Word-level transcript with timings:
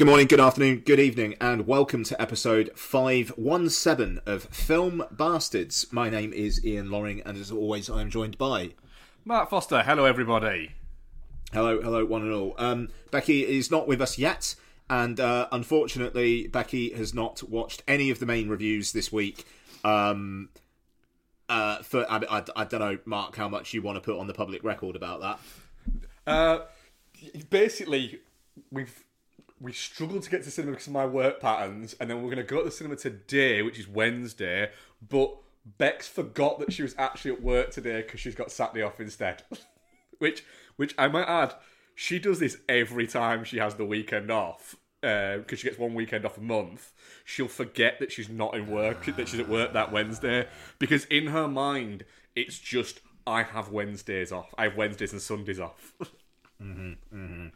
Good 0.00 0.06
morning, 0.06 0.28
good 0.28 0.40
afternoon, 0.40 0.78
good 0.86 0.98
evening, 0.98 1.34
and 1.42 1.66
welcome 1.66 2.04
to 2.04 2.18
episode 2.18 2.70
517 2.74 4.20
of 4.24 4.44
Film 4.44 5.04
Bastards. 5.10 5.92
My 5.92 6.08
name 6.08 6.32
is 6.32 6.64
Ian 6.64 6.90
Loring, 6.90 7.20
and 7.26 7.36
as 7.36 7.52
always, 7.52 7.90
I 7.90 8.00
am 8.00 8.08
joined 8.08 8.38
by. 8.38 8.70
Mark 9.26 9.50
Foster, 9.50 9.82
hello 9.82 10.06
everybody. 10.06 10.72
Hello, 11.52 11.82
hello, 11.82 12.06
one 12.06 12.22
and 12.22 12.32
all. 12.32 12.54
Um, 12.56 12.88
Becky 13.10 13.46
is 13.46 13.70
not 13.70 13.86
with 13.86 14.00
us 14.00 14.16
yet, 14.16 14.54
and 14.88 15.20
uh, 15.20 15.48
unfortunately, 15.52 16.46
Becky 16.46 16.94
has 16.94 17.12
not 17.12 17.42
watched 17.42 17.82
any 17.86 18.08
of 18.08 18.20
the 18.20 18.26
main 18.26 18.48
reviews 18.48 18.92
this 18.92 19.12
week. 19.12 19.44
Um, 19.84 20.48
uh, 21.50 21.82
for 21.82 22.10
I, 22.10 22.22
I, 22.38 22.44
I 22.56 22.64
don't 22.64 22.80
know, 22.80 22.98
Mark, 23.04 23.36
how 23.36 23.50
much 23.50 23.74
you 23.74 23.82
want 23.82 23.96
to 23.96 24.00
put 24.00 24.18
on 24.18 24.28
the 24.28 24.32
public 24.32 24.64
record 24.64 24.96
about 24.96 25.20
that. 25.20 25.38
Uh, 26.26 26.60
basically, 27.50 28.20
we've 28.70 29.04
we 29.60 29.72
struggled 29.72 30.22
to 30.22 30.30
get 30.30 30.42
to 30.44 30.50
cinema 30.50 30.72
because 30.72 30.86
of 30.86 30.94
my 30.94 31.06
work 31.06 31.40
patterns, 31.40 31.94
and 32.00 32.08
then 32.08 32.18
we're 32.18 32.34
going 32.34 32.36
to 32.36 32.42
go 32.42 32.58
to 32.58 32.64
the 32.64 32.70
cinema 32.70 32.96
today, 32.96 33.62
which 33.62 33.78
is 33.78 33.86
Wednesday. 33.86 34.70
But 35.06 35.36
Bex 35.78 36.08
forgot 36.08 36.58
that 36.60 36.72
she 36.72 36.82
was 36.82 36.94
actually 36.98 37.32
at 37.32 37.42
work 37.42 37.70
today 37.70 38.02
because 38.02 38.20
she's 38.20 38.34
got 38.34 38.50
Saturday 38.50 38.82
off 38.82 39.00
instead. 39.00 39.42
which, 40.18 40.44
which 40.76 40.94
I 40.96 41.08
might 41.08 41.28
add, 41.28 41.54
she 41.94 42.18
does 42.18 42.38
this 42.38 42.56
every 42.68 43.06
time 43.06 43.44
she 43.44 43.58
has 43.58 43.74
the 43.74 43.84
weekend 43.84 44.30
off 44.30 44.76
uh, 45.02 45.38
because 45.38 45.58
she 45.58 45.68
gets 45.68 45.78
one 45.78 45.94
weekend 45.94 46.24
off 46.24 46.38
a 46.38 46.42
month. 46.42 46.92
She'll 47.24 47.48
forget 47.48 47.98
that 48.00 48.12
she's 48.12 48.28
not 48.28 48.54
in 48.54 48.66
work, 48.66 49.04
that 49.04 49.28
she's 49.28 49.40
at 49.40 49.48
work 49.48 49.74
that 49.74 49.92
Wednesday, 49.92 50.46
because 50.78 51.04
in 51.06 51.28
her 51.28 51.48
mind, 51.48 52.04
it's 52.34 52.58
just 52.58 53.00
I 53.26 53.42
have 53.42 53.70
Wednesdays 53.70 54.32
off. 54.32 54.54
I 54.56 54.64
have 54.64 54.76
Wednesdays 54.76 55.12
and 55.12 55.20
Sundays 55.20 55.60
off. 55.60 55.94
I, 56.00 56.04
see- 56.04 56.10
mm-hmm, 56.62 57.16
mm-hmm. 57.16 57.46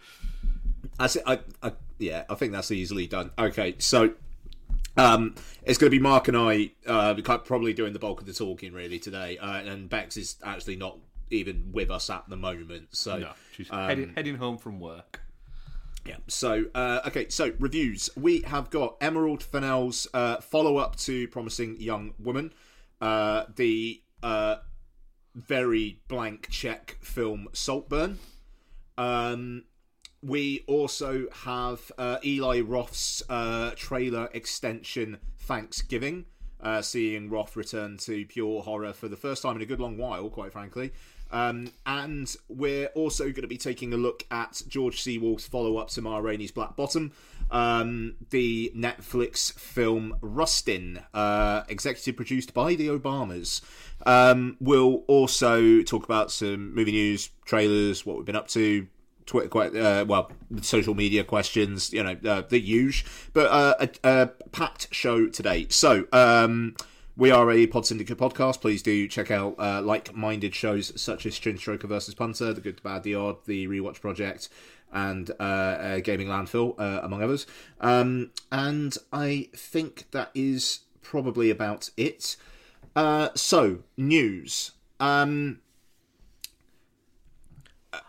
I, 0.99 1.41
I, 1.63 1.73
yeah, 1.99 2.25
I 2.29 2.35
think 2.35 2.53
that's 2.53 2.71
easily 2.71 3.07
done. 3.07 3.31
Okay, 3.39 3.75
so 3.79 4.15
um, 4.97 5.35
it's 5.65 5.79
going 5.79 5.91
to 5.91 5.97
be 5.97 6.03
Mark 6.03 6.29
and 6.29 6.37
I 6.37 6.73
uh, 6.87 7.15
probably 7.45 7.73
doing 7.73 7.93
the 7.93 7.99
bulk 7.99 8.21
of 8.21 8.27
the 8.27 8.33
talking 8.33 8.73
really 8.73 8.99
today, 8.99 9.39
uh, 9.39 9.57
and 9.57 9.89
Bex 9.89 10.17
is 10.17 10.37
actually 10.45 10.77
not 10.77 10.99
even 11.31 11.71
with 11.73 11.91
us 11.91 12.11
at 12.11 12.29
the 12.29 12.37
moment. 12.37 12.89
So 12.93 13.19
No, 13.19 13.33
she's 13.53 13.71
um, 13.71 13.89
heading, 13.89 14.13
heading 14.15 14.37
home 14.37 14.59
from 14.59 14.79
work. 14.79 15.21
yeah. 16.07 16.17
So 16.29 16.67
uh, 16.75 17.01
okay, 17.07 17.29
so 17.29 17.53
reviews. 17.59 18.11
We 18.17 18.43
have 18.43 18.71
got 18.71 18.97
Emerald 19.01 19.43
Fennell's 19.43 20.07
uh, 20.15 20.41
follow 20.41 20.77
up 20.77 20.97
to 20.97 21.27
Promising 21.29 21.81
Young 21.81 22.15
Woman, 22.19 22.53
uh, 23.01 23.45
the 23.57 24.01
uh, 24.23 24.57
very 25.35 26.01
blank 26.09 26.49
check 26.51 26.99
film 27.01 27.49
Saltburn. 27.53 28.19
Um, 28.97 29.65
we 30.25 30.65
also 30.67 31.27
have 31.45 31.93
uh, 31.99 32.17
Eli 32.25 32.61
Roth's 32.61 33.23
uh, 33.29 33.73
trailer 33.77 34.31
extension 34.33 35.19
Thanksgiving, 35.39 36.25
uh, 36.61 36.81
seeing 36.81 37.29
Roth 37.29 37.57
return 37.57 37.99
to 37.99 38.25
pure 38.25 38.63
horror 38.63 38.95
for 38.95 39.09
the 39.09 39.17
first 39.17 39.43
time 39.43 39.57
in 39.57 39.63
a 39.63 39.67
good 39.67 39.81
long 39.81 39.99
while, 39.99 40.31
quite 40.31 40.53
frankly. 40.53 40.93
Um, 41.31 41.73
and 41.85 42.35
we're 42.49 42.87
also 42.89 43.25
going 43.25 43.43
to 43.43 43.49
be 43.49 43.59
taking 43.59 43.93
a 43.93 43.97
look 43.97 44.25
at 44.31 44.63
George 44.67 45.03
C. 45.03 45.19
Wolfe's 45.19 45.47
follow 45.47 45.77
up 45.77 45.89
to 45.91 46.01
Ma 46.01 46.19
Rainey's 46.19 46.53
Black 46.53 46.75
Bottom, 46.75 47.13
um, 47.51 48.15
the 48.31 48.73
Netflix 48.75 49.53
film 49.53 50.17
Rustin, 50.23 51.01
uh, 51.13 51.65
executive 51.69 52.17
produced 52.17 52.55
by 52.55 52.75
the 52.75 52.89
Obamas. 52.89 53.61
Um, 54.07 54.57
we'll 54.61 55.03
also 55.07 55.83
talk 55.83 56.05
about 56.05 56.31
some 56.31 56.75
movie 56.75 56.93
news, 56.93 57.31
trailers, 57.45 58.07
what 58.07 58.17
we've 58.17 58.27
been 58.27 58.37
up 58.37 58.49
to, 58.49 58.87
Twitter, 59.27 59.49
quite 59.49 59.75
uh, 59.75 60.05
well, 60.07 60.31
social 60.61 60.95
media 60.95 61.25
questions, 61.25 61.93
you 61.93 62.03
know, 62.03 62.17
uh, 62.25 62.43
the 62.49 62.61
usual. 62.61 63.09
But 63.33 63.47
uh, 63.51 63.75
a, 63.81 63.89
a 64.05 64.27
packed 64.53 64.89
show 64.93 65.29
today. 65.29 65.67
So 65.71 66.07
um, 66.13 66.77
we 67.17 67.31
are 67.31 67.51
a 67.51 67.67
Pod 67.67 67.87
Syndicate 67.87 68.19
podcast. 68.19 68.61
Please 68.61 68.83
do 68.83 69.09
check 69.09 69.31
out 69.31 69.55
uh, 69.59 69.81
like-minded 69.83 70.55
shows 70.55 71.01
such 71.01 71.27
as 71.27 71.39
Stroker 71.39 71.85
versus 71.85 72.15
Punter, 72.15 72.53
The 72.53 72.61
Good, 72.61 72.77
the 72.79 72.83
Bad, 72.83 73.03
the 73.03 73.15
Odd, 73.15 73.45
The 73.47 73.69
Rewatch 73.69 74.01
Project, 74.01 74.49
and 74.93 75.31
uh, 75.41 75.43
uh, 75.43 76.01
Gaming 76.01 76.29
Landfill, 76.29 76.79
uh, 76.79 77.01
among 77.03 77.23
others. 77.23 77.47
Um, 77.81 78.31
and 78.51 78.97
I 79.13 79.49
think 79.55 80.11
that 80.11 80.31
is 80.35 80.81
probably 81.03 81.51
about 81.51 81.91
it. 81.97 82.37
Uh, 82.97 83.29
so 83.35 83.81
news. 83.97 84.73
Um, 85.01 85.61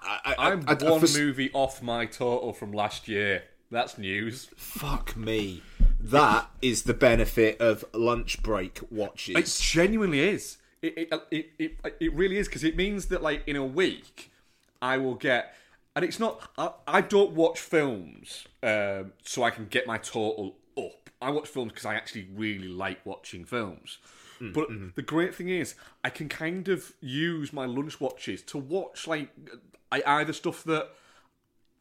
I, 0.01 0.19
I, 0.37 0.51
I'm 0.51 0.63
I- 0.67 0.77
I- 0.79 0.89
one 0.89 0.99
for- 1.05 1.17
movie 1.17 1.49
off 1.53 1.81
my 1.81 2.05
total 2.05 2.53
from 2.53 2.71
last 2.71 3.07
year. 3.07 3.43
That's 3.71 3.97
news. 3.97 4.49
Fuck 4.55 5.17
me. 5.17 5.61
That 5.99 6.49
is 6.61 6.83
the 6.83 6.93
benefit 6.93 7.59
of 7.59 7.83
lunch 7.93 8.43
break 8.43 8.79
watches. 8.91 9.35
It 9.35 9.61
genuinely 9.63 10.19
is. 10.19 10.57
It 10.81 10.97
it 10.97 11.07
uh, 11.11 11.19
it, 11.31 11.49
it, 11.57 11.77
it 11.99 12.13
really 12.13 12.37
is 12.37 12.47
because 12.47 12.63
it 12.63 12.75
means 12.75 13.07
that 13.07 13.23
like 13.23 13.43
in 13.47 13.55
a 13.55 13.65
week, 13.65 14.31
I 14.81 14.97
will 14.97 15.15
get, 15.15 15.55
and 15.95 16.05
it's 16.05 16.19
not. 16.19 16.47
I, 16.57 16.71
I 16.87 17.01
don't 17.01 17.31
watch 17.31 17.59
films 17.59 18.45
um, 18.61 19.13
so 19.23 19.43
I 19.43 19.49
can 19.49 19.65
get 19.65 19.87
my 19.87 19.97
total 19.97 20.57
up. 20.77 21.09
I 21.21 21.31
watch 21.31 21.47
films 21.47 21.71
because 21.71 21.85
I 21.85 21.95
actually 21.95 22.27
really 22.35 22.67
like 22.67 23.03
watching 23.03 23.45
films. 23.45 23.97
Hmm, 24.37 24.51
but 24.51 24.67
hmm. 24.67 24.89
the 24.95 25.01
great 25.01 25.33
thing 25.33 25.49
is, 25.49 25.73
I 26.03 26.11
can 26.11 26.29
kind 26.29 26.67
of 26.67 26.93
use 27.01 27.51
my 27.51 27.65
lunch 27.65 27.99
watches 27.99 28.43
to 28.43 28.57
watch 28.59 29.07
like 29.07 29.29
I 30.03 30.19
either 30.19 30.33
stuff 30.33 30.63
that 30.65 30.89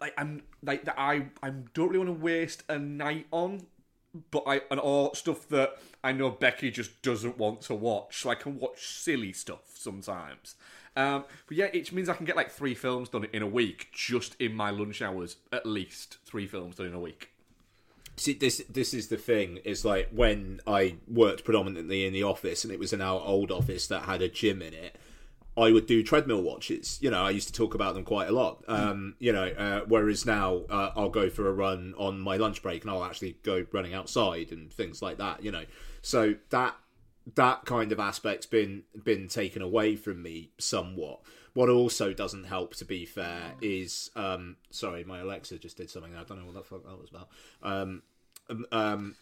like 0.00 0.14
I'm 0.19 0.42
like 0.62 0.84
that 0.84 0.98
I 0.98 1.26
I 1.42 1.50
don't 1.50 1.88
really 1.88 2.04
want 2.04 2.19
to 2.19 2.25
waste 2.25 2.62
a 2.69 2.78
night 2.78 3.26
on, 3.30 3.66
but 4.30 4.44
I 4.47 4.62
and 4.70 4.80
all 4.80 5.14
stuff 5.14 5.48
that 5.48 5.78
I 6.02 6.12
know 6.12 6.30
Becky 6.30 6.70
just 6.70 7.03
doesn't 7.03 7.38
want 7.38 7.62
to 7.62 7.74
watch, 7.74 8.20
so 8.20 8.30
I 8.30 8.34
can 8.34 8.58
watch 8.58 8.86
silly 8.86 9.32
stuff 9.32 9.62
sometimes. 9.74 10.56
Um, 10.97 11.24
but 11.48 11.56
yeah, 11.56 11.66
it 11.72 11.92
means 11.92 12.08
I 12.08 12.14
can 12.14 12.24
get 12.24 12.36
like 12.36 12.50
three 12.50 12.74
films 12.74 13.08
done 13.08 13.26
in 13.32 13.42
a 13.42 13.48
week 13.48 13.88
just 13.92 14.36
in 14.41 14.54
my 14.54 14.70
lunch 14.70 15.03
hours, 15.03 15.36
at 15.53 15.66
least 15.66 16.19
three 16.24 16.47
films 16.47 16.76
done 16.76 16.86
in 16.86 16.94
a 16.94 17.00
week. 17.00 17.30
See, 18.16 18.34
this 18.34 18.62
this 18.70 18.94
is 18.94 19.08
the 19.08 19.16
thing. 19.16 19.58
Is 19.64 19.84
like 19.84 20.08
when 20.12 20.60
I 20.66 20.97
worked 21.08 21.44
predominantly 21.44 22.06
in 22.06 22.12
the 22.12 22.22
office, 22.22 22.62
and 22.62 22.72
it 22.72 22.78
was 22.78 22.94
our 22.94 23.20
old 23.20 23.50
office 23.50 23.88
that 23.88 24.04
had 24.04 24.22
a 24.22 24.28
gym 24.28 24.62
in 24.62 24.72
it. 24.72 24.97
I 25.56 25.70
would 25.70 25.87
do 25.87 26.03
treadmill 26.03 26.42
watches. 26.42 26.98
You 27.00 27.10
know, 27.10 27.22
I 27.22 27.31
used 27.31 27.47
to 27.48 27.53
talk 27.53 27.75
about 27.75 27.94
them 27.94 28.04
quite 28.04 28.28
a 28.28 28.32
lot. 28.32 28.65
Um, 28.66 29.15
you 29.19 29.32
know, 29.32 29.47
uh, 29.47 29.81
whereas 29.87 30.26
now 30.26 30.62
uh, 30.69 30.91
I'll 30.97 31.10
go 31.10 31.31
for 31.31 31.48
a 31.48 31.53
run 31.53 31.94
on 31.97 32.19
my 32.20 32.37
lunch 32.37 32.62
break, 32.62 32.82
and 32.82 32.91
I'll 32.91 33.04
actually 33.04 33.37
go 33.42 33.65
running 33.72 33.94
outside 33.94 34.50
and 34.50 34.72
things 34.72 35.00
like 35.00 35.19
that. 35.19 35.44
You 35.44 35.53
know, 35.53 35.65
so 36.03 36.34
that 36.50 36.76
that 37.37 37.65
kind 37.65 37.92
of 37.92 38.00
aspect's 38.00 38.47
been 38.47 38.82
been 39.04 39.28
taken 39.28 39.62
away 39.62 39.97
from 39.97 40.22
me 40.22 40.50
somewhat. 40.59 41.20
What 41.54 41.69
also 41.69 42.12
doesn't 42.12 42.44
help, 42.44 42.75
to 42.76 42.84
be 42.84 43.06
fair, 43.06 43.54
is 43.62 44.10
um, 44.16 44.56
sorry, 44.71 45.04
my 45.04 45.21
Alexa 45.21 45.59
just 45.59 45.76
did 45.76 45.88
something. 45.88 46.16
I 46.16 46.25
don't 46.25 46.38
know 46.38 46.47
what 46.47 46.54
the 46.54 46.65
fuck 46.65 46.84
that 46.84 47.00
was 47.00 47.10
about. 47.10 47.28
Um, 47.62 48.03
um, 48.72 49.15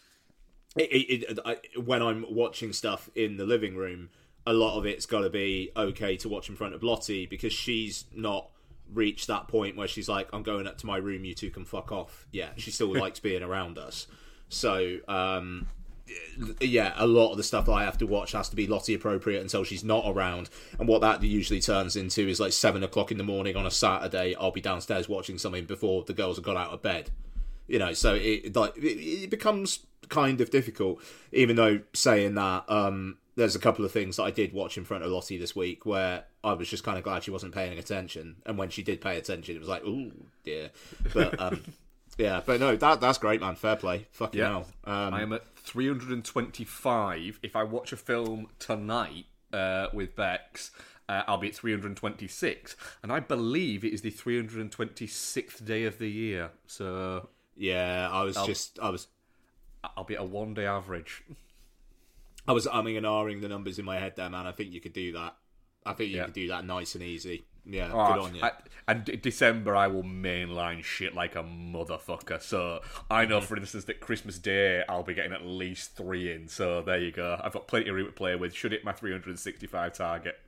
it, 0.77 0.91
it, 0.91 1.31
it, 1.31 1.39
I, 1.45 1.59
when 1.79 2.01
I'm 2.01 2.25
watching 2.31 2.73
stuff 2.73 3.11
in 3.15 3.37
the 3.37 3.45
living 3.45 3.77
room, 3.77 4.09
a 4.47 4.53
lot 4.53 4.79
of 4.79 4.87
it's 4.87 5.07
got 5.07 5.21
to 5.21 5.31
be 5.31 5.71
okay 5.77 6.17
to 6.17 6.29
watch 6.29 6.49
in 6.49 6.57
front 6.57 6.75
of 6.75 6.83
Lottie 6.83 7.27
because 7.27 7.53
she's 7.53 8.05
not 8.15 8.49
reached 8.93 9.27
that 9.29 9.49
point 9.49 9.77
where 9.77 9.89
she's 9.89 10.09
like, 10.09 10.29
"I'm 10.33 10.43
going 10.43 10.67
up 10.67 10.79
to 10.79 10.87
my 10.87 10.97
room, 10.97 11.25
you 11.25 11.35
two 11.35 11.51
can 11.51 11.65
fuck 11.65 11.93
off." 11.93 12.27
Yeah, 12.33 12.51
she 12.57 12.71
still 12.71 12.93
likes 12.99 13.21
being 13.21 13.43
around 13.43 13.79
us. 13.79 14.07
So, 14.49 14.99
um, 15.09 15.69
yeah, 16.61 16.93
a 16.97 17.07
lot 17.07 17.31
of 17.31 17.37
the 17.37 17.43
stuff 17.43 17.67
that 17.67 17.73
I 17.73 17.85
have 17.85 17.99
to 17.99 18.07
watch 18.07 18.33
has 18.33 18.49
to 18.51 18.57
be 18.57 18.67
Lottie 18.67 18.95
appropriate 18.95 19.41
until 19.41 19.65
she's 19.65 19.85
not 19.85 20.05
around. 20.07 20.51
And 20.79 20.89
what 20.89 21.01
that 21.01 21.23
usually 21.23 21.61
turns 21.61 21.97
into 21.97 22.29
is 22.29 22.41
like 22.41 22.53
seven 22.53 22.83
o'clock 22.83 23.11
in 23.11 23.19
the 23.19 23.25
morning 23.25 23.57
on 23.57 23.67
a 23.67 23.71
Saturday. 23.71 24.35
I'll 24.35 24.51
be 24.51 24.61
downstairs 24.61 25.09
watching 25.09 25.39
something 25.39 25.65
before 25.65 26.05
the 26.05 26.13
girls 26.13 26.37
have 26.37 26.45
got 26.45 26.57
out 26.57 26.71
of 26.71 26.83
bed. 26.83 27.11
You 27.67 27.79
know, 27.79 27.93
so 27.93 28.15
it 28.15 28.55
like 28.55 28.77
it, 28.77 29.25
it 29.25 29.31
becomes 29.31 29.87
kind 30.09 30.41
of 30.41 30.51
difficult. 30.51 31.01
Even 31.33 31.57
though 31.57 31.81
saying 31.95 32.35
that, 32.35 32.65
um, 32.69 33.19
there's 33.35 33.55
a 33.57 33.59
couple 33.59 33.85
of 33.85 33.93
things 33.93 34.17
that 34.17 34.25
I 34.25 34.31
did 34.31 34.53
watch 34.53 34.77
in 34.77 34.85
front 34.85 35.05
of 35.05 35.11
Lottie 35.11 35.39
this 35.39 35.57
week 35.57 35.87
where 35.87 36.25
I 36.45 36.53
was 36.53 36.69
just 36.69 36.85
kind 36.85 36.99
of 36.99 37.05
glad 37.05 37.25
she 37.25 37.31
wasn't 37.31 37.55
paying 37.55 37.79
attention, 37.79 38.37
and 38.47 38.59
when 38.59 38.69
she 38.71 38.83
did 38.83 39.01
pay 39.01 39.17
attention, 39.19 39.57
it 39.57 39.61
was 39.61 39.69
like, 39.69 39.83
oh 39.87 40.11
dear. 40.45 40.71
But 41.15 41.41
um, 41.41 41.63
yeah, 42.19 42.43
but 42.45 42.61
no, 42.61 42.77
that 42.77 43.01
that's 43.01 43.19
great, 43.19 43.41
man. 43.41 43.55
Fair 43.55 43.77
play. 43.77 44.07
Fucking 44.13 44.39
Yeah. 44.41 44.49
hell. 44.49 44.67
Um, 44.85 45.15
I 45.15 45.23
am 45.23 45.33
at 45.33 45.45
325. 45.57 47.41
If 47.43 47.57
I 47.57 47.63
watch 47.65 47.93
a 47.93 47.97
film 47.97 48.49
tonight 48.59 49.27
uh, 49.53 49.87
with 49.93 50.15
Bex, 50.15 50.71
uh, 51.09 51.23
I'll 51.27 51.39
be 51.39 51.49
at 51.49 51.55
326. 51.55 52.77
And 53.03 53.13
I 53.13 53.21
believe 53.21 53.85
it 53.85 53.93
is 53.93 54.03
the 54.03 54.11
326th 54.11 55.65
day 55.65 55.85
of 55.85 55.99
the 55.99 56.11
year. 56.11 56.51
So 56.67 57.29
yeah, 57.57 58.09
I 58.11 58.23
was 58.25 58.37
just, 58.47 58.79
I 58.81 58.91
was, 58.91 59.09
I'll 59.97 60.05
be 60.05 60.15
at 60.15 60.21
a 60.21 60.25
one 60.25 60.55
day 60.55 60.67
average. 60.67 61.23
I 62.47 62.53
was 62.53 62.67
umming 62.67 62.97
and 62.97 63.07
ahhing 63.07 63.41
the 63.41 63.49
numbers 63.49 63.79
in 63.79 63.85
my 63.85 63.99
head 63.99 64.17
there, 64.17 64.29
man. 64.31 64.47
I 64.47 64.53
think 64.53 64.73
you 64.73 64.81
could 64.81 64.93
do 64.93 65.13
that. 65.13 65.37
I 65.87 65.93
think 65.95 66.11
you 66.11 66.17
Yeah. 66.19 66.25
could 66.27 66.35
do 66.35 66.49
that 66.49 66.65
nice 66.65 66.95
and 66.95 67.03
easy. 67.05 67.45
yeah, 67.65 67.91
Oh, 67.93 68.13
good 68.15 68.23
on 68.23 68.35
you. 68.35 68.43
I- 68.43 68.53
and 68.89 69.05
d- 69.05 69.15
December, 69.17 69.77
I 69.77 69.87
will 69.87 70.03
mainline 70.03 70.83
shit 70.83 71.15
like 71.15 71.37
a 71.37 71.45
motherfucker. 71.45 72.43
So 72.43 72.83
I 73.09 73.23
Mm-hmm. 73.23 73.31
know, 73.31 73.41
for 73.41 73.57
instance, 73.57 73.85
that 73.85 74.01
Christmas 74.01 74.39
Day, 74.41 74.83
I'll 74.89 75.05
be 75.05 75.15
getting 75.15 75.33
at 75.33 75.45
least 75.47 75.97
three 75.97 76.33
in. 76.33 76.49
So 76.49 76.83
there 76.83 76.99
you 76.99 77.13
go. 77.13 77.41
I've 77.43 77.53
got 77.53 77.69
plenty 77.69 77.89
of 77.89 77.95
room 77.95 78.07
to 78.07 78.13
play 78.13 78.35
with. 78.35 78.53
Should 78.55 78.73
hit 78.73 78.85
my 78.85 78.91
365 78.93 79.93
target. 79.93 80.41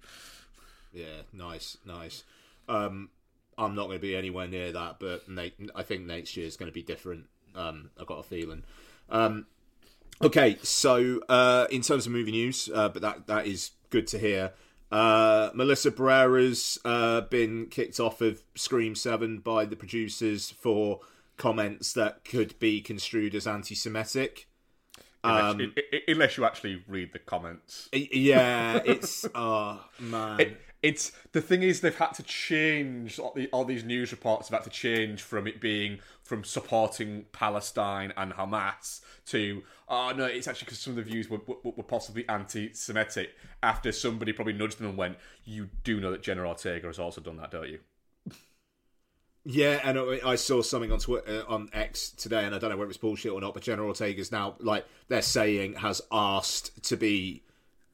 Yeah, 0.93 1.23
nice, 1.32 1.76
nice. 1.85 2.25
Um, 2.69 3.11
I'm 3.58 3.75
not 3.76 3.87
going 3.87 3.99
to 3.99 4.02
be 4.02 4.17
anywhere 4.17 4.49
near 4.49 4.73
that, 4.73 4.99
but 4.99 5.29
Nate, 5.29 5.55
I 5.75 5.82
think 5.85 6.06
next 6.06 6.37
year 6.37 6.46
is 6.46 6.56
going 6.56 6.70
to 6.70 6.75
be 6.75 6.82
different. 6.82 7.26
Um, 7.55 7.91
I've 7.99 8.06
got 8.06 8.19
a 8.19 8.23
feeling. 8.25 8.64
Um, 9.08 9.46
okay, 10.22 10.58
so 10.62 11.20
uh, 11.28 11.66
in 11.70 11.82
terms 11.82 12.06
of 12.06 12.12
movie 12.12 12.32
news, 12.32 12.69
uh, 12.75 12.88
but 12.88 13.02
that 13.02 13.26
that 13.26 13.46
is 13.46 13.70
good 13.90 14.06
to 14.08 14.19
hear. 14.19 14.52
Uh, 14.93 15.50
Melissa 15.55 15.90
Barrera's 15.90 16.78
uh, 16.84 17.22
been 17.22 17.66
kicked 17.66 17.99
off 17.99 18.20
of 18.20 18.43
Scream 18.55 18.94
Seven 18.94 19.38
by 19.38 19.64
the 19.64 19.76
producers 19.76 20.50
for 20.50 21.00
comments 21.37 21.93
that 21.94 22.25
could 22.25 22.56
be 22.61 22.81
construed 22.81 23.34
as 23.34 23.46
anti-Semitic. 23.46 24.46
Unless, 25.25 25.55
Um, 25.55 25.72
i- 25.76 25.82
i- 25.96 26.02
unless 26.12 26.37
you 26.37 26.44
actually 26.44 26.84
read 26.87 27.12
the 27.12 27.19
comments. 27.19 27.88
Yeah, 27.93 28.81
it's 28.84 29.25
oh 29.34 29.82
man. 29.99 30.40
It, 30.40 30.60
it's 30.82 31.12
the 31.32 31.40
thing 31.40 31.62
is 31.62 31.81
they've 31.81 31.96
had 31.96 32.12
to 32.12 32.22
change 32.22 33.19
all, 33.19 33.32
the, 33.34 33.49
all 33.49 33.64
these 33.64 33.84
news 33.84 34.12
reports 34.12 34.50
have 34.50 34.58
had 34.62 34.70
to 34.70 34.70
change 34.70 35.22
from 35.22 35.46
it 35.46 35.58
being 35.60 35.99
from 36.22 36.44
supporting 36.44 37.25
Palestine 37.32 38.12
and 38.19 38.34
Hamas 38.34 39.00
to 39.26 39.62
oh 39.94 40.12
no 40.17 40.25
it's 40.25 40.49
actually 40.49 40.64
because 40.64 40.79
some 40.79 40.93
of 40.93 40.96
the 40.96 41.02
views 41.02 41.29
were, 41.31 41.41
were, 41.46 41.73
were 41.76 41.82
possibly 41.82 42.29
anti-Semitic 42.29 43.31
after 43.62 43.93
somebody 43.93 44.32
probably 44.32 44.52
nudged 44.52 44.79
them 44.79 44.88
and 44.88 44.96
went 44.99 45.17
you 45.44 45.69
do 45.85 46.00
know 46.00 46.11
that 46.11 46.23
Jenna 46.23 46.43
Ortega 46.43 46.87
has 46.87 46.99
also 46.99 47.20
done 47.20 47.37
that 47.37 47.50
don't 47.50 47.69
you 47.69 47.79
Yeah, 49.44 49.81
and 49.85 49.99
I 49.99 50.20
I 50.25 50.37
saw 50.37 50.62
something 50.62 50.91
on 50.91 50.99
Twitter, 50.99 51.44
uh, 51.46 51.52
on 51.52 51.69
X 51.73 52.11
today, 52.11 52.44
and 52.44 52.55
I 52.55 52.58
don't 52.58 52.70
know 52.70 52.79
whether 52.79 52.88
it's 52.88 52.99
bullshit 52.99 53.31
or 53.31 53.41
not. 53.43 53.52
But 53.52 53.62
Jenna 53.62 53.82
Ortega's 53.82 54.32
now 54.32 54.56
like 54.58 54.87
they're 55.08 55.20
saying 55.20 55.75
has 55.75 56.00
asked 56.11 56.82
to 56.85 56.96
be 56.96 57.43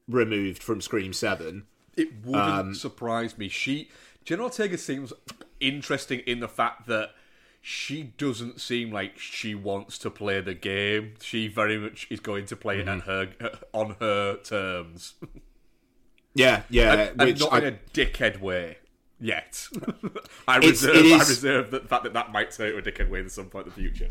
removed 0.09 0.63
from 0.63 0.81
Scream 0.81 1.13
Seven. 1.13 1.67
It 1.97 2.25
wouldn't 2.25 2.45
um, 2.45 2.75
surprise 2.75 3.37
me. 3.37 3.49
She 3.49 3.91
Jenna 4.25 4.45
Ortega 4.45 4.79
seems 4.79 5.13
interesting 5.59 6.21
in 6.21 6.39
the 6.39 6.49
fact 6.49 6.87
that 6.87 7.11
she 7.61 8.03
doesn't 8.03 8.61
seem 8.61 8.91
like 8.91 9.19
she 9.19 9.55
wants 9.55 9.99
to 9.99 10.11
play 10.11 10.41
the 10.41 10.55
game. 10.55 11.15
She 11.21 11.49
very 11.49 11.79
much 11.79 12.07
is 12.11 12.21
going 12.21 12.47
to 12.47 12.57
play 12.57 12.81
it 12.81 12.89
on 12.89 13.03
mm-hmm. 13.03 13.11
her 13.11 13.49
uh, 13.49 13.57
on 13.73 13.97
her 14.01 14.37
terms, 14.39 15.15
Yeah, 16.35 16.63
yeah, 16.71 17.11
and 17.11 17.21
which 17.21 17.41
not 17.41 17.53
I, 17.53 17.59
in 17.59 17.65
a 17.65 17.79
dickhead 17.93 18.41
way. 18.41 18.79
Yet, 19.19 19.69
I 20.49 20.57
reserve. 20.59 20.97
I 20.97 21.19
reserve 21.19 21.71
the 21.71 21.81
fact 21.81 22.05
that 22.05 22.15
that 22.15 22.33
might 22.33 22.53
turn 22.53 22.69
into 22.69 22.79
a 22.79 22.83
dickhead 22.93 23.11
way 23.11 23.21
at 23.21 23.31
some 23.31 23.47
point 23.47 23.67
in 23.67 23.73
the 23.73 23.77
future. 23.77 24.09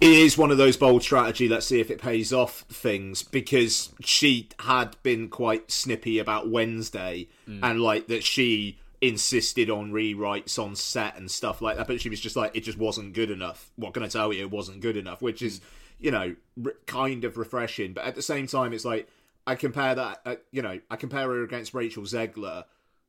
it 0.00 0.10
is 0.10 0.36
one 0.36 0.50
of 0.50 0.56
those 0.58 0.76
bold 0.76 1.02
strategy. 1.02 1.48
Let's 1.48 1.66
see 1.66 1.80
if 1.80 1.90
it 1.90 2.00
pays 2.00 2.32
off 2.32 2.60
things 2.62 3.22
because 3.22 3.92
she 4.00 4.48
had 4.60 4.96
been 5.02 5.28
quite 5.28 5.70
snippy 5.70 6.18
about 6.18 6.50
Wednesday 6.50 7.28
mm. 7.48 7.60
and 7.62 7.80
like 7.80 8.08
that 8.08 8.24
she 8.24 8.80
insisted 9.08 9.68
on 9.68 9.92
rewrites 9.92 10.58
on 10.58 10.74
set 10.74 11.16
and 11.16 11.30
stuff 11.30 11.60
like 11.60 11.76
that. 11.76 11.86
But 11.86 12.00
she 12.00 12.08
was 12.08 12.20
just 12.20 12.36
like, 12.36 12.56
it 12.56 12.60
just 12.60 12.78
wasn't 12.78 13.12
good 13.12 13.30
enough. 13.30 13.70
What 13.76 13.94
can 13.94 14.02
I 14.02 14.08
tell 14.08 14.32
you? 14.32 14.42
It 14.42 14.50
wasn't 14.50 14.80
good 14.80 14.96
enough, 14.96 15.20
which 15.20 15.42
is 15.42 15.60
you 15.98 16.10
know 16.10 16.34
r- 16.64 16.74
kind 16.86 17.24
of 17.24 17.36
refreshing. 17.36 17.92
But 17.92 18.04
at 18.04 18.14
the 18.14 18.22
same 18.22 18.46
time, 18.46 18.72
it's 18.72 18.84
like 18.84 19.08
I 19.46 19.54
compare 19.56 19.94
that. 19.94 20.20
Uh, 20.24 20.36
you 20.50 20.62
know, 20.62 20.80
I 20.90 20.96
compare 20.96 21.28
her 21.28 21.42
against 21.42 21.74
Rachel 21.74 22.04
Zegler 22.04 22.64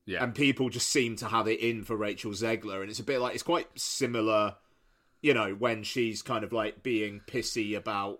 Yeah, 0.05 0.23
and 0.23 0.35
people 0.35 0.69
just 0.69 0.89
seem 0.89 1.15
to 1.17 1.27
have 1.27 1.47
it 1.47 1.59
in 1.59 1.83
for 1.83 1.95
Rachel 1.95 2.31
Zegler, 2.31 2.81
and 2.81 2.89
it's 2.89 2.99
a 2.99 3.03
bit 3.03 3.19
like 3.19 3.33
it's 3.33 3.43
quite 3.43 3.67
similar, 3.79 4.55
you 5.21 5.33
know, 5.33 5.53
when 5.53 5.83
she's 5.83 6.21
kind 6.21 6.43
of 6.43 6.51
like 6.51 6.83
being 6.83 7.21
pissy 7.25 7.75
about, 7.75 8.19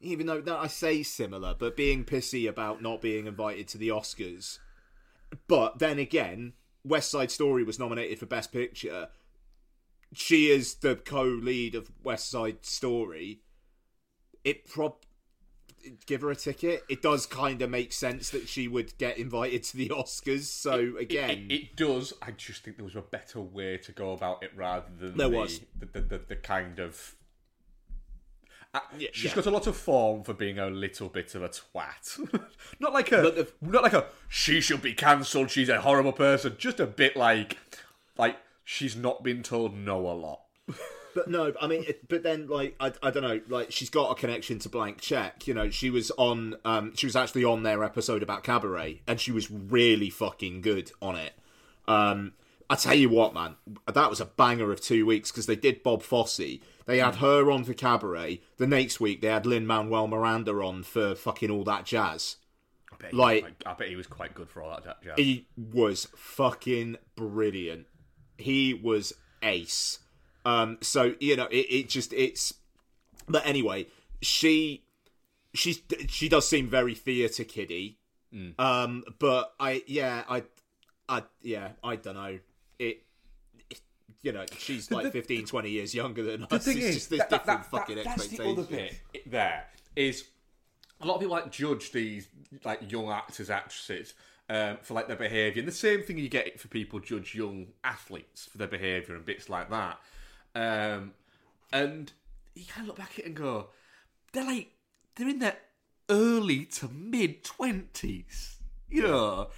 even 0.00 0.26
though 0.26 0.40
no, 0.40 0.56
I 0.56 0.66
say 0.66 1.02
similar, 1.02 1.54
but 1.58 1.76
being 1.76 2.04
pissy 2.04 2.48
about 2.48 2.80
not 2.80 3.02
being 3.02 3.26
invited 3.26 3.68
to 3.68 3.78
the 3.78 3.88
Oscars. 3.88 4.58
But 5.48 5.78
then 5.78 5.98
again, 5.98 6.54
West 6.84 7.10
Side 7.10 7.30
Story 7.30 7.62
was 7.64 7.78
nominated 7.78 8.18
for 8.18 8.26
Best 8.26 8.52
Picture. 8.52 9.08
She 10.14 10.50
is 10.50 10.74
the 10.74 10.96
co-lead 10.96 11.74
of 11.74 11.90
West 12.02 12.30
Side 12.30 12.66
Story. 12.66 13.40
It 14.44 14.66
prob 14.66 14.94
give 16.06 16.20
her 16.22 16.30
a 16.30 16.36
ticket. 16.36 16.84
It 16.88 17.02
does 17.02 17.26
kind 17.26 17.60
of 17.62 17.68
make 17.70 17.92
sense 17.92 18.30
that 18.30 18.48
she 18.48 18.68
would 18.68 18.96
get 18.98 19.18
invited 19.18 19.64
to 19.64 19.76
the 19.76 19.88
Oscars. 19.88 20.44
So 20.44 20.74
It- 20.96 21.02
again, 21.02 21.46
it, 21.50 21.54
it 21.54 21.76
does. 21.76 22.12
I 22.22 22.30
just 22.32 22.62
think 22.62 22.76
there 22.76 22.84
was 22.84 22.94
a 22.96 23.00
better 23.02 23.40
way 23.40 23.78
to 23.78 23.92
go 23.92 24.12
about 24.12 24.42
it 24.42 24.52
rather 24.54 24.86
than 25.00 25.16
There 25.16 25.28
the, 25.28 25.36
was. 25.36 25.60
the, 25.78 25.86
the, 25.86 26.00
the, 26.00 26.18
the 26.28 26.36
kind 26.36 26.78
of. 26.78 27.16
Uh, 28.74 28.80
Yeah, 28.98 29.08
she's 29.12 29.30
yeah. 29.30 29.34
got 29.36 29.46
a 29.46 29.50
lot 29.50 29.66
of 29.66 29.76
form 29.76 30.22
for 30.24 30.32
being 30.34 30.58
a 30.58 30.68
little 30.70 31.08
bit 31.08 31.34
of 31.34 31.42
a 31.42 31.48
twat. 31.48 32.42
not 32.80 32.92
like 32.92 33.12
a, 33.12 33.16
the- 33.22 33.48
not 33.60 33.82
like 33.82 33.92
a. 33.92 34.06
She 34.28 34.60
should 34.60 34.80
be 34.82 34.94
cancelled. 34.94 35.50
She's 35.50 35.68
a 35.68 35.80
horrible 35.80 36.12
person. 36.12 36.56
Just 36.58 36.80
a 36.80 36.86
bit 36.86 37.16
like, 37.16 37.58
like 38.16 38.36
she's 38.64 38.96
not 38.96 39.22
been 39.22 39.42
told 39.42 39.76
no 39.76 39.98
a 40.08 40.12
lot. 40.12 40.40
But 41.14 41.28
no, 41.28 41.52
I 41.60 41.66
mean, 41.66 41.84
it, 41.86 42.08
but 42.08 42.22
then 42.22 42.46
like 42.46 42.74
I, 42.80 42.90
I 43.02 43.10
don't 43.10 43.22
know, 43.22 43.38
like 43.46 43.70
she's 43.70 43.90
got 43.90 44.10
a 44.10 44.14
connection 44.14 44.58
to 44.60 44.70
Blank 44.70 45.02
Check. 45.02 45.46
You 45.46 45.52
know, 45.52 45.68
she 45.68 45.90
was 45.90 46.10
on, 46.12 46.56
um, 46.64 46.96
she 46.96 47.04
was 47.04 47.14
actually 47.14 47.44
on 47.44 47.64
their 47.64 47.84
episode 47.84 48.22
about 48.22 48.42
Cabaret, 48.44 49.02
and 49.06 49.20
she 49.20 49.30
was 49.30 49.50
really 49.50 50.08
fucking 50.08 50.62
good 50.62 50.90
on 51.02 51.16
it. 51.16 51.34
Um, 51.86 52.32
I 52.70 52.76
tell 52.76 52.94
you 52.94 53.10
what, 53.10 53.34
man, 53.34 53.56
that 53.92 54.08
was 54.08 54.22
a 54.22 54.24
banger 54.24 54.72
of 54.72 54.80
two 54.80 55.04
weeks 55.04 55.30
because 55.30 55.44
they 55.44 55.54
did 55.54 55.82
Bob 55.82 56.02
Fosse. 56.02 56.40
They 56.86 56.98
had 56.98 57.16
her 57.16 57.50
on 57.50 57.64
for 57.64 57.74
Cabaret. 57.74 58.40
The 58.56 58.66
next 58.66 59.00
week 59.00 59.20
they 59.20 59.28
had 59.28 59.46
Lin 59.46 59.66
Manuel 59.66 60.08
Miranda 60.08 60.52
on 60.54 60.82
for 60.82 61.14
fucking 61.14 61.50
all 61.50 61.64
that 61.64 61.84
jazz. 61.84 62.36
I 62.92 62.96
bet, 62.96 63.10
he 63.12 63.16
Like- 63.16 63.42
was 63.44 63.52
quite, 63.62 63.66
I 63.72 63.74
bet 63.74 63.88
he 63.88 63.96
was 63.96 64.06
quite 64.06 64.34
good 64.34 64.48
for 64.50 64.62
all 64.62 64.80
that 64.82 65.02
jazz. 65.02 65.14
He 65.16 65.46
was 65.56 66.08
fucking 66.16 66.96
brilliant. 67.16 67.86
He 68.38 68.74
was 68.74 69.12
ace. 69.42 70.00
Um, 70.44 70.78
so 70.80 71.14
you 71.20 71.36
know, 71.36 71.46
it, 71.46 71.66
it 71.70 71.88
just 71.88 72.12
it's. 72.12 72.54
But 73.28 73.46
anyway, 73.46 73.86
she 74.20 74.84
she's 75.54 75.80
she 76.08 76.28
does 76.28 76.48
seem 76.48 76.68
very 76.68 76.94
theatre 76.94 77.44
kiddie. 77.44 77.98
Um, 78.58 79.04
but 79.18 79.54
I 79.60 79.82
yeah 79.86 80.24
I 80.28 80.42
I 81.08 81.22
yeah 81.42 81.72
I 81.84 81.96
don't 81.96 82.14
know 82.14 82.38
it. 82.78 83.02
You 84.22 84.32
know, 84.32 84.44
she's 84.56 84.90
like 84.90 85.04
the- 85.04 85.10
15, 85.10 85.46
20 85.46 85.70
years 85.70 85.94
younger 85.94 86.22
than 86.22 86.42
the 86.42 86.54
us. 86.54 86.64
thing 86.64 86.76
It's 86.78 86.86
is, 86.86 86.94
just 86.94 87.10
this 87.10 87.18
that, 87.20 87.30
different 87.30 87.62
that, 87.62 87.70
fucking 87.70 87.96
that, 87.96 88.04
that's 88.04 88.26
the 88.28 88.42
expectations. 88.42 88.58
other 88.58 88.76
bit 88.76 88.94
there 89.26 89.64
is 89.96 90.24
a 91.00 91.06
lot 91.06 91.14
of 91.16 91.20
people 91.20 91.34
like 91.36 91.50
judge 91.50 91.90
these 91.90 92.28
like 92.64 92.90
young 92.90 93.10
actors, 93.10 93.50
actresses 93.50 94.14
um, 94.48 94.78
for 94.82 94.94
like 94.94 95.08
their 95.08 95.16
behaviour, 95.16 95.58
and 95.60 95.66
the 95.68 95.72
same 95.72 96.02
thing 96.02 96.18
you 96.18 96.28
get 96.28 96.60
for 96.60 96.68
people 96.68 97.00
judge 97.00 97.34
young 97.34 97.66
athletes 97.82 98.46
for 98.46 98.58
their 98.58 98.68
behaviour 98.68 99.16
and 99.16 99.24
bits 99.24 99.48
like 99.48 99.68
that. 99.70 99.98
Um, 100.54 101.12
and 101.72 102.12
you 102.54 102.64
kind 102.66 102.82
of 102.82 102.88
look 102.88 102.98
back 102.98 103.12
at 103.14 103.20
it 103.20 103.26
and 103.26 103.34
go, 103.34 103.70
they're 104.32 104.44
like 104.44 104.70
they're 105.16 105.28
in 105.28 105.40
their 105.40 105.56
early 106.08 106.64
to 106.66 106.88
mid 106.88 107.42
twenties, 107.42 108.58
you 108.88 109.02
know. 109.02 109.48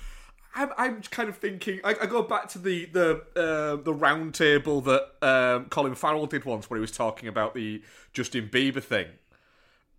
I'm, 0.54 0.70
I'm 0.76 1.02
kind 1.02 1.28
of 1.28 1.36
thinking. 1.36 1.80
I, 1.82 1.96
I 2.02 2.06
go 2.06 2.22
back 2.22 2.48
to 2.50 2.58
the 2.58 2.86
the 2.86 3.22
uh, 3.36 3.82
the 3.82 3.92
round 3.92 4.34
table 4.34 4.80
that 4.82 5.10
um, 5.22 5.66
Colin 5.66 5.94
Farrell 5.94 6.26
did 6.26 6.44
once, 6.44 6.70
where 6.70 6.76
he 6.76 6.80
was 6.80 6.92
talking 6.92 7.28
about 7.28 7.54
the 7.54 7.82
Justin 8.12 8.48
Bieber 8.48 8.82
thing, 8.82 9.06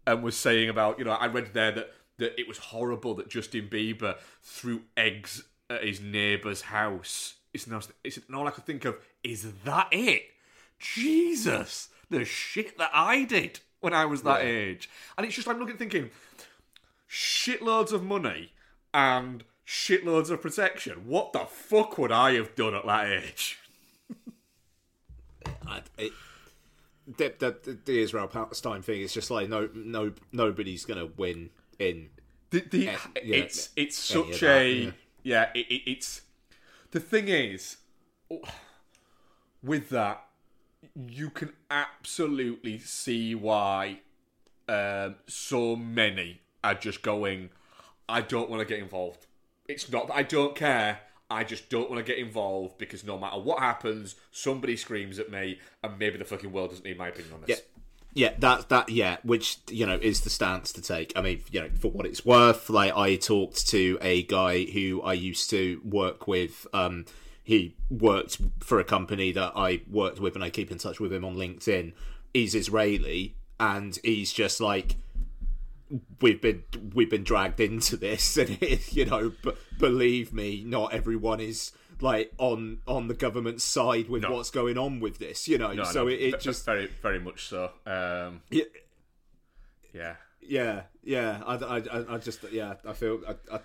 and 0.08 0.24
was 0.24 0.38
saying 0.38 0.70
about 0.70 0.98
you 0.98 1.06
know 1.06 1.12
I 1.12 1.28
read 1.28 1.54
there 1.54 1.72
that 1.72 1.92
that 2.18 2.40
it 2.40 2.48
was 2.48 2.58
horrible 2.58 3.14
that 3.16 3.30
Justin 3.30 3.68
Bieber 3.70 4.16
threw 4.42 4.84
eggs 4.96 5.44
at 5.70 5.84
his 5.84 6.00
neighbour's 6.00 6.64
house. 6.64 7.36
It's 7.54 7.68
not. 7.68 7.88
It's 8.04 8.18
and 8.18 8.36
all 8.36 8.48
I 8.48 8.52
could 8.52 8.66
think 8.66 8.86
of 8.86 8.96
is 9.24 9.52
that 9.66 9.88
it. 9.92 10.24
Jesus, 10.78 11.90
the 12.10 12.26
shit 12.26 12.78
that 12.78 12.92
I 12.94 13.24
did 13.24 13.62
when 13.80 13.94
I 13.94 14.06
was 14.06 14.24
that 14.24 14.42
age, 14.42 14.90
and 15.18 15.26
it's 15.26 15.36
just 15.36 15.48
I'm 15.48 15.60
looking 15.60 15.78
thinking, 15.78 16.10
shitloads 17.10 17.92
of 17.92 18.04
money 18.04 18.52
and 18.94 19.44
shitloads 19.66 20.30
of 20.30 20.42
protection. 20.42 21.08
What 21.08 21.34
the 21.34 21.40
fuck 21.40 21.98
would 21.98 22.12
I 22.12 22.34
have 22.34 22.56
done 22.56 22.76
at 22.76 22.86
that 22.86 23.10
age? 23.10 23.60
I, 25.68 25.82
it, 25.98 26.12
the, 27.08 27.34
the, 27.38 27.78
the 27.86 28.02
Israel 28.02 28.28
Palestine 28.28 28.82
thing 28.82 29.02
is 29.02 29.14
just 29.14 29.30
like 29.30 29.50
no 29.50 29.70
no 29.74 30.12
nobody's 30.32 30.86
gonna 30.86 31.08
win 31.18 31.50
in 31.78 32.10
The, 32.50 32.62
the, 32.62 32.78
yeah, 32.78 32.98
it's 33.16 33.70
it's 33.76 34.16
any 34.16 34.22
of 34.22 34.28
such 34.28 34.40
that, 34.42 34.62
a 34.62 34.74
yeah. 34.74 34.92
yeah. 35.24 35.50
it, 35.54 35.68
it, 35.70 35.82
it's 35.86 36.22
the 36.92 37.00
thing 37.00 37.28
is 37.28 37.78
with 39.64 39.90
that 39.90 40.26
you 40.96 41.30
can 41.30 41.52
absolutely 41.70 42.80
see 42.80 43.36
why 43.36 44.00
um, 44.68 45.16
so 45.28 45.76
many 45.76 46.42
are 46.64 46.76
just 46.76 47.02
going. 47.02 47.50
I 48.08 48.22
don't 48.22 48.50
want 48.50 48.62
to 48.62 48.66
get 48.66 48.82
involved. 48.82 49.26
It's 49.68 49.92
not 49.92 50.08
that 50.08 50.16
I 50.16 50.24
don't 50.24 50.56
care. 50.56 51.00
I 51.30 51.44
just 51.44 51.70
don't 51.70 51.90
want 51.90 52.06
to 52.06 52.12
get 52.12 52.24
involved 52.24 52.78
because 52.78 53.04
no 53.04 53.18
matter 53.18 53.40
what 53.40 53.60
happens, 53.60 54.16
somebody 54.32 54.78
screams 54.78 55.18
at 55.18 55.32
me, 55.32 55.60
and 55.84 55.98
maybe 55.98 56.18
the 56.18 56.26
fucking 56.26 56.52
world 56.52 56.70
doesn't 56.70 56.86
need 56.86 56.98
my 56.98 57.08
opinion 57.08 57.34
on 57.34 57.42
this. 57.42 57.50
Yeah. 57.50 57.56
Yeah, 58.18 58.32
that 58.40 58.70
that 58.70 58.88
yeah, 58.88 59.18
which 59.24 59.58
you 59.70 59.86
know 59.86 60.00
is 60.02 60.22
the 60.22 60.30
stance 60.30 60.72
to 60.72 60.82
take. 60.82 61.12
I 61.18 61.22
mean, 61.22 61.42
you 61.52 61.60
know, 61.60 61.70
for 61.78 61.92
what 61.92 62.06
it's 62.06 62.26
worth, 62.26 62.70
like 62.70 62.96
I 62.96 63.18
talked 63.18 63.68
to 63.68 63.98
a 64.02 64.24
guy 64.24 64.64
who 64.64 65.02
I 65.02 65.12
used 65.12 65.50
to 65.50 65.82
work 65.84 66.26
with. 66.26 66.66
Um, 66.74 67.06
he 67.44 67.76
worked 67.90 68.40
for 68.62 68.80
a 68.80 68.86
company 68.86 69.34
that 69.34 69.52
I 69.54 69.82
worked 69.92 70.22
with, 70.22 70.34
and 70.36 70.46
I 70.46 70.50
keep 70.50 70.72
in 70.72 70.78
touch 70.78 71.02
with 71.02 71.12
him 71.12 71.26
on 71.26 71.36
LinkedIn. 71.36 71.92
He's 72.34 72.56
Israeli, 72.56 73.36
and 73.60 74.00
he's 74.02 74.32
just 74.32 74.62
like, 74.62 74.96
we've 76.22 76.42
been 76.42 76.64
we've 76.94 77.10
been 77.10 77.24
dragged 77.24 77.60
into 77.60 77.98
this, 77.98 78.38
and 78.42 78.58
it, 78.62 78.94
you 78.94 79.06
know, 79.06 79.32
but 79.44 79.58
believe 79.80 80.34
me, 80.34 80.64
not 80.66 80.94
everyone 80.94 81.40
is 81.40 81.72
like 82.02 82.32
on 82.38 82.80
on 82.88 83.08
the 83.08 83.14
government 83.14 83.62
side 83.62 84.10
with 84.10 84.24
No. 84.24 84.32
what's 84.34 84.50
going 84.50 84.78
on 84.78 85.00
with 85.00 85.18
this. 85.20 85.48
You 85.48 85.58
know, 85.58 85.72
No, 85.74 85.84
so 85.86 86.04
no, 86.04 86.08
it, 86.10 86.16
it 86.22 86.40
just 86.40 86.66
very 86.66 86.88
very 87.02 87.20
much 87.20 87.46
so. 87.48 87.72
Um, 87.86 88.42
yeah, 88.50 88.64
yeah. 89.94 90.16
Yeah, 90.48 90.84
yeah. 91.04 91.42
I, 91.44 91.56
I, 91.56 91.78
I- 91.78 92.14
I 92.16 92.18
just 92.20 92.44
yeah. 92.52 92.76
I 92.88 92.94
feel 92.94 93.20
I, 93.28 93.56
I 93.56 93.60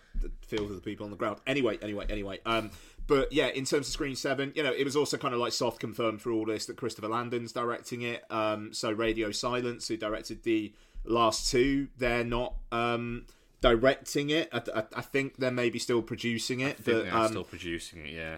feel 0.46 0.66
for 0.66 0.72
the 0.72 0.80
people 0.80 1.04
on 1.04 1.10
the 1.10 1.16
ground. 1.18 1.38
Anyway, 1.46 1.78
anyway, 1.82 2.06
anyway. 2.08 2.38
Um, 2.46 2.70
but 3.06 3.30
yeah, 3.34 3.49
in 3.49 3.66
terms 3.66 3.87
of 3.87 3.92
Scream 3.92 4.14
Seven, 4.14 4.52
you 4.54 4.62
know, 4.62 4.72
it 4.72 4.84
was 4.84 4.96
also 4.96 5.18
kind 5.18 5.34
of 5.34 5.40
like 5.40 5.52
soft 5.52 5.78
confirmed 5.78 6.22
for 6.22 6.32
all 6.32 6.46
this 6.46 6.64
that 6.66 6.78
Christopher 6.78 7.08
Landon's 7.08 7.52
directing 7.52 8.00
it. 8.00 8.22
Um, 8.30 8.72
so 8.72 8.90
Radio 8.92 9.30
Silence, 9.30 9.88
who 9.88 9.99
directed 9.99 10.42
the 10.44 10.72
last 11.04 11.50
two, 11.50 11.88
they're 11.97 12.25
not 12.25 12.54
um 12.73 13.26
directing 13.61 14.30
it. 14.30 14.49
I, 14.52 14.62
I, 14.75 14.85
I 14.97 15.00
think 15.02 15.37
they're 15.37 15.50
maybe 15.50 15.78
still 15.78 16.02
producing 16.02 16.61
it, 16.61 16.76
I 16.78 16.83
think 16.83 17.04
but 17.11 17.12
um, 17.12 17.28
still 17.28 17.45
producing 17.45 18.07
it. 18.07 18.12
Yeah. 18.12 18.37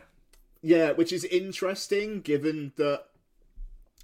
yeah, 0.63 0.93
which 0.93 1.13
is 1.13 1.25
interesting 1.25 2.21
given 2.21 2.73
that 2.77 3.05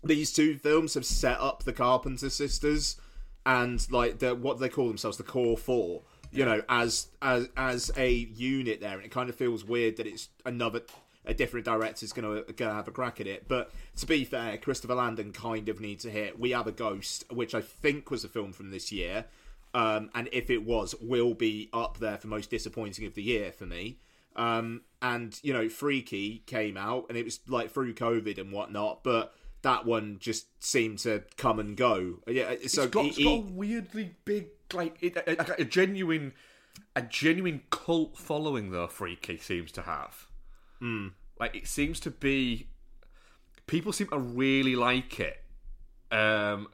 these 0.05 0.33
two 0.33 0.57
films 0.57 0.95
have 0.95 1.05
set 1.05 1.41
up 1.41 1.65
the 1.65 1.73
Carpenter 1.73 2.31
sisters 2.31 2.97
and 3.45 3.85
like 3.91 4.19
the 4.19 4.35
what 4.35 4.61
they 4.61 4.69
call 4.69 4.89
themselves, 4.89 5.17
the 5.17 5.23
core 5.25 5.57
four, 5.57 6.03
you 6.31 6.45
know, 6.45 6.63
as 6.69 7.09
as 7.23 7.49
as 7.57 7.91
a 7.97 8.11
unit 8.11 8.81
there, 8.81 8.97
and 8.97 9.05
it 9.05 9.11
kind 9.11 9.29
of 9.29 9.35
feels 9.35 9.65
weird 9.65 9.97
that 9.97 10.07
it's 10.07 10.29
another 10.45 10.83
a 11.29 11.35
different 11.35 11.65
director's 11.67 12.13
gonna 12.13 12.43
gonna 12.57 12.75
have 12.75 12.89
a 12.89 12.91
crack 12.91 13.21
at 13.21 13.27
it. 13.29 13.47
But 13.47 13.71
to 13.97 14.07
be 14.07 14.25
fair, 14.25 14.57
Christopher 14.59 14.95
Landon 14.95 15.33
kind 15.33 15.69
of 15.69 15.81
needs 15.81 16.05
a 16.05 16.11
hit. 16.11 16.39
We 16.41 16.51
have 16.51 16.67
a 16.67 16.73
ghost, 16.73 17.25
which 17.31 17.55
I 17.55 17.61
think 17.61 18.11
was 18.11 18.25
a 18.25 18.29
film 18.29 18.53
from 18.53 18.71
this 18.71 18.91
year. 18.91 19.27
Um, 19.75 20.11
and 20.15 20.29
if 20.33 20.49
it 20.51 20.65
was, 20.65 20.95
will 21.01 21.35
be 21.35 21.69
up 21.75 21.99
there 21.99 22.17
for 22.17 22.27
most 22.29 22.49
disappointing 22.51 23.05
of 23.07 23.15
the 23.15 23.23
year 23.23 23.53
for 23.53 23.67
me. 23.67 23.99
Um, 24.35 24.83
and 25.03 25.39
you 25.43 25.53
know, 25.53 25.69
Freaky 25.69 26.43
came 26.47 26.77
out, 26.77 27.07
and 27.09 27.19
it 27.19 27.25
was 27.25 27.41
like 27.47 27.71
through 27.71 27.95
COVID 27.95 28.39
and 28.39 28.51
whatnot, 28.53 29.05
but 29.05 29.35
that 29.63 29.85
one 29.85 30.19
just 30.21 30.47
seemed 30.65 30.99
to 31.01 31.25
come 31.37 31.59
and 31.59 31.77
go. 31.77 32.21
Yeah, 32.27 32.55
so 32.67 32.85
it's 32.85 32.87
got, 32.87 33.03
he- 33.05 33.09
it's 33.09 33.19
got 33.19 33.31
a 33.35 33.41
weirdly 33.53 34.15
big, 34.25 34.47
like 34.73 34.97
it, 35.03 35.17
a, 35.17 35.43
a, 35.59 35.63
a 35.63 35.65
genuine, 35.65 36.33
a 36.97 37.03
genuine 37.03 37.63
cult 37.71 38.17
following. 38.17 38.71
Though 38.71 38.87
Freaky 38.87 39.37
seems 39.37 39.71
to 39.73 39.83
have, 39.83 40.28
Hmm. 40.81 41.09
like 41.41 41.55
it 41.57 41.67
seems 41.67 41.99
to 42.01 42.11
be, 42.11 42.69
people 43.67 43.93
seem 43.93 44.09
to 44.09 44.19
really 44.19 44.77
like 44.77 45.19
it. 45.21 45.43
Um, 46.11 46.69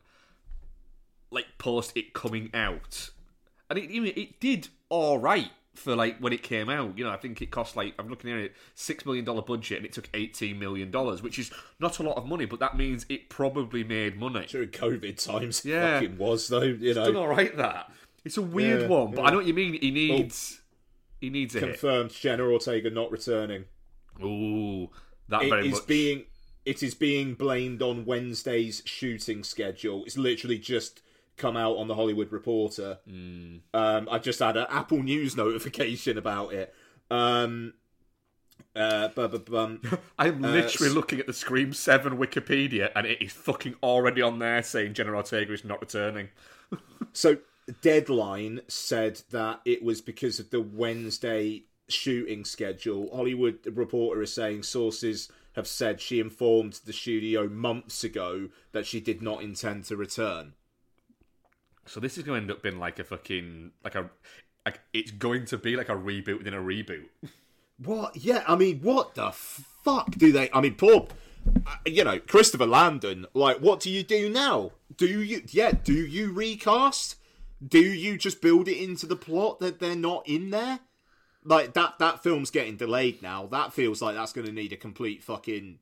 like 1.31 1.47
post 1.59 1.97
it 1.97 2.13
coming 2.15 2.51
out, 2.55 3.11
and 3.69 3.79
it 3.79 3.91
even 3.91 4.13
it 4.17 4.39
did 4.41 4.69
all 4.89 5.19
right 5.19 5.51
for 5.75 5.97
like 5.97 6.19
when 6.19 6.33
it 6.33 6.43
came 6.45 6.69
out. 6.71 6.97
You 6.97 7.05
know, 7.05 7.11
I 7.11 7.17
think 7.17 7.43
it 7.43 7.51
cost 7.51 7.75
like 7.77 7.95
I'm 7.99 8.09
looking 8.09 8.31
at 8.31 8.39
it 8.39 8.55
six 8.77 9.05
million 9.05 9.25
dollar 9.25 9.43
budget, 9.43 9.79
and 9.79 9.87
it 9.87 9.93
took 9.93 10.09
eighteen 10.15 10.59
million 10.61 10.91
dollars, 10.93 11.23
which 11.23 11.39
is 11.41 11.51
not 11.81 11.99
a 11.99 12.03
lot 12.05 12.17
of 12.17 12.27
money, 12.27 12.45
but 12.45 12.61
that 12.61 12.77
means 12.77 13.05
it 13.09 13.29
probably 13.29 13.83
made 13.83 14.17
money. 14.17 14.47
during 14.49 14.69
COVID 14.69 15.25
times, 15.25 15.65
it 15.65 15.71
Yeah. 15.71 15.95
fucking 16.01 16.19
was 16.19 16.47
though. 16.49 16.63
You 16.63 16.95
know, 16.95 17.07
done 17.07 17.17
all 17.17 17.29
right. 17.29 17.57
That 17.57 17.91
it's 18.25 18.37
a 18.37 18.43
weird 18.43 18.83
Yeah, 18.83 18.87
one, 18.87 19.11
but 19.11 19.23
yeah. 19.23 19.27
I 19.27 19.31
know 19.31 19.37
what 19.39 19.47
you 19.47 19.55
mean. 19.55 19.73
He 19.81 19.91
needs 19.91 20.61
he 21.21 21.31
needs 21.31 21.57
a 21.57 21.61
confirmed 21.61 22.11
Jenna 22.13 22.45
Ortega 22.45 22.91
not 22.91 23.11
returning. 23.11 23.65
Ooh, 24.23 24.91
that 25.29 25.43
It 25.43 25.51
very 25.51 25.69
is 25.69 25.75
much. 25.75 25.87
being 25.87 26.25
it 26.65 26.83
is 26.83 26.95
being 26.95 27.35
blamed 27.35 27.83
on 27.83 28.05
Wednesday's 28.07 28.83
shooting 28.87 29.45
schedule. 29.45 30.03
It's 30.07 30.17
literally 30.17 30.59
just 30.59 31.03
come 31.37 31.57
out 31.59 31.77
on 31.77 31.89
the 31.89 31.95
Hollywood 31.95 32.33
Reporter. 32.33 32.99
Hmm. 33.07 33.57
Um, 33.75 34.09
I 34.11 34.19
just 34.19 34.39
had 34.39 34.57
an 34.57 34.67
Apple 34.71 35.03
News 35.03 35.37
notification 35.45 36.17
about 36.17 36.55
it. 36.55 36.75
Um, 37.11 37.75
uh, 38.75 39.09
bu- 39.09 39.29
bu- 39.29 39.39
bum. 39.41 39.83
I'm 40.19 40.41
literally 40.41 40.89
s- 40.89 40.95
looking 40.95 41.21
at 41.21 41.27
the 41.27 41.33
Scream 41.35 41.73
Seven 41.75 42.17
Wikipedia, 42.17 42.91
and 42.97 43.07
it 43.07 43.21
is 43.23 43.33
fucking 43.33 43.75
already 43.83 44.23
on 44.23 44.39
there 44.39 44.63
saying 44.63 44.95
Jenna 44.95 45.13
Ortega 45.13 45.53
is 45.53 45.65
not 45.65 45.81
returning. 45.81 46.29
So 47.13 47.37
Deadline 47.83 48.63
said 48.67 49.23
that 49.31 49.61
it 49.65 49.85
was 49.85 50.01
because 50.01 50.41
of 50.41 50.51
the 50.51 50.61
Wednesday 50.61 51.65
shooting 51.89 52.45
schedule. 52.45 53.15
Hollywood 53.15 53.59
Reporter 53.67 54.23
is 54.23 54.33
saying 54.33 54.63
sources 54.63 55.31
have 55.55 55.67
said 55.67 56.01
she 56.01 56.21
informed 56.21 56.81
the 56.85 56.93
studio 56.93 57.49
months 57.49 58.05
ago 58.05 58.49
that 58.73 58.87
she 58.87 59.01
did 59.01 59.23
not 59.23 59.43
intend 59.43 59.85
to 59.85 59.97
return. 59.97 60.55
So 61.87 62.01
this 62.01 62.17
is 62.17 62.25
going 62.25 62.41
to 62.41 62.43
end 62.43 62.51
up 62.51 62.63
being 62.63 62.79
like 62.79 62.99
a 62.99 63.05
fucking 63.05 63.73
like 63.85 63.95
a 63.95 64.11
like 64.65 64.81
it's 64.93 65.11
going 65.11 65.45
to 65.47 65.59
be 65.59 65.77
like 65.77 65.89
a 65.89 65.97
reboot 65.97 66.39
within 66.39 66.55
a 66.55 66.59
reboot. 66.59 67.07
What? 67.79 68.17
Yeah, 68.17 68.45
I 68.47 68.57
mean, 68.57 68.81
what 68.81 69.15
the 69.17 69.33
fuck 69.33 70.13
do 70.13 70.31
they? 70.33 70.49
I 70.53 70.61
mean, 70.61 70.77
poor, 70.77 71.09
uh, 71.67 71.75
you 71.85 72.05
know, 72.05 72.21
Christopher 72.21 72.67
Landon. 72.67 73.27
Like, 73.35 73.59
what 73.59 73.81
do 73.81 73.91
you 73.91 74.03
do 74.03 74.31
now? 74.31 74.71
Do 74.97 75.07
you? 75.07 75.43
Yeah, 75.49 75.73
do 75.73 75.93
you 75.93 76.33
recast? 76.33 77.17
Do 77.67 77.81
you 77.81 78.17
just 78.17 78.41
build 78.41 78.69
it 78.69 78.83
into 78.83 79.07
the 79.07 79.17
plot 79.17 79.61
that 79.61 79.81
they're 79.81 79.97
not 79.97 80.29
in 80.29 80.51
there? 80.51 80.81
Like 81.45 81.75
that. 81.75 81.99
That 81.99 82.23
film's 82.23 82.51
getting 82.51 82.77
delayed 82.77 83.23
now. 83.23 83.47
That 83.47 83.73
feels 83.73 84.01
like 84.01 84.15
that's 84.15 84.33
going 84.33 84.47
to 84.47 84.53
need 84.53 84.73
a 84.73 84.77
complete 84.77 85.23
fucking 85.23 85.79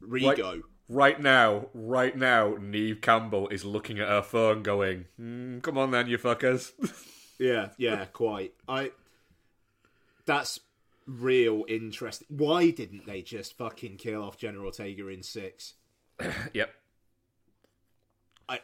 Right, 0.00 0.36
rego. 0.36 0.62
right 0.88 1.18
now, 1.20 1.66
right 1.72 2.16
now, 2.16 2.56
Neve 2.60 3.00
Campbell 3.00 3.48
is 3.48 3.64
looking 3.64 3.98
at 3.98 4.08
her 4.08 4.22
phone, 4.22 4.62
going, 4.62 5.06
"Hmm, 5.16 5.60
"Come 5.60 5.78
on, 5.78 5.90
then, 5.90 6.06
you 6.08 6.18
fuckers." 6.18 6.72
Yeah, 7.36 7.70
yeah, 7.78 8.04
quite. 8.04 8.54
I. 8.68 8.92
That's 10.24 10.60
real 11.06 11.64
interesting. 11.68 12.28
Why 12.30 12.70
didn't 12.70 13.06
they 13.06 13.22
just 13.22 13.58
fucking 13.58 13.96
kill 13.96 14.22
off 14.22 14.38
Jenna 14.38 14.60
Ortega 14.60 15.08
in 15.08 15.22
six? 15.24 15.74
yep. 16.54 16.72
I 18.48 18.60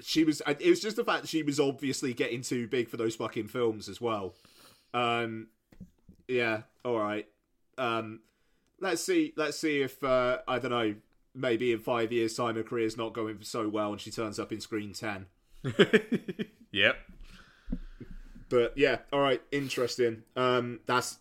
she 0.00 0.24
was 0.24 0.42
it 0.46 0.68
was 0.68 0.80
just 0.80 0.96
the 0.96 1.04
fact 1.04 1.22
that 1.22 1.28
she 1.28 1.42
was 1.42 1.58
obviously 1.58 2.12
getting 2.12 2.42
too 2.42 2.68
big 2.68 2.88
for 2.90 2.98
those 2.98 3.16
fucking 3.16 3.48
films 3.48 3.88
as 3.88 3.98
well. 4.00 4.34
Um 4.94 5.48
yeah, 6.28 6.62
all 6.84 6.98
right. 6.98 7.26
Um 7.78 8.20
let's 8.80 9.02
see 9.02 9.32
let's 9.36 9.58
see 9.58 9.82
if 9.82 10.02
uh 10.02 10.38
I 10.48 10.58
don't 10.58 10.70
know, 10.70 10.94
maybe 11.34 11.72
in 11.72 11.78
5 11.78 12.12
years 12.12 12.34
time 12.34 12.56
her 12.56 12.62
career's 12.62 12.96
not 12.96 13.12
going 13.12 13.38
so 13.42 13.68
well 13.68 13.92
and 13.92 14.00
she 14.00 14.10
turns 14.10 14.38
up 14.38 14.52
in 14.52 14.60
Scream 14.60 14.92
10. 14.92 15.26
Yep. 16.72 16.96
But 18.48 18.78
yeah, 18.78 18.98
all 19.12 19.18
right, 19.20 19.42
interesting. 19.50 20.22
Um 20.36 20.80
that's 20.86 21.18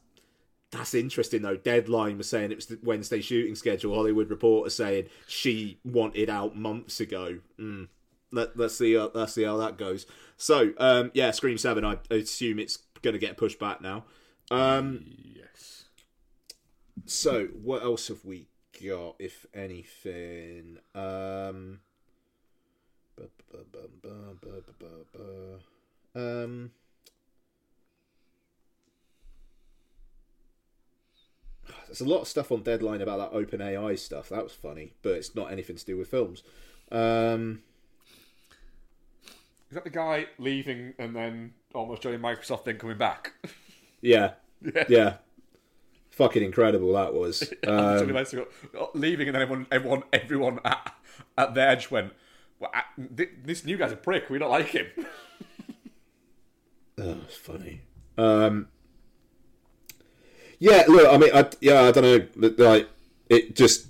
that's 0.71 0.93
interesting 0.93 1.41
though. 1.41 1.57
Deadline 1.57 2.17
was 2.17 2.29
saying 2.29 2.51
it 2.51 2.55
was 2.55 2.67
the 2.67 2.79
Wednesday 2.83 3.21
shooting 3.21 3.55
schedule. 3.55 3.95
Hollywood 3.95 4.29
Reporter 4.29 4.69
saying 4.69 5.05
she 5.27 5.79
wanted 5.83 6.29
out 6.29 6.55
months 6.55 6.99
ago. 6.99 7.39
Mm. 7.59 7.88
Let, 8.31 8.55
let's 8.55 8.77
see. 8.77 8.97
Let's 8.97 9.33
see 9.33 9.43
how 9.43 9.57
that 9.57 9.77
goes. 9.77 10.05
So, 10.38 10.71
um, 10.77 11.09
yeah, 11.15 11.31
Scream 11.31 11.57
Seven. 11.57 11.83
I 11.83 11.97
assume 12.11 12.59
it's 12.59 12.77
going 13.01 13.13
to 13.13 13.20
get 13.20 13.38
pushed 13.38 13.60
back 13.60 13.82
now. 13.82 14.06
Um, 14.51 15.06
yes. 15.08 15.86
So, 17.06 17.48
what 17.62 17.84
else 17.84 18.08
have 18.08 18.25
we 18.25 18.48
got, 18.84 19.15
if 19.20 19.46
anything? 19.53 20.77
Um, 20.96 21.79
um, 26.15 26.72
there's 31.88 32.01
a 32.01 32.06
lot 32.06 32.22
of 32.22 32.27
stuff 32.27 32.51
on 32.51 32.62
Deadline 32.62 33.01
about 33.01 33.32
that 33.32 33.38
OpenAI 33.38 33.98
stuff. 33.98 34.29
That 34.29 34.44
was 34.44 34.53
funny, 34.53 34.94
but 35.01 35.13
it's 35.13 35.36
not 35.36 35.51
anything 35.51 35.75
to 35.75 35.86
do 35.86 35.98
with 35.98 36.10
films. 36.10 36.44
Um, 36.91 37.62
is 39.69 39.75
that 39.75 39.83
the 39.83 39.89
guy 39.89 40.25
leaving 40.39 40.93
and 40.97 41.15
then 41.15 41.53
almost 41.75 42.01
joining 42.01 42.19
Microsoft, 42.21 42.65
then 42.65 42.77
coming 42.77 42.97
back? 42.97 43.33
yeah, 44.01 44.31
Yeah. 44.61 44.85
yeah, 44.89 45.13
fucking 46.09 46.43
incredible 46.43 46.93
that 46.93 47.13
was. 47.13 47.53
Um, 47.67 47.97
leaving, 48.95 49.27
and 49.27 49.35
then 49.35 49.41
everyone, 49.43 49.67
everyone, 49.71 50.03
everyone 50.11 50.59
at, 50.65 50.93
at 51.38 51.53
the 51.53 51.61
edge 51.61 51.91
went, 51.91 52.13
well, 52.59 52.71
I- 52.73 52.83
thi- 53.15 53.29
"This 53.43 53.63
new 53.63 53.77
guy's 53.77 53.91
a 53.91 53.95
prick. 53.95 54.29
We 54.29 54.39
don't 54.39 54.49
like 54.51 54.67
him." 54.69 54.88
Oh, 57.01 57.15
it's 57.25 57.38
funny. 57.38 57.79
Um, 58.17 58.67
Yeah, 60.59 60.83
look, 60.89 61.07
I 61.07 61.17
mean, 61.17 61.29
I, 61.33 61.49
yeah, 61.61 61.83
I 61.83 61.91
don't 61.91 62.03
know, 62.35 62.51
like 62.57 62.89
it 63.29 63.55
just, 63.55 63.88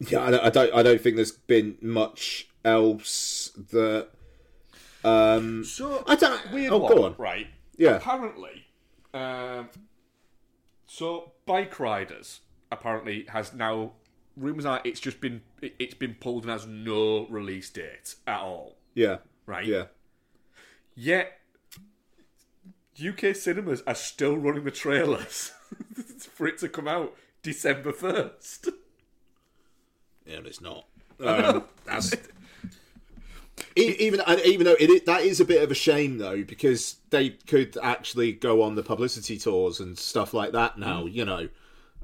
yeah, 0.00 0.22
I 0.42 0.48
don't, 0.50 0.74
I 0.74 0.82
don't 0.82 1.00
think 1.00 1.14
there's 1.14 1.30
been 1.30 1.76
much 1.80 2.48
else 2.64 3.50
that. 3.70 4.08
Um, 5.04 5.64
So 5.64 6.02
I 6.06 6.16
don't. 6.16 6.50
weird 6.52 6.72
oh, 6.72 6.78
one, 6.78 6.96
go 6.96 7.04
on. 7.04 7.14
right? 7.18 7.46
Yeah. 7.76 7.96
Apparently, 7.96 8.66
um, 9.12 9.68
so 10.86 11.32
bike 11.46 11.78
riders 11.78 12.40
apparently 12.72 13.26
has 13.28 13.52
now 13.52 13.92
rumors 14.36 14.64
are 14.64 14.80
it's 14.84 14.98
just 15.00 15.20
been 15.20 15.42
it, 15.60 15.74
it's 15.78 15.94
been 15.94 16.14
pulled 16.14 16.44
and 16.44 16.50
has 16.52 16.66
no 16.66 17.26
release 17.26 17.70
date 17.70 18.14
at 18.26 18.40
all. 18.40 18.76
Yeah. 18.94 19.18
Right. 19.46 19.66
Yeah. 19.66 19.84
Yet 20.94 21.38
UK 22.98 23.34
cinemas 23.34 23.82
are 23.86 23.94
still 23.94 24.36
running 24.36 24.64
the 24.64 24.70
trailers 24.70 25.52
for 26.32 26.46
it 26.46 26.58
to 26.58 26.68
come 26.68 26.86
out 26.88 27.14
December 27.42 27.92
first. 27.92 28.68
Yeah, 30.24 30.36
but 30.38 30.46
it's 30.46 30.60
not. 30.60 30.86
Um, 31.20 31.64
that's 31.84 32.14
even 33.76 34.22
even 34.44 34.64
though 34.64 34.76
it 34.78 35.06
that 35.06 35.22
is 35.22 35.40
a 35.40 35.44
bit 35.44 35.62
of 35.62 35.70
a 35.70 35.74
shame 35.74 36.18
though 36.18 36.42
because 36.44 36.96
they 37.10 37.30
could 37.30 37.76
actually 37.82 38.32
go 38.32 38.62
on 38.62 38.74
the 38.74 38.82
publicity 38.82 39.38
tours 39.38 39.80
and 39.80 39.98
stuff 39.98 40.32
like 40.32 40.52
that 40.52 40.78
now. 40.78 41.06
You 41.06 41.24
know, 41.24 41.48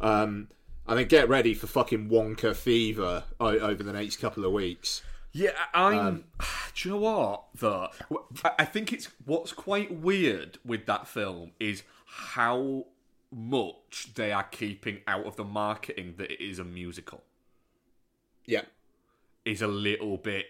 um, 0.01 0.49
I 0.87 0.95
mean, 0.95 1.07
get 1.09 1.29
ready 1.29 1.55
for 1.55 1.67
fucking 1.67 2.09
Wonka 2.09 2.55
fever 2.57 3.25
o- 3.39 3.59
over 3.59 3.83
the 3.83 3.93
next 3.93 4.17
couple 4.17 4.45
of 4.45 4.53
weeks. 4.53 5.03
Yeah, 5.33 5.53
I'm. 5.73 6.25
do 6.75 6.89
you 6.89 6.95
know 6.95 7.01
what? 7.01 7.45
Though 7.55 7.89
I 8.59 8.65
think 8.65 8.93
it's 8.93 9.09
what's 9.25 9.53
quite 9.53 9.93
weird 9.93 10.59
with 10.65 10.87
that 10.87 11.07
film 11.07 11.53
is 11.61 11.85
how 12.07 12.87
much 13.33 14.11
they 14.17 14.33
are 14.33 14.43
keeping 14.43 14.99
out 15.07 15.25
of 15.25 15.37
the 15.37 15.45
marketing 15.45 16.15
that 16.19 16.33
it 16.33 16.45
is 16.45 16.59
a 16.59 16.65
musical. 16.65 17.23
Yeah, 18.47 18.63
Is 19.45 19.63
a 19.63 19.69
little 19.69 20.17
bit. 20.17 20.47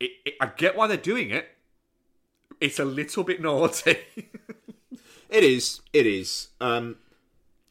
It, 0.00 0.10
it, 0.24 0.34
I 0.40 0.46
get 0.46 0.76
why 0.76 0.86
they're 0.86 0.96
doing 0.96 1.30
it. 1.30 1.48
It's 2.60 2.78
a 2.78 2.84
little 2.84 3.22
bit 3.22 3.40
naughty, 3.40 3.98
it 5.28 5.44
is. 5.44 5.80
It 5.92 6.06
is. 6.06 6.48
Um, 6.60 6.96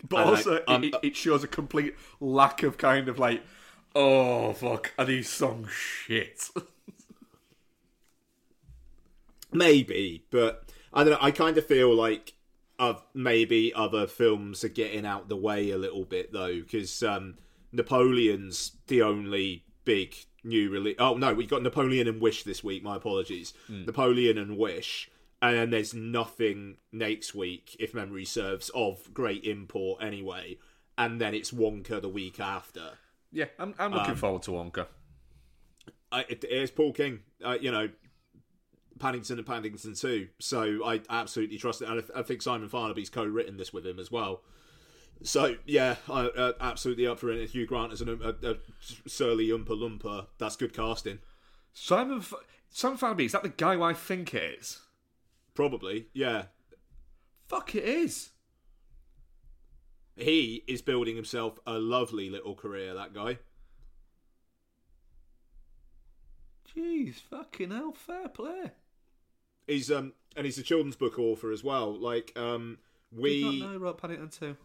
but 0.07 0.27
also 0.27 0.63
um, 0.67 0.83
it, 0.83 0.93
it, 0.93 0.99
it 1.03 1.15
shows 1.15 1.43
a 1.43 1.47
complete 1.47 1.95
lack 2.19 2.63
of 2.63 2.77
kind 2.77 3.09
of 3.09 3.17
like, 3.17 3.43
oh 3.95 4.53
fuck, 4.53 4.91
are 4.97 5.05
these 5.05 5.29
songs 5.29 5.71
shit? 5.71 6.49
Maybe, 9.51 10.25
but 10.31 10.69
I 10.93 11.03
don't 11.03 11.13
know. 11.13 11.19
I 11.21 11.31
kind 11.31 11.57
of 11.57 11.65
feel 11.65 11.95
like 11.95 12.33
of 12.77 13.01
maybe 13.13 13.73
other 13.73 14.05
films 14.05 14.65
are 14.65 14.69
getting 14.69 15.05
out 15.05 15.29
the 15.29 15.37
way 15.37 15.71
a 15.71 15.77
little 15.77 16.03
bit 16.03 16.33
though, 16.33 16.59
because 16.59 17.01
um, 17.03 17.37
Napoleon's 17.71 18.73
the 18.87 19.01
only 19.01 19.63
big 19.85 20.13
new 20.45 20.69
release. 20.69 20.95
Oh 20.99 21.15
no, 21.17 21.33
we 21.33 21.45
got 21.45 21.61
Napoleon 21.63 22.07
and 22.07 22.21
Wish 22.21 22.43
this 22.43 22.63
week. 22.63 22.83
My 22.83 22.95
apologies. 22.95 23.53
Napoleon 23.67 24.37
and 24.37 24.57
Wish, 24.57 25.09
and 25.41 25.57
then 25.57 25.69
there's 25.71 25.93
nothing 25.93 26.77
next 26.91 27.35
week, 27.35 27.75
if 27.79 27.93
memory 27.93 28.25
serves, 28.25 28.69
of 28.69 29.13
great 29.13 29.43
import 29.43 30.01
anyway. 30.03 30.57
And 30.97 31.19
then 31.19 31.33
it's 31.33 31.51
Wonka 31.51 32.01
the 32.01 32.07
week 32.09 32.39
after. 32.39 32.91
yeah, 33.31 33.45
I'm, 33.59 33.73
I'm 33.77 33.91
looking 33.91 34.11
Um, 34.11 34.15
forward 34.15 34.43
to 34.43 34.51
Wonka. 34.51 34.87
I, 36.11 36.21
it, 36.29 36.45
it's 36.47 36.71
Paul 36.71 36.93
King. 36.93 37.19
Uh, 37.43 37.57
you 37.59 37.69
know, 37.71 37.89
Paddington 38.97 39.37
and 39.37 39.45
Paddington 39.45 39.93
too. 39.95 40.29
So 40.39 40.85
I 40.85 41.01
absolutely 41.09 41.57
trust 41.57 41.81
it, 41.81 41.89
and 41.89 42.01
I, 42.15 42.19
I 42.19 42.23
think 42.23 42.41
Simon 42.41 42.69
Farnaby's 42.69 43.09
co-written 43.09 43.57
this 43.57 43.73
with 43.73 43.85
him 43.85 43.99
as 43.99 44.09
well. 44.11 44.41
So 45.23 45.55
yeah, 45.65 45.95
I, 46.09 46.27
uh, 46.27 46.53
absolutely 46.59 47.07
up 47.07 47.19
for 47.19 47.31
it. 47.31 47.39
And 47.39 47.49
Hugh 47.49 47.65
Grant 47.65 47.93
as 47.93 48.01
an, 48.01 48.19
a, 48.23 48.51
a 48.51 48.55
surly 49.07 49.47
Oompa 49.47 49.69
Loompa. 49.69 50.27
That's 50.37 50.55
good 50.55 50.73
casting. 50.73 51.19
Simon 51.73 52.19
F- 52.19 52.33
Simon 52.69 52.97
Farnaby, 52.97 53.25
is 53.25 53.31
that 53.31 53.43
the 53.43 53.49
guy 53.49 53.75
who 53.75 53.83
I 53.83 53.93
think 53.93 54.33
it 54.33 54.59
is? 54.59 54.79
Probably, 55.53 56.07
yeah. 56.13 56.45
Fuck, 57.47 57.75
it 57.75 57.83
is. 57.83 58.31
He 60.15 60.63
is 60.67 60.81
building 60.81 61.15
himself 61.15 61.59
a 61.67 61.73
lovely 61.73 62.29
little 62.29 62.55
career. 62.55 62.93
That 62.93 63.13
guy. 63.13 63.39
Jeez, 66.75 67.15
fucking 67.15 67.71
hell, 67.71 67.93
fair 67.93 68.29
play. 68.29 68.71
He's 69.67 69.91
um 69.91 70.13
and 70.35 70.45
he's 70.45 70.57
a 70.57 70.63
children's 70.63 70.95
book 70.95 71.17
author 71.19 71.51
as 71.51 71.63
well. 71.63 71.93
Like 71.93 72.33
um 72.35 72.77
we 73.11 73.41
Did 73.41 73.59
not 73.59 73.67
know 73.67 73.71
he 73.71 73.77
wrote 73.77 73.97
Paddington 73.97 74.29
2. 74.29 74.57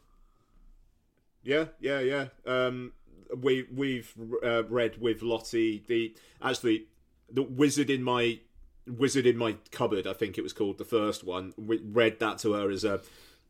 Yeah, 1.42 1.66
yeah, 1.80 2.00
yeah. 2.00 2.26
Um, 2.46 2.92
we 3.36 3.66
we've 3.72 4.12
uh, 4.44 4.64
read 4.64 5.00
with 5.00 5.22
Lottie 5.22 5.82
the 5.86 6.14
actually 6.42 6.86
the 7.32 7.42
wizard 7.42 7.90
in 7.90 8.02
my 8.02 8.40
wizard 8.86 9.26
in 9.26 9.36
my 9.36 9.56
cupboard. 9.70 10.06
I 10.06 10.12
think 10.12 10.36
it 10.36 10.42
was 10.42 10.52
called 10.52 10.78
the 10.78 10.84
first 10.84 11.24
one. 11.24 11.54
We 11.56 11.78
read 11.78 12.18
that 12.20 12.38
to 12.38 12.52
her 12.54 12.70
as 12.70 12.84
a 12.84 13.00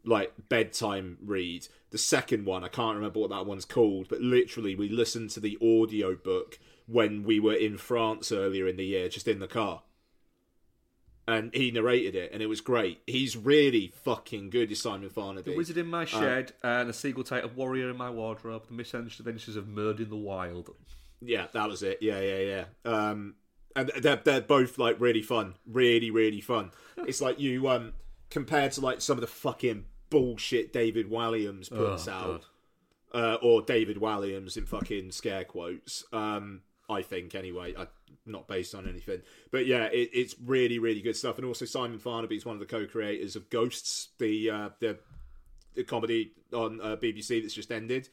like 0.04 0.32
bedtime 0.48 1.18
read. 1.24 1.68
The 1.90 1.98
second 1.98 2.46
one, 2.46 2.64
I 2.64 2.68
can't 2.68 2.96
remember 2.96 3.20
what 3.20 3.30
that 3.30 3.46
one's 3.46 3.64
called, 3.64 4.08
but 4.08 4.20
literally 4.20 4.74
we 4.74 4.88
listened 4.88 5.30
to 5.30 5.40
the 5.40 5.58
audio 5.60 6.14
book 6.14 6.58
when 6.86 7.24
we 7.24 7.40
were 7.40 7.54
in 7.54 7.76
France 7.78 8.32
earlier 8.32 8.66
in 8.68 8.76
the 8.76 8.84
year, 8.84 9.08
just 9.08 9.28
in 9.28 9.40
the 9.40 9.48
car. 9.48 9.82
And 11.30 11.54
he 11.54 11.70
narrated 11.70 12.14
it, 12.16 12.32
and 12.32 12.42
it 12.42 12.46
was 12.46 12.60
great. 12.60 13.02
He's 13.06 13.36
really 13.36 13.92
fucking 14.04 14.50
good, 14.50 14.72
is 14.72 14.82
Simon 14.82 15.10
Farnaby. 15.10 15.44
The 15.44 15.56
Wizard 15.56 15.76
in 15.76 15.86
My 15.86 16.04
Shed 16.04 16.52
and 16.62 16.90
a 16.90 16.92
sequel 16.92 17.22
titled 17.24 17.54
Warrior 17.54 17.90
in 17.90 17.96
My 17.96 18.10
Wardrobe, 18.10 18.66
The 18.66 18.74
Misadventures 18.74 19.54
of 19.54 19.68
Murder 19.68 20.02
in 20.02 20.10
the 20.10 20.16
Wild. 20.16 20.70
Yeah, 21.20 21.46
that 21.52 21.68
was 21.68 21.82
it. 21.82 21.98
Yeah, 22.00 22.20
yeah, 22.20 22.38
yeah. 22.38 22.64
Um, 22.84 23.34
and 23.76 23.92
they're 24.00 24.16
they're 24.16 24.40
both 24.40 24.78
like 24.78 24.96
really 24.98 25.22
fun, 25.22 25.54
really, 25.66 26.10
really 26.10 26.40
fun. 26.40 26.72
it's 27.06 27.20
like 27.20 27.38
you 27.38 27.68
um 27.68 27.92
compared 28.30 28.72
to 28.72 28.80
like 28.80 29.00
some 29.00 29.16
of 29.16 29.20
the 29.20 29.26
fucking 29.26 29.84
bullshit 30.08 30.72
David 30.72 31.08
Walliams 31.10 31.70
puts 31.70 32.08
Oh, 32.08 32.12
out, 32.12 32.44
uh, 33.14 33.36
or 33.42 33.62
David 33.62 33.98
Walliams 33.98 34.56
in 34.56 34.66
fucking 34.66 35.12
scare 35.12 35.44
quotes. 35.44 36.04
Um, 36.12 36.62
I 36.88 37.02
think 37.02 37.34
anyway. 37.36 37.74
I, 37.78 37.86
not 38.26 38.48
based 38.48 38.74
on 38.74 38.88
anything, 38.88 39.22
but 39.50 39.66
yeah, 39.66 39.84
it, 39.84 40.10
it's 40.12 40.34
really, 40.44 40.78
really 40.78 41.00
good 41.00 41.16
stuff. 41.16 41.38
And 41.38 41.46
also 41.46 41.64
Simon 41.64 41.98
Farnaby 41.98 42.36
is 42.36 42.46
one 42.46 42.54
of 42.54 42.60
the 42.60 42.66
co-creators 42.66 43.36
of 43.36 43.50
Ghosts, 43.50 44.08
the 44.18 44.50
uh, 44.50 44.68
the, 44.80 44.98
the 45.74 45.84
comedy 45.84 46.32
on 46.52 46.80
uh, 46.80 46.96
BBC 46.96 47.42
that's 47.42 47.54
just 47.54 47.70
ended 47.70 48.08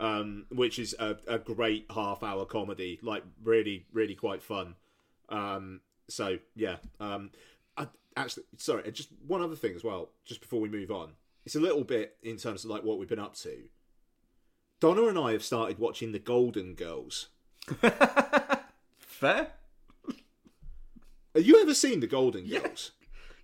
um, 0.00 0.46
which 0.50 0.78
is 0.78 0.94
a, 0.98 1.16
a 1.26 1.38
great 1.38 1.86
half 1.92 2.22
hour 2.22 2.44
comedy, 2.44 2.98
like 3.02 3.24
really, 3.42 3.86
really 3.92 4.14
quite 4.14 4.42
fun. 4.42 4.74
Um, 5.28 5.80
so 6.08 6.38
yeah, 6.54 6.76
um, 7.00 7.30
I, 7.76 7.88
actually, 8.16 8.44
sorry, 8.58 8.90
just 8.92 9.10
one 9.26 9.42
other 9.42 9.56
thing 9.56 9.74
as 9.74 9.84
well, 9.84 10.10
just 10.24 10.40
before 10.40 10.60
we 10.60 10.68
move 10.68 10.90
on. 10.90 11.12
It's 11.44 11.56
a 11.56 11.60
little 11.60 11.84
bit 11.84 12.16
in 12.22 12.36
terms 12.36 12.64
of 12.64 12.70
like 12.70 12.84
what 12.84 12.98
we've 12.98 13.08
been 13.08 13.18
up 13.18 13.34
to. 13.36 13.64
Donna 14.80 15.06
and 15.06 15.18
I 15.18 15.32
have 15.32 15.42
started 15.42 15.78
watching 15.78 16.12
The 16.12 16.18
Golden 16.18 16.74
Girls. 16.74 17.28
Fair? 19.18 19.48
Have 21.34 21.44
you 21.44 21.60
ever 21.60 21.74
seen 21.74 21.98
The 21.98 22.06
Golden 22.06 22.46
Girls? 22.46 22.92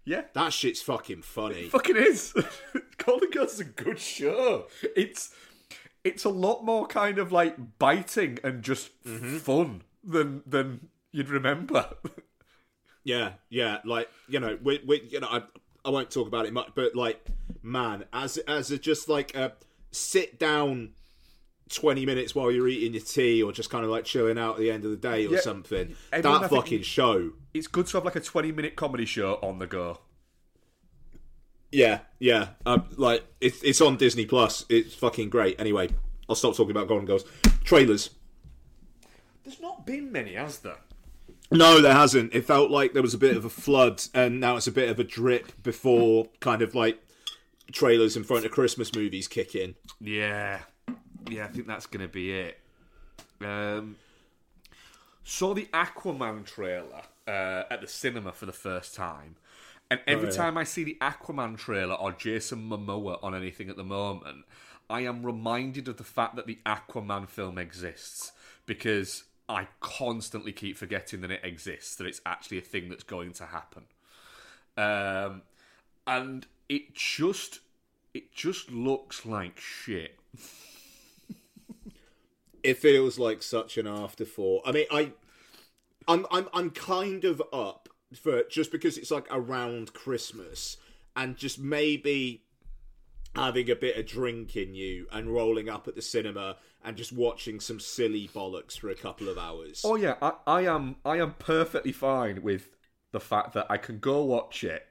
Yeah. 0.04 0.22
That 0.32 0.52
shit's 0.52 0.80
fucking 0.80 1.22
funny. 1.22 1.64
Fucking 1.64 1.96
is. 1.96 2.32
Golden 3.04 3.30
Girls 3.30 3.54
is 3.54 3.60
a 3.60 3.64
good 3.64 3.98
show. 3.98 4.66
It's 4.94 5.34
it's 6.04 6.24
a 6.24 6.28
lot 6.28 6.64
more 6.64 6.87
kind 6.87 7.18
of 7.18 7.32
like 7.32 7.56
biting 7.80 8.38
and 8.44 8.62
just 8.62 8.90
mm-hmm. 9.02 9.38
fun 9.38 9.82
than 10.04 10.44
than 10.46 10.90
you'd 11.10 11.30
remember. 11.30 11.88
Yeah, 13.06 13.32
yeah, 13.50 13.80
like 13.84 14.08
you 14.28 14.40
know, 14.40 14.58
we, 14.62 14.80
we 14.87 15.02
you 15.10 15.20
know, 15.20 15.28
I, 15.30 15.42
I 15.84 15.90
won't 15.90 16.10
talk 16.10 16.26
about 16.26 16.46
it 16.46 16.54
much, 16.54 16.70
but 16.74 16.96
like, 16.96 17.22
man, 17.62 18.06
as 18.14 18.38
as 18.48 18.70
a 18.70 18.78
just 18.78 19.10
like 19.10 19.34
a 19.34 19.52
sit 19.90 20.38
down 20.38 20.92
twenty 21.68 22.05
minutes 22.07 22.35
while 22.35 22.50
you're 22.50 22.68
eating 22.68 22.92
your 22.94 23.03
tea 23.03 23.42
or 23.42 23.53
just 23.53 23.70
kind 23.70 23.85
of 23.85 23.90
like 23.90 24.05
chilling 24.05 24.38
out 24.38 24.55
at 24.55 24.61
the 24.61 24.70
end 24.70 24.85
of 24.85 24.90
the 24.90 24.96
day 24.96 25.27
or 25.27 25.35
Yeah, 25.35 25.40
something. 25.40 25.94
everyone, 26.12 26.42
that 26.42 26.50
think- 26.50 26.62
fucking 26.62 26.83
show. 26.83 27.33
it's 27.53 27.66
good 27.66 27.87
to 27.88 27.96
have 27.96 28.05
like 28.05 28.16
a 28.16 28.20
20 28.20 28.53
minute 28.53 28.77
comedy 28.77 29.05
show 29.07 29.35
on 29.42 29.59
the 29.59 29.66
go. 29.66 29.98
Yeah, 31.72 32.00
yeah, 32.20 32.48
um, 32.66 32.85
like 32.96 33.24
it's 33.40 33.61
it's 33.64 33.81
on 33.81 33.96
Disney 33.96 34.27
Plus. 34.27 34.64
It's 34.68 34.94
fucking 34.94 35.29
great. 35.31 35.59
Anyway, 35.61 35.88
I'll 36.29 36.37
stop 36.37 36.55
talking 36.55 36.70
about 36.70 36.87
Golden 36.87 37.05
Girls. 37.07 37.24
Trailers. 37.64 38.11
There's 39.42 39.61
not 39.61 39.85
been 39.85 40.12
many, 40.12 40.35
has 40.35 40.61
there? 40.61 40.77
No, 41.50 41.81
there 41.83 41.92
hasn't. 41.94 42.33
It 42.33 42.44
felt 42.46 42.70
like 42.70 42.92
there 42.92 43.03
was 43.03 43.12
a 43.12 43.18
bit 43.18 43.37
of 43.37 43.44
a 43.44 43.50
flood, 43.50 44.03
and 44.14 44.38
now 44.40 44.57
it's 44.57 44.68
a 44.68 44.72
bit 44.72 44.88
of 44.88 45.00
a 45.00 45.05
drip 45.05 45.62
before 45.64 46.29
kind 46.40 46.62
of 46.62 46.74
like 46.77 46.98
trailers 47.72 48.16
in 48.16 48.22
front 48.22 48.44
of 48.44 48.53
Christmas 48.53 48.94
movies 48.94 49.27
kick 49.27 49.55
in. 49.57 49.74
Yeah, 50.00 50.61
yeah, 51.28 51.44
I 51.44 51.48
think 51.48 51.66
that's 51.66 51.87
going 51.87 52.06
to 52.06 52.12
be 52.12 52.32
it. 52.32 52.58
Um, 53.40 53.96
saw 55.22 55.54
the 55.54 55.66
Aquaman 55.72 56.44
trailer 56.44 57.02
uh, 57.26 57.64
at 57.70 57.80
the 57.80 57.87
cinema 57.88 58.32
for 58.32 58.46
the 58.46 58.52
first 58.52 58.94
time, 58.94 59.37
And 59.90 60.00
every 60.06 60.28
Oh, 60.28 60.30
yeah. 60.30 60.37
time 60.37 60.56
I 60.58 60.64
see 60.64 60.84
the 60.84 60.98
Aquaman 61.00 61.58
trailer 61.58 61.94
or 61.94 62.12
Jason 62.12 62.68
Momoa 62.68 63.22
on 63.22 63.34
anything 63.34 63.70
at 63.70 63.76
the 63.76 63.84
moment, 63.84 64.44
I 64.90 65.02
am 65.02 65.24
reminded 65.24 65.88
of 65.88 65.96
the 65.98 66.04
fact 66.04 66.37
that 66.37 66.46
the 66.46 66.58
Aquaman 66.66 67.28
film 67.28 67.58
exists 67.58 68.32
because 68.66 69.24
I 69.48 69.68
constantly 69.80 70.52
keep 70.52 70.76
forgetting 70.76 71.20
that 71.22 71.30
it 71.30 71.40
exists, 71.44 71.96
that 71.96 72.06
it's 72.06 72.20
actually 72.26 72.58
a 72.58 72.62
thing 72.62 72.88
that's 72.88 73.04
going 73.04 73.32
to 73.34 73.46
happen. 73.46 73.84
Um, 74.76 75.42
and 76.06 76.46
it 76.68 76.94
just 76.94 77.60
it 78.14 78.32
just 78.32 78.70
looks 78.70 79.26
like 79.26 79.58
shit. 79.60 80.18
it 82.64 82.79
feels 82.79 83.18
like 83.18 83.42
such 83.42 83.79
an 83.79 83.87
afterthought. 83.87 84.62
I 84.64 84.72
mean, 84.72 84.87
I, 84.90 85.12
I'm, 86.09 86.27
I'm, 86.31 86.48
I'm 86.53 86.70
kind 86.70 87.24
of 87.24 87.42
up 87.53 87.88
for 88.14 88.42
just 88.44 88.72
because 88.72 88.96
it's 88.96 89.11
like 89.11 89.27
around 89.31 89.92
Christmas 89.92 90.79
and 91.14 91.37
just 91.37 91.59
maybe 91.59 92.44
having 93.37 93.70
a 93.70 93.77
bit 93.77 93.96
of 93.96 94.07
drink 94.07 94.57
in 94.57 94.74
you 94.74 95.07
and 95.12 95.29
rolling 95.29 95.68
up 95.68 95.88
at 95.88 95.94
the 95.94 96.03
cinema 96.03 96.57
and 96.85 96.96
just 96.96 97.12
watching 97.12 97.61
some 97.61 97.81
silly 97.81 98.29
bollocks 98.29 98.79
for 98.79 98.90
a 98.90 98.94
couple 98.94 99.29
of 99.29 99.38
hours. 99.38 99.83
Oh 99.85 99.96
yeah, 99.96 100.14
I, 100.22 100.33
I 100.46 100.61
am 100.62 100.96
I 101.05 101.18
am 101.18 101.35
perfectly 101.38 101.92
fine 101.92 102.42
with 102.42 102.68
the 103.12 103.20
fact 103.20 103.55
that 103.55 103.66
I 103.68 103.77
can 103.77 103.98
go 103.98 104.24
watch 104.24 104.64
it 104.64 104.87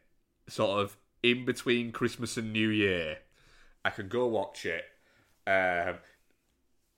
sort 0.47 0.81
of 0.81 0.97
in 1.21 1.45
between 1.45 1.91
Christmas 1.91 2.37
and 2.37 2.51
New 2.51 2.69
Year. 2.69 3.19
I 3.85 3.89
can 3.89 4.07
go 4.07 4.27
watch 4.27 4.65
it 4.65 4.83
um, 5.45 5.97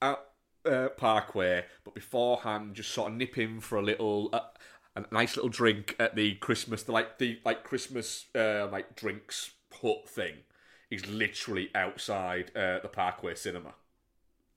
at 0.01 0.19
uh, 0.65 0.89
Parkway, 0.89 1.65
but 1.83 1.93
beforehand 1.93 2.75
just 2.75 2.91
sort 2.91 3.11
of 3.11 3.17
nip 3.17 3.37
in 3.37 3.59
for 3.59 3.77
a 3.77 3.81
little 3.81 4.29
uh, 4.33 4.41
a 4.95 5.03
nice 5.11 5.35
little 5.35 5.49
drink 5.49 5.95
at 5.99 6.15
the 6.15 6.35
Christmas 6.35 6.83
the 6.83 6.91
like 6.91 7.17
the 7.17 7.39
like 7.45 7.63
Christmas 7.63 8.25
uh, 8.35 8.67
like 8.71 8.95
drinks 8.95 9.51
hut 9.81 10.07
thing 10.07 10.35
is 10.89 11.07
literally 11.07 11.69
outside 11.75 12.51
uh, 12.55 12.79
the 12.79 12.87
Parkway 12.87 13.35
cinema 13.35 13.73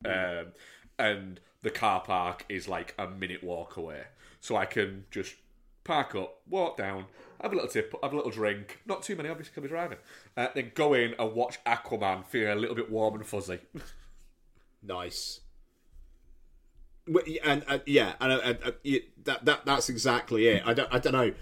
um, 0.05 0.53
and 0.99 1.41
the 1.63 1.71
car 1.71 2.01
park 2.01 2.45
is 2.49 2.69
like 2.69 2.95
a 2.99 3.09
minute 3.09 3.43
walk 3.43 3.77
away. 3.77 4.05
So 4.41 4.57
I 4.57 4.67
can 4.67 5.05
just 5.11 5.35
park 5.85 6.15
up, 6.15 6.41
walk 6.49 6.77
down, 6.77 7.07
have 7.41 7.53
a 7.53 7.55
little 7.55 7.71
tip, 7.71 7.95
have 8.03 8.13
a 8.13 8.17
little 8.17 8.31
drink. 8.31 8.81
Not 8.87 9.03
too 9.03 9.17
many, 9.17 9.29
obviously, 9.29 9.53
because 9.55 9.73
I'll 9.73 9.81
be 9.81 9.89
driving. 9.89 9.99
Uh, 10.37 10.49
then 10.55 10.73
go 10.75 10.95
in 10.95 11.15
and 11.19 11.33
watch 11.35 11.59
Aquaman, 11.65 12.27
feeling 12.27 12.57
a 12.57 12.61
little 12.61 12.77
bit 12.77 12.91
warm 12.91 13.15
and 13.17 13.27
fuzzy. 13.27 13.61
Nice. 14.81 15.41
And, 17.45 17.65
and 17.69 17.83
yeah, 17.87 18.15
and, 18.21 18.33
uh, 18.33 18.41
and, 18.45 18.59
and 18.65 18.75
yeah, 18.83 19.01
that 19.25 19.45
that 19.45 19.67
that's 19.67 19.89
exactly 19.89 20.49
it. 20.49 20.63
I 20.67 20.75
don't 20.75 20.93
I 20.93 20.99
don't 20.99 21.13
know. 21.13 21.33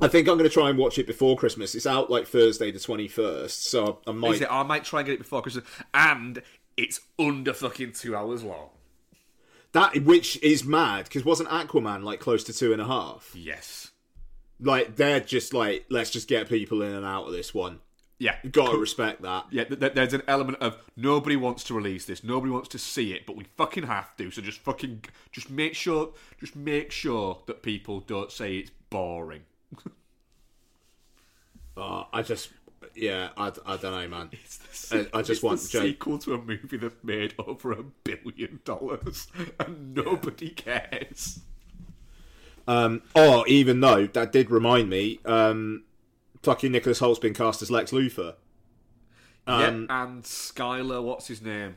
I 0.00 0.08
think 0.08 0.26
I'm 0.28 0.36
going 0.36 0.48
to 0.48 0.52
try 0.52 0.68
and 0.70 0.78
watch 0.78 0.98
it 0.98 1.06
before 1.06 1.36
Christmas. 1.36 1.74
It's 1.74 1.86
out 1.86 2.10
like 2.10 2.26
Thursday 2.26 2.72
the 2.72 2.80
21st, 2.80 3.50
so 3.50 4.00
I 4.06 4.10
might 4.10 4.32
Is 4.32 4.40
it? 4.40 4.48
I 4.50 4.64
might 4.64 4.84
try 4.84 5.00
and 5.00 5.06
get 5.06 5.14
it 5.14 5.18
before 5.18 5.40
Christmas. 5.40 5.64
And 5.94 6.42
it's 6.76 7.00
under 7.18 7.52
fucking 7.52 7.92
two 7.92 8.16
hours 8.16 8.42
long. 8.42 8.70
that 9.72 10.04
which 10.04 10.42
is 10.42 10.64
mad 10.64 11.04
because 11.04 11.24
wasn't 11.24 11.48
Aquaman 11.48 12.02
like 12.02 12.18
close 12.20 12.42
to 12.44 12.52
two 12.52 12.72
and 12.72 12.82
a 12.82 12.86
half? 12.86 13.30
Yes. 13.34 13.92
Like 14.60 14.96
they're 14.96 15.20
just 15.20 15.54
like 15.54 15.84
let's 15.90 16.10
just 16.10 16.28
get 16.28 16.48
people 16.48 16.82
in 16.82 16.92
and 16.92 17.06
out 17.06 17.26
of 17.26 17.32
this 17.32 17.54
one. 17.54 17.78
Yeah. 18.24 18.36
Got 18.52 18.70
to 18.72 18.78
respect 18.78 19.20
that. 19.20 19.44
Yeah, 19.50 19.64
th- 19.64 19.78
th- 19.80 19.92
there's 19.92 20.14
an 20.14 20.22
element 20.26 20.56
of 20.62 20.78
nobody 20.96 21.36
wants 21.36 21.62
to 21.64 21.74
release 21.74 22.06
this, 22.06 22.24
nobody 22.24 22.50
wants 22.50 22.68
to 22.70 22.78
see 22.78 23.12
it, 23.12 23.26
but 23.26 23.36
we 23.36 23.44
fucking 23.58 23.82
have 23.84 24.16
to. 24.16 24.30
So 24.30 24.40
just 24.40 24.60
fucking, 24.60 25.04
just 25.30 25.50
make 25.50 25.74
sure, 25.74 26.08
just 26.40 26.56
make 26.56 26.90
sure 26.90 27.42
that 27.44 27.62
people 27.62 28.00
don't 28.00 28.32
say 28.32 28.56
it's 28.56 28.70
boring. 28.88 29.42
Uh, 31.76 32.04
I 32.14 32.22
just 32.22 32.48
yeah, 32.94 33.28
I, 33.36 33.52
I 33.66 33.76
don't 33.76 33.92
know, 33.92 34.08
man. 34.08 34.30
It's 34.44 34.88
the, 34.88 35.00
I- 35.12 35.18
I 35.18 35.22
just 35.22 35.30
it's 35.30 35.42
want 35.42 35.60
the 35.60 35.68
Jake- 35.68 35.82
sequel 35.82 36.18
to 36.20 36.32
a 36.34 36.38
movie 36.38 36.78
that 36.78 37.04
made 37.04 37.34
over 37.38 37.72
a 37.72 37.82
billion 37.82 38.60
dollars, 38.64 39.28
and 39.60 39.94
nobody 39.94 40.48
cares. 40.48 41.40
Um, 42.66 43.02
oh, 43.14 43.44
even 43.46 43.80
though 43.80 44.06
that 44.06 44.32
did 44.32 44.50
remind 44.50 44.88
me, 44.88 45.20
um, 45.26 45.82
fucking 46.44 46.72
Nicholas 46.72 47.00
Hoult's 47.00 47.18
been 47.18 47.34
cast 47.34 47.62
as 47.62 47.70
Lex 47.70 47.90
Luthor. 47.90 48.34
Um, 49.46 49.86
yeah, 49.90 50.02
and 50.02 50.22
Skylar, 50.22 51.02
what's 51.02 51.28
his 51.28 51.42
name? 51.42 51.76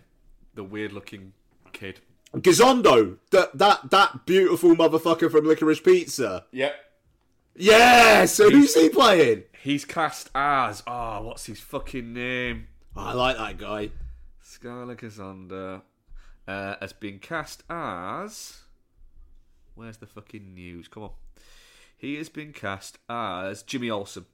The 0.56 0.64
weird-looking 0.64 1.34
kid. 1.74 2.02
Gisondo, 2.36 3.18
that 3.32 3.58
that 3.58 3.90
that 3.90 4.26
beautiful 4.26 4.76
motherfucker 4.76 5.32
from 5.32 5.46
Licorice 5.46 5.84
Pizza. 5.84 6.46
Yep. 6.52 6.76
Yeah, 7.56 8.26
so 8.26 8.50
who's 8.50 8.76
he 8.76 8.90
playing? 8.90 9.44
He's 9.64 9.86
cast 9.86 10.30
as 10.36 10.84
oh, 10.86 11.22
what's 11.24 11.46
his 11.46 11.60
fucking 11.60 12.14
name? 12.14 12.68
I 12.96 13.14
like 13.14 13.38
that 13.38 13.58
guy. 13.58 13.92
Skyler 14.44 14.96
Gisondo 14.96 15.82
uh, 16.48 16.76
has 16.80 16.94
been 16.94 17.20
cast 17.20 17.64
as. 17.70 18.62
Where's 19.76 19.98
the 19.98 20.08
fucking 20.08 20.54
news? 20.54 20.88
Come 20.88 21.04
on. 21.04 21.12
He 21.98 22.16
has 22.16 22.30
been 22.30 22.54
cast 22.54 23.00
as 23.10 23.64
Jimmy 23.64 23.90
Olsen. 23.90 24.26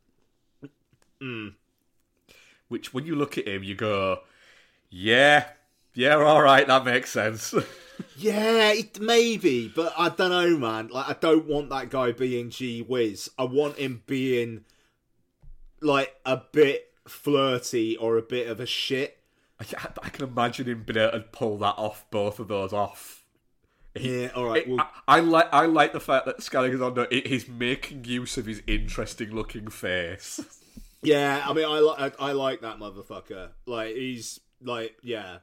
Hmm. 1.24 1.48
Which, 2.68 2.94
when 2.94 3.06
you 3.06 3.16
look 3.16 3.38
at 3.38 3.48
him, 3.48 3.64
you 3.64 3.76
go, 3.76 4.20
yeah, 4.90 5.46
yeah, 5.94 6.16
all 6.16 6.42
right, 6.42 6.68
that 6.68 6.84
makes 6.86 7.12
sense. 7.12 7.54
Yeah, 8.18 8.72
it, 8.72 9.00
maybe, 9.00 9.72
but 9.74 9.94
I 9.96 10.10
don't 10.10 10.32
know, 10.32 10.58
man. 10.58 10.88
Like, 10.88 11.10
I 11.10 11.14
don't 11.14 11.46
want 11.46 11.70
that 11.70 11.92
guy 11.92 12.12
being 12.12 12.50
G 12.50 12.82
Wiz. 12.82 13.30
I 13.38 13.44
want 13.44 13.78
him 13.78 14.02
being 14.08 14.66
like 15.80 16.16
a 16.26 16.38
bit 16.52 16.92
flirty 17.08 17.96
or 17.98 18.18
a 18.18 18.24
bit 18.24 18.48
of 18.48 18.60
a 18.60 18.66
shit. 18.66 19.20
I, 19.60 19.66
I 20.02 20.10
can 20.10 20.28
imagine 20.28 20.66
him 20.68 20.84
being 20.84 20.98
able 21.08 21.12
to 21.20 21.20
pull 21.20 21.58
that 21.60 21.76
off, 21.78 22.06
both 22.10 22.40
of 22.40 22.48
those 22.48 22.74
off. 22.74 23.24
Yeah, 23.96 24.30
all 24.36 24.46
right. 24.46 24.64
It- 24.64 24.70
Well, 24.70 24.90
I, 25.08 25.18
I 25.18 25.20
like 25.20 25.54
I 25.54 25.66
like 25.68 25.94
the 25.94 26.00
fact 26.00 26.26
that 26.26 26.40
Gisondo 26.40 27.06
i- 27.14 27.28
he's 27.30 27.48
making 27.48 28.06
use 28.06 28.40
of 28.40 28.48
his 28.48 28.64
interesting 28.66 29.36
looking 29.36 29.68
face. 29.70 30.40
Yeah, 31.04 31.44
I 31.48 31.54
mean, 31.54 31.66
I 31.66 31.80
like 31.80 32.16
I 32.20 32.32
like 32.32 32.62
that 32.62 32.78
motherfucker. 32.80 33.50
Like 33.66 33.96
he's 33.96 34.40
like, 34.62 34.98
yeah, 35.02 35.38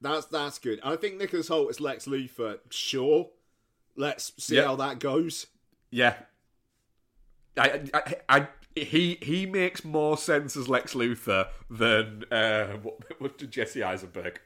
that's 0.00 0.26
that's 0.26 0.58
good. 0.58 0.80
I 0.82 0.96
think 0.96 1.16
Nicholas 1.18 1.48
Hoult 1.48 1.70
as 1.70 1.80
Lex 1.80 2.06
Luthor. 2.06 2.58
Sure, 2.70 3.30
let's 3.96 4.32
see 4.38 4.56
Yeah. 4.56 4.64
how 4.66 4.76
that 4.76 4.98
goes. 4.98 5.46
Yeah. 5.90 6.14
I, 7.56 7.82
I, 7.94 8.14
I, 8.28 8.48
he 8.74 9.16
he 9.22 9.46
makes 9.46 9.84
more 9.84 10.16
sense 10.18 10.56
as 10.56 10.68
Lex 10.68 10.94
Luthor 10.94 11.48
than 11.70 12.24
uh, 12.32 12.66
what, 12.82 13.20
what 13.20 13.38
did 13.38 13.50
Jesse 13.52 13.82
Eisenberg. 13.82 14.40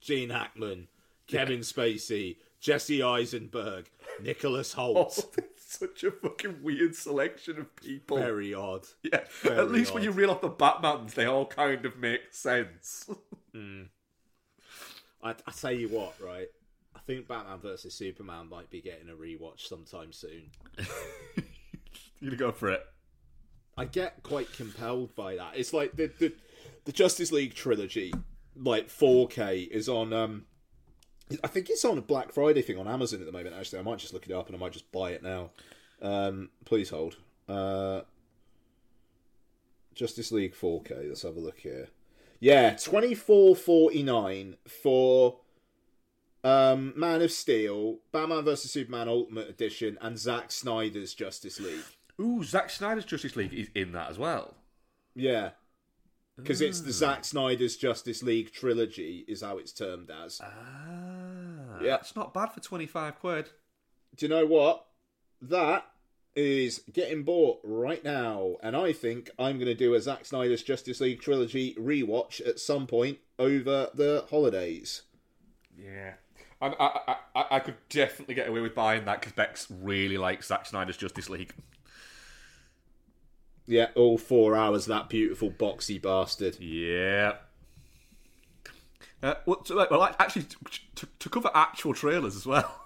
Gene 0.00 0.30
Hackman, 0.30 0.88
Kevin 1.26 1.60
Spacey, 1.60 2.36
Jesse 2.60 3.02
Eisenberg, 3.02 3.86
Nicholas 4.22 4.74
Hoult. 4.76 5.24
Such 5.68 6.04
a 6.04 6.12
fucking 6.12 6.62
weird 6.62 6.94
selection 6.94 7.58
of 7.58 7.74
people. 7.74 8.18
Very 8.18 8.54
odd. 8.54 8.86
yeah, 9.02 9.22
very 9.42 9.58
at 9.58 9.72
least 9.72 9.92
when 9.92 10.04
you 10.04 10.12
reel 10.12 10.30
off 10.30 10.40
the 10.40 10.48
Batmans, 10.48 11.14
they 11.14 11.24
all 11.26 11.44
kind 11.44 11.84
of 11.84 11.98
make 11.98 12.20
sense. 12.30 13.10
I, 15.22 15.30
I 15.30 15.50
tell 15.58 15.72
you 15.72 15.88
what, 15.88 16.14
right? 16.20 16.46
I 16.94 17.00
think 17.00 17.26
Batman 17.26 17.58
versus 17.58 17.94
Superman 17.94 18.48
might 18.48 18.70
be 18.70 18.80
getting 18.80 19.08
a 19.08 19.14
rewatch 19.14 19.66
sometime 19.66 20.12
soon. 20.12 20.50
you 20.78 22.30
gonna 22.30 22.36
go 22.36 22.52
for 22.52 22.70
it? 22.70 22.86
I 23.76 23.86
get 23.86 24.22
quite 24.22 24.52
compelled 24.52 25.16
by 25.16 25.34
that. 25.34 25.54
It's 25.56 25.72
like 25.72 25.96
the 25.96 26.12
the, 26.20 26.32
the 26.84 26.92
Justice 26.92 27.32
League 27.32 27.54
trilogy, 27.54 28.14
like 28.54 28.88
4K, 28.88 29.66
is 29.66 29.88
on. 29.88 30.12
um 30.12 30.44
I 31.42 31.48
think 31.48 31.70
it's 31.70 31.84
on 31.84 31.98
a 31.98 32.02
Black 32.02 32.32
Friday 32.32 32.62
thing 32.62 32.78
on 32.78 32.86
Amazon 32.86 33.20
at 33.20 33.26
the 33.26 33.32
moment. 33.32 33.54
Actually, 33.58 33.80
I 33.80 33.82
might 33.82 33.98
just 33.98 34.12
look 34.14 34.26
it 34.26 34.32
up 34.32 34.46
and 34.46 34.56
I 34.56 34.58
might 34.58 34.72
just 34.72 34.90
buy 34.92 35.10
it 35.10 35.22
now. 35.22 35.50
Um, 36.00 36.50
please 36.64 36.90
hold. 36.90 37.16
Uh, 37.48 38.02
Justice 39.94 40.30
League 40.30 40.54
4K. 40.54 41.08
Let's 41.08 41.22
have 41.22 41.36
a 41.36 41.40
look 41.40 41.58
here. 41.58 41.88
Yeah, 42.38 42.76
twenty 42.76 43.14
four 43.14 43.56
forty 43.56 44.02
nine 44.02 44.56
for 44.68 45.38
um, 46.44 46.92
Man 46.94 47.22
of 47.22 47.32
Steel, 47.32 47.98
Batman 48.12 48.44
vs 48.44 48.70
Superman 48.70 49.08
Ultimate 49.08 49.48
Edition, 49.48 49.96
and 50.02 50.18
Zack 50.18 50.52
Snyder's 50.52 51.14
Justice 51.14 51.58
League. 51.58 51.84
Ooh, 52.20 52.44
Zack 52.44 52.68
Snyder's 52.70 53.06
Justice 53.06 53.36
League 53.36 53.54
is 53.54 53.68
in 53.74 53.92
that 53.92 54.10
as 54.10 54.18
well. 54.18 54.54
Yeah. 55.14 55.50
Because 56.36 56.60
it's 56.60 56.80
the 56.80 56.92
Zack 56.92 57.24
Snyder's 57.24 57.76
Justice 57.76 58.22
League 58.22 58.52
trilogy, 58.52 59.24
is 59.26 59.40
how 59.42 59.56
it's 59.58 59.72
termed 59.72 60.10
as. 60.10 60.40
Ah, 60.42 61.80
Yeah. 61.80 61.96
it's 61.96 62.14
not 62.14 62.34
bad 62.34 62.52
for 62.52 62.60
twenty 62.60 62.86
five 62.86 63.18
quid. 63.18 63.50
Do 64.16 64.26
you 64.26 64.30
know 64.30 64.46
what? 64.46 64.84
That 65.40 65.86
is 66.34 66.82
getting 66.92 67.22
bought 67.22 67.60
right 67.64 68.04
now. 68.04 68.56
And 68.62 68.76
I 68.76 68.92
think 68.92 69.30
I'm 69.38 69.56
going 69.56 69.66
to 69.66 69.74
do 69.74 69.94
a 69.94 70.00
Zack 70.00 70.26
Snyder's 70.26 70.62
Justice 70.62 71.00
League 71.00 71.20
trilogy 71.20 71.74
rewatch 71.74 72.46
at 72.46 72.58
some 72.60 72.86
point 72.86 73.18
over 73.38 73.88
the 73.94 74.26
holidays. 74.28 75.02
Yeah. 75.78 76.14
I, 76.60 76.66
I, 76.68 77.16
I, 77.34 77.46
I 77.56 77.60
could 77.60 77.76
definitely 77.90 78.34
get 78.34 78.48
away 78.48 78.60
with 78.60 78.74
buying 78.74 79.04
that 79.06 79.20
because 79.20 79.32
Bex 79.32 79.66
really 79.70 80.16
likes 80.18 80.48
Zack 80.48 80.66
Snyder's 80.66 80.96
Justice 80.96 81.28
League. 81.30 81.52
Yeah, 83.66 83.88
all 83.94 84.16
four 84.18 84.56
hours 84.56 84.86
that 84.86 85.08
beautiful 85.08 85.50
boxy 85.50 86.00
bastard. 86.00 86.60
Yeah. 86.60 87.36
Uh, 89.22 89.34
well, 89.44 89.56
to, 89.56 89.86
well, 89.90 90.02
actually, 90.18 90.44
to, 90.44 90.56
to, 90.94 91.08
to 91.18 91.28
cover 91.28 91.50
actual 91.54 91.94
trailers 91.94 92.36
as 92.36 92.46
well. 92.46 92.80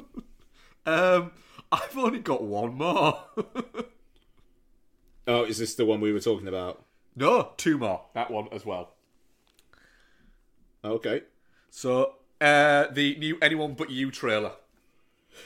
um, 0.86 1.30
I've 1.70 1.96
only 1.96 2.18
got 2.18 2.42
one 2.42 2.74
more. 2.74 3.18
Oh, 5.26 5.44
is 5.44 5.58
this 5.58 5.74
the 5.74 5.84
one 5.84 6.00
we 6.00 6.12
were 6.12 6.20
talking 6.20 6.48
about? 6.48 6.84
no, 7.14 7.50
two 7.56 7.78
more. 7.78 8.06
That 8.14 8.30
one 8.30 8.48
as 8.52 8.66
well. 8.66 8.94
Okay. 10.84 11.22
So, 11.70 12.14
uh, 12.40 12.86
the 12.90 13.16
new 13.16 13.38
Anyone 13.40 13.74
But 13.74 13.90
You 13.90 14.10
trailer. 14.10 14.52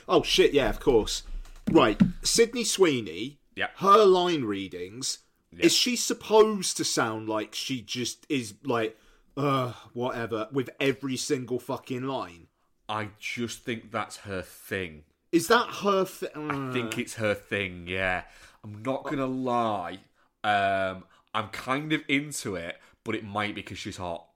Oh 0.09 0.23
shit, 0.23 0.53
yeah, 0.53 0.71
of 0.71 0.81
course. 0.81 1.25
Right, 1.71 2.01
Sydney 2.23 2.65
Sweeney. 2.65 3.39
Yeah. 3.57 3.69
Her 3.77 4.05
line 4.05 4.45
readings. 4.45 5.19
Is 5.59 5.73
she 5.73 5.97
supposed 5.97 6.77
to 6.77 6.85
sound 6.85 7.31
like 7.31 7.55
she 7.55 7.81
just 7.81 8.27
is 8.29 8.55
like, 8.63 8.99
uh, 9.39 9.73
whatever, 9.95 10.49
with 10.53 10.69
every 10.79 11.17
single 11.17 11.59
fucking 11.59 12.03
line? 12.03 12.49
I 12.89 13.09
just 13.19 13.61
think 13.61 13.91
that's 13.91 14.19
her 14.19 14.43
thing. 14.43 15.05
Is 15.33 15.49
that 15.49 15.67
her? 15.83 16.05
Th- 16.05 16.33
I 16.37 16.73
think 16.73 16.99
it's 16.99 17.15
her 17.15 17.35
thing, 17.35 17.87
yeah. 17.89 18.25
I'm 18.63 18.83
not 18.83 19.05
gonna 19.05 19.27
lie. 19.27 20.01
Um, 20.45 21.05
I'm 21.35 21.49
kind 21.49 21.93
of 21.93 22.03
into 22.07 22.55
it, 22.57 22.77
but 23.03 23.15
it 23.15 23.25
might 23.25 23.55
be 23.55 23.63
because 23.63 23.79
she's 23.79 23.97
hot. 23.97 24.27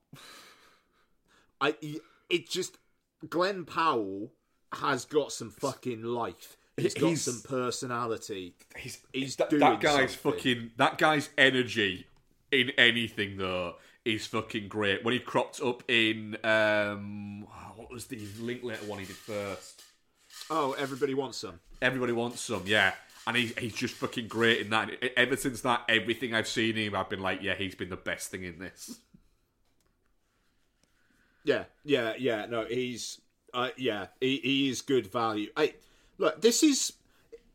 I. 1.60 1.74
It 2.30 2.48
just 2.48 2.78
Glen 3.28 3.64
Powell 3.64 4.32
has 4.72 5.04
got 5.04 5.32
some 5.32 5.50
fucking 5.50 6.02
life. 6.02 6.56
He's 6.82 6.94
got 6.94 7.08
He's- 7.08 7.22
some 7.22 7.42
personality. 7.48 8.54
He's, 8.76 8.98
He's 9.12 9.36
that, 9.36 9.50
doing 9.50 9.60
that 9.60 9.80
guy's 9.80 10.12
something. 10.12 10.32
fucking 10.32 10.70
that 10.76 10.98
guy's 10.98 11.30
energy 11.38 12.06
in 12.50 12.70
anything 12.78 13.36
though 13.36 13.76
is 14.04 14.26
fucking 14.26 14.68
great. 14.68 15.04
When 15.04 15.12
he 15.12 15.20
cropped 15.20 15.60
up 15.60 15.82
in 15.88 16.36
um, 16.44 17.46
what 17.76 17.90
was 17.90 18.06
the 18.06 18.18
Linklater 18.40 18.84
one 18.86 18.98
he 19.00 19.04
did 19.06 19.16
first? 19.16 19.82
Oh, 20.48 20.72
everybody 20.78 21.14
wants 21.14 21.38
some. 21.38 21.60
Everybody 21.82 22.12
wants 22.12 22.40
some, 22.40 22.62
yeah. 22.66 22.92
And 23.26 23.36
he's 23.36 23.56
he's 23.58 23.74
just 23.74 23.94
fucking 23.94 24.28
great 24.28 24.60
in 24.62 24.70
that. 24.70 24.90
Ever 25.16 25.36
since 25.36 25.60
that, 25.60 25.82
everything 25.88 26.34
I've 26.34 26.48
seen 26.48 26.74
him, 26.76 26.94
I've 26.96 27.10
been 27.10 27.20
like, 27.20 27.42
yeah, 27.42 27.54
he's 27.54 27.74
been 27.74 27.90
the 27.90 27.96
best 27.96 28.30
thing 28.30 28.44
in 28.44 28.58
this. 28.58 28.98
Yeah, 31.44 31.64
yeah, 31.84 32.14
yeah. 32.18 32.46
No, 32.46 32.64
he's 32.64 33.20
uh, 33.54 33.70
yeah, 33.76 34.06
he, 34.20 34.38
he 34.38 34.68
is 34.68 34.82
good 34.82 35.06
value. 35.12 35.50
I 35.56 35.74
look, 36.20 36.40
this 36.40 36.62
is 36.62 36.92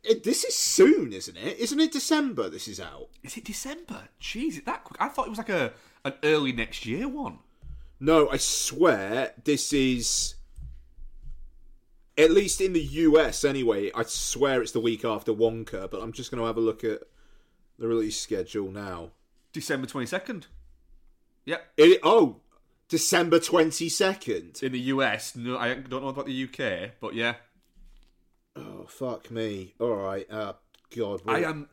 it, 0.04 0.24
this 0.24 0.44
is 0.44 0.56
soon, 0.56 1.14
isn't 1.14 1.38
it? 1.38 1.58
Isn't 1.58 1.80
it 1.80 1.92
December? 1.92 2.50
This 2.50 2.68
is 2.68 2.80
out. 2.80 3.08
Is 3.24 3.38
it 3.38 3.46
December? 3.46 4.10
Jeez, 4.22 4.58
it 4.58 4.66
that 4.66 4.84
quick? 4.84 5.02
I 5.02 5.08
thought 5.08 5.28
it 5.28 5.30
was 5.30 5.38
like 5.38 5.50
a 5.50 5.74
an 6.04 6.14
early 6.24 6.52
next 6.52 6.86
year 6.86 7.08
one. 7.08 7.40
No, 8.00 8.30
I 8.30 8.38
swear 8.38 9.34
this 9.44 9.72
is 9.72 10.36
at 12.18 12.32
least 12.32 12.62
in 12.62 12.74
the 12.74 12.82
US 12.82 13.44
anyway. 13.44 13.92
I 13.96 14.04
swear 14.04 14.62
it's 14.62 14.72
the 14.72 14.80
week 14.80 15.06
after 15.06 15.32
Wonka, 15.32 15.90
but 15.90 16.02
I'm 16.02 16.12
just 16.12 16.32
going 16.32 16.42
to 16.42 16.48
have 16.48 16.58
a 16.58 16.62
look 16.62 16.84
at 16.84 17.02
the 17.80 17.88
release 17.88 18.20
schedule 18.20 18.70
now. 18.72 19.12
December 19.54 19.88
twenty 19.88 20.08
second. 20.08 20.48
Yep. 21.46 21.66
It, 21.78 22.00
oh, 22.04 22.38
December 22.88 23.40
22nd. 23.40 24.62
In 24.64 24.72
the 24.72 24.80
US, 24.80 25.36
no, 25.36 25.58
I 25.58 25.76
don't 25.76 26.02
know 26.04 26.10
about 26.10 26.26
the 26.26 26.44
UK, 26.44 26.92
but 27.00 27.14
yeah, 27.14 27.36
Oh, 28.86 28.88
fuck 28.88 29.32
me. 29.32 29.74
All 29.80 29.96
right. 29.96 30.30
Uh, 30.30 30.54
God. 30.96 31.22
I 31.28 31.44
am. 31.44 31.70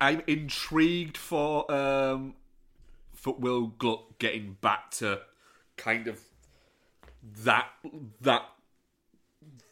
I'm 0.00 0.22
intrigued 0.26 1.16
for 1.16 1.70
um 1.72 2.34
for 3.12 3.34
Will 3.34 3.68
Gluck 3.68 4.18
getting 4.18 4.56
back 4.60 4.90
to 4.92 5.20
kind 5.76 6.06
of 6.06 6.20
that 7.42 7.68
that 8.20 8.42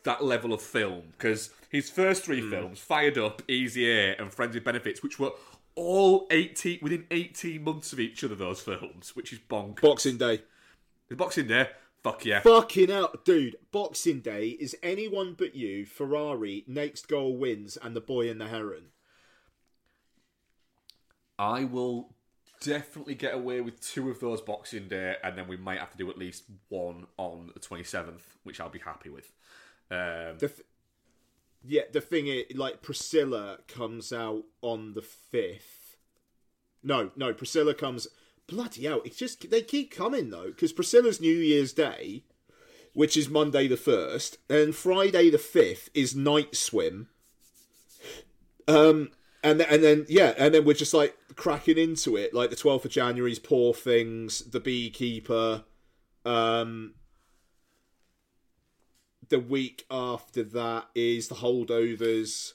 that 0.05 0.25
level 0.25 0.53
of 0.53 0.63
film 0.63 1.03
because 1.13 1.51
his 1.69 1.91
first 1.91 2.25
three 2.25 2.41
films, 2.41 2.79
Fired 2.81 3.19
Up, 3.19 3.43
Easy 3.49 3.89
A, 3.91 4.17
and 4.17 4.33
Friends 4.33 4.55
with 4.55 4.65
Benefits, 4.65 5.03
which 5.03 5.19
were 5.19 5.33
all 5.75 6.27
eighteen 6.31 6.79
within 6.83 7.05
eighteen 7.11 7.63
months 7.65 7.93
of 7.93 8.01
each 8.01 8.25
other, 8.25 8.35
those 8.35 8.61
films, 8.61 9.15
which 9.15 9.33
is 9.33 9.39
bonk. 9.39 9.81
Boxing 9.81 10.17
Day. 10.17 10.43
the 11.09 11.17
Boxing 11.17 11.47
Day, 11.47 11.69
fuck 12.03 12.25
yeah. 12.25 12.41
Fucking 12.41 12.91
out, 12.91 13.25
dude! 13.25 13.57
Boxing 13.71 14.21
Day 14.21 14.49
is 14.49 14.77
anyone 14.83 15.35
but 15.37 15.55
you. 15.55 15.87
Ferrari 15.87 16.65
next 16.67 17.09
goal 17.09 17.37
wins, 17.37 17.77
and 17.81 17.95
the 17.97 18.01
boy 18.01 18.29
and 18.31 18.41
the 18.41 18.49
heron. 18.49 18.87
I 21.39 21.65
will 21.65 22.15
definitely 22.61 23.15
get 23.15 23.35
away 23.35 23.61
with 23.61 23.81
two 23.81 24.09
of 24.11 24.21
those 24.21 24.41
Boxing 24.41 24.89
Day, 24.89 25.17
and 25.23 25.37
then 25.37 25.49
we 25.49 25.57
might 25.57 25.81
have 25.81 25.91
to 25.91 25.97
do 25.97 26.09
at 26.11 26.19
least 26.19 26.45
one 26.69 27.07
on 27.17 27.51
the 27.55 27.61
27th, 27.61 28.23
which 28.45 28.61
I'll 28.61 28.69
be 28.69 28.79
happy 28.79 29.11
with. 29.11 29.33
Um, 29.91 30.39
The 30.39 30.49
th- 30.49 30.67
yeah, 31.65 31.83
the 31.93 32.01
thing 32.01 32.27
is, 32.29 32.45
like 32.57 32.83
Priscilla 32.83 33.59
comes 33.69 34.13
out 34.13 34.45
on 34.63 34.95
the 34.95 35.03
fifth. 35.03 35.97
No, 36.83 37.11
no, 37.17 37.33
Priscilla 37.33 37.75
comes. 37.75 38.09
Bloody 38.47 38.85
hell! 38.85 39.03
It's 39.05 39.17
just 39.17 39.51
they 39.51 39.63
keep 39.63 39.91
coming 39.91 40.31
though, 40.31 40.49
because 40.49 40.73
Priscilla's 40.73 41.21
New 41.21 41.37
Year's 41.37 41.73
Day, 41.73 42.25
which 42.93 43.17
is 43.17 43.29
Monday 43.29 43.69
the 43.69 43.77
first, 43.77 44.39
and 44.51 44.75
Friday 44.75 45.31
the 45.31 45.39
fifth 45.39 45.89
is 45.95 46.15
Night 46.15 46.55
Swim. 46.55 47.09
Um, 48.69 49.11
and 49.43 49.61
then, 49.61 49.67
and 49.71 49.83
then 49.83 50.07
yeah, 50.09 50.35
and 50.37 50.55
then 50.55 50.65
we're 50.65 50.75
just 50.75 50.95
like 50.95 51.17
cracking 51.35 51.79
into 51.79 52.17
it. 52.17 52.35
Like 52.35 52.51
the 52.51 52.57
twelfth 52.57 52.85
of 52.85 52.91
January's 52.91 53.39
Poor 53.39 53.73
Things, 53.75 54.41
The 54.41 54.61
Beekeeper. 54.61 55.65
Um, 56.25 56.95
the 59.29 59.41
week 59.41 59.87
after 59.91 60.43
that 60.43 60.89
is 60.95 61.29
the 61.29 61.37
holdovers. 61.37 62.53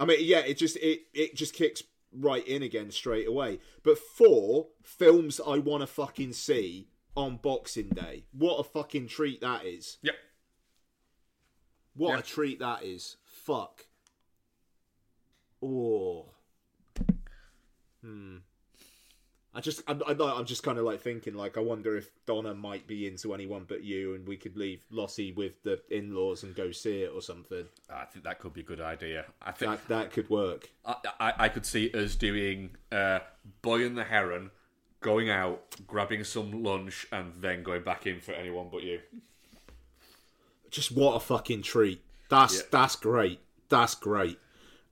I 0.00 0.04
mean, 0.04 0.18
yeah, 0.20 0.40
it 0.40 0.58
just 0.58 0.76
it 0.78 1.02
it 1.14 1.36
just 1.36 1.54
kicks 1.54 1.82
right 2.12 2.46
in 2.46 2.62
again 2.62 2.90
straight 2.90 3.26
away. 3.28 3.58
But 3.82 3.98
four 3.98 4.68
films 4.82 5.40
I 5.46 5.58
want 5.58 5.82
to 5.82 5.86
fucking 5.86 6.32
see 6.32 6.88
on 7.16 7.36
Boxing 7.36 7.88
Day. 7.88 8.24
What 8.32 8.56
a 8.56 8.64
fucking 8.64 9.08
treat 9.08 9.40
that 9.40 9.64
is. 9.64 9.98
yep. 10.02 10.14
What 11.94 12.10
Yeah. 12.12 12.18
a 12.18 12.22
treat 12.22 12.58
that 12.60 12.84
is. 12.84 13.16
Fuck. 13.24 13.86
Oh. 15.62 16.26
Hmm. 18.00 18.38
I 19.52 19.60
just, 19.60 19.82
I'm, 19.88 20.00
I'm, 20.06 20.20
I'm 20.20 20.44
just 20.44 20.62
kind 20.62 20.78
of 20.78 20.84
like 20.84 21.00
thinking, 21.00 21.34
like, 21.34 21.56
I 21.56 21.60
wonder 21.60 21.96
if 21.96 22.08
Donna 22.24 22.54
might 22.54 22.86
be 22.86 23.08
into 23.08 23.34
anyone 23.34 23.64
but 23.66 23.82
you, 23.82 24.14
and 24.14 24.26
we 24.28 24.36
could 24.36 24.56
leave 24.56 24.84
Lottie 24.90 25.32
with 25.32 25.60
the 25.64 25.80
in-laws 25.90 26.44
and 26.44 26.54
go 26.54 26.70
see 26.70 27.02
it 27.02 27.10
or 27.12 27.20
something. 27.20 27.64
I 27.92 28.04
think 28.04 28.24
that 28.24 28.38
could 28.38 28.52
be 28.54 28.60
a 28.60 28.64
good 28.64 28.80
idea. 28.80 29.24
I 29.42 29.50
think 29.50 29.72
That 29.72 29.88
that 29.88 30.12
could 30.12 30.30
work. 30.30 30.70
I, 30.84 30.94
I, 31.18 31.32
I 31.38 31.48
could 31.48 31.66
see 31.66 31.90
us 31.92 32.14
doing 32.14 32.76
uh, 32.92 33.20
Boy 33.62 33.84
and 33.84 33.98
the 33.98 34.04
Heron, 34.04 34.52
going 35.00 35.30
out, 35.30 35.60
grabbing 35.84 36.22
some 36.22 36.62
lunch, 36.62 37.08
and 37.10 37.32
then 37.40 37.64
going 37.64 37.82
back 37.82 38.06
in 38.06 38.20
for 38.20 38.32
anyone 38.32 38.68
but 38.70 38.84
you. 38.84 39.00
Just 40.70 40.92
what 40.92 41.14
a 41.16 41.20
fucking 41.20 41.62
treat. 41.62 42.02
That's 42.28 42.54
Yeah. 42.58 42.62
that's 42.70 42.94
great. 42.94 43.40
That's 43.68 43.96
great. 43.96 44.38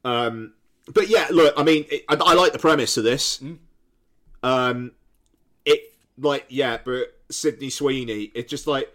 Um, 0.04 0.54
but 0.92 1.08
yeah, 1.08 1.28
look, 1.30 1.54
I 1.56 1.62
mean, 1.62 1.84
it, 1.90 2.04
I, 2.08 2.14
I 2.14 2.34
like 2.34 2.52
the 2.52 2.58
premise 2.58 2.96
of 2.96 3.04
this. 3.04 3.40
Um, 4.42 4.92
it 5.64 5.92
like 6.18 6.46
yeah, 6.48 6.78
but 6.84 7.16
Sydney 7.30 7.70
Sweeney, 7.70 8.30
it's 8.34 8.50
just 8.50 8.66
like 8.66 8.92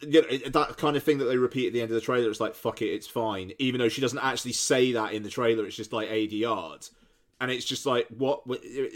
you 0.00 0.22
know 0.22 0.50
that 0.50 0.76
kind 0.76 0.96
of 0.96 1.02
thing 1.02 1.18
that 1.18 1.24
they 1.24 1.36
repeat 1.36 1.68
at 1.68 1.72
the 1.72 1.80
end 1.80 1.90
of 1.90 1.94
the 1.94 2.00
trailer. 2.00 2.30
It's 2.30 2.40
like 2.40 2.54
fuck 2.54 2.82
it, 2.82 2.86
it's 2.86 3.06
fine, 3.06 3.52
even 3.58 3.80
though 3.80 3.88
she 3.88 4.00
doesn't 4.00 4.18
actually 4.18 4.52
say 4.52 4.92
that 4.92 5.12
in 5.12 5.22
the 5.22 5.30
trailer. 5.30 5.66
It's 5.66 5.76
just 5.76 5.92
like 5.92 6.08
AD 6.08 6.32
yards, 6.32 6.90
and 7.40 7.50
it's 7.50 7.64
just 7.64 7.86
like 7.86 8.06
what 8.08 8.42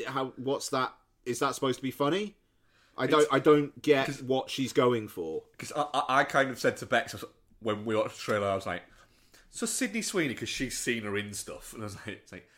how 0.07 0.33
what's 0.37 0.71
that? 0.71 0.95
Is 1.27 1.39
that 1.41 1.55
supposed 1.55 1.79
to 1.79 1.83
be 1.83 1.91
funny? 1.91 2.37
I 2.97 3.07
don't 3.07 3.27
I 3.33 3.39
don't 3.39 3.81
get 3.81 4.23
what 4.23 4.51
she's 4.51 4.73
going 4.73 5.09
for. 5.09 5.43
Because 5.53 5.73
I, 5.75 5.87
I, 5.95 6.21
I 6.21 6.25
kind 6.25 6.51
of 6.51 6.59
said 6.59 6.77
to 6.79 6.87
Bex 6.87 7.15
when 7.61 7.85
we 7.85 7.97
watched 7.97 8.17
the 8.17 8.23
trailer, 8.23 8.49
I 8.49 8.55
was 8.55 8.67
like, 8.67 8.83
"So 9.51 9.65
Sydney 9.65 10.03
Sweeney, 10.03 10.35
because 10.35 10.49
she's 10.49 10.79
seen 10.79 11.05
her 11.05 11.17
in 11.17 11.33
stuff," 11.33 11.73
and 11.73 11.83
I 11.83 11.85
was 11.85 11.97
like, 11.97 12.09
it's 12.09 12.33
like 12.33 12.49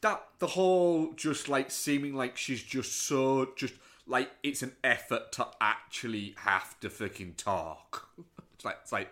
that 0.00 0.22
the 0.38 0.46
whole 0.46 1.12
just 1.14 1.48
like 1.48 1.70
seeming 1.70 2.14
like 2.14 2.36
she's 2.36 2.62
just 2.62 3.06
so 3.06 3.50
just 3.56 3.74
like 4.06 4.30
it's 4.42 4.62
an 4.62 4.72
effort 4.82 5.32
to 5.32 5.46
actually 5.60 6.34
have 6.38 6.78
to 6.80 6.90
fucking 6.90 7.34
talk. 7.36 8.08
It's 8.58 8.64
like 8.64 8.78
it's 8.82 8.90
like 8.90 9.08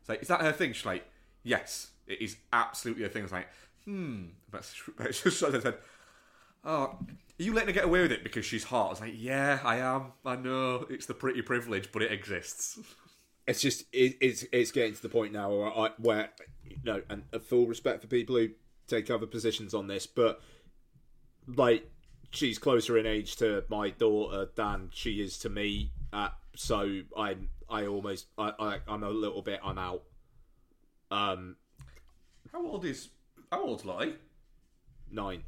it's 0.00 0.08
like 0.08 0.22
is 0.22 0.28
that 0.28 0.40
her 0.40 0.50
thing? 0.50 0.72
She's 0.72 0.84
like, 0.84 1.04
yes, 1.44 1.92
it 2.08 2.20
is 2.20 2.36
absolutely 2.52 3.04
her 3.04 3.08
thing. 3.08 3.22
It's 3.22 3.32
like, 3.32 3.46
hmm, 3.84 4.24
that's, 4.50 4.74
that's 4.98 5.22
just 5.22 5.40
what 5.42 5.54
I 5.54 5.60
said. 5.60 5.74
Oh, 6.64 6.72
are 6.72 6.98
you 7.38 7.54
letting 7.54 7.68
her 7.68 7.72
get 7.72 7.84
away 7.84 8.02
with 8.02 8.10
it 8.10 8.24
because 8.24 8.44
she's 8.44 8.64
hot? 8.64 8.86
I 8.86 8.90
was 8.90 9.00
like, 9.00 9.14
yeah, 9.16 9.60
I 9.62 9.76
am. 9.76 10.12
I 10.26 10.34
know 10.34 10.86
it's 10.90 11.06
the 11.06 11.14
pretty 11.14 11.40
privilege, 11.40 11.92
but 11.92 12.02
it 12.02 12.10
exists. 12.10 12.80
it's 13.46 13.60
just 13.60 13.84
it, 13.92 14.16
it's 14.20 14.44
it's 14.52 14.70
getting 14.72 14.94
to 14.94 15.02
the 15.02 15.08
point 15.08 15.32
now 15.32 15.50
where 15.50 15.66
I 15.66 15.90
where 15.98 16.30
you 16.64 16.76
know 16.84 17.02
and 17.08 17.22
a 17.32 17.38
full 17.38 17.66
respect 17.66 18.02
for 18.02 18.08
people 18.08 18.36
who 18.36 18.48
take 18.90 19.10
other 19.10 19.26
positions 19.26 19.72
on 19.74 19.86
this, 19.86 20.06
but 20.06 20.40
like 21.46 21.88
she's 22.30 22.58
closer 22.58 22.96
in 22.98 23.06
age 23.06 23.36
to 23.36 23.64
my 23.68 23.90
daughter 23.90 24.48
than 24.54 24.90
she 24.92 25.20
is 25.22 25.38
to 25.38 25.48
me. 25.48 25.92
Uh, 26.12 26.28
so 26.54 27.00
I'm 27.16 27.48
I 27.68 27.86
almost 27.86 28.26
I, 28.36 28.52
I 28.58 28.78
I'm 28.88 29.02
a 29.02 29.10
little 29.10 29.42
bit 29.42 29.60
I'm 29.64 29.78
out. 29.78 30.02
Um, 31.10 31.56
How 32.52 32.64
old 32.64 32.84
is 32.84 33.08
how 33.50 33.62
old's 33.62 33.84
Lottie? 33.84 34.14
nine. 35.10 35.42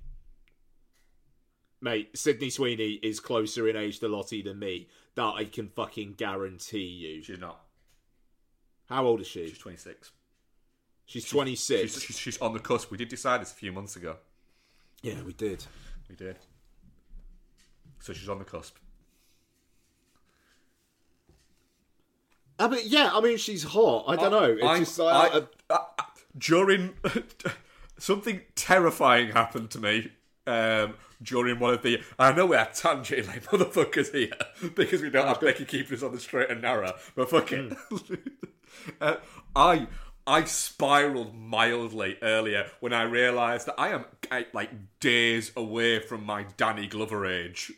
Mate, 1.80 2.16
Sydney 2.16 2.50
Sweeney 2.50 2.92
is 3.02 3.18
closer 3.20 3.68
in 3.68 3.76
age 3.76 3.98
to 4.00 4.08
Lottie 4.08 4.42
than 4.42 4.58
me. 4.58 4.88
That 5.16 5.34
I 5.36 5.44
can 5.44 5.68
fucking 5.68 6.14
guarantee 6.14 6.78
you. 6.78 7.22
She's 7.22 7.38
not. 7.40 7.60
How 8.88 9.04
old 9.04 9.20
is 9.20 9.26
she? 9.26 9.48
She's 9.48 9.58
twenty 9.58 9.78
six. 9.78 10.10
She's 11.12 11.28
26. 11.28 11.92
She's, 11.92 12.02
she's, 12.02 12.18
she's 12.18 12.38
on 12.40 12.54
the 12.54 12.58
cusp. 12.58 12.90
We 12.90 12.96
did 12.96 13.08
decide 13.08 13.42
this 13.42 13.52
a 13.52 13.54
few 13.54 13.70
months 13.70 13.96
ago. 13.96 14.16
Yeah, 15.02 15.20
we 15.26 15.34
did. 15.34 15.62
We 16.08 16.16
did. 16.16 16.38
So 18.00 18.14
she's 18.14 18.30
on 18.30 18.38
the 18.38 18.46
cusp. 18.46 18.76
I 22.58 22.66
mean, 22.66 22.80
yeah, 22.86 23.10
I 23.12 23.20
mean, 23.20 23.36
she's 23.36 23.62
hot. 23.62 24.06
I 24.08 24.16
don't 24.16 24.30
know. 24.30 24.52
It's 24.54 24.64
I- 24.64 24.78
just 24.78 24.98
like, 24.98 25.34
I- 25.34 25.36
uh, 25.68 25.78
I- 25.98 26.04
during 26.38 26.94
something 27.98 28.40
terrifying 28.54 29.32
happened 29.32 29.68
to 29.72 29.80
me 29.80 30.12
um, 30.46 30.94
during 31.22 31.58
one 31.58 31.74
of 31.74 31.82
the. 31.82 32.00
I 32.18 32.32
know 32.32 32.46
we're 32.46 32.64
tangent 32.72 33.26
like 33.28 33.44
motherfuckers 33.50 34.14
here 34.14 34.32
because 34.74 35.02
we 35.02 35.10
don't 35.10 35.26
have 35.28 35.42
Becky 35.42 35.66
keeping 35.66 35.94
us 35.94 36.02
on 36.02 36.12
the 36.12 36.20
straight 36.20 36.48
and 36.48 36.62
narrow, 36.62 36.94
but 37.14 37.28
fuck 37.28 37.52
it. 37.52 37.76
uh, 39.02 39.16
I 39.54 39.88
I 40.26 40.44
spiraled 40.44 41.34
mildly 41.34 42.16
earlier 42.22 42.70
when 42.80 42.92
I 42.92 43.02
realised 43.02 43.66
that 43.66 43.78
I 43.78 43.88
am 43.88 44.04
like 44.52 44.70
days 45.00 45.50
away 45.56 45.98
from 45.98 46.24
my 46.24 46.46
Danny 46.56 46.86
Glover 46.86 47.26
age. 47.26 47.72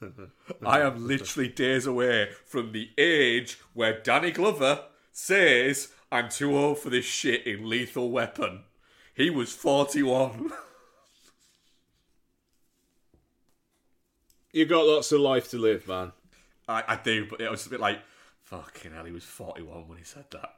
I 0.66 0.80
am 0.80 1.06
literally 1.06 1.48
days 1.48 1.86
away 1.86 2.30
from 2.44 2.72
the 2.72 2.90
age 2.98 3.58
where 3.72 4.00
Danny 4.00 4.32
Glover 4.32 4.84
says 5.12 5.88
I'm 6.10 6.28
too 6.28 6.56
old 6.56 6.78
for 6.78 6.90
this 6.90 7.04
shit 7.04 7.46
in 7.46 7.68
Lethal 7.68 8.10
Weapon. 8.10 8.64
He 9.14 9.30
was 9.30 9.52
41. 9.52 10.50
you 14.52 14.66
got 14.66 14.86
lots 14.86 15.12
of 15.12 15.20
life 15.20 15.50
to 15.50 15.58
live, 15.58 15.88
man. 15.88 16.12
I, 16.68 16.82
I 16.88 16.96
do, 16.96 17.26
but 17.26 17.40
it 17.40 17.50
was 17.50 17.66
a 17.66 17.70
bit 17.70 17.80
like, 17.80 18.00
fucking 18.46 18.92
hell, 18.92 19.04
he 19.04 19.12
was 19.12 19.24
41 19.24 19.88
when 19.88 19.98
he 19.98 20.04
said 20.04 20.24
that. 20.30 20.54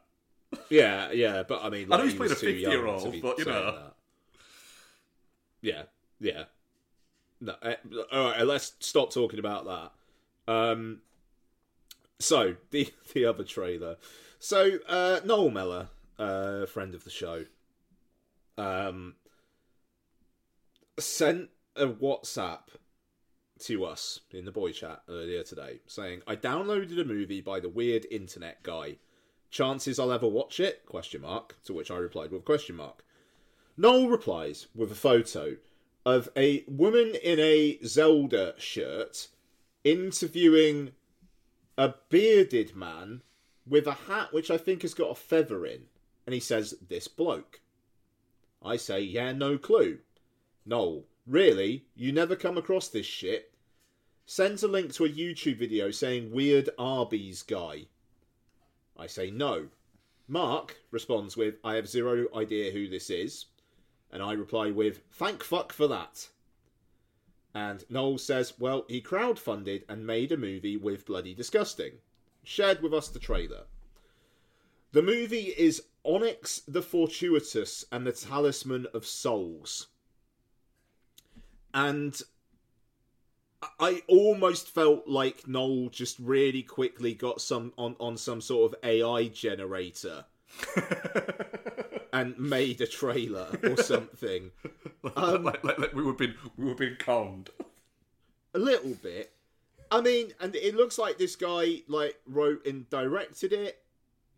Yeah, 0.70 1.10
yeah, 1.10 1.42
but 1.42 1.62
I 1.62 1.70
mean, 1.70 1.92
I 1.92 1.96
know 1.96 2.04
he's 2.04 2.12
he 2.12 2.18
playing 2.18 2.32
a 2.32 2.36
50-year-old, 2.36 3.20
but, 3.20 3.38
you 3.38 3.44
know. 3.44 3.64
that. 3.64 3.94
Yeah, 5.60 5.82
yeah. 6.20 6.44
No, 7.40 7.54
uh, 7.62 7.74
all 8.12 8.30
right, 8.30 8.46
let's 8.46 8.72
stop 8.80 9.12
talking 9.12 9.38
about 9.38 9.66
that. 9.66 10.52
Um, 10.52 11.00
so 12.18 12.56
the 12.70 12.92
the 13.12 13.24
other 13.24 13.44
trailer. 13.44 13.96
So 14.38 14.78
uh, 14.88 15.20
Noel 15.24 15.50
Meller, 15.50 15.88
uh, 16.18 16.66
friend 16.66 16.94
of 16.94 17.04
the 17.04 17.10
show, 17.10 17.44
um, 18.56 19.16
sent 20.98 21.50
a 21.76 21.86
WhatsApp 21.86 22.68
to 23.60 23.84
us 23.84 24.20
in 24.30 24.44
the 24.44 24.52
boy 24.52 24.72
chat 24.72 25.02
earlier 25.08 25.42
today 25.42 25.80
saying, 25.86 26.22
"I 26.26 26.36
downloaded 26.36 27.00
a 27.00 27.04
movie 27.04 27.40
by 27.40 27.60
the 27.60 27.68
weird 27.68 28.06
internet 28.10 28.62
guy. 28.62 28.98
Chances 29.50 29.98
I'll 29.98 30.12
ever 30.12 30.28
watch 30.28 30.60
it?" 30.60 30.84
Question 30.86 31.22
mark. 31.22 31.56
To 31.64 31.72
which 31.72 31.90
I 31.90 31.96
replied 31.96 32.30
with 32.30 32.44
question 32.44 32.76
mark. 32.76 33.04
Noel 33.76 34.08
replies 34.08 34.66
with 34.74 34.90
a 34.90 34.96
photo 34.96 35.56
of 36.04 36.28
a 36.36 36.64
woman 36.66 37.14
in 37.22 37.38
a 37.38 37.78
Zelda 37.84 38.54
shirt 38.58 39.28
interviewing 39.84 40.92
a 41.76 41.94
bearded 42.08 42.74
man 42.74 43.22
with 43.66 43.86
a 43.86 43.92
hat 43.92 44.32
which 44.32 44.50
I 44.50 44.58
think 44.58 44.82
has 44.82 44.94
got 44.94 45.10
a 45.10 45.14
feather 45.14 45.64
in. 45.64 45.82
And 46.26 46.34
he 46.34 46.40
says, 46.40 46.74
This 46.88 47.08
bloke. 47.08 47.60
I 48.62 48.76
say, 48.76 49.00
Yeah, 49.00 49.32
no 49.32 49.58
clue. 49.58 49.98
Noel, 50.66 51.04
really? 51.26 51.86
You 51.94 52.12
never 52.12 52.36
come 52.36 52.58
across 52.58 52.88
this 52.88 53.06
shit? 53.06 53.47
Sends 54.30 54.62
a 54.62 54.68
link 54.68 54.92
to 54.92 55.06
a 55.06 55.08
YouTube 55.08 55.56
video 55.56 55.90
saying 55.90 56.30
Weird 56.30 56.68
Arby's 56.78 57.42
guy. 57.42 57.86
I 58.94 59.06
say, 59.06 59.30
No. 59.30 59.68
Mark 60.28 60.76
responds 60.90 61.34
with, 61.34 61.54
I 61.64 61.76
have 61.76 61.88
zero 61.88 62.26
idea 62.36 62.70
who 62.70 62.88
this 62.88 63.08
is. 63.08 63.46
And 64.12 64.22
I 64.22 64.32
reply 64.32 64.70
with, 64.70 65.00
Thank 65.10 65.42
fuck 65.42 65.72
for 65.72 65.86
that. 65.86 66.28
And 67.54 67.86
Noel 67.88 68.18
says, 68.18 68.52
Well, 68.58 68.84
he 68.86 69.00
crowdfunded 69.00 69.84
and 69.88 70.06
made 70.06 70.30
a 70.30 70.36
movie 70.36 70.76
with 70.76 71.06
Bloody 71.06 71.32
Disgusting. 71.32 71.92
Shared 72.44 72.82
with 72.82 72.92
us 72.92 73.08
the 73.08 73.18
trailer. 73.18 73.62
The 74.92 75.00
movie 75.00 75.54
is 75.56 75.84
Onyx 76.04 76.60
the 76.68 76.82
Fortuitous 76.82 77.86
and 77.90 78.06
the 78.06 78.12
Talisman 78.12 78.88
of 78.92 79.06
Souls. 79.06 79.86
And 81.72 82.20
I 83.80 84.02
almost 84.06 84.70
felt 84.70 85.08
like 85.08 85.48
Noel 85.48 85.88
just 85.88 86.18
really 86.20 86.62
quickly 86.62 87.14
got 87.14 87.40
some 87.40 87.72
on, 87.76 87.96
on 87.98 88.16
some 88.16 88.40
sort 88.40 88.72
of 88.72 88.78
AI 88.84 89.28
generator 89.28 90.24
and 92.12 92.38
made 92.38 92.80
a 92.80 92.86
trailer 92.86 93.48
or 93.64 93.76
something. 93.82 94.52
like, 95.02 95.64
like, 95.64 95.78
like 95.78 95.92
we 95.92 96.02
were 96.02 96.12
being 96.12 96.34
we 96.56 96.66
were 96.66 96.74
being 96.74 96.96
conned. 96.96 97.50
A 98.54 98.58
little 98.58 98.94
bit. 98.94 99.32
I 99.90 100.00
mean, 100.02 100.32
and 100.40 100.54
it 100.54 100.76
looks 100.76 100.98
like 100.98 101.18
this 101.18 101.34
guy 101.34 101.82
like 101.88 102.16
wrote 102.26 102.64
and 102.66 102.88
directed 102.90 103.52
it 103.52 103.82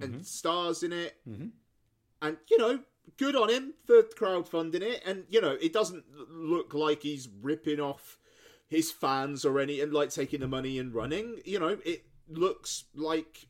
and 0.00 0.24
stars 0.24 0.83
in 0.83 0.92
it. 0.92 1.16
Mm-hmm. 1.28 1.48
And 2.22 2.37
you 2.50 2.59
know, 2.59 2.80
good 3.18 3.37
on 3.37 3.50
him 3.50 3.74
for 3.85 4.02
crowdfunding 4.02 4.83
it. 4.83 5.02
And 5.04 5.24
you 5.28 5.40
know, 5.40 5.56
it 5.61 5.72
doesn't 5.72 6.04
look 6.30 6.72
like 6.72 7.02
he's 7.02 7.28
ripping 7.42 7.80
off 7.80 8.18
his 8.70 8.90
fans 8.90 9.44
or 9.44 9.59
any 9.59 9.80
and 9.80 9.92
like 9.92 10.11
taking 10.11 10.40
the 10.40 10.48
money 10.48 10.78
and 10.78 10.94
running. 10.94 11.40
You 11.44 11.59
know, 11.59 11.76
it 11.85 12.04
looks 12.28 12.85
like 12.94 13.48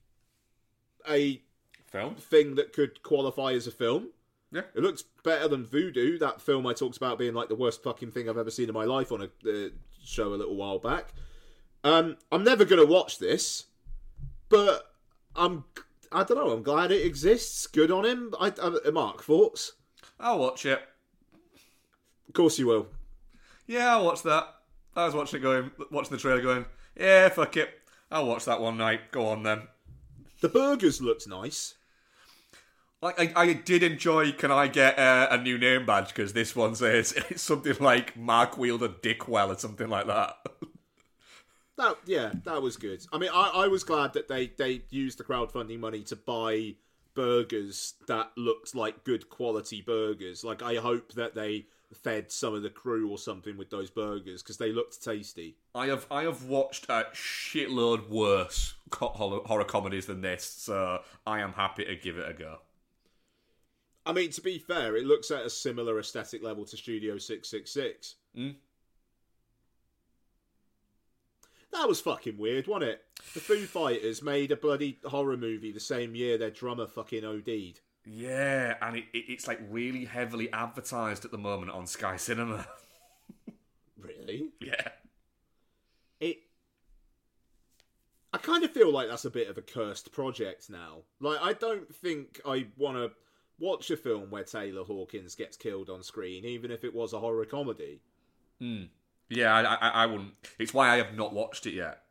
a 1.09 1.43
Film? 1.87 2.15
thing 2.17 2.55
that 2.55 2.73
could 2.73 3.03
qualify 3.03 3.53
as 3.53 3.67
a 3.67 3.71
film. 3.71 4.09
Yeah. 4.51 4.63
It 4.75 4.83
looks 4.83 5.05
better 5.23 5.47
than 5.47 5.65
Voodoo, 5.65 6.19
that 6.19 6.41
film 6.41 6.67
I 6.67 6.73
talked 6.73 6.97
about 6.97 7.19
being 7.19 7.35
like 7.35 7.49
the 7.49 7.55
worst 7.55 7.85
fucking 7.85 8.11
thing 8.11 8.29
I've 8.29 8.39
ever 8.39 8.51
seen 8.51 8.69
in 8.69 8.75
my 8.75 8.85
life 8.85 9.13
on 9.13 9.21
a 9.21 9.49
uh, 9.49 9.69
show 10.03 10.29
a 10.29 10.35
little 10.35 10.57
while 10.57 10.79
back. 10.79 11.13
Um, 11.85 12.17
I'm 12.33 12.43
never 12.43 12.65
gonna 12.65 12.87
watch 12.87 13.19
this, 13.19 13.67
but 14.49 14.93
I'm 15.37 15.65
I 16.11 16.25
don't 16.25 16.39
know. 16.39 16.51
I'm 16.51 16.63
glad 16.63 16.91
it 16.91 17.07
exists. 17.07 17.67
Good 17.69 17.91
on 17.91 18.05
him. 18.05 18.35
I, 18.41 18.53
I 18.61 18.91
Mark 18.91 19.23
thoughts. 19.23 19.75
I'll 20.19 20.39
watch 20.39 20.67
it. 20.67 20.81
Of 22.29 22.35
course 22.35 22.59
you 22.59 22.67
will. 22.67 22.89
Yeah, 23.67 23.97
I'll 23.97 24.05
watch 24.05 24.23
that. 24.23 24.55
I 25.01 25.07
was 25.07 25.15
watching 25.15 25.41
it 25.41 25.43
going, 25.43 25.71
watching 25.91 26.13
the 26.13 26.19
trailer 26.19 26.43
going, 26.43 26.67
yeah, 26.97 27.29
fuck 27.29 27.57
it. 27.57 27.71
I'll 28.11 28.27
watch 28.27 28.45
that 28.45 28.61
one 28.61 28.77
night. 28.77 29.13
Go 29.13 29.27
on 29.27 29.43
then. 29.43 29.63
The 30.41 30.49
burgers 30.49 31.01
looked 31.01 31.29
nice. 31.29 31.75
Like 33.03 33.19
I, 33.19 33.43
I 33.43 33.53
did 33.55 33.83
enjoy. 33.83 34.33
Can 34.33 34.51
I 34.51 34.69
get 34.69 34.99
uh, 34.99 35.29
a 35.31 35.39
new 35.39 35.59
name 35.59 35.87
badge? 35.87 36.09
Because 36.09 36.33
this 36.33 36.55
one 36.55 36.75
says 36.75 37.13
it's 37.31 37.43
something 37.43 37.77
like 37.81 38.17
Mark 38.17 38.59
Wielder 38.59 38.89
Dickwell 38.89 39.49
or 39.49 39.59
something 39.59 39.89
like 39.89 40.07
that. 40.07 40.37
That 41.77 41.97
yeah, 42.05 42.33
that 42.45 42.61
was 42.61 42.77
good. 42.77 43.07
I 43.11 43.17
mean, 43.17 43.31
I, 43.33 43.53
I 43.55 43.69
was 43.69 43.85
glad 43.85 44.13
that 44.13 44.29
they 44.29 44.49
they 44.49 44.83
used 44.91 45.17
the 45.17 45.25
crowdfunding 45.25 45.81
money 45.81 46.03
to 46.03 46.17
buy 46.17 46.75
burgers 47.15 47.95
that 48.07 48.33
looked 48.37 48.75
like 48.75 49.03
good 49.03 49.31
quality 49.31 49.81
burgers. 49.81 50.45
Like 50.45 50.61
I 50.61 50.75
hope 50.75 51.15
that 51.15 51.35
they 51.35 51.65
fed 51.95 52.31
some 52.31 52.55
of 52.55 52.63
the 52.63 52.71
crew 52.71 53.11
or 53.11 53.19
something 53.19 53.57
with 53.57 53.71
those 53.71 53.91
burgers 53.91 54.43
because 54.43 54.57
they 54.57 54.73
looked 54.73 55.03
tasty. 55.03 55.57
I 55.75 55.87
have 55.87 56.07
I 56.11 56.23
have 56.23 56.45
watched 56.45 56.87
a 56.89 57.07
shitload 57.13 58.09
worse 58.09 58.75
horror, 58.93 59.41
horror 59.45 59.65
comedies 59.65 60.07
than 60.07 60.21
this, 60.21 60.45
so 60.45 61.01
I 61.27 61.41
am 61.41 61.53
happy 61.53 61.85
to 61.85 61.97
give 61.97 62.19
it 62.19 62.29
a 62.29 62.33
go. 62.33 62.59
I 64.07 64.13
mean, 64.13 64.31
to 64.31 64.41
be 64.41 64.59
fair, 64.59 64.97
it 64.97 65.05
looks 65.05 65.31
at 65.31 65.45
a 65.45 65.51
similar 65.51 65.99
aesthetic 65.99 66.43
level 66.43 66.65
to 66.65 66.77
Studio 66.77 67.19
Six 67.19 67.49
Six 67.49 67.71
Six. 67.71 68.17
Mm. 68.37 68.55
That 71.73 71.89
was 71.89 72.01
fucking 72.01 72.37
weird, 72.37 72.67
wasn't 72.67 72.91
it? 72.91 73.05
The 73.35 73.41
Foo 73.41 73.65
Fighters 73.65 74.23
made 74.23 74.51
a 74.51 74.57
bloody 74.57 74.99
horror 75.05 75.37
movie 75.37 75.71
the 75.71 75.81
same 75.81 76.15
year 76.15 76.37
their 76.37 76.51
drummer 76.51 76.87
fucking 76.87 77.25
OD'd. 77.25 77.81
Yeah, 78.05 78.77
and 78.81 78.97
it, 78.97 79.05
it, 79.13 79.25
it's 79.29 79.47
like 79.47 79.61
really 79.69 80.05
heavily 80.05 80.53
advertised 80.53 81.25
at 81.25 81.31
the 81.31 81.39
moment 81.39 81.71
on 81.71 81.87
Sky 81.87 82.17
Cinema. 82.17 82.67
Really? 84.03 84.49
yeah. 84.61 84.89
it 86.21 86.39
I 88.33 88.39
kind 88.39 88.65
of 88.65 88.71
feel 88.71 88.91
like 88.91 89.09
that's 89.09 89.25
a 89.25 89.31
bit 89.31 89.49
of 89.49 89.59
a 89.59 89.63
cursed 89.63 90.13
project 90.13 90.71
now. 90.71 90.99
Like 91.21 91.39
I 91.43 91.53
don't 91.53 91.95
think 91.95 92.41
I 92.47 92.67
want 92.77 92.97
to 92.97 93.11
watch 93.59 93.91
a 93.91 93.97
film 93.97 94.31
where 94.31 94.45
Taylor 94.45 94.85
Hawkins 94.85 95.35
gets 95.35 95.57
killed 95.57 95.91
on 95.91 96.03
screen, 96.03 96.45
even 96.45 96.71
if 96.71 96.85
it 96.85 96.95
was 96.95 97.13
a 97.13 97.19
horror 97.19 97.45
comedy. 97.45 98.01
Hmm. 98.61 98.85
Yeah, 99.29 99.55
I, 99.55 99.75
I, 99.75 99.89
I 100.05 100.07
wouldn't. 100.07 100.33
It's 100.59 100.75
why 100.75 100.91
I 100.91 100.97
have 100.97 101.15
not 101.15 101.33
watched 101.33 101.67
it 101.67 101.75
yet. 101.75 102.03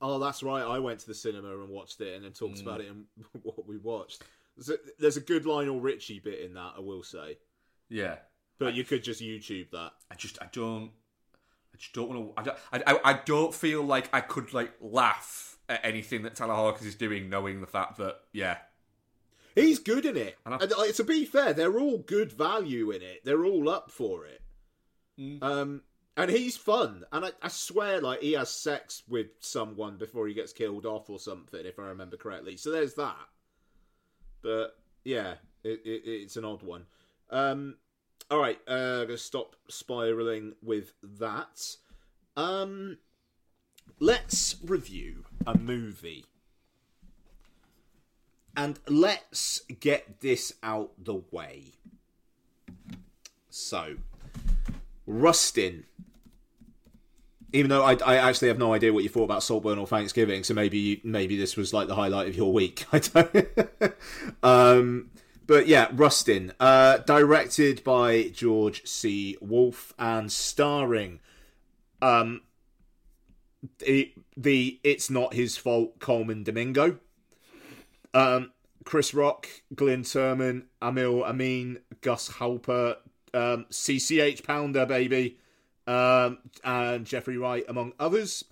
Oh, 0.00 0.18
that's 0.18 0.42
right. 0.42 0.62
I 0.62 0.78
went 0.78 1.00
to 1.00 1.06
the 1.06 1.14
cinema 1.14 1.48
and 1.60 1.68
watched 1.68 2.00
it, 2.00 2.14
and 2.14 2.24
then 2.24 2.32
talked 2.32 2.60
about 2.60 2.80
it 2.80 2.88
and 2.90 3.04
what 3.42 3.66
we 3.66 3.76
watched. 3.76 4.22
There's 4.56 4.70
a, 4.70 4.76
there's 4.98 5.16
a 5.16 5.20
good 5.20 5.46
Lionel 5.46 5.80
Richie 5.80 6.20
bit 6.20 6.40
in 6.40 6.54
that, 6.54 6.72
I 6.76 6.80
will 6.80 7.02
say, 7.02 7.38
Yeah, 7.88 8.16
but 8.58 8.74
you 8.74 8.84
could 8.84 9.02
just 9.04 9.20
YouTube 9.20 9.70
that. 9.70 9.92
I 10.10 10.14
just 10.16 10.38
I 10.42 10.48
don't 10.52 10.90
I 11.72 11.76
just 11.78 11.92
don't 11.92 12.08
want 12.08 12.34
to. 12.34 12.40
I, 12.40 12.42
don't- 12.42 12.58
I, 12.72 12.82
I, 12.94 13.10
I 13.10 13.20
don't 13.24 13.54
feel 13.54 13.82
like 13.82 14.08
I 14.12 14.20
could 14.20 14.52
like 14.52 14.72
laugh 14.80 15.58
at 15.68 15.80
anything 15.84 16.22
that 16.24 16.34
Taylor 16.34 16.54
Hawkins 16.54 16.86
is 16.86 16.94
doing, 16.96 17.28
knowing 17.30 17.60
the 17.60 17.66
fact 17.66 17.96
that 17.98 18.16
yeah, 18.32 18.56
He's 19.54 19.78
good 19.78 20.04
in 20.06 20.16
it. 20.16 20.36
And 20.44 20.54
I- 20.54 20.58
And, 20.58 20.72
like, 20.78 20.94
to 20.96 21.04
be 21.04 21.24
fair, 21.24 21.52
they're 21.52 21.78
all 21.78 21.98
good 21.98 22.32
value 22.32 22.90
in 22.90 23.02
it. 23.02 23.24
They're 23.24 23.44
all 23.44 23.68
up 23.68 23.90
for 23.90 24.26
it. 24.26 24.42
Mm. 25.18 25.42
Um, 25.42 25.82
and 26.16 26.30
he's 26.30 26.56
fun. 26.56 27.04
And 27.12 27.26
I, 27.26 27.30
I 27.42 27.48
swear, 27.48 28.00
like 28.00 28.20
he 28.20 28.32
has 28.32 28.50
sex 28.50 29.02
with 29.08 29.28
someone 29.40 29.96
before 29.96 30.26
he 30.26 30.34
gets 30.34 30.52
killed 30.52 30.86
off 30.86 31.10
or 31.10 31.18
something, 31.18 31.64
if 31.64 31.78
I 31.78 31.84
remember 31.84 32.16
correctly. 32.16 32.56
So 32.56 32.70
there's 32.70 32.94
that. 32.94 33.16
But 34.42 34.76
yeah, 35.04 35.34
it, 35.64 35.80
it, 35.84 36.02
it's 36.04 36.36
an 36.36 36.44
odd 36.44 36.62
one. 36.62 36.86
Um, 37.30 37.76
all 38.30 38.38
right, 38.38 38.58
uh, 38.68 39.00
I'm 39.00 39.06
gonna 39.06 39.18
stop 39.18 39.56
spiraling 39.68 40.54
with 40.62 40.92
that. 41.02 41.76
Um, 42.36 42.98
let's 43.98 44.56
review 44.62 45.24
a 45.46 45.58
movie 45.58 46.26
and 48.56 48.78
let's 48.88 49.60
get 49.80 50.20
this 50.20 50.54
out 50.62 50.92
the 51.02 51.22
way. 51.30 51.74
So, 53.48 53.96
Rustin. 55.10 55.84
Even 57.52 57.68
though 57.68 57.82
I, 57.82 57.96
I 58.06 58.16
actually 58.16 58.48
have 58.48 58.58
no 58.58 58.72
idea 58.72 58.92
what 58.92 59.02
you 59.02 59.08
thought 59.08 59.24
about 59.24 59.42
Saltburn 59.42 59.78
or 59.78 59.86
Thanksgiving, 59.86 60.44
so 60.44 60.54
maybe 60.54 61.00
maybe 61.02 61.36
this 61.36 61.56
was 61.56 61.74
like 61.74 61.88
the 61.88 61.96
highlight 61.96 62.28
of 62.28 62.36
your 62.36 62.52
week. 62.52 62.86
I 62.92 62.98
don't. 63.00 63.94
um, 64.42 65.10
but 65.46 65.66
yeah, 65.66 65.88
Rustin, 65.92 66.52
uh, 66.60 66.98
directed 66.98 67.82
by 67.82 68.28
George 68.28 68.86
C. 68.86 69.36
Wolfe 69.40 69.92
and 69.98 70.30
starring 70.30 71.18
um, 72.00 72.42
the, 73.80 74.12
the 74.36 74.78
it's 74.84 75.10
not 75.10 75.34
his 75.34 75.56
fault 75.56 75.98
Colman 75.98 76.44
Domingo. 76.44 76.98
Um, 78.14 78.52
Chris 78.84 79.12
Rock, 79.12 79.48
Glenn 79.74 80.02
Turman, 80.02 80.66
Aml 80.80 81.28
Ameen, 81.28 81.80
Gus 82.00 82.28
Halper, 82.28 82.96
um, 83.34 83.66
CCH 83.70 84.44
Pounder, 84.44 84.86
baby, 84.86 85.38
um, 85.86 86.38
and 86.64 87.06
Jeffrey 87.06 87.38
Wright, 87.38 87.64
among 87.68 87.92
others. 87.98 88.44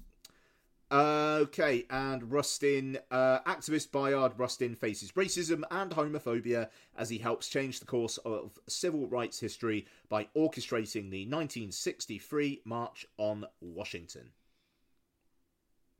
Okay, 0.90 1.84
and 1.90 2.32
Rustin, 2.32 2.98
uh, 3.10 3.40
activist 3.40 3.92
Bayard 3.92 4.32
Rustin 4.38 4.74
faces 4.74 5.12
racism 5.12 5.62
and 5.70 5.90
homophobia 5.90 6.70
as 6.96 7.10
he 7.10 7.18
helps 7.18 7.48
change 7.48 7.78
the 7.78 7.86
course 7.86 8.16
of 8.18 8.58
civil 8.68 9.06
rights 9.06 9.38
history 9.38 9.86
by 10.08 10.24
orchestrating 10.34 11.10
the 11.10 11.26
1963 11.26 12.62
March 12.64 13.06
on 13.18 13.44
Washington. 13.60 14.30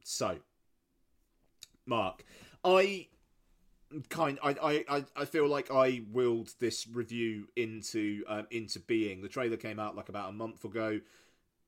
So, 0.04 0.38
Mark, 1.84 2.24
I 2.64 3.08
kind 4.08 4.38
I, 4.42 4.84
I 4.88 5.04
I 5.16 5.24
feel 5.24 5.48
like 5.48 5.70
I 5.70 6.02
willed 6.10 6.54
this 6.60 6.86
review 6.86 7.48
into 7.56 8.24
um, 8.28 8.46
into 8.50 8.80
being. 8.80 9.22
The 9.22 9.28
trailer 9.28 9.56
came 9.56 9.78
out 9.78 9.96
like 9.96 10.08
about 10.08 10.30
a 10.30 10.32
month 10.32 10.64
ago. 10.64 11.00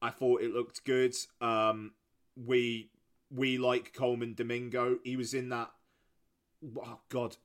I 0.02 0.10
thought 0.10 0.42
it 0.42 0.52
looked 0.52 0.84
good. 0.84 1.14
Um, 1.40 1.92
we 2.36 2.90
we 3.30 3.58
like 3.58 3.92
Colman 3.94 4.34
Domingo. 4.34 4.98
He 5.04 5.16
was 5.16 5.34
in 5.34 5.48
that. 5.50 5.70
Oh 6.78 7.00
God, 7.08 7.36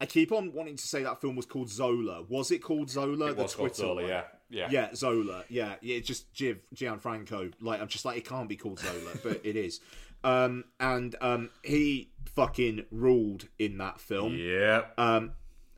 I 0.00 0.06
keep 0.06 0.32
on 0.32 0.52
wanting 0.52 0.76
to 0.76 0.86
say 0.86 1.02
that 1.02 1.20
film 1.20 1.36
was 1.36 1.46
called 1.46 1.70
Zola. 1.70 2.22
Was 2.28 2.50
it 2.50 2.58
called 2.58 2.90
Zola? 2.90 3.26
it 3.30 3.36
was 3.36 3.54
called 3.54 3.76
Zola, 3.76 4.06
yeah, 4.06 4.22
yeah, 4.50 4.68
Yeah, 4.70 4.94
Zola. 4.94 5.44
Yeah, 5.48 5.74
yeah. 5.80 5.96
It's 5.96 6.08
just 6.08 6.32
Giv 6.34 6.60
Gianfranco. 6.74 7.52
Like 7.60 7.80
I'm 7.80 7.88
just 7.88 8.04
like 8.04 8.16
it 8.16 8.26
can't 8.26 8.48
be 8.48 8.56
called 8.56 8.80
Zola, 8.80 9.12
but 9.22 9.40
it 9.44 9.56
is. 9.56 9.80
Um, 10.24 10.64
and 10.78 11.16
um, 11.20 11.50
he 11.64 12.10
fucking 12.26 12.86
ruled 12.90 13.48
in 13.58 13.78
that 13.78 14.00
film. 14.00 14.34
yeah. 14.34 14.82
Um, 14.96 15.32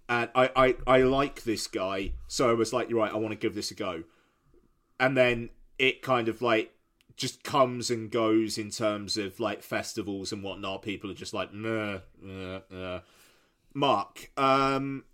and 0.09 0.29
I, 0.35 0.51
I, 0.55 0.77
I 0.87 1.03
like 1.03 1.45
this 1.45 1.67
guy, 1.67 2.13
so 2.29 2.51
I 2.51 2.53
was 2.53 2.73
like, 2.73 2.91
you're 2.91 2.99
right, 2.99 3.13
I 3.13 3.17
want 3.17 3.31
to 3.31 3.39
give 3.39 3.55
this 3.55 3.71
a 3.71 3.75
go. 3.75 4.05
And 5.01 5.17
then 5.17 5.49
it 5.79 6.03
kind 6.03 6.29
of 6.29 6.43
like 6.43 6.73
just 7.17 7.43
comes 7.43 7.91
and 7.91 8.11
goes 8.11 8.59
in 8.59 8.71
terms 8.71 9.17
of 9.17 9.41
like 9.41 9.63
festivals 9.63 10.33
and 10.33 10.43
whatnot. 10.43 10.83
People 10.83 11.11
are 11.11 11.15
just 11.15 11.33
like, 11.33 11.55
nah, 11.55 11.99
nah, 12.21 12.61
nah. 12.71 13.01
Mark, 13.73 14.31
um, 14.37 15.05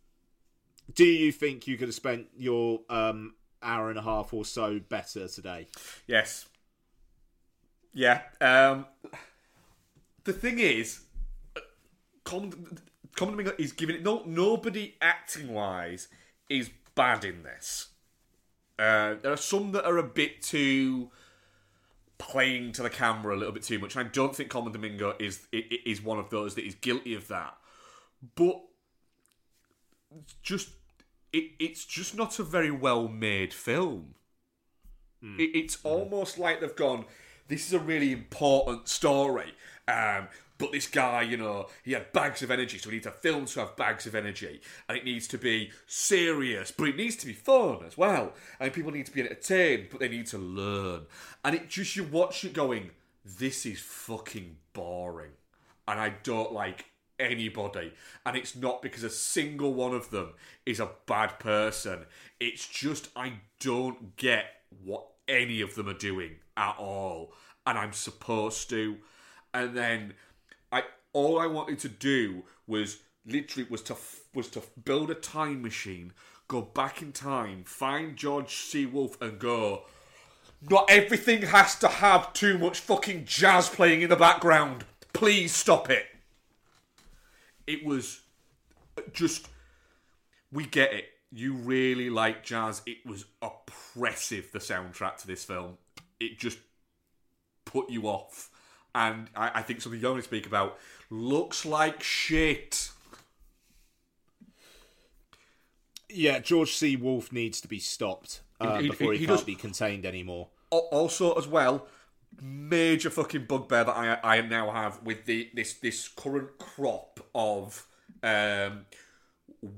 do 0.93 1.05
you 1.05 1.33
think 1.33 1.67
you 1.67 1.77
could 1.77 1.89
have 1.89 1.95
spent 1.95 2.27
your 2.37 2.81
um 2.91 3.35
hour 3.63 3.91
and 3.91 3.99
a 3.99 4.03
half 4.03 4.33
or 4.33 4.45
so 4.45 4.81
better 4.89 5.29
today? 5.29 5.69
Yes. 6.07 6.47
Yeah. 7.93 8.23
Um, 8.41 8.87
the 10.25 10.33
thing 10.33 10.59
is, 10.59 11.01
Colman 12.25 12.79
Domingo 13.17 13.53
is 13.59 13.73
giving 13.73 13.97
it. 13.97 14.03
No, 14.03 14.23
nobody 14.27 14.95
acting 15.01 15.53
wise 15.53 16.09
is 16.49 16.71
bad 16.95 17.25
in 17.25 17.43
this. 17.43 17.89
Uh, 18.79 19.15
there 19.23 19.33
are 19.33 19.37
some 19.37 19.73
that 19.73 19.85
are 19.85 19.99
a 19.99 20.03
bit 20.03 20.43
too 20.43 21.11
playing 22.19 22.73
to 22.73 22.83
the 22.83 22.91
camera 22.91 23.35
a 23.35 23.39
little 23.39 23.53
bit 23.53 23.63
too 23.63 23.79
much. 23.79 23.97
And 23.97 24.07
I 24.07 24.11
don't 24.11 24.35
think 24.35 24.51
Colman 24.51 24.73
Domingo 24.73 25.15
is 25.19 25.47
is 25.53 26.03
one 26.03 26.19
of 26.19 26.31
those 26.31 26.55
that 26.55 26.67
is 26.67 26.75
guilty 26.75 27.15
of 27.15 27.29
that. 27.29 27.57
But 28.35 28.61
just 30.43 30.71
it, 31.33 31.53
it's 31.59 31.85
just 31.85 32.17
not 32.17 32.39
a 32.39 32.43
very 32.43 32.71
well 32.71 33.09
made 33.09 33.53
film. 33.53 34.15
It, 35.39 35.51
it's 35.55 35.79
almost 35.83 36.39
like 36.39 36.61
they've 36.61 36.75
gone. 36.77 37.05
This 37.51 37.67
is 37.67 37.73
a 37.73 37.81
really 37.81 38.13
important 38.13 38.87
story, 38.87 39.53
um, 39.89 40.29
but 40.57 40.71
this 40.71 40.87
guy, 40.87 41.23
you 41.23 41.37
know, 41.37 41.67
he 41.83 41.95
had 41.95 42.13
bags 42.13 42.45
of 42.45 42.51
energy, 42.53 42.79
so 42.79 42.89
we 42.89 42.95
need 42.95 43.03
to 43.03 43.11
film 43.11 43.47
to 43.47 43.59
have 43.59 43.75
bags 43.75 44.07
of 44.07 44.15
energy, 44.15 44.61
and 44.89 44.97
it 44.97 45.05
needs 45.05 45.27
to 45.27 45.37
be 45.37 45.73
serious, 45.89 46.71
but 46.71 46.87
it 46.87 46.97
needs 46.97 47.17
to 47.17 47.27
be 47.27 47.33
fun 47.33 47.79
as 47.85 47.99
well, 47.99 48.35
and 48.61 48.73
people 48.73 48.93
need 48.93 49.07
to 49.07 49.13
be 49.13 49.23
entertained, 49.23 49.89
but 49.91 49.99
they 49.99 50.09
need 50.09 50.27
to 50.27 50.39
learn, 50.39 51.07
and 51.45 51.57
it 51.57 51.69
just 51.69 51.97
you 51.97 52.05
watch 52.05 52.45
it 52.45 52.53
going, 52.53 52.93
this 53.25 53.67
is 53.67 53.81
fucking 53.81 54.57
boring, 54.73 55.33
and 55.89 55.99
I 55.99 56.11
don't 56.23 56.53
like 56.53 56.85
anybody. 57.19 57.93
And 58.25 58.37
it's 58.37 58.55
not 58.55 58.81
because 58.81 59.03
a 59.03 59.11
single 59.11 59.75
one 59.75 59.93
of 59.93 60.11
them 60.11 60.35
is 60.65 60.79
a 60.79 60.93
bad 61.07 61.41
person. 61.41 62.07
It's 62.39 62.67
just 62.67 63.09
I 63.17 63.33
don't 63.59 64.17
get 64.17 64.47
what 64.85 65.07
any 65.31 65.63
of 65.63 65.75
them 65.75 65.89
are 65.89 65.95
doing 65.95 66.33
at 66.57 66.77
all. 66.79 67.33
And 67.67 67.79
I'm 67.79 67.93
supposed 67.93 68.69
to. 68.71 68.99
And 69.55 69.77
then 69.77 70.15
I 70.71 70.83
all 71.13 71.39
I 71.39 71.47
wanted 71.47 71.79
to 71.81 71.89
do 71.89 72.43
was 72.67 72.99
literally 73.25 73.67
was 73.71 73.83
to 73.83 73.97
was 74.35 74.49
to 74.49 74.63
build 74.85 75.11
a 75.11 75.15
time 75.15 75.63
machine, 75.63 76.13
go 76.49 76.61
back 76.61 77.01
in 77.01 77.13
time, 77.13 77.65
find 77.65 78.17
George 78.17 78.55
C. 78.55 78.85
Wolfe 78.85 79.21
and 79.23 79.39
go 79.39 79.85
not 80.69 80.85
everything 80.91 81.41
has 81.41 81.79
to 81.79 81.89
have 81.89 82.35
too 82.35 82.59
much 82.59 82.81
fucking 82.81 83.25
jazz 83.25 83.71
playing 83.71 84.03
in 84.03 84.11
the 84.11 84.17
background. 84.17 84.85
Please 85.15 85.55
stop 85.55 85.89
it 85.89 86.07
it 87.71 87.85
was 87.85 88.21
uh, 88.99 89.03
just 89.13 89.49
we 90.51 90.67
get 90.67 90.93
it 90.93 91.05
you 91.33 91.55
really 91.55 92.11
like 92.11 92.45
jazz 92.45 92.83
it 92.87 92.99
was 93.07 93.25
oppressive 93.41 94.51
the 94.53 94.59
soundtrack 94.59 95.17
to 95.17 95.27
this 95.27 95.45
film 95.45 95.77
it 96.19 96.39
just 96.39 96.59
put 97.65 97.89
you 97.89 98.09
off 98.09 98.51
and 98.95 99.29
i, 99.37 99.51
I 99.61 99.63
think 99.63 99.81
something 99.81 100.01
you 100.01 100.09
only 100.09 100.23
speak 100.23 100.47
about 100.47 100.79
looks 101.11 101.65
like 101.65 102.03
shit 102.03 102.91
Yeah, 106.13 106.41
George 106.41 106.75
C. 106.75 106.97
Wolfe 106.97 107.31
needs 107.31 107.61
to 107.61 107.69
be 107.69 107.79
stopped 107.79 108.41
uh, 108.61 108.79
He- 108.79 108.83
he- 108.85 108.89
before 108.91 109.13
he, 109.13 109.19
he 109.21 109.27
can't 109.27 109.39
does- 109.39 109.45
be 109.47 109.55
contained 109.55 110.05
anymore. 110.05 110.49
Also 110.71 111.35
as 111.35 111.47
well 111.47 111.87
major 112.43 113.11
fucking 113.11 113.45
bugbear 113.45 113.85
that 113.85 113.97
I 113.97 114.39
I 114.39 114.41
now 114.41 114.71
have 114.73 115.03
with 115.03 115.25
the 115.27 115.51
this 115.55 115.75
this 115.75 116.09
current 116.09 116.59
crop 116.59 117.21
of 117.35 117.87
um 118.23 118.87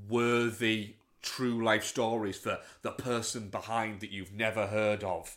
worthy 0.09 0.95
true 1.23 1.65
life 1.65 1.85
stories 1.85 2.37
for 2.37 2.59
the 2.83 2.91
person 2.91 3.49
behind 3.49 4.01
that 4.01 4.11
you've 4.11 4.33
never 4.33 4.67
heard 4.67 5.03
of 5.05 5.37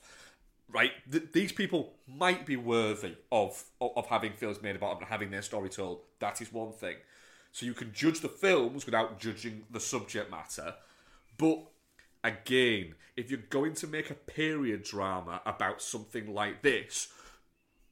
right 0.69 0.91
Th- 1.11 1.31
these 1.31 1.51
people 1.51 1.93
might 2.07 2.45
be 2.45 2.55
worthy 2.55 3.15
of, 3.31 3.63
of 3.79 4.07
having 4.07 4.33
films 4.33 4.61
made 4.61 4.75
about 4.75 4.95
them 4.95 5.03
and 5.03 5.07
having 5.07 5.31
their 5.31 5.41
story 5.43 5.69
told 5.69 6.01
that 6.19 6.41
is 6.41 6.51
one 6.51 6.71
thing 6.71 6.95
So 7.51 7.65
you 7.65 7.73
can 7.73 7.93
judge 7.93 8.19
the 8.19 8.27
films 8.27 8.85
without 8.85 9.17
judging 9.17 9.63
the 9.71 9.79
subject 9.79 10.29
matter. 10.29 10.75
But 11.37 11.59
again, 12.21 12.95
if 13.15 13.31
you're 13.31 13.39
going 13.49 13.75
to 13.75 13.87
make 13.87 14.09
a 14.09 14.13
period 14.15 14.83
drama 14.83 15.41
about 15.45 15.81
something 15.81 16.33
like 16.33 16.63
this, 16.63 17.07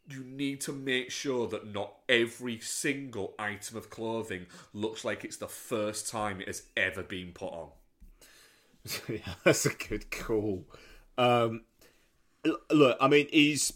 you 0.09 0.21
need 0.25 0.59
to 0.61 0.73
make 0.73 1.11
sure 1.11 1.47
that 1.47 1.73
not 1.73 1.93
every 2.09 2.59
single 2.59 3.35
item 3.39 3.77
of 3.77 3.89
clothing 3.89 4.47
looks 4.73 5.05
like 5.05 5.23
it's 5.23 5.37
the 5.37 5.47
first 5.47 6.09
time 6.09 6.41
it 6.41 6.47
has 6.47 6.63
ever 6.75 7.01
been 7.01 7.31
put 7.31 7.53
on. 7.53 7.69
yeah, 9.09 9.17
that's 9.43 9.65
a 9.65 9.73
good 9.73 10.11
call. 10.11 10.65
Um, 11.17 11.63
look, 12.71 12.97
I 12.99 13.07
mean, 13.07 13.27
he's 13.31 13.73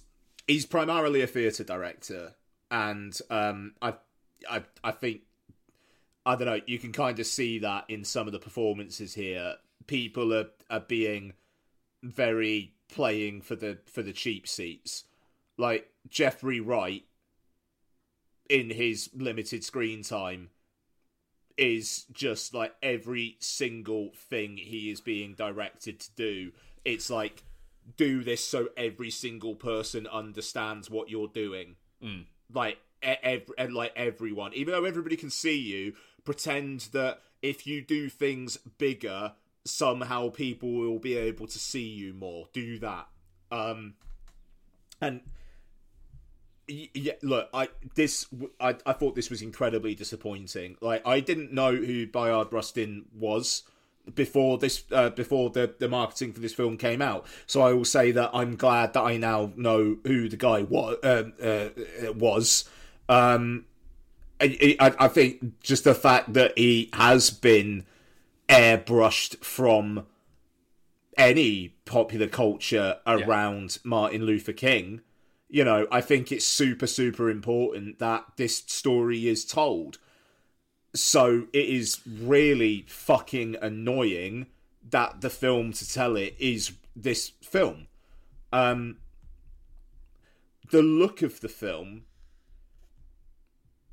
he's 0.47 0.65
primarily 0.65 1.21
a 1.21 1.27
theatre 1.27 1.63
director, 1.63 2.35
and 2.69 3.17
um, 3.29 3.73
I, 3.81 3.93
I, 4.49 4.63
I 4.83 4.91
think 4.91 5.21
I 6.25 6.35
don't 6.35 6.47
know. 6.47 6.61
You 6.65 6.79
can 6.79 6.91
kind 6.91 7.19
of 7.19 7.25
see 7.25 7.59
that 7.59 7.85
in 7.87 8.03
some 8.03 8.27
of 8.27 8.33
the 8.33 8.39
performances 8.39 9.13
here. 9.13 9.55
People 9.85 10.33
are 10.33 10.49
are 10.69 10.81
being 10.81 11.33
very 12.03 12.73
playing 12.89 13.41
for 13.41 13.55
the 13.55 13.79
for 13.85 14.01
the 14.01 14.13
cheap 14.13 14.47
seats, 14.47 15.05
like 15.57 15.89
Jeffrey 16.09 16.59
Wright 16.59 17.03
in 18.49 18.69
his 18.69 19.09
limited 19.13 19.63
screen 19.63 20.03
time 20.03 20.49
is 21.57 22.05
just 22.11 22.53
like 22.53 22.75
every 22.83 23.37
single 23.39 24.11
thing 24.29 24.57
he 24.57 24.91
is 24.91 25.01
being 25.01 25.33
directed 25.33 25.99
to 25.99 26.11
do. 26.15 26.51
It's 26.85 27.09
like 27.09 27.43
do 27.95 28.23
this 28.23 28.43
so 28.43 28.69
every 28.75 29.09
single 29.09 29.55
person 29.55 30.07
understands 30.07 30.89
what 30.89 31.09
you're 31.09 31.27
doing. 31.27 31.75
Mm. 32.03 32.25
Like 32.53 32.77
every, 33.01 33.45
like 33.69 33.93
everyone, 33.95 34.53
even 34.53 34.73
though 34.73 34.85
everybody 34.85 35.15
can 35.15 35.29
see 35.29 35.57
you, 35.57 35.93
pretend 36.23 36.81
that 36.91 37.21
if 37.41 37.65
you 37.65 37.81
do 37.81 38.09
things 38.09 38.57
bigger, 38.77 39.33
somehow 39.65 40.29
people 40.29 40.71
will 40.71 40.99
be 40.99 41.15
able 41.15 41.47
to 41.47 41.59
see 41.59 41.87
you 41.87 42.13
more. 42.13 42.47
Do 42.53 42.79
that. 42.79 43.07
Um, 43.51 43.95
and 45.01 45.21
yeah, 46.67 47.13
look, 47.21 47.49
I 47.53 47.69
this 47.95 48.25
I 48.59 48.75
I 48.85 48.93
thought 48.93 49.15
this 49.15 49.29
was 49.29 49.41
incredibly 49.41 49.95
disappointing. 49.95 50.77
Like 50.81 51.05
I 51.07 51.19
didn't 51.19 51.53
know 51.53 51.75
who 51.75 52.07
Bayard 52.07 52.51
Rustin 52.51 53.05
was 53.13 53.63
before 54.13 54.57
this 54.57 54.83
uh, 54.91 55.09
before 55.09 55.49
the 55.49 55.73
the 55.79 55.87
marketing 55.87 56.33
for 56.33 56.39
this 56.39 56.53
film 56.53 56.77
came 56.77 57.01
out. 57.01 57.25
So 57.45 57.61
I 57.61 57.73
will 57.73 57.85
say 57.85 58.11
that 58.11 58.31
I'm 58.33 58.55
glad 58.55 58.93
that 58.93 59.01
I 59.01 59.17
now 59.17 59.51
know 59.55 59.97
who 60.05 60.29
the 60.29 60.37
guy 60.37 60.63
was. 60.63 60.97
Uh, 61.03 61.23
uh, 61.41 62.13
was. 62.13 62.69
Um, 63.09 63.65
I, 64.39 64.75
I, 64.79 64.93
I 64.99 65.07
think 65.07 65.61
just 65.61 65.83
the 65.83 65.95
fact 65.95 66.33
that 66.33 66.57
he 66.57 66.89
has 66.93 67.31
been 67.31 67.85
airbrushed 68.49 69.43
from 69.43 70.05
any 71.17 71.69
popular 71.85 72.27
culture 72.27 72.97
around 73.07 73.77
yeah. 73.77 73.89
Martin 73.89 74.23
Luther 74.23 74.53
King 74.53 75.01
you 75.49 75.63
know, 75.63 75.87
I 75.91 76.01
think 76.01 76.31
it's 76.31 76.45
super, 76.45 76.87
super 76.87 77.29
important 77.29 77.99
that 77.99 78.25
this 78.35 78.57
story 78.57 79.27
is 79.27 79.45
told. 79.45 79.97
So 80.93 81.47
it 81.53 81.69
is 81.69 82.01
really 82.05 82.85
fucking 82.87 83.55
annoying 83.61 84.47
that 84.89 85.21
the 85.21 85.29
film 85.29 85.73
to 85.73 85.89
tell 85.89 86.15
it 86.15 86.35
is 86.39 86.73
this 86.95 87.29
film. 87.41 87.87
Um, 88.51 88.97
the 90.71 90.81
look 90.81 91.21
of 91.21 91.39
the 91.41 91.49
film 91.49 92.03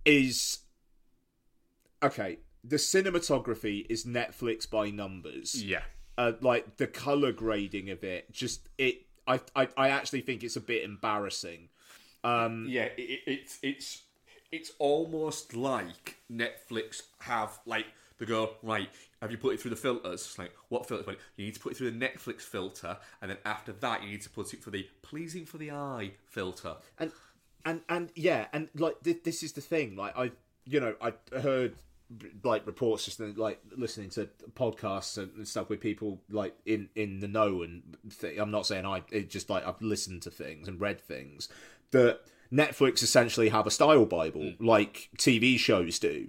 is 0.05 0.61
okay. 2.03 2.39
The 2.63 2.77
cinematography 2.77 3.87
is 3.89 4.05
Netflix 4.05 4.69
by 4.69 4.91
numbers. 4.91 5.63
Yeah. 5.63 5.83
Uh, 6.17 6.33
like 6.41 6.77
the 6.77 6.87
color 6.87 7.33
grading 7.33 7.91
of 7.91 8.05
it, 8.05 8.33
just 8.33 8.69
it 8.79 9.04
I, 9.27 9.41
I, 9.55 9.69
I 9.77 9.89
actually 9.91 10.21
think 10.21 10.43
it's 10.43 10.57
a 10.57 10.61
bit 10.61 10.85
embarrassing. 10.85 11.69
Um, 12.23 12.67
yeah, 12.69 12.89
it, 12.97 13.21
it's 13.27 13.59
it's 13.63 14.03
it's 14.51 14.73
almost 14.79 15.55
like 15.55 16.17
Netflix 16.33 17.03
have 17.21 17.59
like 17.67 17.87
they 18.19 18.27
go 18.27 18.51
right. 18.63 18.89
Have 19.21 19.31
you 19.31 19.39
put 19.39 19.55
it 19.55 19.61
through 19.61 19.71
the 19.71 19.77
filters? 19.77 20.23
It's 20.23 20.39
like 20.39 20.53
what 20.69 20.87
filter? 20.87 21.17
You 21.37 21.47
need 21.47 21.55
to 21.55 21.61
put 21.61 21.73
it 21.73 21.79
through 21.79 21.91
the 21.91 21.99
Netflix 21.99 22.43
filter, 22.43 22.97
and 23.21 23.31
then 23.31 23.39
after 23.45 23.73
that, 23.73 24.03
you 24.03 24.11
need 24.11 24.23
to 24.23 24.31
put 24.31 24.55
it 24.55 24.63
for 24.63 24.71
the 24.71 24.89
pleasing 25.03 25.45
for 25.45 25.59
the 25.59 25.71
eye 25.71 26.13
filter. 26.27 26.77
And 26.99 27.13
and 27.65 27.81
and 27.89 28.11
yeah, 28.15 28.47
and 28.53 28.69
like 28.75 29.03
th- 29.03 29.23
this 29.25 29.43
is 29.43 29.53
the 29.53 29.61
thing. 29.61 29.97
Like 29.97 30.17
I, 30.17 30.33
you 30.65 30.81
know, 30.81 30.95
I 31.01 31.13
heard 31.39 31.75
like 32.43 32.67
reports 32.67 33.05
just 33.05 33.21
like 33.21 33.61
listening 33.77 34.11
to 34.11 34.29
podcasts 34.55 35.19
and 35.19 35.47
stuff 35.47 35.69
with 35.69 35.81
people 35.81 36.21
like 36.31 36.55
in 36.67 36.89
in 36.95 37.21
the 37.21 37.29
know 37.29 37.63
and 37.63 37.97
th- 38.21 38.39
i'm 38.39 38.51
not 38.51 38.67
saying 38.67 38.85
i 38.85 39.03
it 39.11 39.31
just 39.31 39.51
like 39.51 39.67
i've 39.67 39.81
listened 39.81 40.23
to 40.23 40.31
things 40.31 40.69
and 40.69 40.81
read 40.81 41.01
things 41.01 41.49
that 41.91 42.21
netflix 42.53 43.03
essentially 43.03 43.49
have 43.49 43.67
a 43.67 43.71
style 43.71 44.05
bible 44.05 44.41
mm. 44.41 44.57
like 44.61 45.09
tv 45.17 45.59
shows 45.59 45.99
do. 45.99 46.29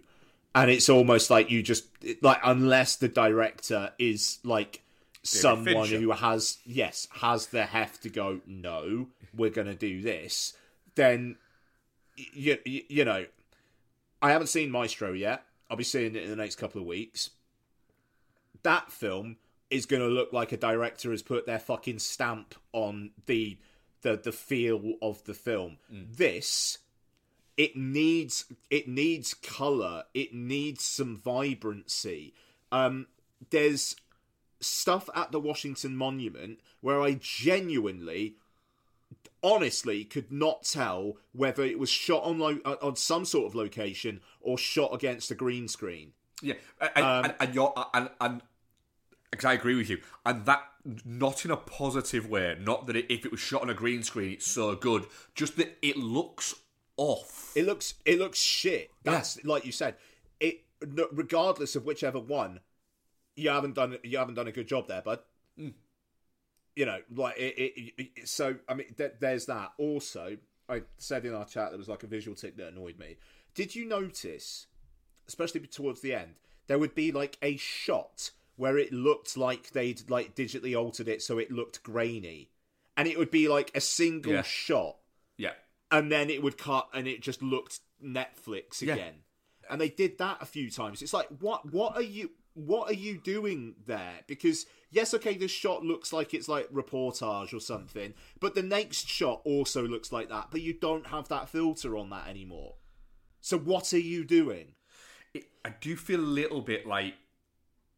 And 0.54 0.72
it's 0.72 0.88
almost 0.88 1.30
like 1.30 1.52
you 1.52 1.62
just 1.62 1.86
like 2.22 2.40
unless 2.42 2.96
the 2.96 3.10
director 3.10 3.92
is 4.00 4.40
like 4.46 4.86
someone 5.22 5.90
who 5.90 6.12
has 6.12 6.60
yes 6.66 7.10
has 7.12 7.48
the 7.48 7.66
heft 7.66 8.04
to 8.04 8.10
go 8.10 8.40
no 8.48 9.08
we're 9.36 9.50
going 9.50 9.68
to 9.68 9.76
do 9.76 10.02
this 10.02 10.54
then 10.96 11.36
you, 12.16 12.58
you 12.64 13.04
know 13.04 13.26
i 14.22 14.32
haven't 14.32 14.48
seen 14.48 14.72
maestro 14.72 15.12
yet 15.12 15.44
I'll 15.70 15.78
be 15.78 15.84
seeing 15.84 16.16
it 16.16 16.24
in 16.24 16.30
the 16.30 16.36
next 16.36 16.56
couple 16.56 16.82
of 16.82 16.88
weeks. 16.88 17.32
That 18.64 18.92
film 18.92 19.38
is 19.70 19.86
going 19.86 20.02
to 20.02 20.08
look 20.08 20.32
like 20.32 20.52
a 20.52 20.58
director 20.58 21.12
has 21.12 21.22
put 21.22 21.46
their 21.46 21.60
fucking 21.60 22.00
stamp 22.00 22.56
on 22.72 23.12
the 23.26 23.58
the 24.02 24.16
the 24.18 24.32
feel 24.32 24.94
of 25.02 25.24
the 25.26 25.34
film. 25.34 25.78
Mm. 25.92 26.16
This 26.16 26.80
it 27.58 27.76
needs 27.76 28.46
it 28.70 28.88
needs 28.88 29.34
color. 29.34 30.04
It 30.14 30.34
needs 30.34 30.84
some 30.84 31.18
vibrancy. 31.18 32.34
Um, 32.72 33.08
there's 33.50 33.96
stuff 34.60 35.10
at 35.16 35.32
the 35.32 35.40
Washington 35.40 35.96
Monument 35.96 36.60
where 36.82 37.02
I 37.02 37.18
genuinely 37.20 38.36
honestly 39.44 40.04
could 40.04 40.32
not 40.32 40.64
tell 40.64 41.18
whether 41.32 41.64
it 41.64 41.78
was 41.78 41.90
shot 41.90 42.24
on 42.24 42.40
lo- 42.40 42.78
on 42.82 42.96
some 42.96 43.26
sort 43.26 43.46
of 43.46 43.56
location 43.56 44.22
or 44.46 44.58
shot 44.58 44.94
against 44.94 45.32
a 45.32 45.36
green 45.36 45.68
screen. 45.68 46.14
Yeah, 46.42 46.56
and, 46.96 47.06
um, 47.06 47.26
and, 47.26 47.36
and 47.40 47.56
you're 47.56 47.74
and, 47.94 48.10
and 48.20 48.42
because 49.32 49.46
I 49.46 49.54
agree 49.54 49.76
with 49.76 49.90
you, 49.90 50.00
and 50.26 50.46
that 50.46 50.64
not 51.04 51.46
in 51.46 51.52
a 51.52 51.58
positive 51.58 52.30
way. 52.30 52.58
Not 52.60 52.88
that 52.88 52.96
it, 52.96 53.06
if 53.10 53.26
it 53.26 53.32
was 53.32 53.40
shot 53.40 53.62
on 53.62 53.70
a 53.70 53.74
green 53.74 54.04
screen, 54.04 54.34
it's 54.34 54.48
so 54.48 54.76
good. 54.76 55.06
Just 55.34 55.58
that 55.58 55.78
it 55.82 55.98
looks 55.98 56.56
off. 56.98 57.52
It 57.56 57.66
looks 57.66 57.96
it 58.06 58.20
looks 58.20 58.40
shit. 58.40 58.92
That's 59.04 59.38
yeah. 59.38 59.52
like 59.52 59.66
you 59.66 59.72
said. 59.72 59.96
It 60.40 60.62
regardless 60.82 61.76
of 61.76 61.86
whichever 61.86 62.20
one, 62.20 62.60
you 63.36 63.50
haven't 63.50 63.76
done 63.76 63.98
you 64.04 64.18
haven't 64.18 64.36
done 64.36 64.48
a 64.48 64.52
good 64.52 64.68
job 64.68 64.88
there, 64.88 65.02
bud. 65.02 65.20
Mm 65.60 65.74
you 66.76 66.86
know, 66.86 67.00
like 67.16 67.38
it, 67.38 67.56
it, 67.58 67.94
it 67.98 68.28
so 68.28 68.56
I 68.68 68.74
mean, 68.74 68.94
th- 68.98 69.14
there's 69.20 69.46
that. 69.46 69.72
Also, 69.78 70.38
I 70.68 70.82
said 70.98 71.26
in 71.26 71.34
our 71.34 71.46
chat 71.46 71.70
there 71.70 71.78
was 71.78 71.88
like 71.88 72.04
a 72.04 72.08
visual 72.08 72.36
tick 72.36 72.58
that 72.58 72.68
annoyed 72.68 73.00
me. 73.00 73.18
Did 73.56 73.76
you 73.76 73.86
notice, 73.86 74.68
especially 75.28 75.62
towards 75.62 76.02
the 76.02 76.14
end, 76.14 76.36
there 76.68 76.78
would 76.78 76.94
be 76.94 77.12
like 77.12 77.38
a 77.42 77.58
shot 77.58 78.32
where 78.58 78.78
it 78.78 78.94
looked 78.94 79.36
like 79.36 79.72
they'd 79.72 80.10
like 80.10 80.36
digitally 80.36 80.78
altered 80.78 81.08
it 81.08 81.22
so 81.22 81.38
it 81.38 81.52
looked 81.52 81.82
grainy, 81.82 82.52
and 82.96 83.08
it 83.08 83.18
would 83.18 83.32
be 83.32 83.48
like 83.48 83.72
a 83.74 83.82
single 83.82 84.34
yeah. 84.34 84.42
shot. 84.44 84.98
Yeah. 85.38 85.54
And 85.92 86.12
then 86.12 86.30
it 86.30 86.44
would 86.44 86.58
cut, 86.58 86.90
and 86.94 87.08
it 87.08 87.22
just 87.22 87.42
looked 87.42 87.80
Netflix 88.04 88.82
again. 88.82 88.98
Yeah. 88.98 89.72
And 89.72 89.82
they 89.82 89.90
did 89.90 90.18
that 90.20 90.38
a 90.42 90.46
few 90.46 90.70
times. 90.70 91.02
It's 91.02 91.14
like, 91.14 91.28
what? 91.40 91.72
What 91.72 91.96
are 91.96 92.02
you? 92.02 92.32
what 92.56 92.90
are 92.90 92.96
you 92.96 93.18
doing 93.18 93.76
there? 93.86 94.22
Because 94.28 94.66
yes, 94.90 95.14
okay, 95.14 95.38
this 95.38 95.52
shot 95.52 95.84
looks 95.84 96.12
like 96.12 96.34
it's 96.34 96.48
like 96.48 96.70
reportage 96.72 97.54
or 97.54 97.60
something, 97.60 98.14
but 98.40 98.56
the 98.56 98.64
next 98.64 99.08
shot 99.10 99.42
also 99.44 99.86
looks 99.88 100.12
like 100.12 100.30
that, 100.30 100.48
but 100.52 100.62
you 100.62 100.74
don't 100.74 101.08
have 101.08 101.28
that 101.28 101.50
filter 101.50 101.98
on 101.98 102.10
that 102.10 102.28
anymore. 102.28 102.76
So 103.46 103.60
what 103.60 103.94
are 103.94 104.00
you 104.00 104.26
doing? 104.26 104.74
It, 105.32 105.44
I 105.64 105.70
do 105.80 105.96
feel 105.96 106.20
a 106.20 106.22
little 106.22 106.62
bit 106.62 106.88
like, 106.88 107.14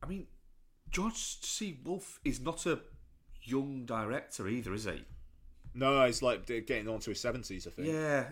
I 0.03 0.05
mean, 0.05 0.27
George 0.91 1.15
C. 1.15 1.79
Wolfe 1.85 2.19
is 2.25 2.41
not 2.41 2.65
a 2.65 2.81
young 3.43 3.85
director 3.85 4.49
either, 4.49 4.73
is 4.73 4.83
he? 4.83 5.05
No, 5.73 6.05
he's 6.05 6.21
like 6.21 6.45
getting 6.45 6.89
on 6.89 6.99
to 6.99 7.11
his 7.11 7.21
seventies, 7.21 7.65
I 7.65 7.69
think. 7.69 7.87
Yeah, 7.87 8.25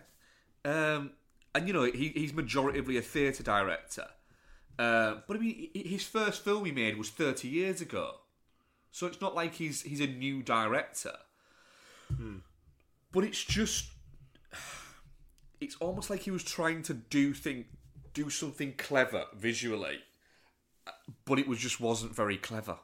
um, 0.66 1.12
and 1.54 1.66
you 1.66 1.74
know 1.74 1.84
he, 1.86 2.10
he's 2.10 2.34
majoritively 2.34 2.98
a 2.98 3.02
theatre 3.02 3.44
director. 3.44 4.08
Uh, 4.78 5.22
but 5.26 5.38
I 5.38 5.40
mean, 5.40 5.70
his 5.74 6.04
first 6.04 6.44
film 6.44 6.66
he 6.66 6.74
made 6.74 6.98
was 6.98 7.10
30 7.10 7.48
years 7.48 7.80
ago. 7.80 8.12
So 8.92 9.08
it's 9.08 9.22
not 9.22 9.34
like 9.34 9.54
he's 9.54 9.84
he's 9.84 10.02
a 10.02 10.08
new 10.08 10.44
director. 10.44 11.16
Hmm. 12.14 12.40
But 13.14 13.24
it's 13.24 13.42
just. 13.42 13.86
It's 15.60 15.76
almost 15.78 16.10
like 16.10 16.22
he 16.22 16.32
was 16.32 16.44
trying 16.44 16.84
to 16.84 16.94
do 16.94 17.34
thing, 17.34 17.66
do 18.14 18.30
something 18.30 18.74
clever 18.78 19.26
visually, 19.36 20.00
but 21.26 21.40
it 21.40 21.48
was 21.48 21.60
just 21.60 21.80
wasn't 21.80 22.16
very 22.16 22.38
clever. 22.38 22.78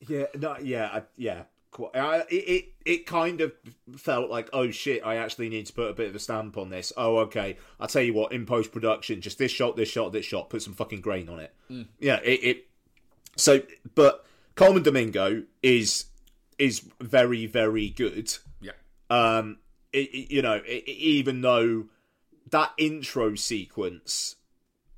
Yeah, 0.00 0.26
no, 0.38 0.56
yeah, 0.58 0.86
I, 0.92 1.02
yeah. 1.16 1.42
I, 1.94 2.24
it, 2.28 2.34
it 2.34 2.64
it 2.84 3.06
kind 3.06 3.40
of 3.40 3.52
felt 3.96 4.28
like, 4.28 4.50
oh 4.52 4.70
shit, 4.70 5.06
I 5.06 5.16
actually 5.16 5.48
need 5.48 5.66
to 5.66 5.72
put 5.72 5.88
a 5.90 5.94
bit 5.94 6.08
of 6.08 6.16
a 6.16 6.18
stamp 6.18 6.58
on 6.58 6.68
this. 6.68 6.92
Oh, 6.96 7.18
okay. 7.18 7.58
I'll 7.78 7.86
tell 7.86 8.02
you 8.02 8.12
what, 8.12 8.32
in 8.32 8.44
post 8.44 8.72
production, 8.72 9.20
just 9.20 9.38
this 9.38 9.52
shot, 9.52 9.76
this 9.76 9.88
shot, 9.88 10.12
this 10.12 10.26
shot, 10.26 10.50
put 10.50 10.62
some 10.62 10.74
fucking 10.74 11.00
grain 11.00 11.28
on 11.28 11.38
it. 11.38 11.54
Yeah, 12.00 12.18
it, 12.24 12.40
it. 12.42 12.66
So, 13.36 13.62
but 13.94 14.26
Colman 14.56 14.82
Domingo 14.82 15.44
is 15.62 16.06
is 16.58 16.80
very 17.00 17.46
very 17.46 17.88
good. 17.88 18.36
Yeah. 18.60 18.72
Um, 19.08 19.58
it, 19.92 20.30
you 20.30 20.42
know, 20.42 20.60
it, 20.64 20.88
even 20.88 21.40
though 21.40 21.86
that 22.50 22.72
intro 22.78 23.34
sequence 23.34 24.36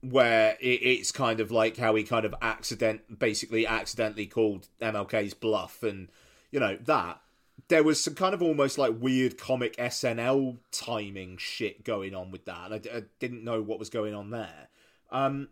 where 0.01 0.57
it, 0.61 0.81
it's 0.83 1.13
kind 1.13 1.41
of 1.41 1.51
like 1.51 1.77
how 1.77 1.95
he 1.95 2.03
kind 2.03 2.25
of 2.25 2.35
accident, 2.43 3.19
basically 3.19 3.67
accidentally 3.67 4.27
called 4.27 4.69
MLK's 4.81 5.35
bluff, 5.35 5.83
and 5.83 6.09
you 6.51 6.61
know 6.61 6.77
that 6.85 7.21
there 7.69 7.83
was 7.83 8.03
some 8.03 8.15
kind 8.15 8.35
of 8.35 8.43
almost 8.43 8.79
like 8.79 8.93
weird 8.99 9.39
comic 9.39 9.77
SNL 9.77 10.59
timing 10.71 11.37
shit 11.37 11.85
going 11.85 12.15
on 12.15 12.31
with 12.31 12.45
that, 12.47 12.73
I, 12.73 12.77
I 12.97 13.03
didn't 13.19 13.45
know 13.45 13.63
what 13.63 13.79
was 13.79 13.91
going 13.91 14.15
on 14.15 14.31
there. 14.31 14.69
Um, 15.11 15.49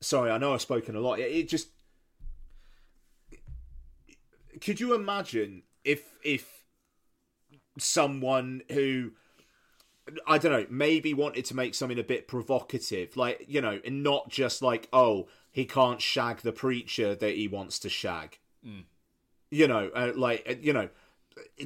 sorry, 0.00 0.30
I 0.30 0.38
know 0.38 0.54
I've 0.54 0.62
spoken 0.62 0.94
a 0.96 1.00
lot. 1.00 1.18
It, 1.18 1.32
it 1.32 1.48
just 1.48 1.68
could 4.60 4.80
you 4.80 4.94
imagine 4.94 5.62
if 5.84 6.14
if 6.22 6.63
someone 7.78 8.62
who 8.70 9.12
I 10.26 10.38
don't 10.38 10.52
know, 10.52 10.66
maybe 10.68 11.14
wanted 11.14 11.46
to 11.46 11.56
make 11.56 11.74
something 11.74 11.98
a 11.98 12.04
bit 12.04 12.28
provocative, 12.28 13.16
like 13.16 13.44
you 13.48 13.60
know, 13.60 13.80
and 13.84 14.02
not 14.02 14.28
just 14.28 14.60
like, 14.60 14.88
oh, 14.92 15.28
he 15.50 15.64
can't 15.64 16.00
shag 16.00 16.38
the 16.38 16.52
preacher 16.52 17.14
that 17.14 17.34
he 17.34 17.48
wants 17.48 17.78
to 17.80 17.88
shag. 17.88 18.38
You 19.50 19.68
know, 19.68 19.90
uh, 19.94 20.12
like 20.14 20.44
uh, 20.48 20.54
you 20.60 20.72
know, 20.72 20.90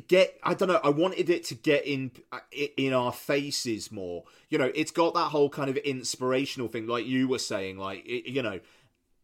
get. 0.07 0.39
I 0.45 0.55
don't 0.55 0.69
know. 0.69 0.81
I 0.85 0.91
wanted 0.91 1.31
it 1.31 1.45
to 1.45 1.55
get 1.55 1.85
in 1.85 2.13
uh, 2.31 2.41
in 2.77 2.93
our 2.93 3.13
faces 3.13 3.91
more. 3.91 4.25
You 4.51 4.59
know, 4.59 4.71
it's 4.73 4.93
got 4.93 5.15
that 5.15 5.31
whole 5.31 5.51
kind 5.51 5.69
of 5.69 5.77
inspirational 5.79 6.69
thing, 6.69 6.87
like 6.87 7.07
you 7.07 7.27
were 7.27 7.41
saying, 7.41 7.77
like 7.79 8.07
it, 8.07 8.31
you 8.31 8.43
know, 8.43 8.61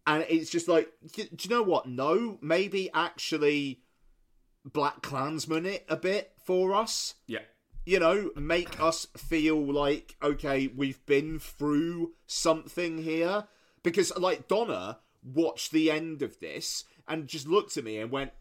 and 0.07 0.27
it's 0.29 0.51
just 0.51 0.67
like, 0.67 0.93
do 1.13 1.25
you 1.39 1.51
know 1.51 1.63
what? 1.63 1.87
No, 1.87 2.39
maybe 2.43 2.91
actually, 2.93 3.81
BlacKkKlansman 4.69 5.67
it 5.67 5.85
a 5.89 5.97
bit 5.97 6.34
for 6.45 6.75
us 6.75 7.15
Yeah. 7.27 7.41
you 7.87 7.99
know, 7.99 8.31
make 8.37 8.81
us 8.81 9.07
feel 9.17 9.61
like, 9.61 10.17
okay, 10.23 10.69
we've 10.69 11.05
been 11.07 11.39
through 11.39 12.13
something 12.27 12.99
here. 12.99 13.45
Because, 13.83 14.17
like, 14.17 14.49
Donna 14.49 15.01
watched 15.23 15.73
the 15.73 15.91
end 15.91 16.23
of 16.23 16.41
this 16.41 16.85
and 17.07 17.27
just 17.29 17.47
looked 17.47 17.77
at 17.77 17.85
me 17.85 17.99
and 17.99 18.11
went, 18.11 18.33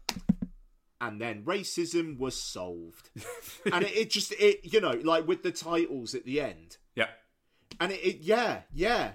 and 1.00 1.20
then 1.20 1.44
racism 1.44 2.18
was 2.18 2.40
solved. 2.40 3.10
and 3.72 3.84
it, 3.84 3.94
it 3.94 4.10
just, 4.10 4.32
it, 4.32 4.60
you 4.62 4.80
know, 4.80 4.98
like 5.02 5.26
with 5.26 5.42
the 5.42 5.52
titles 5.52 6.14
at 6.14 6.24
the 6.24 6.40
end. 6.40 6.78
Yeah. 6.94 7.08
And 7.80 7.92
it, 7.92 8.00
it 8.02 8.16
yeah, 8.20 8.62
yeah. 8.72 9.12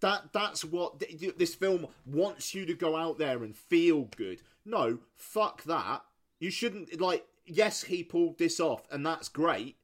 That 0.00 0.32
that's 0.32 0.64
what 0.64 0.98
th- 0.98 1.36
this 1.36 1.54
film 1.54 1.86
wants 2.06 2.54
you 2.54 2.64
to 2.66 2.74
go 2.74 2.96
out 2.96 3.18
there 3.18 3.44
and 3.44 3.54
feel 3.54 4.08
good. 4.16 4.40
No, 4.64 4.98
fuck 5.14 5.62
that. 5.64 6.02
You 6.40 6.50
shouldn't 6.50 6.98
like. 7.00 7.26
Yes, 7.50 7.84
he 7.84 8.02
pulled 8.02 8.38
this 8.38 8.60
off, 8.60 8.86
and 8.90 9.04
that's 9.04 9.28
great. 9.28 9.76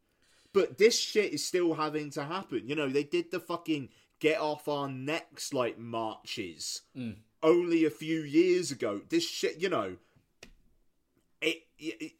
But 0.53 0.79
this 0.79 0.99
shit 0.99 1.35
is 1.35 1.45
still 1.45 1.75
having 1.75 2.11
to 2.12 2.25
happen. 2.25 2.62
You 2.67 2.75
know, 2.75 2.89
they 2.89 3.05
did 3.05 3.31
the 3.31 3.41
fucking 3.41 3.91
get 4.21 4.41
off 4.41 4.69
our 4.69 4.89
necks 4.89 5.53
like 5.53 5.79
marches 5.79 6.83
mm. 6.97 7.17
only 7.43 7.85
a 7.85 7.91
few 7.91 8.21
years 8.21 8.71
ago. 8.71 9.03
This 9.09 9.29
shit, 9.29 9.61
you 9.61 9.69
know, 9.69 9.97
it, 11.43 11.59
it 11.79 12.12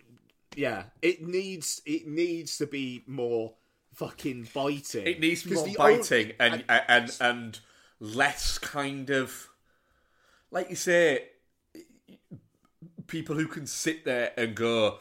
yeah, 0.55 0.85
it 1.03 1.27
needs 1.27 1.81
it 1.87 2.07
needs 2.07 2.59
to 2.59 2.67
be 2.67 3.05
more 3.07 3.55
fucking 3.95 4.49
biting. 4.53 5.07
It 5.07 5.21
needs 5.21 5.43
to 5.43 5.49
be 5.49 5.55
'Cause 5.55 5.67
more 5.67 5.77
biting 5.77 6.33
and, 6.39 6.65
and 6.69 7.17
and 7.21 7.61
less 8.01 8.59
kind 8.59 9.11
of 9.11 9.49
like 10.51 10.69
you 10.69 10.77
say 10.77 11.29
people 13.07 13.37
who 13.37 13.47
can 13.47 13.67
sit 13.67 14.05
there 14.05 14.33
and 14.37 14.55
go 14.55 14.99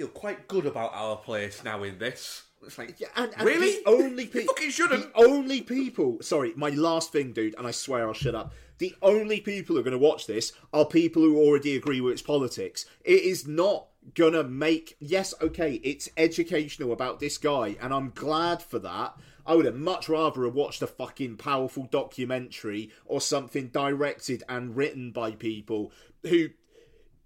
feel 0.00 0.08
quite 0.08 0.48
good 0.48 0.64
about 0.64 0.92
our 0.94 1.16
place 1.16 1.62
now 1.62 1.82
in 1.82 1.98
this. 1.98 2.44
It's 2.64 2.78
like 2.78 2.98
Yeah, 2.98 3.08
and, 3.16 3.32
and 3.36 3.42
Really? 3.42 3.82
The 3.84 3.90
only 3.90 4.24
You 4.24 4.30
people, 4.30 4.54
fucking 4.54 4.70
shouldn't. 4.70 5.14
The 5.14 5.20
only 5.20 5.60
people. 5.60 6.18
Sorry, 6.22 6.54
my 6.56 6.70
last 6.70 7.12
thing, 7.12 7.32
dude, 7.32 7.54
and 7.58 7.66
I 7.66 7.70
swear 7.70 8.06
I'll 8.06 8.14
shut 8.14 8.34
up. 8.34 8.54
The 8.78 8.94
only 9.02 9.40
people 9.40 9.74
who 9.74 9.80
are 9.80 9.84
going 9.84 9.92
to 9.92 9.98
watch 9.98 10.26
this 10.26 10.54
are 10.72 10.86
people 10.86 11.20
who 11.20 11.36
already 11.36 11.76
agree 11.76 12.00
with 12.00 12.14
its 12.14 12.22
politics. 12.22 12.86
It 13.04 13.22
is 13.24 13.46
not 13.46 13.88
gonna 14.14 14.42
make. 14.42 14.96
Yes, 15.00 15.34
okay, 15.42 15.74
it's 15.84 16.08
educational 16.16 16.92
about 16.92 17.20
this 17.20 17.36
guy, 17.36 17.76
and 17.78 17.92
I'm 17.92 18.12
glad 18.14 18.62
for 18.62 18.78
that. 18.78 19.16
I 19.44 19.54
would 19.54 19.66
have 19.66 19.76
much 19.76 20.08
rather 20.08 20.44
have 20.44 20.54
watched 20.54 20.80
a 20.80 20.86
fucking 20.86 21.36
powerful 21.36 21.88
documentary 21.90 22.90
or 23.04 23.20
something 23.20 23.68
directed 23.68 24.44
and 24.48 24.76
written 24.76 25.10
by 25.10 25.32
people 25.32 25.92
who 26.22 26.50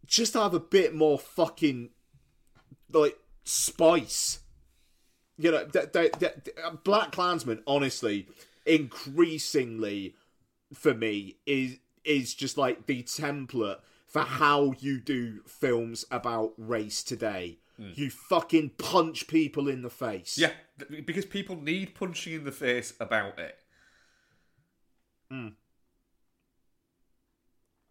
just 0.06 0.34
have 0.34 0.54
a 0.54 0.60
bit 0.60 0.94
more 0.94 1.18
fucking 1.18 1.90
like 2.92 3.16
spice 3.44 4.40
you 5.36 5.50
know, 5.50 5.64
th- 5.66 5.92
th- 5.92 6.12
th- 6.12 6.34
th- 6.44 6.56
BlacKkKlansman, 6.84 7.62
honestly, 7.66 8.28
increasingly 8.66 10.14
for 10.72 10.94
me 10.94 11.38
is 11.46 11.78
is 12.04 12.34
just 12.34 12.58
like 12.58 12.86
the 12.86 13.02
template 13.02 13.78
for 14.06 14.22
how 14.22 14.74
you 14.78 15.00
do 15.00 15.40
films 15.46 16.04
about 16.10 16.52
race 16.56 17.02
today. 17.02 17.58
Hmm. 17.76 17.90
You 17.94 18.10
fucking 18.10 18.72
punch 18.78 19.26
people 19.26 19.68
in 19.68 19.82
the 19.82 19.90
face. 19.90 20.38
Yeah, 20.38 20.52
because 21.04 21.24
people 21.24 21.56
need 21.56 21.94
punching 21.94 22.32
in 22.34 22.44
the 22.44 22.52
face 22.52 22.94
about 23.00 23.38
it. 23.38 23.56
Hmm. 25.30 25.48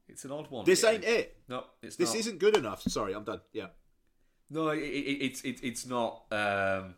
It's 0.08 0.24
an 0.26 0.32
odd 0.32 0.50
one. 0.52 0.64
This 0.66 0.84
ain't 0.84 1.04
it. 1.04 1.38
No, 1.50 1.66
it's 1.82 1.96
This 1.96 2.12
not. 2.12 2.20
isn't 2.20 2.39
good 2.39 2.56
enough. 2.56 2.84
Sorry, 2.84 3.14
I'm 3.14 3.24
done. 3.24 3.41
Yeah. 3.52 3.68
No, 4.50 4.70
it, 4.70 4.80
it, 4.80 5.24
it's 5.26 5.41
it, 5.41 5.60
it's 5.64 5.86
not. 5.86 6.24
Um, 6.32 6.96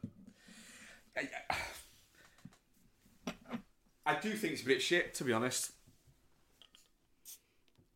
I, 1.17 1.29
I 4.05 4.19
do 4.19 4.33
think 4.33 4.53
it's 4.53 4.61
a 4.61 4.65
bit 4.65 4.81
shit, 4.81 5.13
to 5.15 5.23
be 5.23 5.33
honest. 5.33 5.71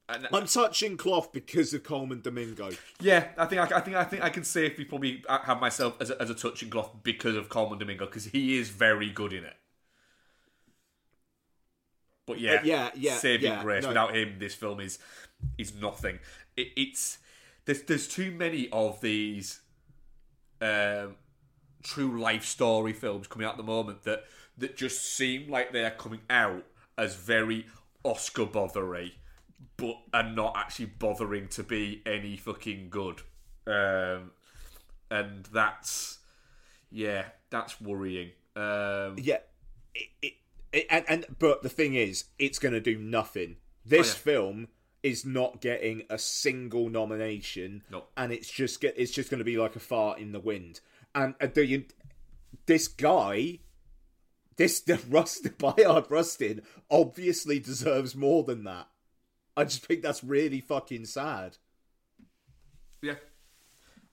And, 0.08 0.28
I'm 0.34 0.48
touching 0.48 0.98
cloth 0.98 1.32
because 1.32 1.72
of 1.76 1.84
Colman 1.84 2.22
Domingo. 2.22 2.72
yeah, 3.00 3.28
I 3.38 3.46
think 3.46 3.62
I, 3.62 3.78
I 3.78 3.80
think 3.82 3.96
I 3.96 4.04
think 4.04 4.24
I 4.24 4.30
can 4.30 4.44
safely 4.44 4.86
probably 4.86 5.24
have 5.28 5.60
myself 5.60 6.02
as 6.02 6.10
a, 6.10 6.20
as 6.20 6.32
a 6.32 6.36
touching 6.36 6.70
cloth 6.72 6.90
because 7.04 7.36
of 7.36 7.50
Colman 7.50 7.78
Domingo 7.78 8.06
because 8.08 8.26
he 8.26 8.58
is 8.58 8.70
very 8.70 9.12
good 9.12 9.34
in 9.34 9.44
it. 9.44 9.56
But 12.26 12.40
yeah, 12.40 12.54
Uh, 12.56 12.62
yeah, 12.64 12.90
yeah, 12.96 13.16
saving 13.18 13.52
yeah, 13.52 13.62
grace. 13.62 13.84
no. 13.84 13.90
Without 13.90 14.16
him, 14.16 14.38
this 14.40 14.56
film 14.56 14.80
is 14.80 14.98
is 15.60 15.76
nothing. 15.76 16.18
It, 16.58 16.70
it's 16.76 17.20
there's 17.70 17.84
there's 17.84 18.08
too 18.08 18.32
many 18.32 18.68
of 18.72 19.00
these 19.00 19.62
um, 20.60 21.16
true 21.84 22.20
life 22.20 22.44
story 22.44 22.94
films 22.94 23.28
coming 23.28 23.46
out 23.46 23.52
at 23.52 23.58
the 23.58 23.64
moment 23.64 24.02
that 24.06 24.24
that 24.58 24.76
just 24.76 25.02
seem 25.16 25.48
like 25.52 25.72
they're 25.72 25.92
coming 25.92 26.22
out 26.32 26.64
as 26.98 27.14
very 27.16 27.68
Oscar 28.04 28.48
bothery, 28.48 29.12
but 29.78 30.00
are 30.16 30.24
not 30.28 30.54
actually 30.58 30.88
bothering 30.88 31.48
to 31.50 31.62
be 31.62 32.02
any 32.08 32.38
fucking 32.38 32.90
good. 32.90 33.22
Um, 33.68 34.32
and 35.12 35.46
that's 35.54 36.18
yeah, 36.92 37.26
that's 37.52 37.80
worrying. 37.80 38.32
Um, 38.56 39.14
Yeah, 39.20 39.42
it, 39.94 40.08
it, 40.24 40.34
it, 40.74 40.88
and, 40.90 41.06
and 41.08 41.26
but 41.38 41.62
the 41.62 41.70
thing 41.70 41.94
is, 41.94 42.24
it's 42.40 42.58
going 42.58 42.74
to 42.74 42.82
do 42.82 42.98
nothing. 42.98 43.58
This 43.86 44.08
Oh, 44.08 44.10
yeah. 44.10 44.24
film 44.24 44.68
is 45.04 45.26
not 45.26 45.62
getting 45.62 46.04
a 46.10 46.18
single 46.18 46.90
nomination, 46.90 47.84
Nope. 47.92 48.10
and 48.18 48.32
it's 48.32 48.50
just 48.50 48.82
get 48.82 48.96
it's 48.98 49.12
just 49.12 49.30
going 49.30 49.40
to 49.40 49.46
be 49.46 49.58
like 49.58 49.76
a 49.76 49.80
fart 49.80 50.20
in 50.20 50.32
the 50.32 50.40
wind. 50.40 50.82
And 51.16 51.36
uh, 51.42 51.48
the 51.48 51.86
this 52.66 52.88
guy, 52.88 53.60
this 54.58 54.80
the 54.82 55.00
Rust 55.10 55.48
Bayard 55.58 56.06
Rustin, 56.10 56.62
obviously 56.92 57.60
deserves 57.60 58.16
more 58.16 58.44
than 58.44 58.64
that. 58.66 58.88
I 59.58 59.64
just 59.66 59.86
think 59.86 60.02
that's 60.04 60.24
really 60.24 60.62
fucking 60.62 61.06
sad. 61.06 61.58
Yeah, 63.02 63.16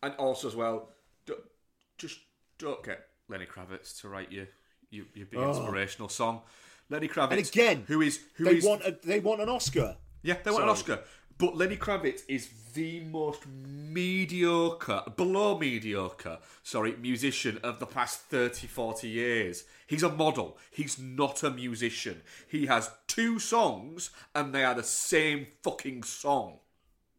and 0.03 0.15
also 0.17 0.49
as 0.49 0.55
well, 0.57 0.91
do, 1.27 1.37
just 1.99 2.19
don't 2.59 2.83
get 2.85 3.01
Lenny 3.29 3.47
Kravitz 3.47 4.01
to 4.01 4.09
write 4.09 4.31
you 4.31 4.47
your, 4.91 5.07
your 5.15 5.27
big 5.27 5.41
inspirational 5.41 6.09
song. 6.09 6.43
Lenny 6.89 7.09
Kravitz, 7.09 7.31
And 7.33 7.41
again, 7.41 7.85
who 7.89 8.01
is 8.01 8.21
who 8.37 8.45
they 8.45 8.57
is- 8.59 8.65
want 8.65 8.83
a, 8.85 8.97
they 9.03 9.19
want 9.19 9.41
an 9.41 9.49
Oscar. 9.49 9.97
Yeah, 10.23 10.37
they 10.43 10.51
want 10.51 10.65
an 10.65 10.71
Oscar, 10.71 11.01
But 11.39 11.57
Lenny 11.57 11.77
Kravitz 11.77 12.23
is 12.29 12.49
the 12.75 13.01
most 13.01 13.47
mediocre, 13.47 15.03
below 15.17 15.59
mediocre, 15.59 16.39
sorry, 16.63 16.97
musician 16.97 17.59
of 17.63 17.79
the 17.79 17.87
past 17.87 18.21
30, 18.23 18.67
40 18.67 19.09
years. 19.09 19.65
He's 19.87 20.03
a 20.03 20.11
model. 20.11 20.59
He's 20.71 20.99
not 20.99 21.43
a 21.43 21.51
musician. 21.51 22.23
He 22.49 22.67
has 22.67 22.91
two 23.07 23.39
songs 23.39 24.11
and 24.35 24.55
they 24.55 24.65
are 24.65 24.75
the 24.75 24.83
same 24.83 25.47
fucking 25.63 26.03
song. 26.03 26.59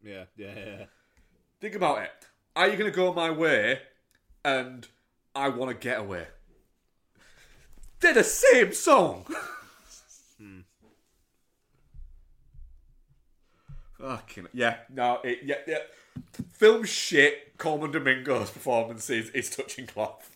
Yeah, 0.04 0.26
yeah, 0.36 0.54
yeah. 0.56 0.86
Think 1.60 1.76
about 1.76 2.04
it. 2.04 2.12
Are 2.56 2.68
you 2.68 2.78
going 2.78 2.91
to 2.91 2.95
go 2.95 3.14
my 3.14 3.32
way 3.32 3.80
and 4.43 4.88
I 5.36 5.50
want 5.50 5.72
to 5.72 5.78
get 5.78 6.00
away? 6.00 6.28
They're 8.00 8.14
the 8.14 8.24
same 8.24 8.74
song. 8.74 9.26
Fucking 14.00 14.48
yeah, 14.54 14.78
no, 14.93 15.20
it, 15.24 15.39
yeah, 15.43 15.56
yeah. 15.68 15.80
Film 16.52 16.84
shit. 16.84 17.58
Colman 17.58 17.91
Domingo's 17.91 18.52
performance 18.52 19.10
is, 19.10 19.30
is 19.32 19.50
touching 19.50 19.88
cloth. 19.88 20.30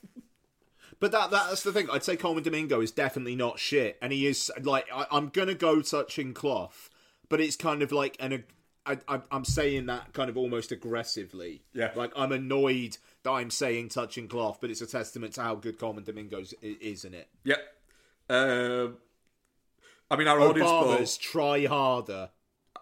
But 0.99 1.11
that 1.11 1.31
that's 1.31 1.63
the 1.63 1.71
thing. 1.71 1.89
I'd 1.91 2.03
say 2.03 2.15
Colman 2.15 2.43
Domingo 2.43 2.79
is 2.81 2.91
definitely 2.91 3.35
not 3.35 3.59
shit, 3.59 3.97
and 4.01 4.13
he 4.13 4.27
is 4.27 4.51
like 4.61 4.87
I, 4.93 5.05
I'm 5.11 5.29
gonna 5.29 5.55
go 5.55 5.81
touching 5.81 6.33
cloth, 6.33 6.89
but 7.29 7.41
it's 7.41 7.55
kind 7.55 7.81
of 7.81 7.91
like 7.91 8.17
an. 8.19 8.43
I, 8.83 8.97
I, 9.07 9.21
I'm 9.31 9.45
saying 9.45 9.85
that 9.87 10.13
kind 10.13 10.29
of 10.29 10.37
almost 10.37 10.71
aggressively. 10.71 11.61
Yeah. 11.73 11.91
Like 11.95 12.11
I'm 12.15 12.31
annoyed 12.31 12.97
that 13.23 13.31
I'm 13.31 13.51
saying 13.51 13.89
touching 13.89 14.27
cloth, 14.27 14.57
but 14.59 14.71
it's 14.71 14.81
a 14.81 14.87
testament 14.87 15.33
to 15.33 15.41
how 15.41 15.55
good 15.55 15.77
Colman 15.77 16.03
Domingo's 16.03 16.53
is 16.61 17.05
in 17.05 17.13
it. 17.13 17.29
Yep. 17.43 17.59
Um, 18.29 18.97
I 20.09 20.15
mean, 20.15 20.27
our 20.27 20.39
audience 20.39 20.69
poll, 20.69 20.83
Obama's 20.85 21.17
try 21.17 21.65
harder. 21.65 22.29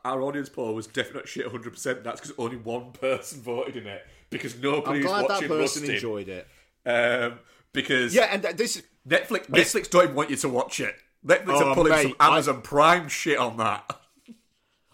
Our 0.06 0.22
audience 0.22 0.50
poll 0.50 0.74
was 0.74 0.88
definite 0.88 1.28
shit 1.28 1.45
100. 1.45 1.72
percent 1.72 2.04
That's 2.04 2.20
because 2.22 2.36
only 2.38 2.58
one 2.58 2.91
person 2.91 3.41
voted 3.41 3.78
in 3.78 3.88
it 3.88 4.06
because 4.30 4.58
nobody 4.60 5.00
I'm 5.00 5.06
glad 5.06 5.22
that 5.24 5.30
watching 5.30 5.47
person 5.47 5.82
Rustin. 5.82 5.95
enjoyed 5.95 6.30
it. 6.30 6.47
Um, 6.86 7.39
because 7.74 8.14
Yeah, 8.16 8.30
and 8.32 8.43
this 8.58 8.82
Netflix 9.08 9.47
Netflix 9.47 9.89
don't 9.89 10.04
even 10.04 10.16
want 10.16 10.30
you 10.30 10.36
to 10.38 10.50
watch 10.50 10.80
it. 10.80 10.95
Netflix 11.26 11.43
Oh, 11.62 11.70
are 11.70 11.76
pulling 11.76 11.91
mate, 11.91 12.04
some 12.04 12.16
I- 12.20 12.28
Amazon 12.30 12.62
Prime 12.62 13.08
shit 13.10 13.38
on 13.38 13.58
that. 13.58 13.97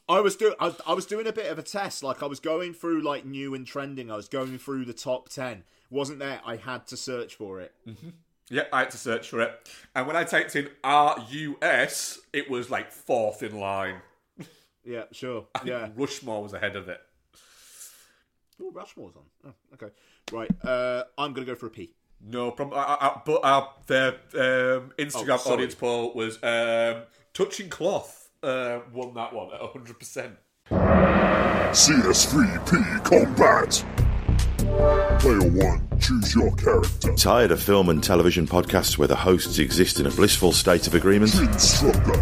I 0.08 0.20
was 0.22 0.36
doing 0.36 0.53
I, 0.60 0.74
I 0.86 0.93
was 0.93 1.06
doing 1.06 1.26
a 1.28 1.34
bit 1.34 1.51
of 1.51 1.58
a 1.58 1.64
test. 1.64 2.03
Like 2.03 2.22
I 2.22 2.28
was 2.28 2.39
going 2.39 2.74
through 2.74 3.01
like 3.01 3.26
new 3.26 3.56
and 3.56 3.66
trending. 3.66 4.12
I 4.12 4.16
was 4.16 4.28
going 4.28 4.58
through 4.60 4.86
the 4.86 4.93
top 4.93 5.30
ten. 5.30 5.64
Wasn't 5.89 6.20
there? 6.20 6.41
I 6.45 6.56
had 6.58 6.86
to 6.88 6.97
search 6.97 7.36
for 7.36 7.60
it. 7.62 7.74
Yeah, 8.49 8.64
I 8.72 8.80
had 8.82 8.91
to 8.91 8.97
search 8.97 9.30
for 9.30 9.41
it, 9.41 9.70
and 9.95 10.06
when 10.06 10.16
I 10.16 10.24
typed 10.24 10.56
in 10.56 10.70
RUS, 10.84 12.20
it 12.34 12.49
was 12.49 12.70
like 12.70 12.91
fourth 12.91 13.41
in 13.41 13.60
line. 13.60 13.95
Yeah, 14.86 15.04
sure. 15.12 15.48
Yeah. 15.66 15.90
Rushmore 15.96 16.44
was 16.44 16.54
ahead 16.54 16.76
of 16.76 16.88
it. 16.90 17.02
Oh, 18.62 18.72
Rushmore's 18.72 19.16
on. 19.16 19.24
Oh, 19.48 19.54
okay. 19.74 19.92
Right. 20.32 20.50
Uh, 20.64 21.04
I'm 21.18 21.34
gonna 21.34 21.46
go 21.46 21.56
for 21.56 21.66
a 21.68 21.70
P. 21.70 21.94
No 22.22 22.52
problem. 22.52 22.80
I, 22.80 22.84
I, 22.84 23.08
I- 23.08 23.22
but 23.26 23.42
our 23.44 23.74
the 23.88 24.08
um, 24.36 24.92
Instagram 24.98 25.42
Oh, 25.46 25.54
audience 25.54 25.76
poll 25.76 26.14
was 26.14 26.42
um, 26.44 27.02
touching 27.34 27.68
cloth. 27.70 28.30
Uh, 28.42 28.80
won 28.94 29.14
that 29.16 29.34
one 29.34 29.54
at 29.54 29.60
hundred 29.60 29.98
percent. 30.00 30.38
CS3P 31.76 33.04
Combat. 33.04 33.84
Player 35.20 35.50
1, 35.52 36.00
choose 36.00 36.36
your 36.36 36.56
character. 36.56 37.14
Tired 37.16 37.52
of 37.52 37.62
film 37.62 37.90
and 37.90 38.04
television 38.04 38.48
podcasts 38.48 38.98
where 38.98 39.08
the 39.08 39.16
hosts 39.16 39.60
exist 39.60 40.00
in 40.00 40.06
a 40.06 40.12
blissful 40.12 40.52
state 40.52 40.88
of 40.88 40.94
agreement? 40.96 41.34
Instructor. 41.36 42.14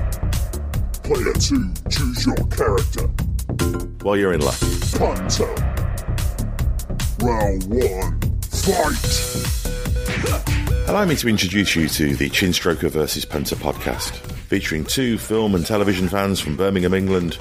Player 1.04 1.34
2, 1.34 1.74
choose 1.90 2.26
your 2.26 2.36
character. 2.48 3.10
Well, 4.04 4.16
you're 4.16 4.34
in 4.34 4.42
luck. 4.42 4.56
Hunter. 4.94 5.46
Round 7.22 7.64
1, 7.66 8.22
fight. 8.50 9.04
Allow 10.88 11.06
me 11.06 11.16
to 11.18 11.28
introduce 11.28 11.76
you 11.76 11.90
to 11.90 12.16
the 12.16 12.30
Chinstroker 12.30 12.90
vs. 12.90 13.26
Punter 13.26 13.56
podcast, 13.58 14.12
featuring 14.48 14.86
two 14.86 15.18
film 15.18 15.56
and 15.56 15.66
television 15.66 16.08
fans 16.08 16.40
from 16.40 16.56
Birmingham, 16.56 16.94
England, 16.94 17.34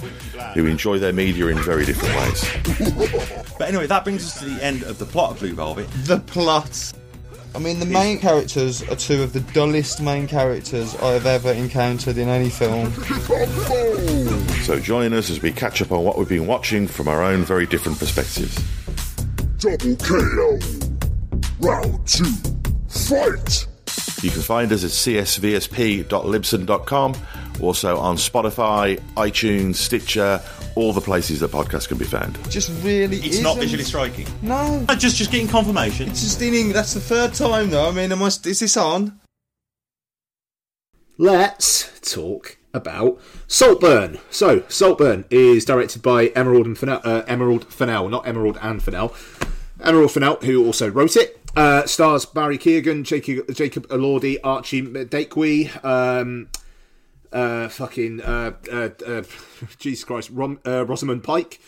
who 0.54 0.66
enjoy 0.66 0.98
their 0.98 1.12
media 1.12 1.46
in 1.46 1.58
very 1.58 1.84
different 1.84 2.16
ways. 2.16 2.44
But 3.58 3.68
anyway, 3.68 3.86
that 3.86 4.02
brings 4.02 4.24
us 4.24 4.40
to 4.40 4.46
the 4.46 4.64
end 4.64 4.82
of 4.82 4.98
the 4.98 5.06
plot 5.06 5.32
of 5.32 5.38
Blue 5.38 5.54
Velvet. 5.54 5.88
The 6.04 6.18
plot. 6.18 6.92
I 7.54 7.58
mean, 7.58 7.80
the 7.80 7.86
main 7.86 8.18
characters 8.18 8.82
are 8.88 8.96
two 8.96 9.22
of 9.22 9.34
the 9.34 9.40
dullest 9.40 10.00
main 10.00 10.26
characters 10.26 10.94
I 10.96 11.12
have 11.12 11.26
ever 11.26 11.52
encountered 11.52 12.16
in 12.18 12.28
any 12.28 12.50
film. 12.50 12.92
So 14.62 14.78
join 14.78 15.12
us 15.12 15.28
as 15.28 15.42
we 15.42 15.50
catch 15.50 15.82
up 15.82 15.90
on 15.90 16.04
what 16.04 16.16
we've 16.16 16.28
been 16.28 16.46
watching 16.46 16.86
from 16.86 17.08
our 17.08 17.20
own 17.20 17.42
very 17.42 17.66
different 17.66 17.98
perspectives. 17.98 18.54
Double 19.58 19.96
KO. 19.96 20.56
Round 21.58 22.06
2, 22.06 22.24
fight. 22.88 23.66
You 24.22 24.30
can 24.30 24.42
find 24.42 24.70
us 24.70 24.84
at 24.84 24.90
csvsp.libsyn.com, 24.90 27.14
also 27.62 27.96
on 27.98 28.16
Spotify, 28.16 28.98
iTunes, 29.16 29.76
Stitcher, 29.76 30.40
all 30.74 30.92
the 30.92 31.00
places 31.00 31.40
that 31.40 31.50
podcasts 31.50 31.86
can 31.88 31.98
be 31.98 32.04
found. 32.04 32.38
Just 32.50 32.70
really 32.82 33.18
It's 33.18 33.40
not 33.40 33.50
isn't. 33.52 33.60
visually 33.62 33.84
striking. 33.84 34.26
No. 34.42 34.84
Uh, 34.88 34.94
Just, 34.96 35.16
just 35.16 35.30
getting 35.30 35.48
confirmation. 35.48 36.08
It's 36.10 36.22
just 36.22 36.40
in 36.42 36.54
English. 36.54 36.74
That's 36.74 36.94
the 36.94 37.00
third 37.00 37.34
time, 37.34 37.70
though. 37.70 37.88
I 37.88 37.92
mean, 37.92 38.10
am 38.12 38.22
I, 38.22 38.26
is 38.26 38.40
this 38.60 38.76
on? 38.76 39.20
Let's 41.18 42.00
talk 42.00 42.56
about 42.74 43.20
Saltburn. 43.46 44.18
So, 44.30 44.64
Saltburn 44.68 45.24
is 45.30 45.64
directed 45.64 46.02
by 46.02 46.28
Emerald 46.28 46.66
and 46.66 46.76
Fennell, 46.76 47.00
uh, 47.04 47.22
Emerald 47.26 47.66
Fennell, 47.72 48.08
not 48.08 48.26
Emerald 48.26 48.58
and 48.62 48.82
Fennell. 48.82 49.14
Emerald 49.82 50.10
Fennell, 50.12 50.36
who 50.36 50.64
also 50.64 50.88
wrote 50.90 51.16
it. 51.16 51.38
Uh, 51.54 51.84
stars 51.86 52.24
Barry 52.24 52.56
Keoghan, 52.56 53.02
Jacob, 53.04 53.54
Jacob 53.54 53.86
Elordi, 53.88 54.38
Archie 54.42 54.80
Madekwe, 54.82 55.84
um, 55.84 56.48
uh, 57.32 57.68
fucking, 57.68 58.20
uh, 58.20 58.52
uh, 58.70 58.90
uh, 59.06 59.22
Jesus 59.78 60.04
Christ, 60.04 60.30
Rom, 60.30 60.60
uh, 60.66 60.84
Rosamund 60.84 61.24
Pike, 61.24 61.60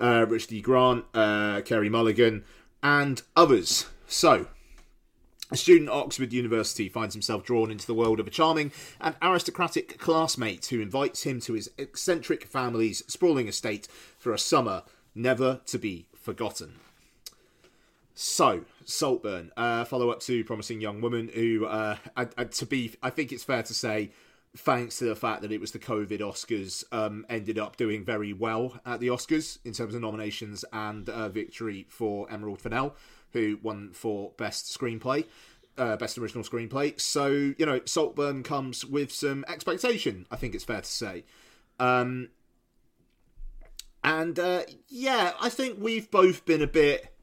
uh, 0.00 0.26
Richard. 0.28 0.62
Grant, 0.62 1.12
Carey 1.12 1.88
Mulligan, 1.88 2.44
and 2.82 3.22
others. 3.36 3.86
So, 4.06 4.46
a 5.50 5.56
student 5.56 5.90
at 5.90 5.94
Oxford 5.94 6.32
University 6.32 6.88
finds 6.88 7.14
himself 7.14 7.42
drawn 7.44 7.70
into 7.70 7.86
the 7.86 7.94
world 7.94 8.20
of 8.20 8.26
a 8.26 8.30
charming 8.30 8.70
and 9.00 9.16
aristocratic 9.20 9.98
classmate 9.98 10.66
who 10.66 10.80
invites 10.80 11.24
him 11.24 11.40
to 11.40 11.54
his 11.54 11.70
eccentric 11.78 12.44
family's 12.44 13.02
sprawling 13.08 13.48
estate 13.48 13.88
for 14.18 14.32
a 14.32 14.38
summer 14.38 14.82
never 15.14 15.60
to 15.66 15.78
be 15.78 16.06
forgotten. 16.14 16.74
So, 18.14 18.64
Saltburn, 18.84 19.52
follow 19.56 20.10
up 20.10 20.20
to 20.20 20.44
Promising 20.44 20.80
Young 20.80 21.00
Woman, 21.00 21.30
who, 21.34 21.66
I, 21.66 21.98
I, 22.16 22.44
to 22.44 22.66
be, 22.66 22.94
I 23.02 23.10
think 23.10 23.32
it's 23.32 23.44
fair 23.44 23.62
to 23.62 23.74
say, 23.74 24.10
thanks 24.58 24.98
to 24.98 25.04
the 25.04 25.14
fact 25.14 25.42
that 25.42 25.52
it 25.52 25.60
was 25.60 25.70
the 25.70 25.78
COVID 25.78 26.20
Oscars, 26.20 26.84
um, 26.92 27.24
ended 27.28 27.58
up 27.58 27.76
doing 27.76 28.04
very 28.04 28.32
well 28.32 28.80
at 28.84 29.00
the 29.00 29.06
Oscars 29.08 29.58
in 29.64 29.72
terms 29.72 29.94
of 29.94 30.00
nominations 30.00 30.64
and 30.72 31.08
uh, 31.08 31.28
victory 31.28 31.86
for 31.88 32.30
Emerald 32.30 32.60
Fennell, 32.60 32.94
who 33.32 33.58
won 33.62 33.92
for 33.92 34.32
Best 34.36 34.76
Screenplay. 34.76 35.24
Uh, 35.76 35.96
best 35.96 36.18
original 36.18 36.42
screenplay. 36.42 37.00
So, 37.00 37.28
you 37.28 37.64
know, 37.64 37.80
Saltburn 37.84 38.42
comes 38.42 38.84
with 38.84 39.12
some 39.12 39.44
expectation, 39.46 40.26
I 40.28 40.34
think 40.34 40.56
it's 40.56 40.64
fair 40.64 40.80
to 40.80 40.86
say. 40.86 41.24
Um, 41.78 42.30
and 44.02 44.36
uh, 44.40 44.62
yeah, 44.88 45.34
I 45.40 45.48
think 45.50 45.78
we've 45.80 46.10
both 46.10 46.44
been 46.44 46.62
a 46.62 46.66
bit. 46.66 47.14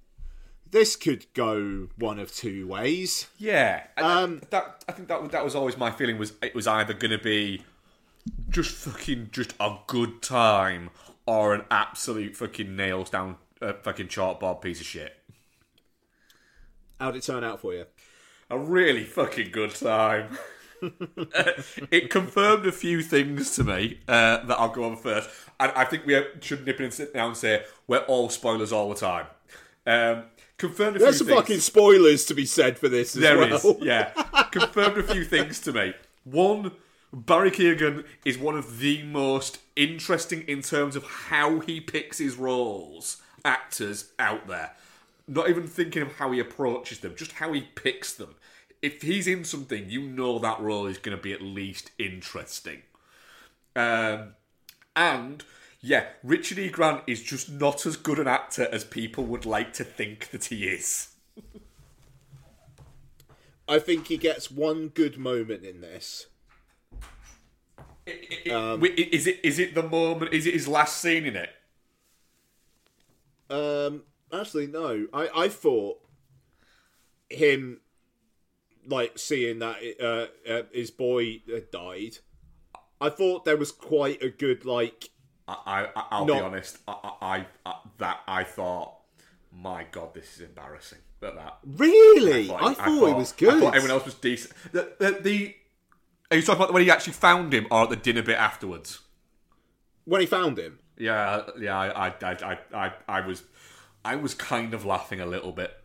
This 0.72 0.96
could 0.96 1.26
go 1.34 1.88
one 1.98 2.20
of 2.20 2.34
two 2.34 2.68
ways. 2.68 3.28
Yeah, 3.38 3.84
Um, 3.98 4.42
that, 4.50 4.84
I 4.90 4.92
think 4.92 5.08
that 5.08 5.32
that 5.32 5.44
was 5.44 5.56
always 5.56 5.78
my 5.78 5.92
feeling 5.92 6.18
was 6.18 6.34
it 6.42 6.56
was 6.56 6.68
either 6.68 6.94
going 6.94 7.12
to 7.12 7.24
be 7.24 7.64
just 8.50 8.72
fucking 8.76 9.30
just 9.32 9.54
a 9.60 9.78
good 9.88 10.22
time 10.22 10.90
or 11.26 11.54
an 11.54 11.64
absolute 11.72 12.36
fucking 12.36 12.76
nails 12.76 13.10
down 13.10 13.38
uh, 13.62 13.74
fucking 13.84 14.08
chalkboard 14.08 14.62
piece 14.62 14.82
of 14.82 14.88
shit. 14.88 15.16
How'd 17.00 17.16
it 17.16 17.24
turn 17.24 17.44
out 17.44 17.60
for 17.60 17.74
you? 17.74 17.86
A 18.50 18.58
really 18.58 19.04
fucking 19.04 19.52
good 19.52 19.74
time. 19.76 20.38
it 21.92 22.10
confirmed 22.10 22.66
a 22.66 22.72
few 22.72 23.02
things 23.02 23.56
to 23.56 23.64
me 23.64 24.00
uh, 24.08 24.46
that 24.46 24.60
I'll 24.60 24.70
go 24.70 24.84
on 24.86 24.98
first. 24.98 25.30
And 25.60 25.72
I 25.72 25.86
think 25.86 26.06
we 26.06 26.22
should 26.42 26.66
nip 26.66 26.80
in 26.80 26.86
and 26.86 26.94
sit 26.94 27.14
down 27.14 27.30
and 27.30 27.38
say 27.38 27.64
we're 27.88 28.00
all 28.00 28.30
spoilers 28.30 28.72
all 28.72 28.90
the 28.90 28.96
time. 28.96 29.26
Um, 29.88 30.24
confirmed 30.58 30.96
a 30.96 31.00
There's 31.00 31.16
few 31.16 31.18
some 31.20 31.28
things. 31.28 31.40
fucking 31.40 31.60
spoilers 31.60 32.26
to 32.26 32.34
be 32.34 32.46
said 32.46 32.78
for 32.80 32.88
this 32.90 33.16
as 33.16 33.22
There 33.22 33.38
well. 33.38 33.54
is, 33.56 33.66
yeah. 33.82 34.10
Confirmed 34.52 34.98
a 34.98 35.04
few 35.04 35.24
things 35.26 35.60
to 35.62 35.74
me. 35.74 35.94
One, 36.24 36.72
Barry 37.14 37.52
Keoghan 37.52 38.06
is 38.24 38.38
one 38.38 38.58
of 38.58 38.80
the 38.80 39.04
most 39.04 39.60
interesting 39.76 40.42
in 40.48 40.62
terms 40.62 40.96
of 40.96 41.04
how 41.04 41.60
he 41.60 41.80
picks 41.82 42.18
his 42.18 42.36
roles, 42.36 43.22
actors 43.44 44.12
out 44.20 44.48
there. 44.48 44.72
Not 45.28 45.50
even 45.50 45.68
thinking 45.68 46.02
of 46.04 46.14
how 46.14 46.32
he 46.32 46.40
approaches 46.40 47.00
them, 47.00 47.16
just 47.16 47.34
how 47.34 47.52
he 47.54 47.62
picks 47.62 48.14
them. 48.14 48.36
If 48.82 49.02
he's 49.02 49.28
in 49.28 49.44
something, 49.44 49.90
you 49.90 50.02
know 50.02 50.38
that 50.40 50.60
role 50.60 50.86
is 50.86 50.98
going 51.00 51.18
to 51.18 51.22
be 51.22 51.34
at 51.34 51.42
least 51.42 51.92
interesting. 51.98 52.84
Um, 53.76 54.34
and 54.96 55.44
Yeah, 55.82 56.06
Richard 56.24 56.58
E. 56.58 56.70
Grant 56.70 57.04
is 57.06 57.22
just 57.22 57.50
not 57.50 57.86
as 57.86 57.96
good 57.96 58.20
an 58.20 58.28
actor 58.28 58.68
as 58.72 58.84
people 58.84 59.24
would 59.26 59.46
like 59.46 59.74
to 59.74 59.84
think 59.84 60.30
that 60.32 60.46
he 60.46 60.68
is. 60.68 61.10
I 63.68 63.80
think 63.80 64.08
he 64.08 64.18
gets 64.18 64.52
one 64.52 64.90
good 64.90 65.18
moment 65.18 65.64
in 65.66 65.82
this. 65.82 66.28
Um, 68.52 68.84
is 68.86 69.26
it 69.26 69.40
is 69.44 69.58
it 69.58 69.74
the 69.74 69.82
moment? 69.82 70.32
Is 70.34 70.46
it 70.46 70.54
his 70.54 70.68
last 70.68 71.02
scene 71.02 71.26
in 71.26 71.36
it? 71.36 71.50
Um, 73.50 74.04
actually, 74.32 74.68
no. 74.68 75.08
I 75.12 75.30
I 75.36 75.50
thought 75.50 75.98
him 77.30 77.82
like 78.88 79.18
seeing 79.18 79.60
that 79.60 79.78
uh, 80.00 80.52
uh, 80.52 80.64
his 80.72 80.92
boy 80.92 81.42
had 81.52 81.72
died. 81.72 82.20
I 83.02 83.10
thought 83.10 83.46
there 83.46 83.58
was 83.58 83.72
quite 83.72 84.22
a 84.22 84.30
good 84.30 84.66
like. 84.66 85.10
I, 85.48 85.88
I 85.96 86.06
I'll 86.12 86.26
No. 86.26 86.36
be 86.36 86.42
honest. 86.42 86.78
I, 86.88 86.92
I, 87.04 87.10
I, 87.22 87.46
I 87.66 87.76
that 88.00 88.20
I 88.28 88.44
thought, 88.44 88.96
my 89.52 89.86
God, 89.92 90.14
this 90.14 90.36
is 90.36 90.42
embarrassing. 90.42 91.00
But 91.20 91.36
that 91.36 91.58
Really, 91.66 92.52
I 92.52 92.74
thought, 92.74 93.10
it 93.10 93.16
was 93.16 93.32
good. 93.32 93.54
I 93.54 93.60
thought 93.60 93.76
everyone 93.76 93.92
else 93.92 94.06
was 94.06 94.16
decent. 94.16 94.54
The, 94.72 94.94
the, 95.00 95.12
the 95.22 95.56
are 96.32 96.38
you 96.38 96.44
talking 96.44 96.62
about 96.64 96.74
when 96.74 96.84
he 96.84 96.92
actually 96.92 97.14
found 97.14 97.54
him, 97.54 97.68
or 97.72 97.84
at 97.84 97.90
the 97.90 97.96
dinner 97.96 98.22
bit 98.22 98.38
afterwards? 98.38 99.00
when 100.06 100.22
he 100.22 100.28
found 100.28 100.58
him. 100.60 100.80
Yeah, 100.98 101.44
yeah. 101.60 101.78
I, 101.78 102.08
I, 102.08 102.14
I, 102.22 102.58
I, 102.74 102.94
I 103.08 103.22
was, 103.26 103.44
I 104.04 104.16
was 104.16 104.34
kind 104.36 104.74
of 104.74 104.86
laughing 104.86 105.20
a 105.20 105.26
little 105.26 105.52
bit. 105.52 105.76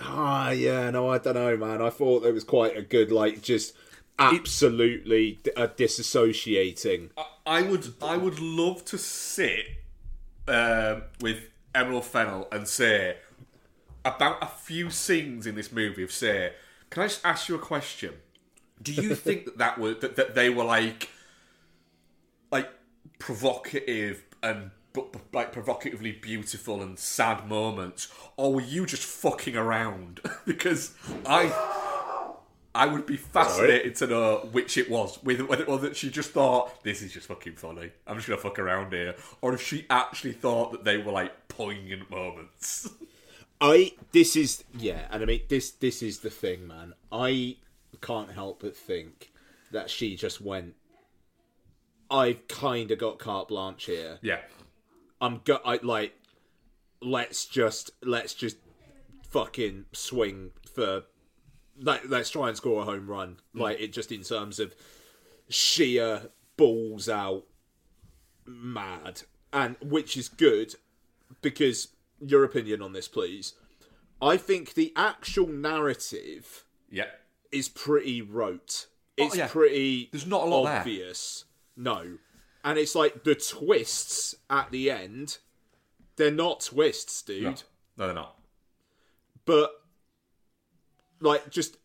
Ah, 0.00 0.50
yeah, 0.50 0.90
no, 0.90 1.08
I 1.08 1.18
don't 1.18 1.34
know, 1.34 1.56
man. 1.56 1.80
I 1.80 1.90
thought 1.90 2.20
there 2.24 2.32
was 2.32 2.42
quite 2.44 2.76
a 2.76 2.82
good, 2.82 3.12
like, 3.12 3.42
just 3.42 3.74
absolutely 4.18 5.38
uh, 5.56 5.68
disassociating. 5.68 7.10
I 7.16 7.26
would 7.46 7.94
I 8.02 8.16
would 8.16 8.40
love 8.40 8.84
to 8.86 8.98
sit 8.98 9.66
um, 10.48 11.02
with 11.20 11.40
Emerald 11.74 12.04
Fennell 12.04 12.48
and 12.50 12.66
say 12.66 13.16
about 14.04 14.42
a 14.42 14.46
few 14.46 14.90
scenes 14.90 15.46
in 15.46 15.54
this 15.54 15.72
movie 15.72 16.02
of 16.02 16.12
say, 16.12 16.52
can 16.90 17.02
I 17.02 17.06
just 17.06 17.24
ask 17.24 17.48
you 17.48 17.54
a 17.54 17.58
question? 17.58 18.14
Do 18.82 18.92
you 18.92 19.14
think 19.14 19.44
that 19.46 19.58
that 19.58 19.78
was 19.78 19.98
that, 20.00 20.16
that 20.16 20.34
they 20.34 20.50
were 20.50 20.64
like 20.64 21.10
like 22.50 22.70
provocative 23.18 24.24
and 24.42 24.70
but, 24.92 25.12
but, 25.12 25.22
like 25.32 25.52
provocatively 25.52 26.12
beautiful 26.12 26.80
and 26.80 26.98
sad 26.98 27.48
moments, 27.48 28.08
or 28.36 28.54
were 28.54 28.60
you 28.60 28.86
just 28.86 29.02
fucking 29.02 29.56
around? 29.56 30.20
because 30.46 30.94
I 31.26 31.46
I 32.74 32.86
would 32.86 33.06
be 33.06 33.16
fascinated 33.16 33.94
to 33.96 34.06
know 34.08 34.48
which 34.50 34.76
it 34.76 34.90
was. 34.90 35.16
Whether, 35.22 35.44
whether 35.44 35.62
it 35.62 35.68
was 35.68 35.82
that 35.82 35.96
she 35.96 36.10
just 36.10 36.30
thought, 36.30 36.82
this 36.82 37.02
is 37.02 37.12
just 37.12 37.28
fucking 37.28 37.54
funny. 37.54 37.92
I'm 38.06 38.16
just 38.16 38.26
going 38.26 38.38
to 38.38 38.42
fuck 38.42 38.58
around 38.58 38.92
here. 38.92 39.14
Or 39.40 39.54
if 39.54 39.62
she 39.62 39.86
actually 39.90 40.32
thought 40.32 40.72
that 40.72 40.84
they 40.84 40.98
were 40.98 41.12
like 41.12 41.46
poignant 41.48 42.10
moments. 42.10 42.88
I 43.60 43.92
this 44.10 44.34
is 44.34 44.64
yeah, 44.76 45.06
and 45.10 45.22
I 45.22 45.26
mean 45.26 45.42
this 45.48 45.70
this 45.70 46.02
is 46.02 46.18
the 46.18 46.30
thing, 46.30 46.66
man. 46.66 46.92
I 47.12 47.56
can't 48.00 48.32
help 48.32 48.60
but 48.60 48.76
think 48.76 49.30
that 49.70 49.88
she 49.88 50.16
just 50.16 50.40
went. 50.40 50.74
I've 52.10 52.46
kind 52.48 52.90
of 52.90 52.98
got 52.98 53.18
carte 53.18 53.48
blanche 53.48 53.84
here. 53.84 54.18
yeah. 54.20 54.40
I'm 55.20 55.40
go 55.44 55.60
I 55.64 55.78
like. 55.82 56.14
Let's 57.00 57.46
just 57.46 57.92
let's 58.02 58.34
just 58.34 58.56
fucking 59.30 59.86
swing 59.92 60.50
for. 60.74 61.04
Like, 61.80 62.02
let's 62.08 62.30
try 62.30 62.48
and 62.48 62.56
score 62.56 62.82
a 62.82 62.84
home 62.84 63.06
run. 63.08 63.36
Mm. 63.54 63.60
Like 63.60 63.80
it 63.80 63.92
just 63.92 64.12
in 64.12 64.22
terms 64.22 64.60
of 64.60 64.74
sheer 65.48 66.30
balls 66.56 67.08
out 67.08 67.44
mad, 68.46 69.22
and 69.52 69.76
which 69.80 70.16
is 70.16 70.28
good 70.28 70.74
because 71.42 71.88
your 72.20 72.44
opinion 72.44 72.82
on 72.82 72.92
this, 72.92 73.08
please. 73.08 73.54
I 74.22 74.36
think 74.36 74.74
the 74.74 74.92
actual 74.96 75.48
narrative 75.48 76.64
Yeah. 76.90 77.10
is 77.52 77.68
pretty 77.68 78.22
rote. 78.22 78.86
Oh, 79.18 79.26
it's 79.26 79.36
yeah. 79.36 79.48
pretty 79.48 80.08
There's 80.12 80.26
not 80.26 80.42
a 80.42 80.46
lot 80.46 80.64
there. 80.64 80.78
obvious. 80.80 81.44
No. 81.76 82.18
And 82.64 82.78
it's 82.78 82.94
like 82.94 83.24
the 83.24 83.34
twists 83.34 84.34
at 84.48 84.70
the 84.70 84.90
end, 84.90 85.38
they're 86.16 86.30
not 86.30 86.60
twists, 86.60 87.20
dude. 87.22 87.42
No, 87.42 87.50
no 87.50 88.06
they're 88.06 88.14
not. 88.14 88.38
But 89.44 89.72
like 91.24 91.50
just 91.50 91.76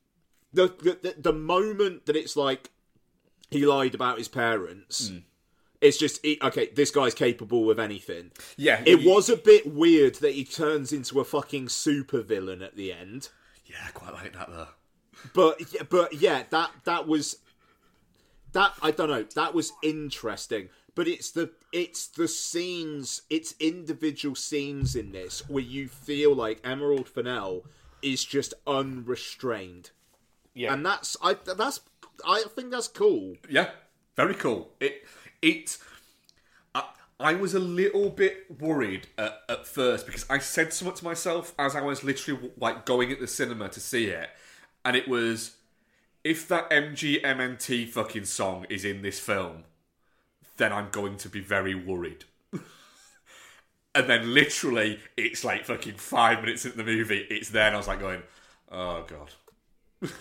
the, 0.54 0.68
the 1.02 1.16
the 1.18 1.34
moment 1.34 2.06
that 2.06 2.16
it's 2.16 2.36
like 2.36 2.70
he 3.50 3.66
lied 3.66 3.96
about 3.96 4.18
his 4.20 4.28
parents, 4.28 5.10
Hmm. 5.10 5.18
it's 5.82 5.98
just 5.98 6.24
it, 6.24 6.42
okay. 6.44 6.70
This 6.76 6.92
guy's 6.92 7.14
capable 7.16 7.72
of 7.72 7.80
anything. 7.80 8.32
Yeah. 8.58 8.84
It 8.86 9.02
you- 9.02 9.10
was 9.10 9.30
a 9.30 9.36
bit 9.38 9.74
weird 9.74 10.16
that 10.16 10.34
he 10.34 10.44
turns 10.46 10.94
into 10.94 11.20
a 11.20 11.26
fucking 11.26 11.68
supervillain 11.68 12.64
at 12.64 12.76
the 12.76 12.92
end. 12.94 13.30
Yeah, 13.66 13.78
I 13.88 13.92
quite 13.92 14.14
like 14.14 14.34
that 14.34 14.50
though. 14.50 14.68
But 15.34 15.62
but 15.90 16.14
yeah, 16.14 16.44
that 16.52 16.72
that 16.86 17.08
was 17.08 17.38
that 18.54 18.74
I 18.82 18.92
don't 18.92 19.10
know. 19.10 19.24
That 19.36 19.54
was 19.54 19.72
interesting. 19.84 20.70
But 20.96 21.08
it's 21.08 21.32
the 21.32 21.52
it's 21.72 22.08
the 22.08 22.28
scenes, 22.28 23.22
it's 23.30 23.54
individual 23.60 24.36
scenes 24.36 24.96
in 24.96 25.12
this 25.12 25.48
where 25.48 25.64
you 25.64 25.88
feel 25.88 26.36
like 26.36 26.60
Emerald 26.64 27.08
Fennell 27.08 27.64
is 28.02 28.24
just 28.26 28.54
unrestrained, 28.68 29.92
Yeah. 30.54 30.74
and 30.74 30.86
that's 30.86 31.16
I 31.22 31.34
that's 31.34 31.82
I 32.26 32.44
think 32.56 32.72
that's 32.72 32.88
cool. 32.88 33.36
Yeah, 33.50 33.70
very 34.16 34.36
cool. 34.36 34.70
It 34.80 35.06
it. 35.42 35.78
I, 36.76 36.84
I 37.20 37.34
was 37.34 37.54
a 37.54 37.60
little 37.60 38.10
bit 38.10 38.60
worried 38.60 39.08
at, 39.18 39.40
at 39.48 39.68
first 39.68 40.06
because 40.06 40.26
I 40.30 40.40
said 40.40 40.74
something 40.74 40.98
to 40.98 41.04
myself 41.06 41.54
as 41.58 41.76
I 41.76 41.82
was 41.82 42.04
literally 42.04 42.52
like 42.58 42.86
going 42.86 43.12
at 43.12 43.20
the 43.20 43.28
cinema 43.28 43.70
to 43.70 43.80
see 43.80 44.06
it, 44.06 44.30
and 44.86 44.96
it 44.96 45.08
was, 45.08 45.56
if 46.24 46.48
that 46.50 46.70
MGMT 46.70 47.90
fucking 47.90 48.26
song 48.26 48.66
is 48.70 48.84
in 48.86 49.02
this 49.02 49.20
film, 49.20 49.64
then 50.58 50.74
I'm 50.74 50.90
going 50.92 51.18
to 51.18 51.30
be 51.30 51.40
very 51.40 51.76
worried. 51.76 52.26
And 53.96 54.10
then 54.10 54.34
literally, 54.34 55.00
it's 55.18 55.44
like 55.44 55.66
fucking 55.66 55.96
five 55.96 56.42
minutes 56.42 56.66
into 56.66 56.78
the 56.78 56.84
movie, 56.84 57.26
it's 57.30 57.50
there, 57.50 57.68
and 57.68 57.76
I 57.76 57.78
was 57.78 57.88
like 57.88 58.00
going, 58.00 58.22
oh 58.72 59.06
god. 59.08 59.32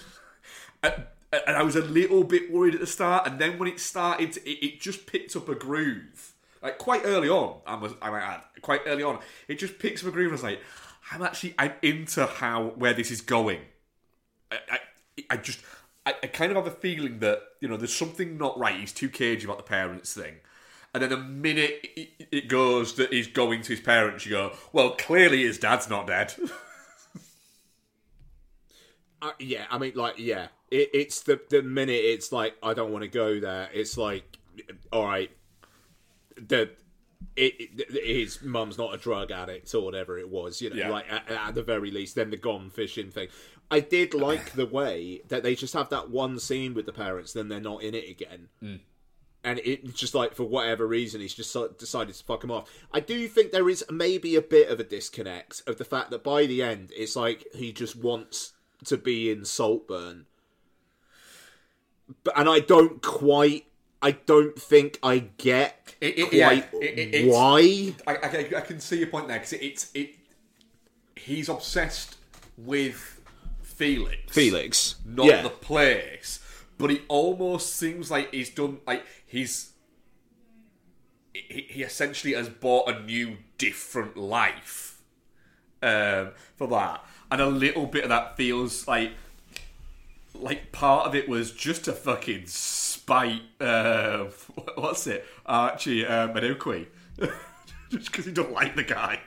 and, 0.83 1.05
and 1.33 1.57
I 1.57 1.62
was 1.62 1.77
a 1.77 1.83
little 1.83 2.25
bit 2.25 2.51
worried 2.51 2.75
at 2.75 2.81
the 2.81 2.87
start, 2.87 3.27
and 3.27 3.39
then 3.39 3.59
when 3.59 3.69
it 3.69 3.81
started, 3.81 4.37
it, 4.39 4.64
it 4.64 4.81
just 4.81 5.07
picked 5.07 5.37
up 5.37 5.49
a 5.49 5.55
groove. 5.55 6.35
Like 6.62 6.79
quite 6.79 7.03
early 7.05 7.29
on, 7.29 7.61
I 7.66 7.77
was 7.77 7.93
I 8.03 8.11
might 8.11 8.23
add, 8.23 8.41
quite 8.62 8.81
early 8.87 9.03
on, 9.03 9.21
it 9.47 9.59
just 9.59 9.79
picks 9.79 10.03
up 10.03 10.09
a 10.09 10.12
groove. 10.12 10.33
And 10.33 10.33
I 10.33 10.35
was 10.35 10.43
like, 10.43 10.61
I'm 11.12 11.23
actually 11.23 11.55
I'm 11.59 11.73
into 11.83 12.27
how 12.27 12.73
where 12.77 12.95
this 12.95 13.11
is 13.11 13.21
going. 13.21 13.61
I 14.51 14.59
I, 14.71 14.79
I 15.31 15.37
just 15.37 15.61
I, 16.05 16.14
I 16.23 16.27
kind 16.27 16.51
of 16.51 16.57
have 16.57 16.66
a 16.66 16.77
feeling 16.77 17.21
that 17.21 17.43
you 17.61 17.69
know 17.69 17.77
there's 17.77 17.95
something 17.95 18.39
not 18.39 18.59
right. 18.59 18.75
He's 18.75 18.93
too 18.93 19.09
cagey 19.09 19.45
about 19.45 19.59
the 19.59 19.62
parents 19.62 20.14
thing. 20.14 20.37
And 20.95 21.03
then 21.03 21.11
the 21.11 21.16
minute 21.18 21.86
it- 22.32 22.49
goes 22.49 22.95
that 22.95 23.12
he's 23.12 23.26
going 23.28 23.62
to 23.62 23.68
his 23.74 23.80
parents, 23.80 24.24
you 24.26 24.32
go, 24.32 24.53
well, 24.72 24.91
clearly 24.93 25.43
his 25.43 25.59
dad's 25.59 25.89
not 25.89 26.07
dead. 26.07 26.34
Uh, 29.20 29.32
yeah, 29.41 29.64
I 29.68 29.78
mean, 29.78 29.93
like, 29.97 30.14
yeah, 30.18 30.47
it, 30.70 30.91
it's 30.95 31.22
the 31.22 31.41
the 31.51 31.61
minute 31.61 31.91
it's 32.05 32.30
like 32.30 32.55
I 32.62 32.72
don't 32.72 32.93
want 32.93 33.03
to 33.03 33.09
go 33.09 33.41
there. 33.41 33.68
It's 33.74 33.99
like, 33.99 34.39
all 34.93 35.05
right, 35.05 35.28
the 36.36 36.70
it, 37.34 37.55
it 37.59 38.16
his 38.16 38.43
mum's 38.43 38.78
not 38.78 38.95
a 38.95 38.97
drug 38.97 39.32
addict 39.32 39.74
or 39.74 39.82
whatever 39.84 40.18
it 40.18 40.28
was, 40.28 40.62
you 40.62 40.70
know, 40.70 40.76
Yeah. 40.76 40.91
like 40.91 41.11
at, 41.11 41.28
at 41.28 41.55
the 41.57 41.64
very 41.64 41.91
least. 41.91 42.14
Then 42.14 42.30
the 42.30 42.36
gone 42.36 42.70
fishing 42.70 43.11
thing. 43.11 43.26
I 43.72 43.80
did 43.80 44.14
like 44.14 44.53
the 44.53 44.66
way 44.66 45.22
that 45.28 45.43
they 45.43 45.57
just 45.57 45.74
have 45.74 45.89
that 45.91 46.11
one 46.11 46.39
scene 46.39 46.72
with 46.72 46.86
the 46.86 46.93
parents, 46.93 47.32
then 47.32 47.49
they're 47.49 47.61
not 47.61 47.82
in 47.82 47.95
it 47.97 48.09
again. 48.09 48.80
And 49.45 49.61
it's 49.64 49.93
just 49.93 50.14
like 50.14 50.34
for 50.34 50.45
whatever 50.45 50.86
reason, 50.86 51.20
he's 51.20 51.32
just 51.32 51.57
decided 51.78 52.14
to 52.14 52.24
fuck 52.24 52.43
him 52.43 52.51
off. 52.51 52.68
I 52.93 53.01
do 53.01 53.28
think 53.28 53.53
there 53.53 53.68
is 53.68 53.84
maybe 53.89 54.34
a 54.34 54.43
bit 54.43 54.68
of 54.68 54.80
a 54.80 54.84
disconnect 54.84 55.62
of 55.66 55.78
the 55.78 55.84
fact 55.84 56.11
that 56.11 56.24
by 56.24 56.47
the 56.47 56.62
end, 56.62 56.91
it's 56.97 57.14
like 57.14 57.47
he 57.55 57.72
just 57.72 57.95
wants 57.97 58.53
to 58.86 58.97
be 58.97 59.30
in 59.30 59.45
Saltburn. 59.45 60.26
But 62.24 62.39
and 62.39 62.49
I 62.49 62.61
don't 62.61 63.01
quite, 63.03 63.66
I 64.03 64.12
don't 64.12 64.59
think 64.59 64.99
I 65.03 65.18
get 65.36 65.95
It- 66.01 66.18
it- 66.18 66.28
quite 66.28 66.32
yeah, 66.32 66.62
it- 66.80 67.26
why. 67.28 67.95
I, 68.07 68.16
I, 68.16 68.57
I 68.57 68.61
can 68.62 68.80
see 68.80 68.99
your 68.99 69.09
point 69.09 69.28
there 69.28 69.36
because 69.39 69.53
it, 69.53 69.62
it's 69.62 69.91
it. 69.95 70.14
He's 71.16 71.49
obsessed 71.49 72.16
with 72.57 73.20
Felix. 73.62 74.18
Felix, 74.32 74.95
not 75.05 75.26
yeah, 75.26 75.43
the 75.43 75.51
place. 75.51 76.41
But 76.79 76.93
it 76.93 77.03
almost 77.09 77.74
seems 77.74 78.11
like 78.11 78.33
he's 78.33 78.51
done 78.51 78.79
like 78.87 79.05
he's 79.26 79.72
he, 81.35 81.66
he 81.68 81.83
essentially 81.83 82.35
has 82.35 82.49
bought 82.49 82.89
a 82.89 83.01
new, 83.03 83.37
different 83.59 84.16
life 84.16 85.01
um, 85.83 86.31
for 86.57 86.68
that, 86.68 87.05
and 87.31 87.41
a 87.41 87.47
little 87.47 87.87
bit 87.87 88.05
of 88.05 88.11
that 88.11 88.37
feels 88.37 88.87
like 88.87 89.12
like 90.35 90.70
part 90.70 91.07
of 91.07 91.14
it 91.14 91.29
was 91.29 91.51
just 91.51 91.89
a 91.89 91.93
fucking 91.93 92.47
spite. 92.47 93.43
Uh, 93.61 94.26
what's 94.76 95.07
it? 95.07 95.26
Archie 95.47 96.07
uh, 96.07 96.29
Manukwi. 96.29 96.87
Just 97.91 98.12
because 98.12 98.26
he 98.26 98.33
don't 98.33 98.53
like 98.53 98.76
the 98.76 98.85
guy. 98.85 99.18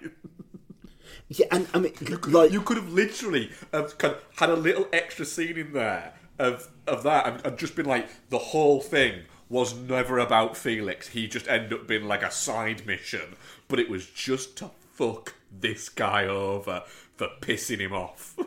Yeah, 1.30 1.48
and 1.52 1.68
I 1.74 1.80
mean, 1.80 1.94
like, 2.28 2.52
You 2.52 2.62
could 2.62 2.78
have 2.78 2.92
literally 2.92 3.50
have 3.74 3.96
had 4.36 4.50
a 4.50 4.56
little 4.56 4.88
extra 4.94 5.26
scene 5.26 5.58
in 5.58 5.74
there 5.74 6.14
of 6.42 6.68
of 6.88 7.04
that, 7.04 7.28
and, 7.28 7.46
and 7.46 7.58
just 7.58 7.76
been 7.76 7.86
like 7.86 8.10
the 8.30 8.38
whole 8.38 8.82
thing 8.82 9.24
was 9.48 9.76
never 9.76 10.18
about 10.18 10.58
Felix. 10.58 11.10
He 11.10 11.28
just 11.28 11.48
ended 11.48 11.74
up 11.74 11.88
being 11.88 12.08
like 12.08 12.24
a 12.24 12.32
side 12.32 12.86
mission, 12.86 13.36
but 13.68 13.80
it 13.80 13.90
was 13.90 14.08
just 14.08 14.58
to 14.58 14.72
fuck 14.94 15.36
this 15.52 15.90
guy 15.90 16.26
over 16.26 16.84
for 17.16 17.28
pissing 17.42 17.80
him 17.80 17.94
off. 17.94 18.36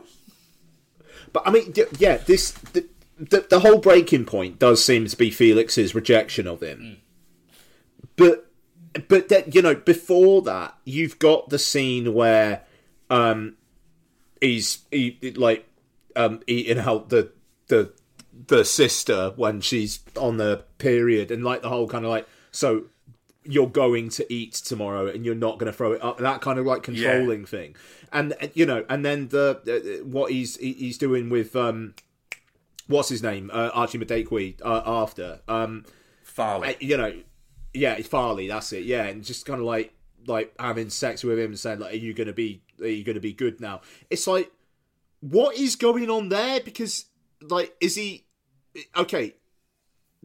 But 1.32 1.48
I 1.48 1.50
mean, 1.50 1.74
yeah, 1.98 2.18
this 2.18 2.52
the, 2.52 2.86
the 3.18 3.44
the 3.50 3.58
whole 3.58 3.78
breaking 3.78 4.24
point 4.24 4.60
does 4.60 4.84
seem 4.84 5.06
to 5.06 5.16
be 5.16 5.30
Felix's 5.32 5.92
rejection 5.92 6.46
of 6.46 6.62
him. 6.62 6.98
But 8.14 8.52
but 9.08 9.28
then 9.28 9.42
you 9.52 9.60
know 9.60 9.74
before 9.74 10.42
that 10.42 10.78
you've 10.84 11.18
got 11.18 11.48
the 11.48 11.58
scene 11.58 12.14
where 12.14 12.62
um 13.10 13.56
he's 14.40 14.84
he 14.92 15.34
like 15.34 15.68
um 16.14 16.40
eating 16.46 16.78
out 16.78 17.08
the 17.08 17.32
the 17.68 17.92
the 18.46 18.64
sister 18.64 19.32
when 19.36 19.60
she's 19.60 20.00
on 20.16 20.36
the 20.38 20.64
period 20.78 21.30
and 21.30 21.44
like 21.44 21.62
the 21.62 21.68
whole 21.68 21.88
kind 21.88 22.04
of 22.04 22.10
like 22.10 22.26
so 22.50 22.84
you're 23.44 23.68
going 23.68 24.08
to 24.08 24.32
eat 24.32 24.54
tomorrow 24.54 25.06
and 25.06 25.24
you're 25.24 25.34
not 25.34 25.58
going 25.58 25.70
to 25.70 25.76
throw 25.76 25.92
it 25.92 26.02
up 26.02 26.18
that 26.18 26.40
kind 26.40 26.58
of 26.58 26.64
like 26.66 26.82
controlling 26.82 27.44
thing. 27.44 27.76
And 28.12 28.32
uh, 28.40 28.48
you 28.54 28.66
know 28.66 28.84
and 28.88 29.04
then 29.04 29.28
the 29.28 29.60
uh, 30.00 30.04
what 30.04 30.32
he's 30.32 30.56
he's 30.56 30.98
doing 30.98 31.28
with 31.30 31.54
um 31.54 31.94
what's 32.86 33.08
his 33.08 33.22
name? 33.22 33.50
Uh, 33.52 33.70
Archie 33.74 33.98
Madekwe 33.98 34.60
uh, 34.64 34.82
after 34.84 35.40
um 35.48 35.84
Farley. 36.22 36.68
uh, 36.68 36.74
you 36.80 36.96
know 36.96 37.12
yeah 37.72 38.00
Farley 38.02 38.48
that's 38.48 38.72
it 38.72 38.84
yeah 38.84 39.04
and 39.04 39.24
just 39.24 39.46
kind 39.46 39.60
of 39.60 39.66
like 39.66 39.92
like 40.26 40.54
having 40.58 40.90
sex 40.90 41.22
with 41.22 41.38
him 41.38 41.46
and 41.46 41.58
saying 41.58 41.80
like 41.80 41.92
are 41.92 41.98
you 41.98 42.14
going 42.14 42.26
to 42.28 42.32
be 42.32 42.62
are 42.80 42.86
you 42.88 43.04
going 43.04 43.14
to 43.14 43.20
be 43.20 43.32
good 43.32 43.60
now? 43.60 43.80
It's 44.10 44.26
like 44.26 44.50
what 45.20 45.56
is 45.56 45.76
going 45.76 46.10
on 46.10 46.28
there? 46.28 46.60
Because 46.60 47.06
like 47.48 47.74
is 47.80 47.94
he 47.94 48.26
okay 48.96 49.34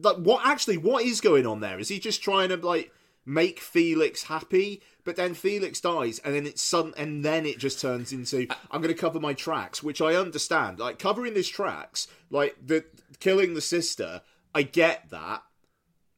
like 0.02 0.16
what 0.16 0.46
actually 0.46 0.76
what 0.76 1.04
is 1.04 1.20
going 1.20 1.46
on 1.46 1.60
there? 1.60 1.78
Is 1.78 1.88
he 1.88 1.98
just 1.98 2.22
trying 2.22 2.48
to 2.50 2.56
like 2.56 2.92
make 3.26 3.60
felix 3.60 4.24
happy 4.24 4.82
but 5.04 5.14
then 5.14 5.34
felix 5.34 5.80
dies 5.80 6.18
and 6.20 6.34
then 6.34 6.46
it's 6.46 6.62
sudden 6.62 6.92
and 6.96 7.22
then 7.24 7.44
it 7.44 7.58
just 7.58 7.78
turns 7.78 8.12
into 8.12 8.46
i'm 8.70 8.80
going 8.80 8.92
to 8.92 8.98
cover 8.98 9.20
my 9.20 9.34
tracks 9.34 9.82
which 9.82 10.00
i 10.00 10.14
understand. 10.14 10.78
Like 10.78 10.98
covering 10.98 11.34
his 11.34 11.48
tracks 11.48 12.08
like 12.30 12.56
the 12.64 12.84
killing 13.20 13.54
the 13.54 13.60
sister 13.60 14.22
i 14.54 14.62
get 14.62 15.10
that 15.10 15.42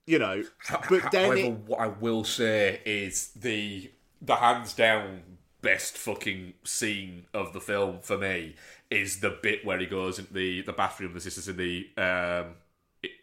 you 0.06 0.18
know 0.18 0.44
but 0.88 1.10
then 1.10 1.24
However, 1.24 1.36
it, 1.36 1.58
what 1.66 1.80
I 1.80 1.88
will 1.88 2.24
say 2.24 2.80
is 2.86 3.28
the 3.34 3.90
the 4.22 4.36
hands 4.36 4.72
down 4.72 5.22
best 5.60 5.98
fucking 5.98 6.54
scene 6.64 7.26
of 7.34 7.52
the 7.52 7.60
film 7.60 7.98
for 8.00 8.16
me 8.16 8.54
is 8.92 9.20
the 9.20 9.30
bit 9.30 9.64
where 9.64 9.78
he 9.78 9.86
goes 9.86 10.18
into 10.18 10.32
the 10.32 10.62
the 10.62 10.72
bathroom. 10.72 11.14
The 11.14 11.20
sister's 11.20 11.48
in 11.48 11.56
the 11.56 11.88
um 11.96 12.54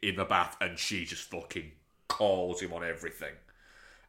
in 0.01 0.15
the 0.15 0.25
bath, 0.25 0.57
and 0.59 0.77
she 0.77 1.05
just 1.05 1.23
fucking 1.29 1.71
calls 2.07 2.61
him 2.61 2.73
on 2.73 2.83
everything. 2.83 3.33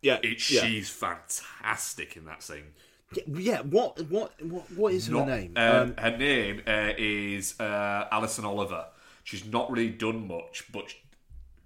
yeah, 0.03 0.19
It, 0.23 0.51
yeah. 0.51 0.63
She's 0.63 0.89
fantastic 0.91 2.17
in 2.17 2.25
that 2.25 2.43
scene. 2.43 2.73
yeah 3.27 3.61
what 3.63 4.01
what 4.09 4.33
what, 4.45 4.71
what 4.73 4.93
is 4.95 5.07
her 5.09 5.25
name 5.27 5.53
um, 5.57 5.77
um, 5.77 5.95
her 5.99 6.17
name 6.17 6.63
uh, 6.67 6.93
is 6.99 7.59
uh, 7.61 8.09
Alison 8.11 8.45
Oliver. 8.45 8.87
She's 9.25 9.45
not 9.45 9.71
really 9.71 9.91
done 9.91 10.27
much, 10.27 10.65
but 10.73 10.93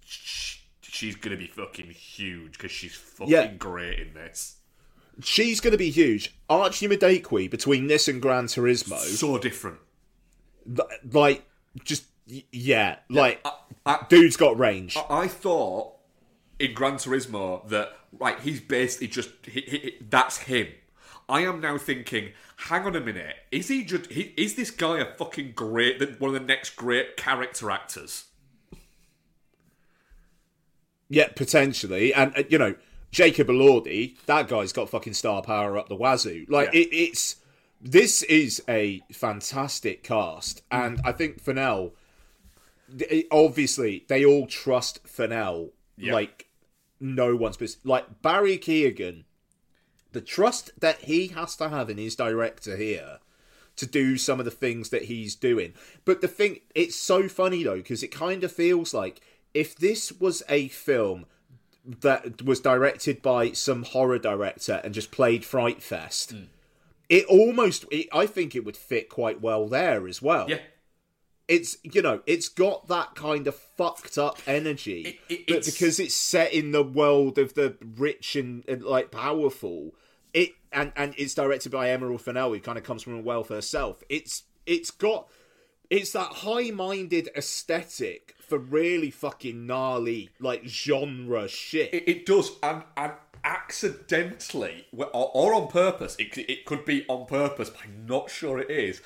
sh- 0.05 0.59
she's 0.83 1.17
gonna 1.17 1.37
be 1.37 1.47
fucking 1.47 1.87
huge 1.91 2.53
because 2.53 2.71
she's 2.73 2.95
fucking 2.95 3.33
Yeah. 3.33 3.47
great 3.55 3.99
in 4.01 4.15
this. 4.15 4.57
she's 5.23 5.61
going 5.61 5.71
to 5.71 5.79
be 5.79 5.91
huge 5.91 6.35
archie 6.51 6.89
Madekwe 6.89 7.49
between 7.49 7.87
this 7.87 8.09
and 8.09 8.21
gran 8.21 8.47
turismo 8.47 8.99
So 8.99 9.39
different. 9.39 9.79
Like 11.13 11.45
just 11.85 12.05
yeah 12.51 12.97
like 13.11 13.45
I- 13.85 14.07
dude's 14.09 14.37
got 14.37 14.59
range 14.59 14.97
I 15.11 15.29
thought 15.29 15.93
in 16.59 16.73
Gran 16.73 16.95
Turismo 16.95 17.69
that 17.69 17.91
right, 18.19 18.39
he's 18.41 18.61
basically 18.61 19.09
just 19.09 19.31
he, 19.45 19.61
he, 19.61 19.95
that's 20.09 20.39
him. 20.39 20.69
I 21.29 21.41
am 21.41 21.61
now 21.61 21.79
thinking, 21.79 22.33
hang 22.57 22.83
on 22.87 22.95
a 22.97 23.01
minute, 23.01 23.35
is 23.51 23.69
he 23.69 23.83
just 23.85 24.07
he, 24.13 24.33
is 24.37 24.55
this 24.55 24.71
guy 24.71 25.01
a 25.01 25.05
fucking 25.17 25.53
great 25.57 26.01
one 26.21 26.29
of 26.29 26.35
the 26.35 26.47
next 26.47 26.77
great 26.77 27.17
character 27.17 27.71
actors? 27.71 28.25
yeah 31.11 31.29
potentially 31.37 32.15
and 32.15 32.35
uh, 32.37 32.43
you 32.49 32.57
know 32.57 32.75
jacob 33.11 33.49
elordi 33.49 34.17
that 34.25 34.49
guy's 34.49 34.73
got 34.73 34.89
fucking 34.89 35.13
star 35.13 35.43
power 35.43 35.77
up 35.77 35.89
the 35.89 35.95
wazoo 35.95 36.47
like 36.49 36.73
Yeah. 36.73 36.81
it, 36.81 36.89
it's 36.93 37.37
this 37.87 38.23
is 38.25 38.63
a 38.69 39.03
fantastic 39.13 40.03
cast 40.03 40.63
and 40.71 41.01
i 41.05 41.13
think 41.13 41.41
Fennell 41.41 41.93
obviously 43.31 44.05
they 44.09 44.25
all 44.25 44.47
trust 44.47 45.01
Fennell 45.07 45.71
Yeah. 45.97 46.15
like 46.15 46.47
no 47.01 47.37
one's 47.37 47.57
business 47.57 47.85
like 47.85 48.23
barry 48.23 48.59
keoghan 48.59 49.25
the 50.13 50.21
trust 50.21 50.71
that 50.81 51.01
he 51.01 51.29
has 51.29 51.57
to 51.57 51.69
have 51.69 51.91
in 51.91 51.99
his 51.99 52.15
director 52.17 52.77
here 52.77 53.19
to 53.77 53.87
do 53.87 54.17
some 54.17 54.39
of 54.39 54.45
the 54.45 54.53
things 54.53 54.91
that 54.91 55.07
he's 55.07 55.35
doing. 55.35 55.73
But 56.05 56.21
the 56.21 56.29
thing, 56.29 56.61
it's 56.77 56.95
so 56.95 57.27
funny 57.29 57.65
though, 57.65 57.79
because 57.79 58.05
it 58.05 58.13
kind 58.13 58.45
of 58.45 58.53
feels 58.53 58.95
like 58.95 59.21
if 59.53 59.75
this 59.75 60.13
was 60.13 60.45
a 60.49 60.69
film 60.69 61.27
that 61.85 62.43
was 62.43 62.61
directed 62.61 63.21
by 63.21 63.51
some 63.51 63.83
horror 63.83 64.21
director 64.21 64.81
and 64.85 64.95
just 64.95 65.11
played 65.11 65.45
Fright 65.45 65.83
Fest, 65.83 66.31
Hmm. 66.31 66.43
It 67.09 67.25
almost, 67.27 67.85
it, 67.91 68.09
I 68.13 68.27
think 68.27 68.55
it 68.55 68.65
would 68.65 68.77
fit 68.77 69.09
quite 69.09 69.41
well 69.41 69.69
there 69.69 70.07
as 70.09 70.21
well. 70.23 70.49
Yeah. 70.49 70.59
It's, 71.47 71.77
you 71.83 72.01
know, 72.01 72.23
it's 72.27 72.49
got 72.49 72.89
that 72.89 73.15
kind 73.15 73.47
of 73.47 73.55
fucked 73.55 74.17
up 74.17 74.39
energy. 74.47 75.21
It- 75.29 75.35
it- 75.35 75.47
but 75.47 75.57
it's- 75.59 75.71
because 75.71 76.01
it's 76.01 76.15
set 76.15 76.53
in 76.55 76.71
the 76.73 76.83
world 76.83 77.37
of 77.39 77.53
the 77.55 77.77
rich 77.99 78.35
and, 78.35 78.65
and 78.67 78.83
like 78.83 79.11
powerful, 79.11 79.95
it 80.33 80.51
and 80.73 80.93
and 80.97 81.15
it's 81.19 81.35
directed 81.35 81.71
by 81.71 81.91
Emerald 81.91 82.23
Fennell, 82.23 82.53
who 82.53 82.61
kind 82.61 82.77
of 82.79 82.83
comes 82.85 83.03
from 83.03 83.15
a 83.19 83.21
wealth 83.21 83.51
herself. 83.51 84.03
It's 84.09 84.45
it's 84.67 84.91
got 84.91 85.29
it's 85.91 86.13
that 86.13 86.29
high-minded 86.33 87.29
aesthetic 87.37 88.35
for 88.41 88.59
really 88.59 89.11
fucking 89.11 89.67
gnarly 89.67 90.31
like 90.41 90.65
genre 90.67 91.47
shit. 91.47 91.93
It, 91.95 92.09
it 92.09 92.27
does, 92.27 92.51
and 92.65 92.83
and 92.97 93.13
accidentally 93.45 94.87
or, 94.97 95.07
or 95.13 95.55
on 95.55 95.69
purpose, 95.69 96.17
it, 96.19 96.37
it 96.37 96.65
could 96.65 96.85
be 96.85 97.05
on 97.09 97.27
purpose, 97.27 97.71
but 97.71 97.81
I'm 97.85 98.07
not 98.07 98.31
sure 98.31 98.59
it 98.59 98.71
is. 98.71 99.01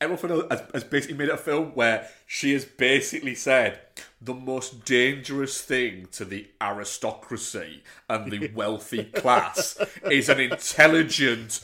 Emma 0.00 0.16
Fennell 0.16 0.48
has, 0.50 0.62
has 0.74 0.84
basically 0.84 1.16
made 1.16 1.28
a 1.28 1.36
film 1.36 1.72
where 1.74 2.08
she 2.26 2.52
has 2.54 2.64
basically 2.64 3.36
said 3.36 3.78
the 4.20 4.34
most 4.34 4.84
dangerous 4.84 5.60
thing 5.60 6.08
to 6.12 6.24
the 6.24 6.48
aristocracy 6.60 7.84
and 8.08 8.30
the 8.30 8.50
wealthy 8.54 9.04
class 9.04 9.78
is 10.10 10.28
an 10.28 10.40
intelligent 10.40 11.60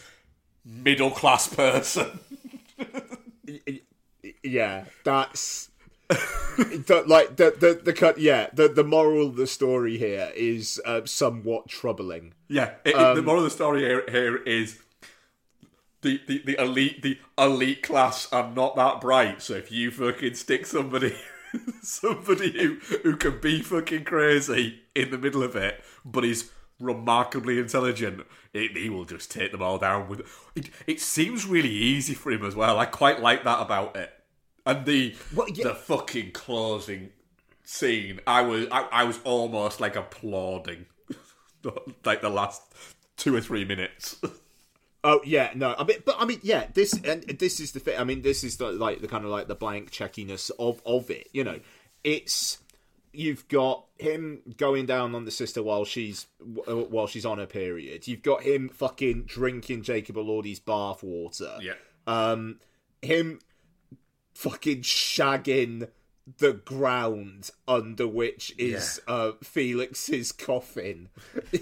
middle 0.65 1.11
class 1.11 1.53
person. 1.53 2.21
yeah, 4.45 4.85
that's 5.03 5.68
the, 6.09 7.05
like 7.07 7.37
the 7.37 7.55
the 7.59 7.81
the 7.85 7.93
cut. 7.93 8.19
Yeah, 8.19 8.49
the 8.53 8.69
the 8.69 8.85
moral 8.85 9.27
of 9.27 9.37
the 9.37 9.47
story 9.47 9.99
here 9.99 10.33
is 10.35 10.81
uh, 10.85 11.03
somewhat 11.05 11.69
troubling. 11.69 12.35
Yeah, 12.49 12.75
it, 12.85 12.95
it- 12.97 13.15
the 13.17 13.23
moral 13.23 13.45
of 13.45 13.51
the 13.51 13.51
story 13.55 13.81
here, 13.81 14.05
here 14.09 14.37
is 14.37 14.79
the, 16.03 16.21
the, 16.27 16.43
the 16.45 16.61
elite 16.63 17.03
the 17.03 17.19
elite 17.37 17.83
class 17.83 18.33
are 18.33 18.51
not 18.51 18.77
that 18.77 19.01
bright. 19.01 19.43
So 19.43 19.55
if 19.55 19.71
you 19.71 19.91
fucking 19.91 20.35
stick 20.35 20.65
somebody 20.67 21.15
somebody 21.83 22.53
who 22.53 22.75
who 23.03 23.17
can 23.17 23.41
be 23.41 23.61
fucking 23.63 24.05
crazy 24.05 24.81
in 24.95 25.11
the 25.11 25.19
middle 25.19 25.43
of 25.43 25.57
it, 25.57 25.83
but 26.05 26.25
he's 26.25 26.51
remarkably 26.81 27.59
intelligent, 27.59 28.25
it, 28.55 28.77
he 28.77 28.89
will 28.89 29.05
just 29.05 29.31
take 29.31 29.53
them 29.53 29.63
all 29.63 29.79
down 29.79 30.09
with. 30.09 30.21
It, 30.55 30.71
it 30.87 31.01
seems 31.01 31.45
really 31.47 31.69
easy 31.71 32.15
for 32.15 32.31
him 32.31 32.45
as 32.45 32.55
well. 32.55 32.79
I 32.79 32.87
quite 32.87 33.21
like 33.21 33.45
that 33.45 33.61
about 33.61 33.97
it. 33.97 34.13
And 34.69 34.85
the 34.85 35.17
Well, 35.35 35.49
yeah. 35.49 35.65
the 35.69 35.75
fucking 35.75 36.33
closing 36.33 37.11
scene, 37.65 38.21
I 38.27 38.43
was 38.43 38.69
I, 38.71 38.83
I 38.93 39.05
was 39.05 39.19
almost 39.25 39.81
like 39.81 39.97
applauding, 39.97 40.87
like 42.05 42.21
the 42.21 42.29
last 42.29 42.63
two 43.17 43.35
or 43.35 43.41
three 43.41 43.65
minutes. 43.65 44.17
Oh 45.05 45.21
yeah, 45.25 45.53
no, 45.55 45.77
I 45.79 45.85
mean, 45.85 45.99
but 46.05 46.17
I 46.19 46.25
mean, 46.25 46.41
yeah, 46.43 46.67
this 46.75 46.93
and 46.93 47.23
this 47.23 47.61
is 47.61 47.71
the 47.71 47.79
thing. 47.79 47.99
I 47.99 48.03
mean, 48.03 48.23
this 48.23 48.43
is 48.43 48.57
the 48.57 48.73
like 48.73 49.01
the 49.01 49.07
kind 49.07 49.25
of 49.25 49.31
like 49.31 49.47
the 49.47 49.55
blank 49.55 49.93
checkiness 49.93 50.51
of 50.59 50.83
of 50.85 51.09
it. 51.09 51.29
You 51.33 51.45
know, 51.45 51.61
it's 52.03 52.59
you've 53.13 53.47
got 53.47 53.85
him 53.99 54.43
going 54.57 54.87
down 54.87 55.15
on 55.15 55.25
the 55.25 55.31
sister 55.31 55.63
while 55.63 55.85
she's 55.85 56.27
while 56.67 57.07
she's 57.07 57.25
on 57.25 57.39
her 57.39 57.47
period. 57.47 58.09
You've 58.09 58.25
got 58.25 58.43
him 58.43 58.69
fucking 58.69 59.23
drinking 59.27 59.85
Jacob 59.85 60.17
Elordi's 60.17 60.59
bath 60.59 61.05
water. 61.05 61.57
yeah, 61.61 61.75
Um, 62.09 62.59
him 63.01 63.39
fucking 64.39 64.83
shagging 64.83 65.89
the 66.39 66.53
ground 66.53 67.51
under 67.67 68.07
which 68.07 68.55
is 68.57 69.01
uh, 69.09 69.33
Felix's 69.43 70.31
coffin. 70.31 71.09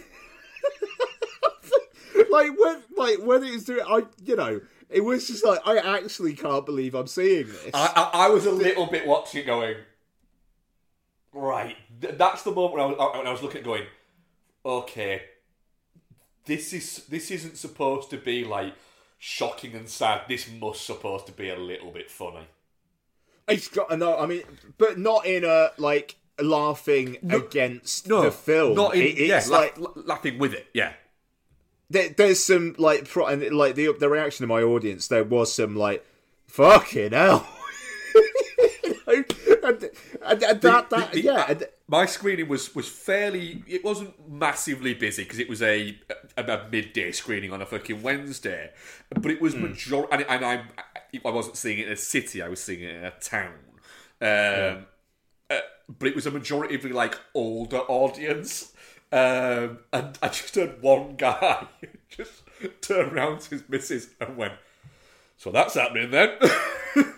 like 2.30 2.50
when, 2.58 2.82
like 2.94 3.18
when 3.20 3.42
it 3.44 3.52
was 3.52 3.64
doing, 3.64 3.82
I 3.88 4.02
you 4.22 4.36
know, 4.36 4.60
it 4.90 5.00
was 5.00 5.26
just 5.26 5.42
like 5.42 5.60
I 5.64 5.78
actually 5.78 6.34
can't 6.34 6.66
believe 6.66 6.94
I'm 6.94 7.06
seeing 7.06 7.46
this. 7.46 7.70
I, 7.72 8.10
I, 8.12 8.26
I 8.26 8.28
was 8.28 8.44
a 8.44 8.52
little 8.52 8.84
bit 8.86 9.06
watching 9.06 9.46
going, 9.46 9.76
right. 11.32 11.76
Th- 11.98 12.18
that's 12.18 12.42
the 12.42 12.50
moment 12.50 12.74
when 12.74 12.82
I 12.82 12.86
was, 12.86 13.16
when 13.16 13.26
I 13.26 13.32
was 13.32 13.42
looking 13.42 13.62
going, 13.62 13.84
okay, 14.66 15.22
this 16.44 16.74
is 16.74 17.06
this 17.06 17.30
isn't 17.30 17.56
supposed 17.56 18.10
to 18.10 18.18
be 18.18 18.44
like 18.44 18.74
shocking 19.18 19.74
and 19.74 19.88
sad. 19.88 20.24
This 20.28 20.50
must 20.50 20.84
supposed 20.84 21.24
to 21.26 21.32
be 21.32 21.48
a 21.48 21.56
little 21.56 21.90
bit 21.90 22.10
funny. 22.10 22.48
It's 23.48 23.68
got 23.68 23.96
no, 23.98 24.18
I 24.18 24.26
mean, 24.26 24.42
but 24.78 24.98
not 24.98 25.24
in 25.26 25.44
a 25.44 25.70
like 25.78 26.16
laughing 26.40 27.16
against 27.30 28.08
no, 28.08 28.22
the 28.22 28.30
film. 28.32 28.74
not 28.74 28.94
in, 28.94 29.02
It- 29.02 29.18
yeah, 29.18 29.42
like 29.48 29.78
la- 29.78 29.92
laughing 29.94 30.38
with 30.38 30.52
it. 30.52 30.66
Yeah, 30.74 30.92
there, 31.88 32.08
there's 32.08 32.42
some 32.42 32.74
like 32.78 33.08
pro- 33.08 33.26
and 33.26 33.42
like 33.56 33.74
the 33.76 33.94
the 33.98 34.08
reaction 34.08 34.42
of 34.44 34.48
my 34.48 34.62
audience. 34.62 35.08
There 35.08 35.24
was 35.24 35.52
some 35.54 35.76
like 35.76 36.04
fucking 36.46 37.12
hell. 37.12 37.46
You 38.14 38.22
know? 39.06 39.12
and, 39.14 39.90
and, 40.24 40.42
and 40.42 40.60
that, 40.60 40.90
that 40.90 40.90
The- 40.90 41.06
the- 41.12 41.20
yeah, 41.22 41.54
my 41.88 42.04
screening 42.06 42.48
was 42.48 42.74
was 42.74 42.88
fairly. 42.88 43.62
It 43.68 43.84
wasn't 43.84 44.14
massively 44.28 44.94
busy 44.94 45.22
because 45.22 45.38
it 45.38 45.48
was 45.48 45.62
a, 45.62 45.96
a, 46.36 46.42
a 46.42 46.68
midday 46.70 47.12
screening 47.12 47.52
on 47.52 47.62
a 47.62 47.66
fucking 47.66 48.02
Wednesday, 48.02 48.70
but 49.10 49.30
it 49.30 49.40
was 49.40 49.54
Hmm. 49.54 49.66
major. 49.66 50.04
And, 50.12 50.22
and 50.28 50.44
I 50.44 50.62
I 51.24 51.30
wasn't 51.30 51.56
seeing 51.56 51.78
it 51.78 51.86
in 51.86 51.92
a 51.92 51.96
city. 51.96 52.42
I 52.42 52.48
was 52.48 52.62
seeing 52.62 52.82
it 52.82 52.94
in 52.94 53.04
a 53.04 53.10
town. 53.12 53.54
Um, 54.20 54.86
uh, 55.50 55.60
but 55.98 56.08
it 56.08 56.14
was 56.14 56.26
a 56.26 56.30
majority 56.30 56.74
of 56.74 56.84
like 56.86 57.18
older 57.34 57.78
audience. 57.78 58.72
Um, 59.12 59.78
and 59.92 60.18
I 60.20 60.28
just 60.28 60.54
heard 60.54 60.82
one 60.82 61.16
guy 61.16 61.66
just 62.08 62.42
turn 62.80 63.10
around 63.10 63.40
to 63.42 63.50
his 63.50 63.68
missus 63.68 64.10
and 64.20 64.36
went, 64.36 64.54
"So 65.36 65.50
that's 65.50 65.74
happening 65.74 66.10
then." 66.10 66.30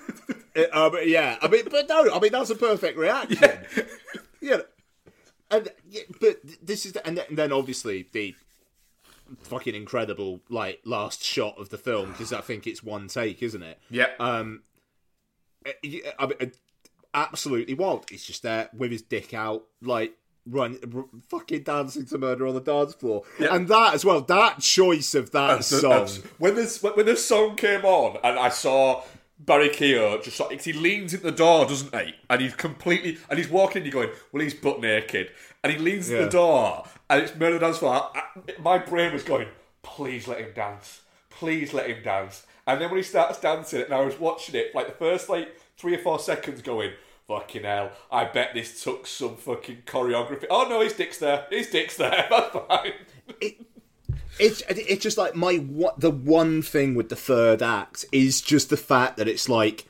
Uh, 0.73 0.91
but 0.91 1.07
yeah, 1.07 1.39
I 1.41 1.47
mean, 1.47 1.63
but 1.71 1.89
no, 1.89 2.13
I 2.13 2.19
mean 2.19 2.33
that's 2.33 2.51
a 2.51 2.57
perfect 2.57 2.99
reaction. 2.99 3.61
Yeah, 4.41 4.63
and 5.51 5.69
yeah, 5.89 6.03
but 6.21 6.39
this 6.63 6.85
is, 6.85 6.93
the, 6.93 7.07
and, 7.07 7.17
then, 7.17 7.27
and 7.29 7.39
then 7.39 7.53
obviously 7.53 8.09
the 8.11 8.35
fucking 9.43 9.75
incredible 9.75 10.41
like 10.49 10.81
last 10.85 11.23
shot 11.23 11.57
of 11.59 11.69
the 11.71 11.79
film 11.79 12.13
because 12.13 12.33
I 12.33 12.41
think 12.41 12.67
it's 12.67 12.83
one 12.83 13.09
take, 13.09 13.43
isn't 13.43 13.63
it? 13.63 13.79
yeah. 13.91 14.09
Um, 14.19 14.63
uh, 15.67 15.71
yeah, 15.83 16.11
I 16.19 16.25
uh, 16.25 16.47
absolutely 17.15 17.75
wild. 17.75 18.07
He's 18.11 18.25
just 18.25 18.43
there 18.43 18.69
with 18.77 18.91
his 18.93 19.03
dick 19.03 19.35
out, 19.35 19.65
like 19.83 20.15
run, 20.47 20.79
r- 20.95 21.05
fucking 21.29 21.63
dancing 21.63 22.07
to 22.07 22.19
murder 22.19 22.47
on 22.47 22.55
the 22.55 22.61
dance 22.61 22.95
floor, 22.95 23.23
and 23.39 23.69
that 23.69 23.95
as 23.95 24.05
well. 24.05 24.21
That 24.23 24.61
choice 24.61 25.15
of 25.15 25.31
that 25.33 25.65
song. 25.65 26.09
when 26.39 26.55
this 26.55 26.83
when 26.83 27.07
this 27.07 27.25
song 27.27 27.57
came 27.57 27.85
on 27.85 28.19
and 28.23 28.39
I 28.39 28.49
saw 28.51 29.03
Barry 29.41 29.69
Keogh 29.69 30.21
just 30.23 30.39
like 30.41 30.61
he 30.63 30.73
leans 30.73 31.13
in 31.15 31.23
the 31.23 31.33
door, 31.33 31.67
doesn't 31.67 31.95
he? 31.95 32.15
And 32.31 32.41
he's 32.41 32.55
completely 32.55 33.19
and 33.29 33.39
he's 33.39 33.49
walking. 33.49 33.85
You're 33.85 33.93
going, 33.93 34.11
well, 34.33 34.43
he's 34.43 34.55
butt 34.55 34.81
naked, 34.81 35.31
and 35.65 35.73
he 35.73 35.79
leans 35.79 36.09
in 36.09 36.17
Yeah. 36.19 36.25
the 36.25 36.31
door, 36.31 36.85
and 37.11 37.23
it's 37.23 37.35
murder 37.37 37.59
dance 37.59 37.79
floor. 37.79 38.11
I, 38.15 38.23
my 38.61 38.79
brain 38.79 39.13
was 39.13 39.23
going, 39.23 39.49
please 39.83 40.29
let 40.29 40.41
him 40.41 40.53
dance, 40.55 41.03
please 41.31 41.73
let 41.73 41.89
him 41.89 42.03
dance. 42.03 42.45
And 42.67 42.81
then 42.81 42.91
when 42.91 42.99
he 42.99 43.03
starts 43.03 43.41
dancing, 43.41 43.83
and 43.83 43.95
I 43.95 44.01
was 44.05 44.19
watching 44.21 44.55
it, 44.55 44.75
like 44.75 44.87
the 44.87 44.93
first 44.93 45.29
like 45.29 45.57
three 45.77 45.95
or 45.95 45.99
four 45.99 46.19
seconds, 46.19 46.63
going. 46.63 46.93
Fucking 47.29 47.65
hell! 47.65 47.91
I 48.11 48.25
bet 48.25 48.55
this 48.55 48.83
took 48.83 49.07
some 49.07 49.37
fucking 49.37 49.83
choreography. 49.85 50.47
Oh 50.49 50.67
no, 50.67 50.81
his 50.81 50.95
dick's 50.95 51.19
there. 51.19 51.45
His 51.51 51.69
dick's 51.69 51.99
there. 51.99 52.27
That's 52.31 52.57
fine. 52.67 52.93
it's 54.39 54.63
it's 54.69 55.03
just 55.03 55.19
like 55.19 55.35
my 55.35 55.57
what 55.57 56.01
the 56.01 56.11
one 56.11 56.63
thing 56.63 56.95
with 56.95 57.11
the 57.11 57.17
third 57.17 57.61
act 57.63 58.07
is 58.13 58.41
just 58.41 58.71
the 58.71 58.77
fact 58.79 59.17
that 59.19 59.29
it's 59.29 59.47
like 59.49 59.87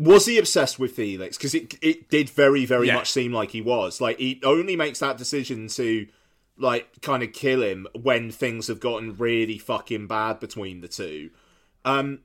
was 0.00 0.26
he 0.26 0.36
obsessed 0.38 0.78
with 0.80 0.92
Felix 0.92 1.36
because 1.36 1.54
it 1.54 1.74
it 1.82 2.08
did 2.10 2.28
very 2.30 2.64
very 2.64 2.88
Yeah. 2.88 2.94
much 2.94 3.10
seem 3.12 3.32
like 3.32 3.50
he 3.52 3.60
was 3.60 4.00
like 4.00 4.18
he 4.18 4.40
only 4.44 4.74
makes 4.74 4.98
that 5.00 5.16
decision 5.16 5.68
to 5.68 6.06
like 6.58 7.00
kind 7.00 7.22
of 7.22 7.32
kill 7.32 7.62
him 7.62 7.86
when 7.94 8.30
things 8.30 8.66
have 8.66 8.80
gotten 8.80 9.16
really 9.16 9.58
fucking 9.58 10.06
bad 10.06 10.40
between 10.40 10.80
the 10.80 10.88
two 10.88 11.30
um 11.84 12.20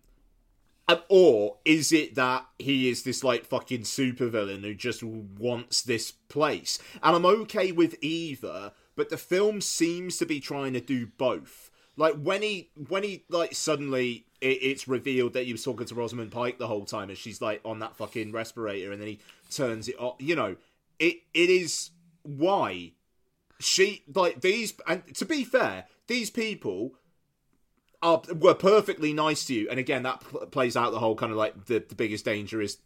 or 1.10 1.58
is 1.66 1.92
it 1.92 2.16
that 2.16 2.46
he 2.60 2.90
is 2.90 3.04
this 3.04 3.24
like 3.24 3.46
fucking 3.46 3.82
supervillain 3.82 4.62
who 4.62 4.74
just 4.74 5.04
wants 5.04 5.82
this 5.82 6.12
place? 6.12 6.80
And 7.02 7.16
I'm 7.16 7.26
okay 7.26 7.72
with 7.72 7.96
either, 8.02 8.74
but 8.96 9.10
the 9.10 9.18
film 9.18 9.62
seems 9.62 10.18
to 10.18 10.26
be 10.26 10.40
trying 10.40 10.74
to 10.74 10.82
do 10.82 11.08
both. 11.08 11.72
Like 11.96 12.16
when 12.16 12.42
he 12.42 12.72
when 12.88 13.04
he 13.04 13.24
like 13.30 13.54
suddenly 13.54 14.26
it, 14.42 14.60
it's 14.62 14.88
revealed 14.88 15.34
that 15.34 15.46
he 15.46 15.52
was 15.52 15.64
talking 15.64 15.86
to 15.86 15.96
Rosamund 15.96 16.32
Pike 16.32 16.58
the 16.58 16.68
whole 16.68 16.86
time, 16.86 17.10
and 17.10 17.18
she's 17.18 17.42
like 17.42 17.62
on 17.64 17.80
that 17.80 17.96
fucking 17.96 18.32
respirator, 18.32 18.92
and 18.92 19.00
then 19.00 19.08
he 19.08 19.20
turns 19.50 19.88
it 19.88 19.96
off. 20.00 20.16
You 20.20 20.36
know, 20.36 20.56
it 21.00 21.18
it 21.34 21.50
is 21.50 21.92
why 22.24 22.94
she 23.60 24.04
like 24.14 24.42
these. 24.42 24.74
And 24.88 25.16
to 25.16 25.26
be 25.26 25.44
fair, 25.44 25.86
these 26.08 26.30
people 26.30 26.96
are 28.02 28.22
were 28.34 28.54
perfectly 28.54 29.14
nice 29.14 29.46
to 29.46 29.54
you, 29.54 29.70
and 29.70 29.80
again 29.80 30.04
that 30.04 30.22
pl- 30.22 30.46
plays 30.48 30.76
out 30.76 30.92
the 30.92 31.00
whole 31.00 31.16
kind 31.16 31.32
of 31.32 31.38
like 31.38 31.66
the, 31.66 31.84
the 31.88 31.96
biggest 31.96 32.26
danger 32.26 32.62
is 32.62 32.78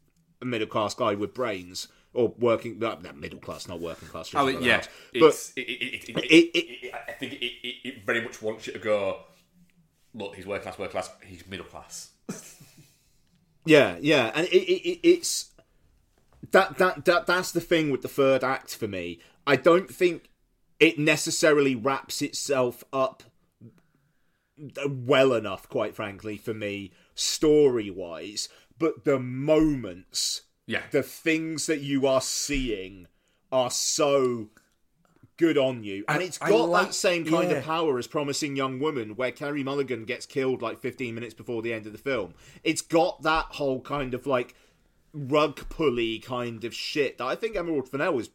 a 0.42 0.46
middle 0.46 0.68
class 0.68 0.94
guy 0.94 1.16
with 1.16 1.34
brains 1.34 1.88
or 2.14 2.34
working 2.38 2.80
no, 2.80 2.98
middle 3.16 3.40
class, 3.40 3.68
not 3.68 3.80
working 3.80 4.08
class. 4.08 4.34
Oh 4.34 4.48
about 4.48 4.62
yeah, 4.62 4.84
but 5.14 5.28
it's, 5.28 5.54
it, 5.56 5.62
it, 5.62 6.52
it, 6.56 6.94
I 6.94 7.12
think 7.14 7.38
it, 7.40 8.06
very 8.06 8.22
much 8.22 8.42
wants 8.42 8.68
you 8.68 8.74
to 8.74 8.80
go. 8.80 9.20
Look, 10.14 10.36
he's 10.36 10.48
working 10.48 10.64
class, 10.64 10.80
working 10.80 10.92
class. 10.92 11.10
He's 11.24 11.46
middle 11.48 11.66
class. 11.66 12.10
Yeah, 13.68 13.98
yeah, 14.00 14.32
and 14.34 14.48
it, 14.48 14.54
it, 14.54 14.90
it, 14.90 15.00
it's 15.04 15.52
that 16.52 16.78
that 16.78 17.04
that 17.04 17.28
that's 17.28 17.52
the 17.52 17.60
thing 17.60 17.92
with 17.92 18.02
the 18.02 18.08
third 18.08 18.44
act 18.44 18.74
for 18.76 18.88
me. 18.88 19.20
I 19.46 19.58
don't 19.58 19.94
think 19.94 20.30
it 20.80 21.00
necessarily 21.00 21.76
wraps 21.76 22.22
itself 22.22 22.84
up 22.94 23.24
well 24.88 25.34
enough, 25.34 25.70
quite 25.70 25.96
frankly, 25.96 26.38
for 26.38 26.54
me, 26.54 26.92
story 27.16 27.90
wise. 27.90 28.50
But 28.80 29.06
the 29.06 29.20
moments, 29.20 30.44
Yeah, 30.66 30.84
the 30.92 31.04
things 31.04 31.66
that 31.68 31.82
you 31.82 32.06
are 32.08 32.22
seeing, 32.22 33.08
are 33.52 33.72
so 33.72 34.50
good 35.38 35.58
on 35.58 35.84
you, 35.84 36.04
and 36.08 36.22
I- 36.22 36.26
it's 36.26 36.38
got 36.40 36.70
like- 36.70 36.88
that 36.88 36.94
same 36.94 37.24
kind 37.26 37.50
yeah. 37.52 37.58
of 37.58 37.64
power 37.64 37.98
as 37.98 38.08
Promising 38.08 38.56
Young 38.56 38.80
Woman, 38.80 39.16
where 39.16 39.32
Carey 39.32 39.64
Mulligan 39.64 40.04
gets 40.06 40.26
killed 40.26 40.62
like 40.62 40.80
15 40.82 41.14
minutes 41.16 41.34
before 41.34 41.62
the 41.62 41.72
end 41.72 41.86
of 41.86 41.92
the 41.92 41.98
film. 42.00 42.34
It's 42.64 42.82
got 42.82 43.22
that 43.22 43.46
whole 43.52 43.80
kind 43.82 44.14
of 44.14 44.26
like 44.28 44.56
rug 45.14 45.70
pulley 45.70 46.20
kind 46.20 46.64
of 46.66 46.74
shit 46.74 47.18
that 47.20 47.26
I 47.26 47.36
think 47.36 47.56
Emerald 47.56 47.88
Fennell 47.90 48.20
is 48.20 48.30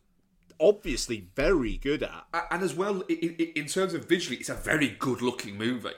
obviously 0.63 1.29
very 1.35 1.77
good 1.77 2.03
at. 2.03 2.25
And 2.51 2.63
as 2.63 2.75
well, 2.75 3.01
in 3.03 3.67
terms 3.67 3.93
of 3.95 4.07
visually, 4.07 4.37
it's 4.39 4.49
a 4.49 4.55
very 4.55 4.89
good-looking 4.89 5.59
movie. 5.59 5.91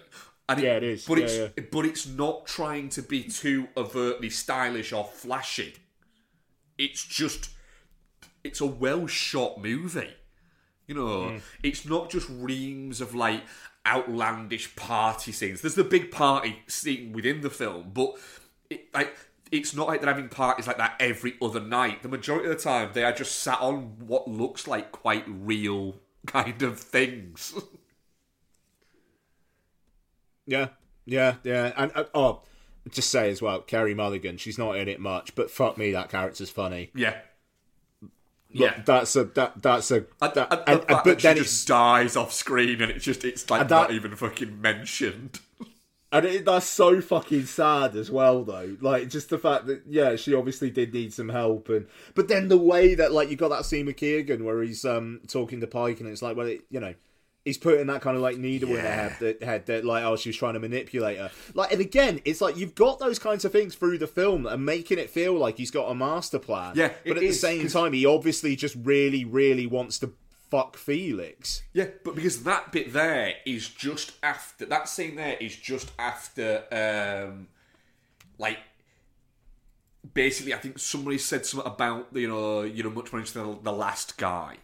And 0.48 0.60
Yeah, 0.60 0.76
it 0.76 0.82
is. 0.82 1.06
But 1.06 1.18
Yeah, 1.18 1.48
it's 1.56 1.68
but 1.70 1.84
it's 1.84 2.06
not 2.06 2.46
trying 2.46 2.88
to 2.90 3.02
be 3.02 3.22
too 3.24 3.68
overtly 3.76 4.30
stylish 4.30 4.92
or 4.92 5.04
flashy. 5.04 5.74
It's 6.78 7.02
just 7.04 7.50
it's 8.42 8.60
a 8.60 8.66
well 8.66 9.06
shot 9.06 9.60
movie. 9.62 10.14
You 10.86 10.94
know, 10.96 11.08
Mm. 11.30 11.40
it's 11.62 11.86
not 11.86 12.10
just 12.10 12.28
reams 12.28 13.00
of 13.00 13.14
like 13.14 13.42
outlandish 13.86 14.76
party 14.76 15.32
scenes. 15.32 15.62
There's 15.62 15.74
the 15.76 15.84
big 15.84 16.10
party 16.10 16.62
scene 16.66 17.12
within 17.12 17.40
the 17.40 17.50
film, 17.50 17.90
but 17.94 18.16
it, 18.68 18.92
like 18.92 19.16
it's 19.52 19.74
not 19.74 19.86
like 19.86 20.00
they're 20.00 20.12
having 20.12 20.28
parties 20.28 20.66
like 20.66 20.78
that 20.78 20.96
every 21.00 21.34
other 21.40 21.60
night. 21.60 22.02
The 22.02 22.08
majority 22.08 22.48
of 22.50 22.56
the 22.56 22.62
time, 22.62 22.90
they 22.92 23.04
are 23.04 23.12
just 23.12 23.36
sat 23.40 23.60
on 23.60 23.98
what 24.06 24.26
looks 24.26 24.66
like 24.66 24.90
quite 24.92 25.24
real 25.28 25.96
kind 26.26 26.62
of 26.62 26.78
things. 26.80 27.54
Yeah, 30.46 30.68
yeah, 31.06 31.36
yeah. 31.42 31.72
And 31.76 31.90
uh, 31.94 32.04
oh, 32.14 32.42
just 32.90 33.10
say 33.10 33.30
as 33.30 33.40
well, 33.40 33.60
Carey 33.60 33.94
Mulligan. 33.94 34.36
She's 34.36 34.58
not 34.58 34.76
in 34.76 34.88
it 34.88 35.00
much, 35.00 35.34
but 35.34 35.50
fuck 35.50 35.78
me, 35.78 35.92
that 35.92 36.10
character's 36.10 36.50
funny. 36.50 36.90
yeah. 36.94 37.16
Look, 38.02 38.70
Yeah. 38.76 38.82
that's 38.84 39.16
a 39.16 39.24
that 39.24 39.62
that's 39.62 39.90
a 39.90 40.00
that, 40.20 40.36
and 40.36 40.60
and- 40.66 40.78
and- 40.80 40.86
but 40.86 41.04
that 41.04 41.20
she 41.22 41.26
then 41.28 41.36
just 41.38 41.66
dies 41.66 42.14
off 42.14 42.32
screen 42.32 42.80
and 42.82 42.90
it's 42.92 43.04
just 43.04 43.24
it's 43.24 43.50
like 43.50 43.62
that- 43.68 43.70
not 43.70 43.90
even 43.90 44.14
fucking 44.14 44.60
mentioned. 44.60 45.40
And 46.14 46.24
it, 46.26 46.44
that's 46.44 46.66
so 46.66 47.00
fucking 47.00 47.46
sad 47.46 47.96
as 47.96 48.10
well, 48.10 48.44
though. 48.44 48.76
Like, 48.80 49.08
just 49.10 49.30
the 49.30 49.38
fact 49.38 49.66
that, 49.66 49.82
yeah, 49.88 50.16
she 50.16 50.32
obviously 50.34 50.70
did 50.70 50.94
need 50.94 51.12
some 51.12 51.28
help, 51.28 51.68
and 51.68 51.86
but 52.14 52.28
then 52.28 52.48
the 52.48 52.56
way 52.56 52.94
that, 52.94 53.12
like, 53.12 53.28
you 53.30 53.36
got 53.36 53.48
that 53.50 53.64
scene 53.66 53.86
with 53.86 53.96
Keoghan 53.96 54.42
where 54.44 54.62
he's 54.62 54.84
um 54.84 55.20
talking 55.28 55.60
to 55.60 55.66
Pike, 55.66 56.00
and 56.00 56.08
it's 56.08 56.22
like, 56.22 56.36
well, 56.36 56.46
it, 56.46 56.62
you 56.70 56.80
know, 56.80 56.94
he's 57.44 57.58
putting 57.58 57.86
that 57.88 58.00
kind 58.00 58.16
of 58.16 58.22
like 58.22 58.38
needle 58.38 58.70
in 58.70 58.76
her 58.76 58.80
head 58.90 59.16
that 59.20 59.42
head 59.42 59.66
that 59.66 59.84
like 59.84 60.02
oh 60.02 60.16
she 60.16 60.30
was 60.30 60.36
trying 60.36 60.54
to 60.54 60.60
manipulate 60.60 61.18
her. 61.18 61.30
Like 61.52 61.72
and 61.72 61.80
again, 61.80 62.20
it's 62.24 62.40
like 62.40 62.56
you've 62.56 62.74
got 62.74 63.00
those 63.00 63.18
kinds 63.18 63.44
of 63.44 63.52
things 63.52 63.74
through 63.74 63.98
the 63.98 64.06
film 64.06 64.46
and 64.46 64.64
making 64.64 64.98
it 64.98 65.10
feel 65.10 65.34
like 65.34 65.58
he's 65.58 65.70
got 65.70 65.90
a 65.90 65.94
master 65.94 66.38
plan. 66.38 66.72
Yeah, 66.74 66.92
but 67.06 67.16
at 67.18 67.20
the 67.20 67.32
same 67.32 67.58
same 67.58 67.62
'cause- 67.64 67.72
time, 67.74 67.92
he 67.92 68.06
obviously 68.06 68.56
just 68.56 68.76
really, 68.82 69.24
really 69.26 69.66
wants 69.66 69.98
to 69.98 70.12
fuck 70.54 70.76
Felix. 70.76 71.62
Yeah, 71.72 71.88
but 72.04 72.14
because 72.14 72.44
that 72.44 72.70
bit 72.70 72.92
there 72.92 73.34
is 73.44 73.68
just 73.68 74.12
after 74.22 74.64
that 74.66 74.88
scene 74.88 75.16
there 75.16 75.36
is 75.40 75.56
just 75.56 75.90
after 75.98 76.62
um 76.70 77.48
like 78.38 78.58
basically 80.12 80.54
I 80.54 80.58
think 80.58 80.78
somebody 80.78 81.18
said 81.18 81.44
something 81.44 81.70
about 81.70 82.06
you 82.12 82.28
know 82.28 82.62
you 82.62 82.84
know 82.84 82.90
much 82.90 83.12
more 83.12 83.18
interesting 83.18 83.42
than 83.42 83.64
the 83.64 83.72
last 83.72 84.16
guy. 84.16 84.58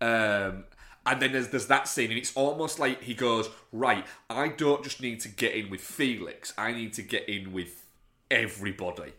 Um 0.00 0.64
and 1.04 1.20
then 1.20 1.32
there's 1.32 1.48
there's 1.48 1.66
that 1.66 1.86
scene 1.86 2.08
and 2.08 2.18
it's 2.18 2.34
almost 2.34 2.78
like 2.78 3.02
he 3.02 3.12
goes, 3.12 3.50
Right, 3.72 4.06
I 4.30 4.48
don't 4.48 4.82
just 4.82 5.02
need 5.02 5.20
to 5.20 5.28
get 5.28 5.54
in 5.54 5.68
with 5.68 5.82
Felix, 5.82 6.54
I 6.56 6.72
need 6.72 6.94
to 6.94 7.02
get 7.02 7.28
in 7.28 7.52
with 7.52 7.84
everybody 8.30 9.12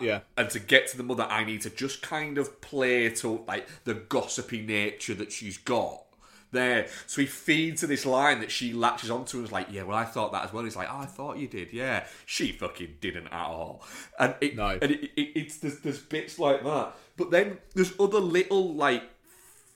Yeah. 0.00 0.20
and 0.36 0.48
to 0.50 0.58
get 0.58 0.88
to 0.88 0.96
the 0.96 1.02
mother, 1.02 1.24
I 1.24 1.44
need 1.44 1.60
to 1.62 1.70
just 1.70 2.02
kind 2.02 2.38
of 2.38 2.60
play 2.60 3.10
to 3.10 3.44
like 3.46 3.68
the 3.84 3.94
gossipy 3.94 4.62
nature 4.62 5.14
that 5.14 5.32
she's 5.32 5.58
got 5.58 6.02
there. 6.50 6.86
So 7.06 7.20
he 7.22 7.26
feeds 7.26 7.80
her 7.80 7.86
this 7.86 8.04
line 8.06 8.40
that 8.40 8.50
she 8.50 8.72
latches 8.72 9.10
onto 9.10 9.38
and 9.38 9.46
is 9.46 9.52
like, 9.52 9.68
"Yeah, 9.70 9.82
well, 9.84 9.96
I 9.96 10.04
thought 10.04 10.32
that 10.32 10.44
as 10.44 10.52
well." 10.52 10.64
He's 10.64 10.76
like, 10.76 10.88
oh, 10.90 10.98
"I 10.98 11.06
thought 11.06 11.38
you 11.38 11.48
did, 11.48 11.72
yeah." 11.72 12.04
She 12.26 12.52
fucking 12.52 12.96
didn't 13.00 13.28
at 13.28 13.46
all, 13.46 13.84
and 14.18 14.34
it, 14.40 14.56
No. 14.56 14.78
and 14.80 14.90
it, 14.90 15.04
it, 15.16 15.30
it's 15.34 15.56
there's, 15.58 15.80
there's 15.80 15.98
bits 16.00 16.38
like 16.38 16.62
that, 16.64 16.94
but 17.16 17.30
then 17.30 17.58
there's 17.74 17.92
other 17.98 18.20
little 18.20 18.74
like 18.74 19.02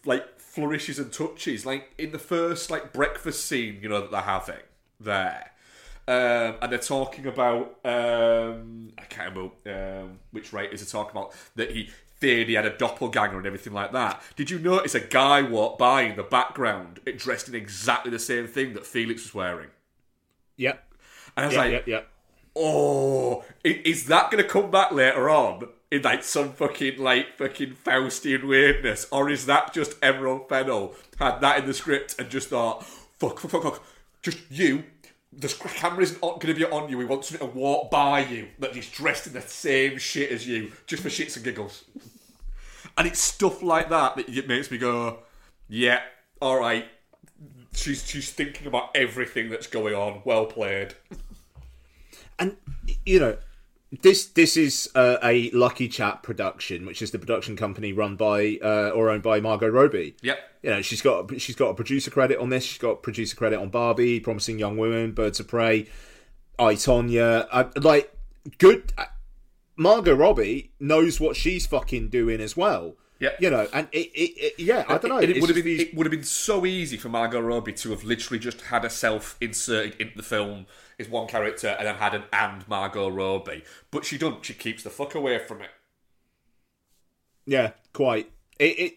like 0.05 0.39
flourishes 0.41 0.99
and 0.99 1.13
touches, 1.13 1.67
like 1.67 1.93
in 1.99 2.13
the 2.13 2.19
first 2.19 2.71
like 2.71 2.93
breakfast 2.93 3.45
scene, 3.47 3.79
you 3.83 3.89
know 3.89 4.01
that 4.01 4.11
they're 4.11 4.21
having 4.23 4.57
there. 5.01 5.53
Um, 6.09 6.55
and 6.63 6.71
they're 6.71 6.79
talking 6.79 7.27
about 7.27 7.79
um, 7.85 8.93
I 8.97 9.03
can't 9.09 9.35
remember 9.35 9.55
um, 9.67 10.19
which 10.31 10.53
writers 10.53 10.81
are 10.83 10.87
talking 10.87 11.11
about 11.11 11.35
that 11.57 11.73
he 11.73 11.91
feared 12.19 12.49
he 12.49 12.55
had 12.55 12.65
a 12.65 12.77
doppelganger 12.79 13.37
and 13.39 13.47
everything 13.47 13.73
like 13.73 13.93
that. 13.93 14.23
Did 14.37 14.49
you 14.51 14.59
notice 14.59 14.95
a 14.95 15.01
guy 15.01 15.43
walked 15.43 15.79
by 15.79 16.03
in 16.03 16.17
the 16.17 16.23
background 16.23 17.01
dressed 17.17 17.49
in 17.49 17.55
exactly 17.57 18.11
the 18.11 18.19
same 18.21 18.47
thing 18.47 18.73
that 18.75 18.87
Felix 18.87 19.25
was 19.25 19.35
wearing? 19.35 19.69
Yep. 20.57 20.83
And 21.37 21.45
I 21.45 21.47
was 21.49 21.55
Yeah, 21.55 21.61
like, 21.61 21.73
yeah, 21.73 21.81
yeah. 21.87 22.01
oh, 22.55 23.45
is 23.65 24.07
that 24.07 24.31
going 24.31 24.43
to 24.43 24.49
come 24.49 24.71
back 24.71 24.93
later 24.93 25.29
on 25.29 25.69
in 25.91 26.03
like 26.03 26.23
some 26.25 26.53
fucking 26.53 26.99
like 26.99 27.37
fucking 27.37 27.77
Faustian 27.85 28.45
weirdness, 28.47 29.07
or 29.11 29.29
is 29.29 29.47
that 29.47 29.73
just 29.75 29.97
Emerald 30.03 30.49
Fennell 30.49 30.95
had 31.19 31.41
that 31.41 31.59
in 31.59 31.67
the 31.67 31.75
script 31.75 32.15
and 32.19 32.31
just 32.31 32.49
thought, 32.49 32.85
fuck, 32.85 33.39
fuck, 33.41 33.51
fuck, 33.51 33.63
fuck, 33.63 33.83
just 34.23 34.39
you. 34.51 34.85
The 35.37 35.49
camera 35.75 36.03
isn't 36.03 36.21
going 36.21 36.41
to 36.41 36.55
be 36.55 36.65
on 36.65 36.89
you. 36.89 36.97
We 36.97 37.05
want 37.05 37.25
something 37.25 37.47
to 37.47 37.55
walk 37.55 37.91
by 37.91 38.21
you 38.21 38.49
that 38.59 38.75
is 38.77 38.89
dressed 38.89 39.27
in 39.27 39.35
the 39.35 39.43
same 39.43 39.99
shit 39.99 40.31
as 40.31 40.49
you, 40.49 40.73
just 40.87 41.03
for 41.03 41.11
shits 41.11 41.37
and 41.37 41.45
giggles. 41.45 41.85
And 42.97 43.07
it's 43.07 43.21
stuff 43.21 43.63
like 43.63 43.91
that 43.91 44.17
that 44.17 44.29
it 44.29 44.49
makes 44.49 44.71
me 44.71 44.79
go, 44.79 45.19
yeah, 45.69 46.01
all 46.41 46.59
right. 46.59 46.87
She's 47.75 48.09
she's 48.09 48.33
thinking 48.33 48.67
about 48.67 48.97
everything 48.97 49.51
that's 49.51 49.67
going 49.67 49.95
on. 49.95 50.23
Well 50.25 50.47
played. 50.47 50.95
and 52.39 52.57
you 53.05 53.21
know 53.21 53.37
this 54.03 54.27
this 54.27 54.57
is 54.57 54.91
uh, 54.95 55.19
a 55.23 55.51
LuckyChap 55.51 56.23
production, 56.23 56.87
which 56.87 57.03
is 57.03 57.11
the 57.11 57.19
production 57.19 57.57
company 57.57 57.93
run 57.93 58.17
by 58.17 58.59
uh, 58.63 58.91
or 58.91 59.11
owned 59.11 59.23
by 59.23 59.41
Margot 59.41 59.69
Robbie. 59.69 60.17
Yep. 60.23 60.39
You 60.63 60.71
know, 60.71 60.83
she's 60.83 61.03
got 61.03 61.41
she's 61.41 61.57
got 61.57 61.69
a 61.69 61.75
producer 61.75 62.11
credit 62.11 62.39
on 62.39 62.49
this. 62.49 62.65
She's 62.65 62.79
got 62.79 63.03
producer 63.03 63.37
credit 63.37 63.59
on 63.59 63.69
Barbie, 63.69 64.21
Promising 64.21 64.59
Young 64.59 64.77
Women, 64.77 65.13
Birds 65.13 65.41
of 65.41 65.49
Prey, 65.49 65.87
I 66.59 66.75
Tonya. 66.75 67.47
Uh, 67.51 67.71
like 67.77 68.13
good. 68.59 68.93
Uh, 68.97 69.05
Margot 69.79 70.15
Robbie 70.15 70.73
knows 70.81 71.21
what 71.21 71.37
she's 71.37 71.67
fucking 71.67 72.09
doing 72.09 72.41
as 72.41 72.57
well. 72.57 72.97
Yeah. 73.19 73.31
You 73.41 73.49
know, 73.51 73.67
and 73.73 73.89
it, 73.93 74.11
it, 74.15 74.39
it 74.39 74.55
yeah, 74.59 74.85
I 74.89 74.99
don't 74.99 75.09
know. 75.09 75.19
It, 75.19 75.31
it 75.31 75.41
would 75.41 75.49
have 75.49 75.57
been 75.57 75.65
these- 75.65 75.81
it 75.81 75.95
would 75.95 76.07
have 76.07 76.11
been 76.11 76.23
so 76.25 76.67
easy 76.67 76.97
for 76.99 77.09
Margot 77.09 77.41
Robbie 77.41 77.73
to 77.73 77.91
have 77.91 78.05
literally 78.05 78.39
just 78.39 78.61
had 78.63 78.83
herself 78.83 79.37
inserted 79.41 79.99
into 80.01 80.17
the 80.17 80.23
film 80.23 80.67
as 80.99 81.09
one 81.09 81.27
character 81.27 81.69
and 81.79 81.87
then 81.87 81.95
had 81.97 82.15
an 82.15 82.25
and 82.33 82.67
Margot 82.69 83.09
Robbie, 83.09 83.65
but 83.91 84.05
she 84.05 84.19
doesn't. 84.19 84.45
She 84.45 84.55
keeps 84.55 84.83
the 84.83 84.91
fuck 84.91 85.15
away 85.15 85.39
from 85.39 85.63
it. 85.63 85.71
Yeah, 87.47 87.73
quite. 87.93 88.31
It. 88.59 88.79
it 88.79 88.93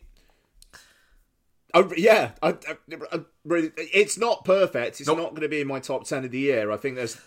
I, 1.74 1.88
yeah, 1.98 2.32
I, 2.42 2.50
I, 2.50 2.78
I 3.12 3.20
really, 3.46 3.72
it's 3.78 4.18
not 4.18 4.44
perfect. 4.44 5.00
It's 5.00 5.08
Nope. 5.08 5.20
not 5.20 5.30
going 5.32 5.44
to 5.44 5.50
be 5.50 5.62
in 5.62 5.68
my 5.68 5.80
top 5.80 6.04
ten 6.06 6.26
of 6.26 6.32
the 6.32 6.40
year. 6.40 6.72
I 6.72 6.78
think 6.78 6.96
there's 6.96 7.18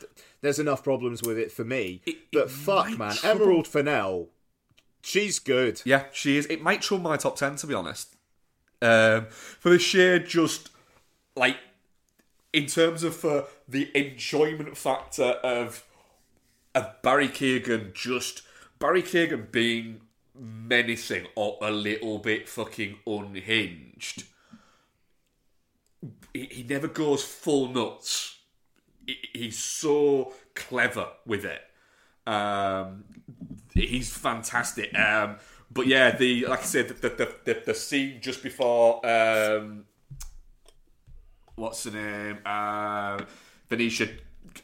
there's 0.41 0.59
enough 0.59 0.83
problems 0.83 1.23
with 1.23 1.39
it 1.39 1.53
for 1.53 1.65
me. 1.65 2.03
But 2.33 2.51
fuck, 2.51 2.99
man, 2.99 3.13
trouble- 3.15 3.43
Emerald 3.43 3.69
Fennell, 3.69 4.31
she's 5.03 5.39
good. 5.39 5.83
Yeah, 5.85 6.05
she 6.13 6.37
is. 6.37 6.47
It 6.47 6.63
might 6.63 6.83
trouble 6.83 7.05
my 7.05 7.17
top 7.17 7.37
ten 7.37 7.57
to 7.57 7.67
be 7.67 7.75
honest. 7.75 8.17
Um, 8.81 9.27
for 9.29 9.71
the 9.71 9.79
sheer 9.79 10.19
just 10.19 10.71
like 11.37 11.57
in 12.53 12.67
terms 12.67 13.03
of 13.05 13.15
for 13.15 13.47
the 13.69 13.91
enjoyment 13.95 14.77
factor 14.77 15.39
of 15.45 15.85
of 16.75 17.03
Barry 17.03 17.29
Keoghan 17.29 17.93
just 17.95 18.43
Barry 18.79 19.03
Keoghan 19.03 19.53
being 19.53 20.01
menacing 20.35 21.27
or 21.37 21.59
a 21.63 21.71
little 21.71 22.19
bit 22.19 22.49
fucking 22.49 22.99
unhinged. 23.07 24.25
He, 26.35 26.65
never 26.69 26.89
goes 26.89 27.23
full 27.23 27.69
nuts. 27.69 28.39
He, 29.07 29.19
he's 29.33 29.59
so 29.59 30.33
clever 30.55 31.09
with 31.27 31.45
it. 31.45 31.61
Um, 32.27 33.05
he's 33.75 34.15
fantastic. 34.15 34.97
Um, 34.99 35.37
but 35.71 35.87
yeah, 35.87 36.17
the 36.17 36.47
like 36.47 36.61
I 36.61 36.65
said, 36.65 36.89
the 36.89 37.09
the, 37.09 37.35
the, 37.45 37.63
the 37.67 37.75
scene 37.75 38.21
just 38.21 38.43
before 38.43 39.05
um, 39.07 39.85
what's 41.57 41.85
the 41.85 41.93
name? 41.93 42.39
Uh, 42.45 43.23
Venetia 43.69 44.09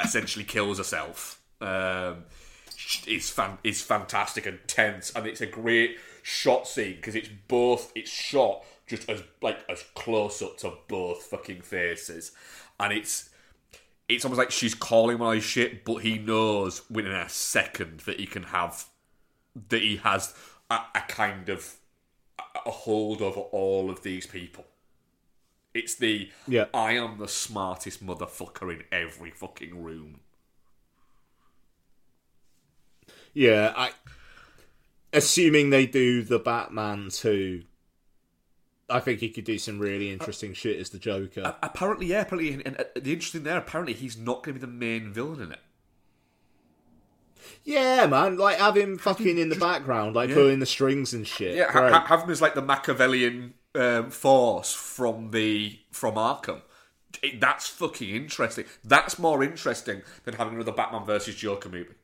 essentially 0.02 0.44
kills 0.44 0.78
herself. 0.78 1.40
Um, 1.60 2.24
is 3.06 3.30
fan 3.30 3.58
is 3.64 3.82
fantastic 3.82 4.46
and 4.46 4.58
tense, 4.66 5.12
and 5.14 5.26
it's 5.26 5.40
a 5.40 5.46
great 5.46 5.98
shot 6.22 6.66
scene 6.66 6.96
because 6.96 7.14
it's 7.14 7.28
both 7.48 7.92
it's 7.94 8.10
shot 8.10 8.64
just 8.86 9.08
as 9.10 9.22
like 9.42 9.58
as 9.68 9.84
close 9.94 10.40
up 10.42 10.56
to 10.58 10.72
both 10.88 11.24
fucking 11.24 11.62
faces, 11.62 12.32
and 12.78 12.92
it's 12.92 13.30
it's 14.08 14.24
almost 14.24 14.38
like 14.38 14.50
she's 14.50 14.74
calling 14.74 15.18
his 15.34 15.44
shit, 15.44 15.84
but 15.84 15.96
he 15.96 16.18
knows 16.18 16.82
within 16.90 17.12
a 17.12 17.28
second 17.28 18.00
that 18.00 18.18
he 18.18 18.26
can 18.26 18.44
have 18.44 18.86
that 19.68 19.82
he 19.82 19.96
has 19.96 20.34
a, 20.70 20.80
a 20.94 21.00
kind 21.08 21.48
of 21.48 21.74
a- 22.38 22.70
hold 22.70 23.22
over 23.22 23.40
all 23.40 23.90
of 23.90 24.02
these 24.02 24.26
people. 24.26 24.66
It's 25.74 25.94
the 25.94 26.30
Yeah. 26.46 26.66
I 26.74 26.92
am 26.92 27.18
the 27.18 27.28
smartest 27.28 28.04
motherfucker 28.04 28.72
in 28.72 28.84
every 28.90 29.30
fucking 29.30 29.82
room. 29.82 30.20
Yeah, 33.32 33.72
I. 33.76 33.90
Assuming 35.12 35.70
they 35.70 35.86
do 35.86 36.22
the 36.22 36.38
Batman 36.38 37.08
too, 37.10 37.62
I 38.90 39.00
think 39.00 39.20
he 39.20 39.30
could 39.30 39.44
do 39.44 39.58
some 39.58 39.78
really 39.78 40.10
interesting 40.10 40.52
shit 40.52 40.78
as 40.78 40.90
the 40.90 40.98
Joker. 40.98 41.54
Apparently, 41.62 42.06
yeah. 42.06 42.22
Apparently, 42.22 42.52
and, 42.54 42.66
and 42.66 42.80
uh, 42.80 42.84
the 42.94 43.12
interesting 43.12 43.42
there, 43.44 43.58
apparently, 43.58 43.94
he's 43.94 44.16
not 44.18 44.42
going 44.42 44.58
to 44.58 44.60
be 44.60 44.66
the 44.66 44.72
main 44.72 45.12
villain 45.12 45.40
in 45.40 45.52
it. 45.52 45.60
Yeah, 47.64 48.06
man, 48.06 48.36
like 48.36 48.58
have 48.58 48.76
him 48.76 48.98
fucking 48.98 49.38
in 49.38 49.48
the 49.48 49.56
background, 49.56 50.14
like 50.16 50.32
pulling 50.32 50.58
the 50.60 50.66
strings 50.66 51.12
and 51.14 51.26
shit. 51.26 51.56
Yeah, 51.56 51.70
ha- 51.70 52.04
have 52.06 52.22
him 52.22 52.30
as 52.30 52.40
like 52.42 52.54
the 52.54 52.62
Machiavellian 52.62 53.54
um, 53.74 54.10
force 54.10 54.72
from 54.72 55.30
the 55.30 55.78
from 55.90 56.14
Arkham. 56.14 56.62
It- 57.22 57.40
that's 57.40 57.66
fucking 57.68 58.08
interesting. 58.14 58.64
That's 58.84 59.18
more 59.18 59.42
interesting 59.42 60.02
than 60.24 60.34
having 60.34 60.54
another 60.54 60.72
Batman 60.72 61.04
versus 61.04 61.34
Joker 61.34 61.68
movie. 61.68 61.94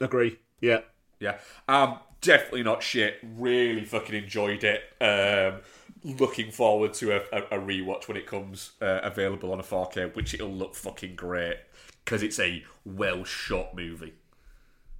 Agree. 0.00 0.38
Yeah. 0.60 0.80
Yeah, 1.20 1.38
um, 1.68 2.00
definitely 2.20 2.64
not 2.64 2.82
shit. 2.82 3.18
Really 3.22 3.84
fucking 3.84 4.14
enjoyed 4.14 4.62
it. 4.64 4.82
Um, 5.00 5.60
looking 6.02 6.50
forward 6.50 6.92
to 6.94 7.12
a, 7.12 7.20
a, 7.32 7.58
a 7.58 7.62
rewatch 7.62 8.08
when 8.08 8.16
it 8.16 8.26
comes 8.26 8.72
uh, 8.82 9.00
available 9.02 9.52
on 9.52 9.60
a 9.60 9.62
4K, 9.62 10.14
which 10.14 10.34
it'll 10.34 10.52
look 10.52 10.74
fucking 10.74 11.14
great 11.14 11.56
because 12.04 12.22
it's 12.22 12.38
a 12.38 12.64
well 12.84 13.24
shot 13.24 13.74
movie. 13.74 14.14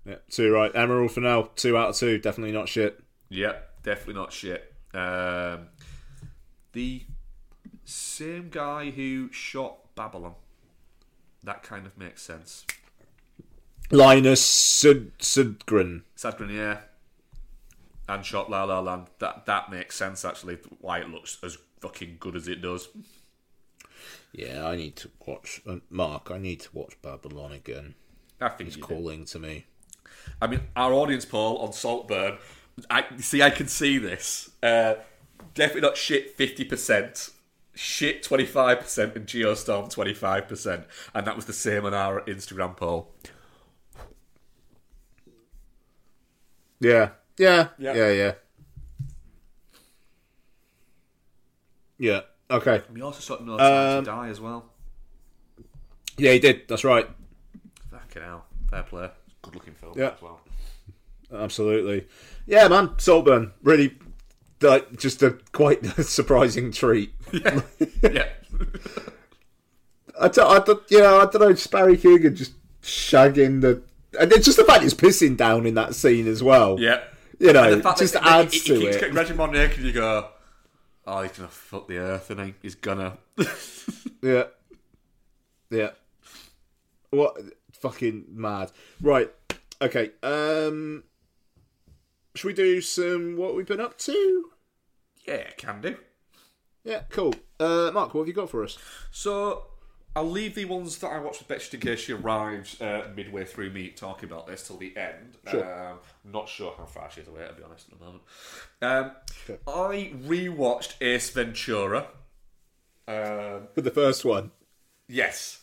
Yeah, 0.05 0.17
two 0.29 0.53
right. 0.53 0.71
Emerald 0.75 1.13
for 1.13 1.21
now. 1.21 1.51
Two 1.57 1.77
out 1.77 1.91
of 1.91 1.97
two. 1.97 2.19
Definitely 2.19 2.53
not 2.53 2.69
shit. 2.69 3.01
Yep, 3.31 3.83
definitely 3.83 4.15
not 4.15 4.33
shit. 4.33 4.73
Um, 4.93 5.69
the 6.73 7.05
same 7.85 8.49
guy 8.51 8.91
who 8.91 9.31
shot 9.33 9.95
Babylon. 9.95 10.35
That 11.43 11.63
kind 11.63 11.87
of 11.87 11.97
makes 11.99 12.23
sense. 12.23 12.65
Linus 13.91 14.43
Sud- 14.43 15.17
Sudgren. 15.19 16.03
Sandgren, 16.17 16.55
yeah. 16.55 16.79
And 18.09 18.25
shot 18.25 18.51
La 18.51 18.65
La 18.65 18.81
Land. 18.81 19.07
That 19.19 19.47
that 19.47 19.71
makes 19.71 19.97
sense 19.97 20.25
actually. 20.25 20.59
Why 20.81 21.01
it 21.01 21.11
looks 21.11 21.39
as 21.43 21.59
fucking 21.81 22.17
good 22.21 22.37
as 22.37 22.49
it 22.49 22.61
does. 22.63 22.89
Yeah, 24.37 24.67
I 24.67 24.75
need 24.75 24.97
to 24.97 25.11
watch. 25.25 25.63
Uh, 25.65 25.77
Mark, 25.91 26.31
I 26.33 26.39
need 26.39 26.59
to 26.61 26.69
watch 26.73 27.01
Babylon 27.01 27.53
again. 27.53 27.95
I 28.41 28.49
think 28.49 28.67
It's 28.67 28.77
do. 28.77 28.83
calling 28.83 29.25
to 29.27 29.39
me. 29.39 29.67
I 30.43 30.49
mean, 30.49 30.63
our 30.75 30.93
audience 30.93 31.25
poll 31.25 31.59
on 31.59 31.73
Saltburn. 31.73 32.39
I 32.91 33.05
see. 33.19 33.43
I 33.43 33.51
can 33.51 33.69
see 33.69 33.99
this. 33.99 34.51
Uh, 34.61 34.95
definitely 35.55 35.83
not 35.83 35.97
shit. 35.97 36.37
Fifty 36.37 36.65
percent. 36.65 37.31
Shit, 37.77 38.25
twenty 38.25 38.45
five 38.45 38.81
percent, 38.81 39.15
and 39.15 39.25
Geostorm 39.27 39.89
twenty 39.89 40.15
five 40.15 40.49
percent, 40.49 40.85
and 41.15 41.25
that 41.27 41.37
was 41.37 41.45
the 41.45 41.53
same 41.53 41.85
on 41.85 41.95
our 41.95 42.21
Instagram 42.23 42.77
poll. 42.77 43.13
Yeah. 46.81 47.11
Yeah. 47.39 47.69
Yeah. 47.79 47.95
Yeah. 47.95 48.11
Yeah. 48.11 48.33
Yeah. 51.99 52.21
Okay. 52.55 52.83
We 52.93 53.03
also 53.03 53.21
saw 53.21 53.37
Time 53.37 53.49
Um, 53.99 54.05
to 54.05 54.11
Die 54.11 54.29
as 54.29 54.41
well. 54.41 54.67
Yeah, 56.17 56.33
he 56.33 56.39
did. 56.39 56.63
That's 56.69 56.85
right. 56.85 57.09
Fucking 57.91 58.23
hell, 58.23 58.45
fair 58.71 58.83
play. 58.85 59.11
Good 59.43 59.55
looking 59.55 59.75
film 59.75 59.95
Yeah. 59.97 60.11
as 60.15 60.23
well. 60.23 60.41
Absolutely. 61.35 62.07
Yeah, 62.47 62.69
man. 62.69 62.91
Saltburn. 62.99 63.53
Really, 63.63 63.97
like, 64.61 64.97
just 64.99 65.23
a 65.23 65.39
quite 65.53 65.85
surprising 66.05 66.71
treat. 66.71 67.13
yeah, 67.33 67.61
I 70.21 70.29
don't, 70.29 70.51
I 70.51 70.65
don't, 70.65 70.83
yeah, 70.91 71.13
I 71.15 71.27
don't 71.27 71.41
know. 71.41 71.53
Just 71.53 71.71
Barry 71.73 71.97
Keoghan 71.97 72.37
just 72.37 72.53
shagging 72.83 73.61
the, 73.61 73.83
and 74.19 74.33
it's 74.33 74.45
just 74.45 74.59
the 74.59 74.65
fact 74.65 74.83
he's 74.83 74.95
pissing 74.95 75.37
down 75.37 75.67
in 75.67 75.75
that 75.75 75.95
scene 75.95 76.29
as 76.29 76.43
well. 76.43 76.79
yeah. 76.79 77.03
You 77.41 77.53
know, 77.53 77.65
And 77.65 77.81
the 77.81 77.83
fact 77.83 77.99
just 77.99 78.15
that, 78.15 78.25
adds 78.25 78.53
he, 78.55 78.61
he, 78.61 78.67
to 78.69 78.75
he 78.75 78.81
keeps 78.83 78.97
it. 78.97 79.01
getting 79.01 79.15
Reggie 79.17 79.35
naked, 79.35 79.79
and 79.79 79.87
you 79.87 79.93
go, 79.93 80.29
"Oh, 81.07 81.23
he's 81.23 81.33
gonna 81.33 81.49
fuck 81.49 81.89
the 81.89 81.99
earth, 81.99 82.31
and 82.31 82.41
he? 82.41 82.55
he's 82.63 82.75
gonna." 82.75 83.19
Yeah. 84.23 84.45
Yeah. 85.69 85.91
What 87.11 87.37
fucking 87.73 88.25
mad. 88.31 88.73
Right. 89.03 89.31
Okay. 89.83 90.13
Um 90.23 91.05
should 92.35 92.47
we 92.49 92.55
do 92.55 92.81
some 92.81 93.37
what 93.37 93.55
we've 93.55 93.67
been 93.67 93.81
up 93.83 93.99
to? 93.99 94.51
yeah, 95.27 95.51
can 95.59 95.83
do. 95.83 95.97
Yeah, 96.85 97.03
cool. 97.11 97.35
Uh 97.61 97.91
Mark, 97.93 98.15
what 98.15 98.23
have 98.23 98.29
you 98.29 98.33
got 98.35 98.49
for 98.49 98.65
us? 98.65 98.79
So 99.11 99.67
I'll 100.17 100.31
leave 100.31 100.55
the 100.55 100.65
ones 100.67 100.99
that 100.99 101.09
I 101.09 101.19
watched 101.19 101.41
with 101.41 101.49
Betcha 101.49 101.75
in 101.75 101.81
case 101.81 102.01
she 102.01 102.13
arrives 102.13 102.81
uh, 102.81 103.09
midway 103.17 103.45
through 103.45 103.71
me 103.71 103.89
talking 103.89 104.31
about 104.31 104.47
this 104.47 104.67
till 104.67 104.77
the 104.77 104.97
end. 104.97 105.37
Sure. 105.51 105.91
Um, 105.91 105.99
not 106.25 106.49
sure 106.49 106.73
how 106.79 106.85
far 106.85 107.11
she 107.11 107.21
is 107.23 107.29
away, 107.29 107.47
to 107.49 107.53
be 107.55 107.63
honest, 107.65 107.89
at 107.91 107.99
the 107.99 108.05
moment. 108.05 108.23
Um, 108.81 109.11
I 109.67 110.13
rewatched 110.25 111.03
Ace 111.03 111.31
Ventura. 111.31 112.07
Um, 113.09 113.69
With 113.75 113.85
the 113.85 113.91
first 113.91 114.25
one. 114.25 114.51
yes. 115.09 115.61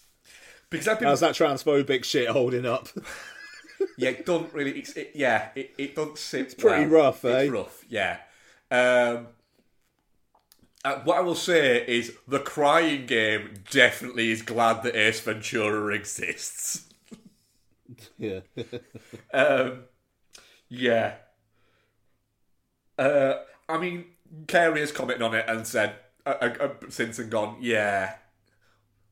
Because 0.69 0.88
I've 0.88 0.99
been 0.99 1.07
How's 1.10 1.19
that 1.19 1.36
transphobic 1.36 2.03
shit 2.06 2.30
holding 2.30 2.65
up? 2.65 2.88
yeah, 3.98 4.10
it 4.11 4.26
don't 4.26 4.53
really. 4.53 4.80
It's, 4.80 4.94
it, 4.94 5.11
yeah, 5.15 5.49
it, 5.56 5.72
it 5.78 5.95
don't 5.95 6.18
sit. 6.18 6.41
It's 6.41 6.53
pretty 6.53 6.86
rough, 6.86 7.26
eh? 7.26 7.40
It's 7.41 7.52
rough, 7.52 7.84
yeah. 7.90 8.18
Um, 8.69 9.28
uh, 10.83 10.95
what 11.03 11.17
I 11.17 11.21
will 11.21 11.35
say 11.35 11.85
is 11.87 12.13
the 12.27 12.39
crying 12.39 13.05
game 13.05 13.63
definitely 13.69 14.31
is 14.31 14.41
glad 14.41 14.83
that 14.83 14.95
Ace 14.95 15.19
Ventura 15.19 15.93
exists. 15.93 16.87
yeah. 18.17 18.41
Um, 19.33 19.83
yeah. 20.69 21.15
Uh, 22.97 23.35
I 23.67 23.77
mean, 23.77 24.05
Carrey 24.45 24.79
has 24.79 24.91
commented 24.91 25.21
on 25.21 25.33
it 25.35 25.45
and 25.47 25.65
said, 25.65 25.95
uh, 26.25 26.35
uh, 26.41 26.53
uh, 26.59 26.69
since 26.89 27.19
and 27.19 27.29
gone, 27.31 27.57
yeah. 27.61 28.15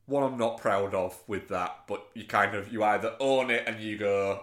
One 0.06 0.24
I'm 0.24 0.38
not 0.38 0.58
proud 0.58 0.94
of 0.94 1.20
with 1.26 1.48
that, 1.48 1.84
but 1.86 2.06
you 2.14 2.24
kind 2.24 2.54
of 2.54 2.72
you 2.72 2.82
either 2.82 3.14
own 3.20 3.50
it 3.50 3.64
and 3.66 3.80
you 3.80 3.96
go, 3.96 4.42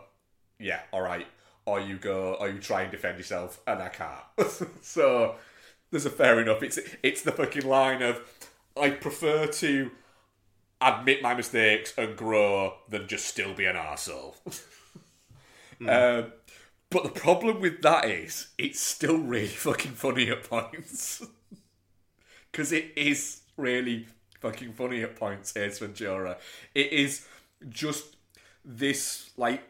yeah, 0.59 0.81
all 0.93 1.01
right, 1.01 1.27
or 1.65 1.79
you 1.79 1.97
go, 1.97 2.35
or 2.35 2.47
you 2.49 2.59
try 2.59 2.83
and 2.83 2.91
defend 2.91 3.17
yourself, 3.17 3.59
and 3.67 3.81
I 3.81 3.89
can't. 3.89 4.23
so 4.81 5.35
there's 5.91 6.05
a 6.05 6.09
fair 6.09 6.39
enough. 6.39 6.64
It's 6.64 6.80
it's 7.03 7.22
the 7.22 7.31
fucking 7.31 7.68
line 7.68 8.01
of 8.01 8.22
I 8.76 8.91
prefer 8.91 9.47
to 9.47 9.91
admit 10.80 11.22
my 11.22 11.34
mistakes 11.34 11.93
and 11.97 12.15
grow 12.15 12.76
than 12.89 13.07
just 13.07 13.26
still 13.26 13.53
be 13.53 13.65
an 13.65 13.76
arsehole. 13.76 14.35
Um, 15.80 16.31
but 16.89 17.03
the 17.03 17.09
problem 17.09 17.61
with 17.61 17.81
that 17.84 18.05
is 18.05 18.47
it's 18.57 18.80
still 18.80 19.18
really 19.18 19.47
fucking 19.47 19.91
funny 19.91 20.30
at 20.30 20.43
points. 20.43 21.23
Because 22.51 22.72
it 22.72 22.93
is 22.95 23.41
really 23.55 24.07
fucking 24.39 24.73
funny 24.73 25.03
at 25.03 25.15
points, 25.15 25.55
Ace 25.55 25.77
Ventura. 25.77 26.38
It 26.73 26.91
is 26.91 27.27
just 27.69 28.15
this, 28.65 29.30
like, 29.38 29.61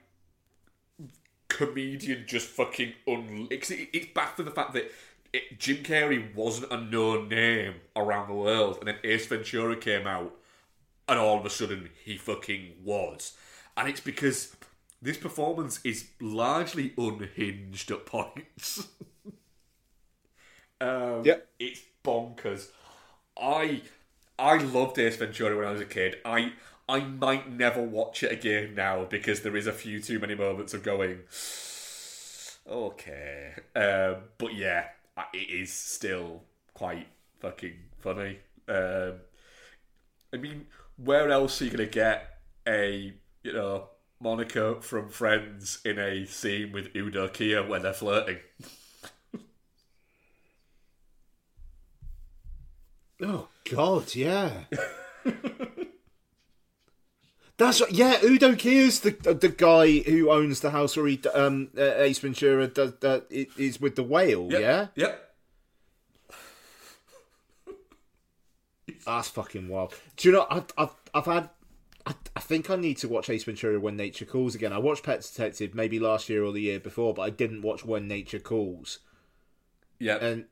comedian 1.50 2.24
just 2.26 2.48
fucking 2.48 2.94
un. 3.06 3.48
It's, 3.52 3.72
it's 3.72 4.06
back 4.14 4.38
to 4.38 4.44
the 4.44 4.52
fact 4.52 4.72
that 4.74 4.90
it, 5.34 5.60
Jim 5.60 5.78
Carrey 5.78 6.34
wasn't 6.36 6.72
a 6.72 6.82
known 6.82 7.30
name 7.30 7.76
around 7.96 8.28
the 8.30 8.34
world, 8.36 8.78
and 8.80 8.88
then 8.88 8.98
Ace 9.04 9.28
Ventura 9.28 9.76
came 9.76 10.08
out, 10.08 10.36
and 11.10 11.20
all 11.20 11.40
of 11.40 11.46
a 11.46 11.50
sudden 11.50 11.90
he 12.04 12.18
fucking 12.18 12.76
was. 12.84 13.34
And 13.78 13.90
it's 13.90 14.02
because 14.02 14.56
this 15.02 15.18
performance 15.18 15.80
is 15.86 16.08
largely 16.22 16.94
unhinged 16.98 17.92
at 17.92 18.06
points. 18.06 18.88
um, 20.82 21.24
Yeah. 21.24 21.38
it's 21.60 21.82
bonkers. 22.04 22.68
I 23.40 23.82
I 24.40 24.58
loved 24.58 25.00
Ace 25.00 25.18
Ventura 25.18 25.58
when 25.58 25.68
I 25.68 25.72
was 25.72 25.82
a 25.82 25.86
kid. 25.86 26.18
I 26.26 26.54
I 26.90 27.02
might 27.02 27.52
never 27.52 27.82
watch 27.84 28.24
it 28.24 28.32
again 28.32 28.76
now 28.76 29.06
because 29.06 29.42
there 29.42 29.58
is 29.58 29.68
a 29.68 29.74
few 29.74 30.02
too 30.02 30.20
many 30.20 30.36
moments 30.36 30.74
of 30.74 30.84
going. 30.84 31.22
Okay, 32.70 33.54
um, 33.78 34.18
but 34.38 34.54
yeah, 34.54 34.88
it 35.34 35.50
is 35.50 35.74
still 35.74 36.44
quite 36.74 37.08
fucking 37.40 37.78
funny. 38.00 38.40
Um, 38.68 39.14
I 40.34 40.38
mean, 40.38 40.68
where 40.98 41.30
else 41.32 41.62
are 41.62 41.66
you 41.66 41.72
gonna 41.72 41.86
get 41.86 42.40
a 42.68 43.14
you 43.44 43.54
know 43.54 43.90
Monica 44.20 44.82
from 44.82 45.10
Friends 45.10 45.80
in 45.86 46.00
a 46.00 46.26
scene 46.26 46.72
with 46.72 46.96
Udo 46.96 47.28
Kier 47.28 47.68
when 47.68 47.84
they're 47.84 47.94
flirting? 47.94 48.38
Oh 53.22 53.48
God, 53.70 54.14
yeah. 54.14 54.66
That's 57.58 57.82
right. 57.82 57.92
Yeah, 57.92 58.20
Udo 58.24 58.56
Kier's 58.56 59.00
the 59.00 59.12
the 59.12 59.50
guy 59.50 60.00
who 60.00 60.30
owns 60.30 60.60
the 60.60 60.70
house 60.72 60.96
where 60.96 61.08
he 61.08 61.20
um 61.34 61.70
uh, 61.78 61.96
Ace 61.96 62.20
Ventura 62.20 62.68
does 62.68 62.94
that 63.00 63.26
is 63.30 63.82
with 63.82 63.96
the 63.96 64.04
whale. 64.04 64.48
Yeah, 64.52 64.88
Yep. 64.96 65.34
that's 69.06 69.30
fucking 69.30 69.68
wild. 69.68 69.94
Do 70.18 70.28
you 70.30 70.34
know? 70.36 70.46
I've 70.50 70.66
I've, 70.78 70.94
I've 71.14 71.26
had. 71.26 71.50
I, 72.06 72.14
I 72.36 72.40
think 72.40 72.70
I 72.70 72.76
need 72.76 72.98
to 73.00 73.08
watch 73.08 73.30
Ace 73.30 73.44
Ventura 73.44 73.80
When 73.80 73.98
Nature 73.98 74.26
Calls 74.26 74.56
again. 74.56 74.72
I 74.72 74.78
watched 74.78 75.04
Pet 75.04 75.22
Detective 75.22 75.74
maybe 75.76 76.00
last 76.00 76.30
year 76.30 76.44
or 76.44 76.54
the 76.54 76.62
year 76.62 76.80
before, 76.80 77.14
but 77.14 77.24
I 77.24 77.30
didn't 77.30 77.64
watch 77.64 77.84
When 77.84 78.08
Nature 78.08 78.40
Calls. 78.40 79.00
Yeah. 80.00 80.18
And 80.18 80.46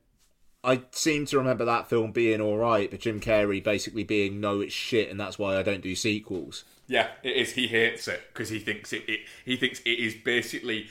I 0.62 0.82
seem 0.90 1.24
to 1.26 1.38
remember 1.38 1.64
that 1.64 1.88
film 1.88 2.12
being 2.12 2.40
all 2.40 2.58
right, 2.58 2.90
but 2.90 3.00
Jim 3.00 3.20
Carrey 3.20 3.62
basically 3.62 4.04
being 4.04 4.40
no, 4.40 4.60
it's 4.60 4.74
shit, 4.74 5.08
and 5.08 5.18
that's 5.18 5.38
why 5.38 5.56
I 5.56 5.62
don't 5.62 5.80
do 5.80 5.94
sequels. 5.94 6.64
Yeah, 6.88 7.08
it 7.22 7.36
is. 7.36 7.52
He 7.52 7.66
hates 7.66 8.06
it 8.08 8.22
because 8.32 8.48
he 8.48 8.58
thinks 8.58 8.92
it, 8.92 9.04
it. 9.08 9.20
He 9.44 9.56
thinks 9.56 9.80
it 9.80 9.98
is 9.98 10.14
basically. 10.14 10.88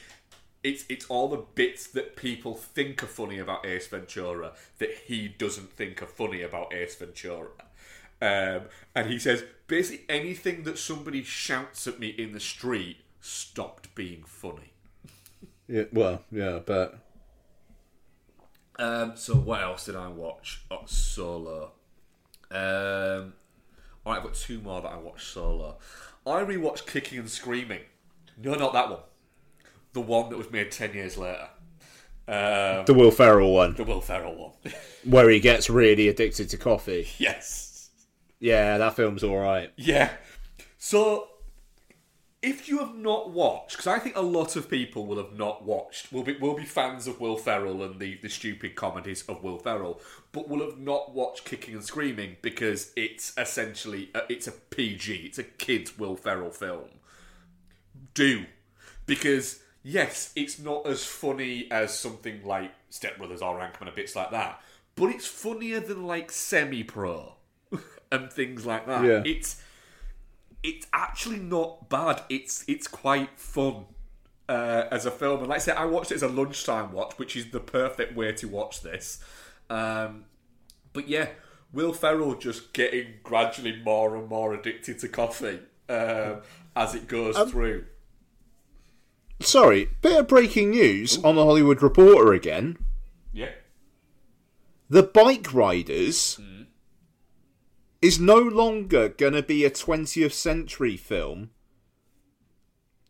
It's 0.63 0.83
it's 0.89 1.05
all 1.05 1.29
the 1.29 1.37
bits 1.55 1.87
that 1.87 2.15
people 2.15 2.55
think 2.55 3.03
are 3.03 3.07
funny 3.07 3.37
about 3.39 3.65
Ace 3.65 3.87
Ventura 3.87 4.53
that 4.79 4.91
he 5.05 5.27
doesn't 5.27 5.71
think 5.73 6.01
are 6.01 6.07
funny 6.07 6.41
about 6.41 6.73
Ace 6.73 6.95
Ventura. 6.95 7.49
Um, 8.21 8.63
and 8.95 9.09
he 9.09 9.19
says 9.19 9.43
basically 9.67 10.05
anything 10.09 10.63
that 10.63 10.77
somebody 10.79 11.23
shouts 11.23 11.85
at 11.87 11.99
me 11.99 12.07
in 12.09 12.31
the 12.31 12.39
street 12.39 12.97
stopped 13.21 13.93
being 13.95 14.23
funny. 14.25 14.71
Yeah, 15.67 15.85
well, 15.91 16.23
yeah, 16.31 16.59
but 16.65 16.99
Um, 18.77 19.15
so 19.15 19.35
what 19.35 19.61
else 19.61 19.85
did 19.85 19.95
I 19.95 20.07
watch? 20.09 20.65
Oh, 20.69 20.83
solo. 20.85 21.71
Um, 22.51 23.33
all 24.05 24.13
right, 24.13 24.19
I've 24.19 24.23
got 24.23 24.35
two 24.35 24.61
more 24.61 24.81
that 24.81 24.91
I 24.91 24.97
watched 24.97 25.27
solo. 25.27 25.77
I 26.25 26.43
rewatched 26.43 26.87
Kicking 26.87 27.19
and 27.19 27.29
Screaming. 27.29 27.81
No, 28.41 28.53
not 28.53 28.73
that 28.73 28.89
one. 28.89 28.99
The 29.93 30.01
one 30.01 30.29
that 30.29 30.37
was 30.37 30.51
made 30.51 30.71
ten 30.71 30.93
years 30.93 31.17
later. 31.17 31.47
Um, 32.27 32.85
the 32.85 32.93
Will 32.95 33.11
Ferrell 33.11 33.53
one 33.53 33.75
the 33.75 33.83
Will 33.83 34.01
Ferrell 34.01 34.35
one. 34.35 34.73
where 35.03 35.29
he 35.29 35.39
gets 35.39 35.69
really 35.69 36.07
addicted 36.07 36.49
to 36.49 36.57
coffee. 36.57 37.07
yes. 37.19 37.89
Yeah, 38.39 38.77
that 38.77 38.95
film's 38.95 39.23
all 39.23 39.37
right. 39.37 39.71
Yeah. 39.77 40.11
So 40.77 41.29
if 42.41 42.69
you 42.69 42.79
have 42.79 42.95
not 42.95 43.31
watched, 43.31 43.71
because 43.71 43.87
I 43.87 43.97
think 43.97 44.15
a 44.15 44.21
lot 44.21 44.55
of 44.55 44.69
people 44.69 45.07
will 45.07 45.17
have 45.17 45.33
not 45.33 45.63
watched, 45.63 46.11
will 46.11 46.23
be 46.23 46.37
will 46.37 46.55
be 46.55 46.65
fans 46.65 47.07
of 47.07 47.19
Will 47.19 47.37
Ferrell 47.37 47.81
and 47.81 47.99
the, 47.99 48.19
the 48.21 48.29
stupid 48.29 48.75
comedies 48.75 49.23
of 49.27 49.41
Will 49.41 49.57
Ferrell, 49.57 49.99
but 50.35 50.49
will 50.49 50.59
have 50.59 50.77
not 50.77 51.15
watched 51.15 51.45
Kicking 51.45 51.75
and 51.75 51.83
Screaming 51.83 52.35
because 52.41 52.91
it's 52.97 53.31
essentially 53.37 54.09
a, 54.13 54.23
it's 54.27 54.47
a 54.47 54.51
PG, 54.51 55.15
it's 55.27 55.39
a 55.39 55.43
kids 55.43 55.97
Will 55.97 56.17
Ferrell 56.17 56.51
film. 56.51 56.89
Do 58.13 58.43
because 59.05 59.61
yes, 59.81 60.33
it's 60.35 60.59
not 60.59 60.85
as 60.87 61.05
funny 61.05 61.71
as 61.71 61.97
something 61.97 62.45
like 62.45 62.73
Step 62.89 63.17
Brothers 63.17 63.41
or 63.41 63.59
Anchorman 63.59 63.87
and 63.87 63.95
bits 63.95 64.13
like 64.13 64.31
that, 64.31 64.61
but 64.95 65.05
it's 65.05 65.25
funnier 65.25 65.79
than 65.79 66.05
like 66.05 66.29
Semi 66.33 66.83
Pro 66.83 67.35
and 68.11 68.29
things 68.29 68.65
like 68.65 68.87
that. 68.87 69.05
Yeah. 69.05 69.23
It's 69.25 69.61
it's 70.63 70.85
actually 70.91 71.39
not 71.39 71.87
bad. 71.87 72.23
It's 72.27 72.65
it's 72.67 72.89
quite 72.89 73.39
fun 73.39 73.85
uh, 74.49 74.83
as 74.91 75.05
a 75.05 75.11
film. 75.11 75.39
And 75.39 75.47
like 75.47 75.57
I 75.57 75.59
said, 75.59 75.77
I 75.77 75.85
watched 75.85 76.11
it 76.11 76.15
as 76.15 76.23
a 76.23 76.27
lunchtime 76.27 76.91
watch, 76.91 77.13
which 77.17 77.37
is 77.37 77.51
the 77.51 77.61
perfect 77.61 78.17
way 78.17 78.33
to 78.33 78.49
watch 78.49 78.81
this. 78.81 79.23
Um, 79.69 80.25
but 80.93 81.07
yeah, 81.07 81.29
Will 81.73 81.93
Ferrell 81.93 82.35
just 82.35 82.73
getting 82.73 83.15
gradually 83.23 83.75
more 83.83 84.15
and 84.15 84.29
more 84.29 84.53
addicted 84.53 84.99
to 84.99 85.09
coffee 85.09 85.59
um, 85.89 86.41
as 86.75 86.95
it 86.95 87.07
goes 87.07 87.37
through. 87.51 87.85
Sorry, 89.41 89.89
bit 90.01 90.19
of 90.19 90.27
breaking 90.27 90.71
news 90.71 91.21
on 91.23 91.35
the 91.35 91.43
Hollywood 91.43 91.81
Reporter 91.81 92.33
again. 92.33 92.77
Yeah. 93.33 93.51
The 94.89 95.03
Bike 95.03 95.53
Riders 95.53 96.39
is 98.01 98.19
no 98.19 98.37
longer 98.37 99.09
going 99.09 99.33
to 99.33 99.43
be 99.43 99.65
a 99.65 99.71
20th 99.71 100.31
century 100.31 100.95
film. 100.95 101.49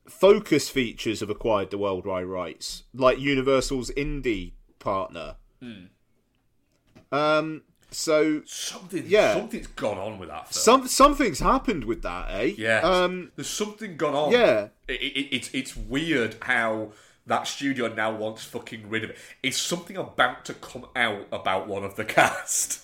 Focus 0.08 0.70
Features 0.70 1.20
have 1.20 1.30
acquired 1.30 1.70
the 1.70 1.78
worldwide 1.78 2.26
rights, 2.26 2.84
like 2.94 3.20
Universal's 3.20 3.92
indie 3.92 4.54
partner. 4.80 5.36
Um, 7.16 7.62
so 7.92 8.42
Something, 8.46 9.04
Yeah. 9.08 9.34
something's 9.36 9.68
gone 9.68 9.98
on 9.98 10.20
with 10.20 10.30
that 10.30 10.54
film. 10.54 10.64
some 10.82 10.88
something's 10.88 11.40
happened 11.40 11.86
with 11.86 12.02
that, 12.02 12.28
eh? 12.32 12.54
Yeah. 12.58 12.80
Um, 12.82 13.32
There's 13.36 13.50
something 13.50 13.96
gone 13.98 14.16
on. 14.16 14.32
Yeah. 14.32 14.70
It, 14.88 14.94
it, 15.02 15.36
it's 15.36 15.50
it's 15.54 15.76
weird 15.78 16.36
how 16.42 16.92
that 17.28 17.48
studio 17.48 17.88
now 17.94 18.14
wants 18.16 18.44
fucking 18.44 18.90
rid 18.90 19.04
of 19.04 19.12
it. 19.12 19.18
Is 19.42 19.58
something 19.58 19.98
about 19.98 20.46
to 20.46 20.54
come 20.54 20.86
out 20.96 21.28
about 21.32 21.68
one 21.68 21.84
of 21.84 21.96
the 21.96 22.06
cast? 22.18 22.82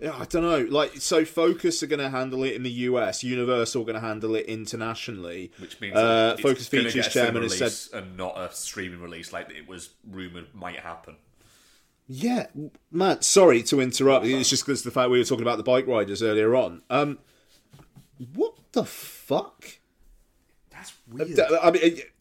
Yeah, 0.00 0.16
I 0.18 0.24
don't 0.26 0.42
know. 0.42 0.66
Like, 0.70 0.96
so 0.98 1.24
Focus 1.24 1.82
are 1.82 1.86
going 1.86 2.00
to 2.00 2.10
handle 2.10 2.44
it 2.44 2.54
in 2.54 2.62
the 2.62 2.70
US. 2.70 3.24
Universal 3.24 3.84
going 3.84 3.94
to 3.94 4.00
handle 4.00 4.34
it 4.36 4.46
internationally. 4.46 5.50
Which 5.58 5.80
means 5.80 5.96
uh, 5.96 6.36
Focus 6.40 6.68
Features 6.68 7.08
chairman 7.08 7.42
has 7.42 7.56
said, 7.56 7.98
and 8.02 8.16
not 8.16 8.38
a 8.38 8.52
streaming 8.54 9.00
release 9.00 9.32
like 9.32 9.50
it 9.50 9.66
was 9.68 9.90
rumored 10.08 10.48
might 10.54 10.76
happen. 10.80 11.16
"Yeah, 12.08 12.46
Matt. 12.90 13.24
Sorry 13.24 13.62
to 13.64 13.80
interrupt. 13.80 14.26
It's 14.26 14.48
just 14.50 14.64
because 14.64 14.82
the 14.82 14.90
fact 14.90 15.10
we 15.10 15.18
were 15.18 15.24
talking 15.24 15.42
about 15.42 15.56
the 15.58 15.62
bike 15.64 15.86
riders 15.86 16.22
earlier 16.22 16.54
on. 16.54 16.82
Um, 16.90 17.18
what 18.34 18.54
the 18.72 18.84
fuck? 18.84 19.64
That's 20.70 20.92
weird. 21.10 21.34
Th- 21.36 21.48
I 21.62 21.70
mean, 21.70 21.82
it- 21.82 22.12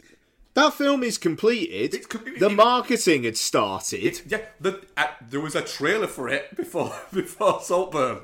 that 0.56 0.74
film 0.74 1.04
is 1.04 1.18
completed. 1.18 1.94
It's 1.94 2.08
the 2.40 2.50
it- 2.50 2.56
marketing 2.56 3.24
had 3.24 3.36
started. 3.38 4.22
yeah, 4.28 4.42
the, 4.60 4.82
uh, 4.96 5.08
there 5.30 5.42
was 5.42 5.54
a 5.56 5.62
trailer 5.62 6.08
for 6.08 6.30
it 6.30 6.56
before 6.56 6.96
before 7.14 7.62
Saltburn. 7.62 8.20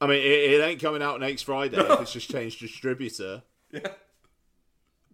I 0.00 0.06
mean, 0.06 0.18
it, 0.20 0.52
it 0.52 0.62
ain't 0.64 0.80
coming 0.80 1.02
out 1.02 1.20
next 1.20 1.42
Friday. 1.42 1.76
if 1.78 2.00
it's 2.00 2.12
just 2.12 2.30
changed 2.30 2.60
distributor. 2.60 3.42
yeah. 3.72 3.88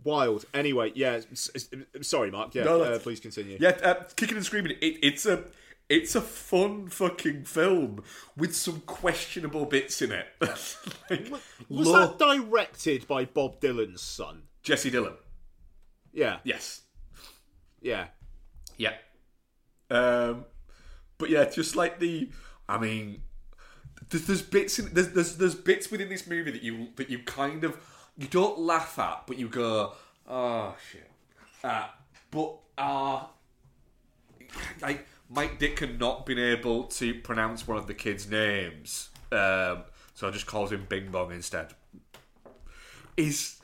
Wild. 0.04 0.44
Anyway, 0.54 0.92
yeah. 0.94 1.20
s- 1.32 1.50
s- 1.54 1.68
sorry, 2.02 2.30
Mark. 2.30 2.54
Yeah, 2.54 2.64
No, 2.64 2.76
uh, 2.76 2.84
that's- 2.84 3.02
please 3.02 3.20
continue. 3.20 3.56
Yeah, 3.60 3.70
uh, 3.82 4.04
kicking 4.16 4.36
and 4.36 4.44
screaming. 4.46 4.72
It, 4.80 4.98
it's 5.02 5.26
a 5.26 5.44
it's 5.88 6.14
a 6.14 6.20
fun 6.20 6.88
fucking 6.88 7.44
film 7.44 8.02
with 8.36 8.54
some 8.56 8.80
questionable 8.82 9.66
bits 9.66 10.00
in 10.02 10.12
it. 10.12 10.26
like, 10.40 11.30
Was 11.68 11.92
that 11.92 12.18
directed 12.18 13.06
by 13.08 13.24
Bob 13.26 13.60
Dylan's 13.60 14.00
son? 14.00 14.42
Jesse 14.62 14.90
Dylan? 14.90 15.14
Yeah, 16.12 16.38
Yes. 16.44 16.82
yeah. 17.82 18.06
Yeah. 18.78 18.94
Um, 19.90 20.46
but 21.18 21.28
yeah, 21.30 21.44
just 21.44 21.76
like 21.76 22.00
the, 22.00 22.30
I 22.68 22.78
mean, 22.78 23.20
there's, 24.08 24.26
there's 24.26 24.42
bits 24.42 24.78
in 24.78 24.92
there's, 24.94 25.10
there's 25.10 25.36
there's 25.36 25.54
bits 25.54 25.90
within 25.90 26.08
this 26.08 26.26
movie 26.26 26.50
that 26.50 26.62
you 26.62 26.88
that 26.96 27.10
you 27.10 27.18
kind 27.20 27.64
of 27.64 27.76
you 28.16 28.26
don't 28.28 28.58
laugh 28.58 28.98
at, 28.98 29.26
but 29.26 29.38
you 29.38 29.48
go, 29.48 29.92
oh 30.28 30.74
shit. 30.90 31.10
Uh, 31.62 31.86
but 32.30 32.56
uh, 32.76 33.24
like 34.82 35.06
Mike 35.28 35.58
Ditka 35.58 35.80
had 35.80 35.98
not 36.00 36.26
been 36.26 36.38
able 36.38 36.84
to 36.84 37.14
pronounce 37.20 37.66
one 37.66 37.78
of 37.78 37.86
the 37.86 37.94
kids' 37.94 38.28
names, 38.28 39.08
um, 39.32 39.84
so 40.14 40.28
I 40.28 40.30
just 40.30 40.46
calls 40.46 40.72
him 40.72 40.86
Bing 40.88 41.10
Bong 41.10 41.32
instead. 41.32 41.74
Is 43.16 43.60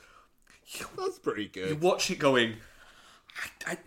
That's 0.97 1.19
pretty 1.19 1.47
good? 1.47 1.69
you 1.69 1.75
watch 1.75 2.09
it 2.09 2.19
going, 2.19 2.55
I, 3.65 3.71
I, 3.71 3.73
I 3.73 3.77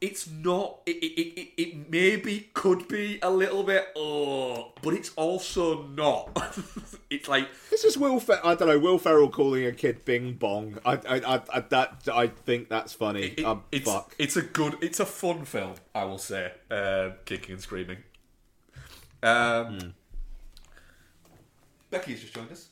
it's 0.00 0.28
not. 0.30 0.80
It, 0.86 0.96
it, 0.96 1.40
it, 1.40 1.48
it 1.56 1.90
maybe 1.90 2.48
could 2.54 2.88
be 2.88 3.18
a 3.22 3.30
little 3.30 3.62
bit, 3.62 3.88
oh, 3.96 4.72
but 4.82 4.94
it's 4.94 5.10
also 5.14 5.82
not. 5.88 6.30
it's 7.10 7.28
like 7.28 7.48
This 7.70 7.84
is 7.84 7.98
Will. 7.98 8.18
Fer- 8.18 8.40
I 8.42 8.54
don't 8.54 8.68
know. 8.68 8.78
Will 8.78 8.98
Ferrell 8.98 9.28
calling 9.28 9.66
a 9.66 9.72
kid 9.72 10.04
Bing 10.04 10.34
Bong. 10.34 10.78
I, 10.86 10.92
I, 10.92 11.16
I, 11.36 11.42
I 11.52 11.60
that 11.60 12.08
I 12.12 12.28
think 12.28 12.68
that's 12.70 12.92
funny. 12.94 13.34
it- 13.36 13.44
um, 13.44 13.64
it's 13.70 13.90
fuck. 13.90 14.14
it's 14.18 14.36
a 14.36 14.42
good, 14.42 14.76
it's 14.80 15.00
a 15.00 15.06
fun 15.06 15.44
film. 15.44 15.74
I 15.94 16.04
will 16.04 16.18
say, 16.18 16.52
um, 16.70 17.12
kicking 17.26 17.54
and 17.54 17.62
screaming. 17.62 17.98
Um, 19.22 19.94
Becky 21.90 22.12
has 22.12 22.20
just 22.20 22.34
joined 22.34 22.50
us, 22.52 22.68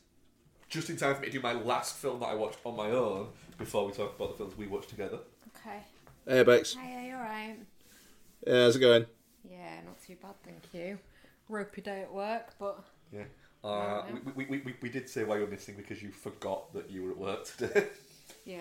just 0.69 0.89
in 0.89 0.97
time 0.97 1.15
for 1.15 1.21
me 1.21 1.27
to 1.27 1.33
do 1.33 1.41
my 1.41 1.53
last 1.53 1.97
film 1.97 2.21
that 2.21 2.27
I 2.27 2.35
watched 2.35 2.59
on 2.65 2.77
my 2.77 2.91
own 2.91 3.29
before 3.59 3.85
we 3.87 3.93
talk 3.93 4.17
about 4.17 4.31
the 4.31 4.37
films 4.39 4.57
we 4.57 4.67
watched 4.67 4.89
together. 4.89 5.19
Okay. 6.29 6.37
Hey, 6.37 6.43
Bex. 6.45 6.75
Hey, 6.75 7.07
you 7.09 7.15
alright? 7.15 7.59
Yeah, 8.47 8.65
how's 8.65 8.77
it 8.77 8.81
going? 8.81 9.07
Yeah, 9.51 9.81
not 9.87 9.99
too 10.03 10.15
bad, 10.21 10.35
thank 10.45 10.63
you. 10.75 10.99
Ropey 11.49 11.81
day 11.81 12.03
at 12.03 12.13
work, 12.13 12.53
but 12.59 12.85
Yeah. 13.11 13.25
Uh, 13.65 14.03
we, 14.13 14.33
we, 14.33 14.45
we, 14.45 14.59
we, 14.59 14.75
we 14.83 14.89
did 14.91 15.09
say 15.09 15.25
why 15.25 15.37
you 15.37 15.41
were 15.43 15.49
missing 15.49 15.75
because 15.77 16.03
you 16.03 16.11
forgot 16.11 16.73
that 16.75 16.91
you 16.91 17.03
were 17.05 17.11
at 17.13 17.17
work 17.17 17.57
today. 17.57 17.87
yeah. 18.45 18.61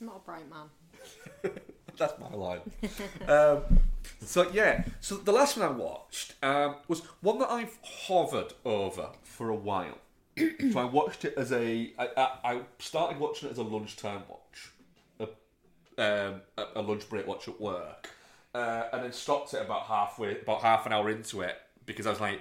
I'm 0.00 0.06
not 0.06 0.16
a 0.16 0.20
bright 0.20 0.48
man. 0.48 1.52
That's 1.98 2.14
my 2.20 2.30
line. 2.30 2.60
um, 3.28 3.80
so 4.20 4.48
yeah, 4.52 4.84
so 5.00 5.16
the 5.16 5.32
last 5.32 5.56
one 5.56 5.66
I 5.68 5.72
watched 5.72 6.34
um, 6.44 6.76
was 6.86 7.00
one 7.22 7.40
that 7.40 7.50
I've 7.50 7.76
hovered 7.82 8.52
over 8.64 9.08
for 9.24 9.48
a 9.48 9.56
while. 9.56 9.98
so 10.38 10.78
I 10.78 10.84
watched 10.84 11.24
it 11.24 11.34
as 11.36 11.52
a. 11.52 11.92
I, 11.98 12.08
I, 12.16 12.28
I 12.44 12.60
started 12.78 13.18
watching 13.18 13.48
it 13.48 13.52
as 13.52 13.58
a 13.58 13.62
lunchtime 13.62 14.22
watch, 14.28 14.72
a, 14.80 14.83
um, 15.98 16.40
a, 16.58 16.64
a 16.76 16.82
lunch 16.82 17.08
break 17.08 17.26
watch 17.26 17.48
at 17.48 17.60
work, 17.60 18.10
uh, 18.54 18.84
and 18.92 19.04
then 19.04 19.12
stopped 19.12 19.54
it 19.54 19.62
about 19.62 19.82
halfway, 19.84 20.40
about 20.40 20.62
half 20.62 20.86
an 20.86 20.92
hour 20.92 21.10
into 21.10 21.40
it 21.42 21.56
because 21.86 22.06
I 22.06 22.10
was 22.10 22.20
like. 22.20 22.40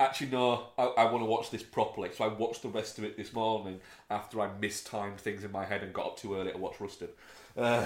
Actually, 0.00 0.30
no. 0.30 0.68
I, 0.78 0.84
I 0.84 1.04
want 1.10 1.22
to 1.22 1.28
watch 1.28 1.50
this 1.50 1.64
properly, 1.64 2.10
so 2.16 2.22
I 2.22 2.28
watched 2.28 2.62
the 2.62 2.68
rest 2.68 2.98
of 2.98 3.04
it 3.04 3.16
this 3.16 3.32
morning 3.32 3.80
after 4.08 4.40
I 4.40 4.48
mistimed 4.60 5.18
things 5.20 5.42
in 5.42 5.50
my 5.50 5.64
head 5.64 5.82
and 5.82 5.92
got 5.92 6.06
up 6.06 6.16
too 6.18 6.36
early 6.36 6.52
to 6.52 6.56
watch 6.58 6.76
Rustin. 6.80 7.08
Uh, 7.56 7.84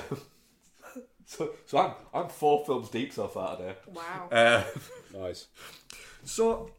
so, 1.27 1.53
so 1.65 1.79
I'm 1.79 1.93
I'm 2.13 2.29
four 2.29 2.67
films 2.67 2.91
deep 2.91 3.15
so 3.15 3.29
far 3.29 3.57
today. 3.57 3.77
Wow. 3.87 4.29
Uh, 4.31 4.63
Nice. 5.19 5.47
so 6.23 6.71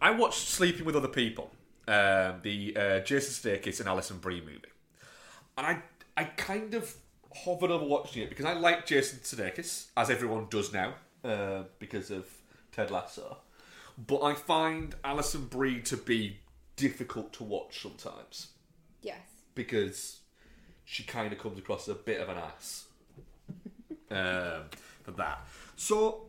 I 0.00 0.12
watched 0.12 0.46
Sleeping 0.46 0.84
with 0.84 0.94
Other 0.94 1.08
People, 1.08 1.50
um, 1.88 2.36
the 2.42 2.76
uh, 2.76 2.98
Jason 3.00 3.50
Sudeikis 3.52 3.80
and 3.80 3.88
Alison 3.88 4.18
Brie 4.18 4.40
movie, 4.40 4.62
and 5.58 5.66
I 5.66 5.82
I 6.22 6.26
kind 6.36 6.74
of 6.74 6.94
hovered 7.34 7.72
over 7.72 7.84
watching 7.84 8.22
it 8.22 8.28
because 8.28 8.44
I 8.44 8.52
like 8.52 8.86
Jason 8.86 9.18
Sudeikis, 9.18 9.86
as 9.96 10.08
everyone 10.08 10.46
does 10.50 10.72
now, 10.72 10.94
uh, 11.24 11.64
because 11.80 12.12
of 12.12 12.26
Ted 12.70 12.92
Lasso. 12.92 13.38
But 14.06 14.22
I 14.22 14.34
find 14.34 14.94
Alison 15.02 15.46
Brie 15.46 15.80
to 15.82 15.96
be 15.96 16.38
difficult 16.76 17.32
to 17.32 17.42
watch 17.42 17.82
sometimes 17.82 18.50
yes. 19.02 19.18
because 19.56 20.20
she 20.84 21.02
kind 21.02 21.32
of 21.32 21.40
comes 21.40 21.58
across 21.58 21.88
as 21.88 21.96
a 21.96 21.98
bit 21.98 22.20
of 22.20 22.28
an 22.28 22.38
ass 22.38 22.84
um, 24.12 24.62
for 25.02 25.10
that. 25.10 25.44
So 25.74 26.26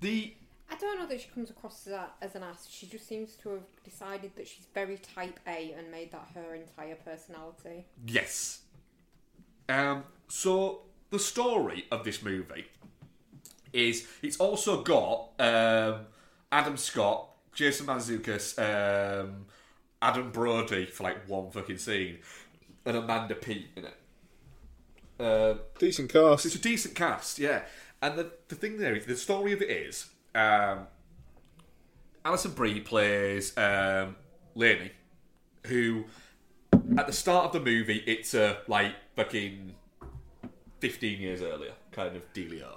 the 0.00 0.34
I 0.70 0.76
don't 0.76 1.00
know 1.00 1.06
that 1.06 1.20
she 1.20 1.28
comes 1.28 1.48
across 1.48 1.86
as, 1.86 1.94
a, 1.94 2.10
as 2.20 2.34
an 2.34 2.42
ass. 2.42 2.68
She 2.70 2.86
just 2.86 3.08
seems 3.08 3.34
to 3.36 3.48
have 3.48 3.62
decided 3.84 4.32
that 4.36 4.46
she's 4.46 4.66
very 4.74 4.98
type 4.98 5.40
A 5.46 5.72
and 5.76 5.90
made 5.90 6.12
that 6.12 6.28
her 6.34 6.54
entire 6.54 6.94
personality. 6.94 7.86
yes, 8.06 8.60
um, 9.70 10.04
so 10.28 10.82
the 11.10 11.18
story 11.18 11.86
of 11.90 12.04
this 12.04 12.22
movie 12.22 12.66
is 13.72 14.06
it's 14.22 14.36
also 14.38 14.82
got 14.82 15.30
um, 15.38 16.06
Adam 16.50 16.76
Scott, 16.76 17.28
Jason 17.54 17.86
Mantzoukas, 17.86 18.58
um, 18.58 19.46
Adam 20.02 20.30
Brody 20.30 20.86
for 20.86 21.04
like 21.04 21.28
one 21.28 21.50
fucking 21.50 21.78
scene, 21.78 22.18
and 22.84 22.96
Amanda 22.96 23.34
Peet 23.34 23.68
in 23.76 23.84
it. 23.84 23.96
Um, 25.20 25.60
Decent 25.78 26.10
cast. 26.10 26.46
it's 26.46 26.54
a 26.54 26.58
decent 26.58 26.94
cast, 26.94 27.38
yeah. 27.38 27.62
And 28.02 28.18
the 28.18 28.32
the 28.48 28.54
thing 28.54 28.78
there 28.78 28.96
is 28.96 29.06
the 29.06 29.16
story 29.16 29.52
of 29.52 29.62
it 29.62 29.70
is 29.70 30.06
um, 30.34 30.86
Alison 32.24 32.52
Brie 32.52 32.80
plays 32.80 33.56
um, 33.58 34.16
Lainey, 34.54 34.92
who 35.66 36.04
at 36.96 37.06
the 37.06 37.12
start 37.12 37.46
of 37.46 37.52
the 37.52 37.60
movie 37.60 38.02
it's 38.06 38.34
a 38.34 38.58
like 38.66 38.94
fucking 39.24 39.74
fifteen 40.78 41.20
years 41.20 41.42
earlier 41.42 41.72
kind 41.92 42.16
of 42.16 42.32
dealio. 42.32 42.76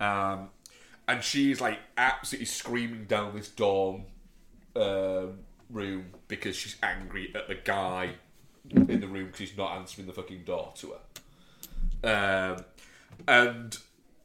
Um, 0.00 0.50
and 1.08 1.22
she's 1.22 1.60
like 1.60 1.78
absolutely 1.96 2.46
screaming 2.46 3.04
down 3.04 3.34
this 3.34 3.48
dorm 3.48 4.04
um, 4.74 5.38
room 5.70 6.06
because 6.28 6.56
she's 6.56 6.76
angry 6.82 7.32
at 7.34 7.48
the 7.48 7.54
guy 7.54 8.14
in 8.70 9.00
the 9.00 9.06
room 9.06 9.26
because 9.26 9.40
he's 9.40 9.56
not 9.56 9.76
answering 9.76 10.06
the 10.06 10.12
fucking 10.12 10.42
door 10.44 10.72
to 10.76 10.94
her. 12.02 12.54
Um, 12.54 12.64
and 13.26 13.76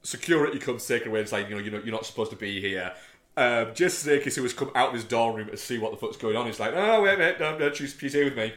security 0.04 0.60
comes 0.60 0.86
taking 0.86 1.10
away 1.10 1.22
and 1.22 1.30
saying, 1.30 1.50
you 1.50 1.56
know, 1.56 1.62
you're 1.62 1.74
not, 1.74 1.86
you're 1.86 1.96
not 1.96 2.06
supposed 2.06 2.32
to 2.32 2.38
be 2.38 2.60
here. 2.60 2.94
Um, 3.38 3.74
Jason 3.74 4.12
Sudeikis, 4.12 4.36
who 4.36 4.44
has 4.44 4.54
come 4.54 4.72
out 4.76 4.90
of 4.90 4.94
his 4.96 5.04
dorm 5.04 5.36
room 5.36 5.48
to 5.50 5.58
see 5.58 5.78
what 5.78 5.92
the 5.92 5.98
fuck's 5.98 6.18
going 6.18 6.36
on, 6.36 6.48
he's 6.48 6.60
like, 6.60 6.74
oh, 6.76 7.04
wait, 7.04 7.18
wait, 7.18 7.40
no, 7.40 7.58
no, 7.58 7.72
she's, 7.72 7.96
she's 7.98 8.14
here 8.14 8.26
with 8.26 8.36
me. 8.36 8.54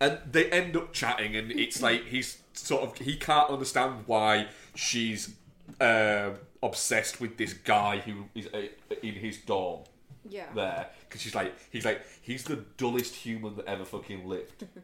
And 0.00 0.18
they 0.30 0.50
end 0.50 0.76
up 0.76 0.92
chatting, 0.92 1.34
and 1.36 1.50
it's 1.50 1.80
like 1.80 2.04
he's 2.06 2.42
sort 2.52 2.82
of, 2.82 2.98
he 2.98 3.16
can't 3.16 3.48
understand 3.50 4.04
why 4.06 4.48
she's 4.74 5.34
um 5.80 6.34
obsessed 6.62 7.20
with 7.20 7.36
this 7.38 7.52
guy 7.52 7.98
who 7.98 8.24
is 8.34 8.46
uh, 8.52 8.66
in 9.02 9.14
his 9.14 9.38
dorm 9.38 9.80
Yeah. 10.28 10.46
there. 10.54 10.88
Because 11.08 11.22
she's 11.22 11.34
like 11.34 11.54
he's 11.70 11.84
like 11.84 12.02
he's 12.22 12.44
the 12.44 12.56
dullest 12.76 13.14
human 13.14 13.56
that 13.56 13.66
ever 13.66 13.84
fucking 13.84 14.26
lived. 14.28 14.64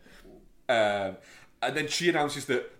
Um, 0.68 1.16
and 1.60 1.76
then 1.76 1.88
she 1.88 2.08
announces 2.08 2.46
that 2.46 2.70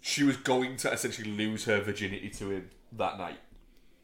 she 0.00 0.22
was 0.22 0.36
going 0.36 0.76
to 0.76 0.92
essentially 0.92 1.30
lose 1.30 1.64
her 1.64 1.80
virginity 1.80 2.28
to 2.28 2.50
him 2.50 2.70
that 2.92 3.18
night. 3.18 3.40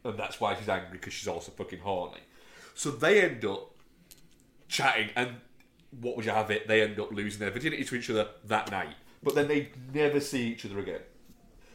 And 0.02 0.18
that's 0.18 0.40
why 0.40 0.56
she's 0.56 0.68
angry 0.68 0.88
because 0.92 1.12
she's 1.12 1.28
also 1.28 1.52
fucking 1.52 1.80
horny. 1.80 2.20
So 2.74 2.90
they 2.90 3.22
end 3.22 3.44
up 3.44 3.70
chatting 4.66 5.10
and 5.14 5.36
what 6.01 6.16
would 6.16 6.24
you 6.24 6.32
have 6.32 6.51
it? 6.51 6.69
They 6.69 6.82
end 6.82 6.98
up 6.98 7.12
losing 7.12 7.40
their 7.40 7.51
virginity 7.51 7.85
to 7.85 7.94
each 7.94 8.10
other 8.10 8.28
that 8.44 8.70
night. 8.70 8.94
But 9.23 9.35
then 9.35 9.48
they 9.48 9.70
never 9.93 10.20
see 10.20 10.48
each 10.48 10.65
other 10.65 10.78
again. 10.78 11.01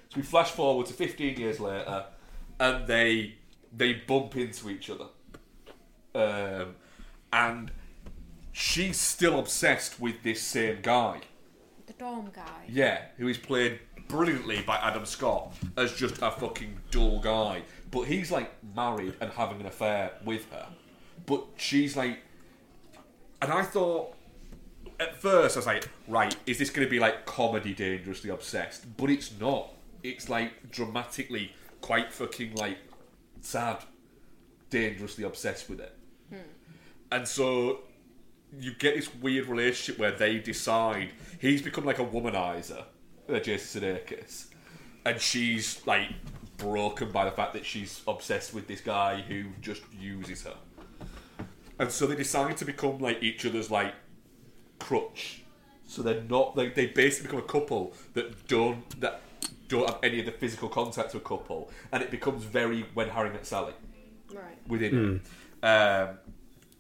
So 0.10 0.18
we 0.18 0.24
flash 0.24 0.52
forward 0.52 0.86
to 0.88 0.94
15 0.94 1.38
years 1.38 1.60
later, 1.60 2.06
and 2.60 2.88
they 2.88 3.36
they 3.76 3.94
bump 3.94 4.36
into 4.36 4.70
each 4.70 4.90
other, 4.90 5.08
um, 6.14 6.76
and 7.32 7.72
she's 8.52 9.00
still 9.00 9.40
obsessed 9.40 10.00
with 10.00 10.22
this 10.22 10.42
same 10.42 10.80
guy. 10.82 11.22
The 11.88 11.94
dorm 11.94 12.30
guy. 12.32 12.66
Yeah, 12.70 13.06
who 13.18 13.28
is 13.28 13.38
played 13.38 13.80
brilliantly 14.08 14.62
by 14.62 14.78
Adam 14.78 15.06
Scott 15.06 15.56
as 15.76 15.94
just 15.94 16.22
a 16.22 16.30
fucking 16.30 16.78
dull 16.92 17.20
guy, 17.20 17.64
but 17.90 18.04
he's 18.04 18.32
like 18.32 18.52
married 18.76 19.16
and 19.20 19.32
having 19.32 19.60
an 19.60 19.66
affair 19.66 20.12
with 20.24 20.50
her, 20.52 20.68
but 21.26 21.46
she's 21.58 21.98
like, 21.98 22.20
and 23.44 23.52
I 23.54 23.64
thought. 23.64 24.16
At 25.00 25.20
first, 25.20 25.58
I 25.58 25.60
was 25.60 25.66
like, 25.66 25.90
right, 26.08 26.34
is 26.46 26.60
this 26.60 26.70
going 26.70 26.86
to 26.86 26.90
be 26.90 27.00
like 27.00 27.26
comedy 27.26 27.74
dangerously 27.74 28.30
obsessed? 28.30 28.96
But 28.96 29.10
it's 29.10 29.38
not. 29.40 29.74
It's 30.04 30.30
like 30.30 30.72
dramatically 30.72 31.52
quite 31.82 32.14
fucking 32.14 32.56
like 32.56 32.78
sad, 33.42 33.80
dangerously 34.70 35.24
obsessed 35.24 35.68
with 35.68 35.80
it. 35.80 35.94
And 37.12 37.28
so 37.28 37.82
you 38.58 38.74
get 38.76 38.96
this 38.96 39.14
weird 39.16 39.48
relationship 39.48 40.00
where 40.00 40.12
they 40.12 40.38
decide 40.38 41.10
he's 41.40 41.62
become 41.62 41.86
like 41.86 42.00
a 42.00 42.06
womanizer, 42.06 42.84
uh, 43.28 43.40
Jason 43.40 43.82
Sudeikis, 43.82 44.46
and 45.06 45.20
she's 45.20 45.86
like 45.86 46.10
broken 46.58 47.12
by 47.12 47.26
the 47.26 47.32
fact 47.32 47.54
that 47.54 47.66
she's 47.66 48.02
obsessed 48.08 48.54
with 48.54 48.68
this 48.68 48.80
guy 48.80 49.22
who 49.22 49.46
just 49.60 49.82
uses 50.00 50.44
her. 50.44 50.56
And 51.80 51.92
so 51.92 52.06
they 52.08 52.16
decide 52.16 52.58
to 52.58 52.66
become 52.66 53.00
like 53.00 53.22
each 53.24 53.46
other's 53.46 53.72
like 53.72 53.94
crutch. 54.80 55.42
So 55.88 56.02
they're 56.02 56.24
not 56.24 56.56
like 56.58 56.76
they 56.76 56.88
basically 56.88 57.28
become 57.28 57.40
a 57.44 57.48
couple 57.52 57.94
that 58.14 58.48
don't 58.48 59.00
that 59.02 59.22
don't 59.68 59.90
have 59.90 60.00
any 60.04 60.20
of 60.20 60.26
the 60.26 60.32
physical 60.32 60.70
contact 60.70 61.12
to 61.12 61.18
a 61.18 61.22
couple, 61.22 61.72
and 61.92 62.04
it 62.04 62.12
becomes 62.12 62.44
very 62.44 62.86
when 62.94 63.10
Harry 63.10 63.30
met 63.30 63.46
Sally 63.46 63.74
Right. 64.32 64.58
within 64.68 65.22
it. 65.64 65.66
Um, 65.66 66.18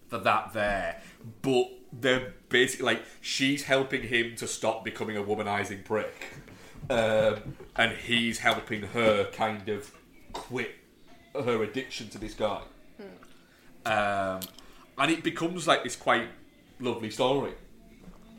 for 0.07 0.18
that 0.20 0.53
there, 0.53 1.02
but 1.41 1.68
they're 1.91 2.34
basically 2.49 2.86
like 2.86 3.03
she's 3.22 3.64
helping 3.64 4.03
him 4.03 4.36
to 4.36 4.48
stop 4.48 4.84
becoming 4.84 5.18
a 5.18 5.24
womanizing 5.24 5.84
prick, 5.84 6.34
um, 6.90 7.56
and 7.76 7.94
he's 7.98 8.40
helping 8.40 8.84
her 8.84 9.26
kind 9.32 9.70
of 9.70 9.91
quit 10.34 10.76
her 11.34 11.64
addiction 11.64 12.10
to 12.10 12.18
this 12.18 12.34
guy. 12.34 12.61
Um, 13.86 14.40
and 14.98 15.11
it 15.11 15.24
becomes 15.24 15.68
like 15.68 15.84
this 15.84 15.95
quite 15.95 16.28
lovely 16.80 17.10
story 17.10 17.53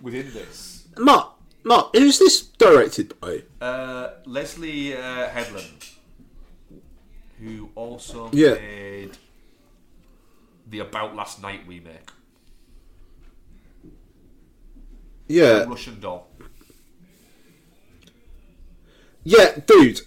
within 0.02 0.32
this. 0.32 0.86
Mark, 0.98 1.32
Mark, 1.64 1.94
who's 1.96 2.18
this 2.18 2.42
directed 2.42 3.18
by? 3.20 3.42
Uh, 3.60 4.10
Leslye 4.26 4.96
uh, 4.96 5.28
Headland, 5.28 5.88
who 7.40 7.70
also 7.74 8.30
Yeah. 8.32 8.54
made 8.54 9.18
the 10.68 10.78
About 10.80 11.14
Last 11.16 11.42
Night 11.42 11.60
remake, 11.66 12.10
Yeah, 15.28 15.64
Russian 15.64 16.00
Doll. 16.00 16.28
yeah, 19.24 19.58
dude. 19.66 20.02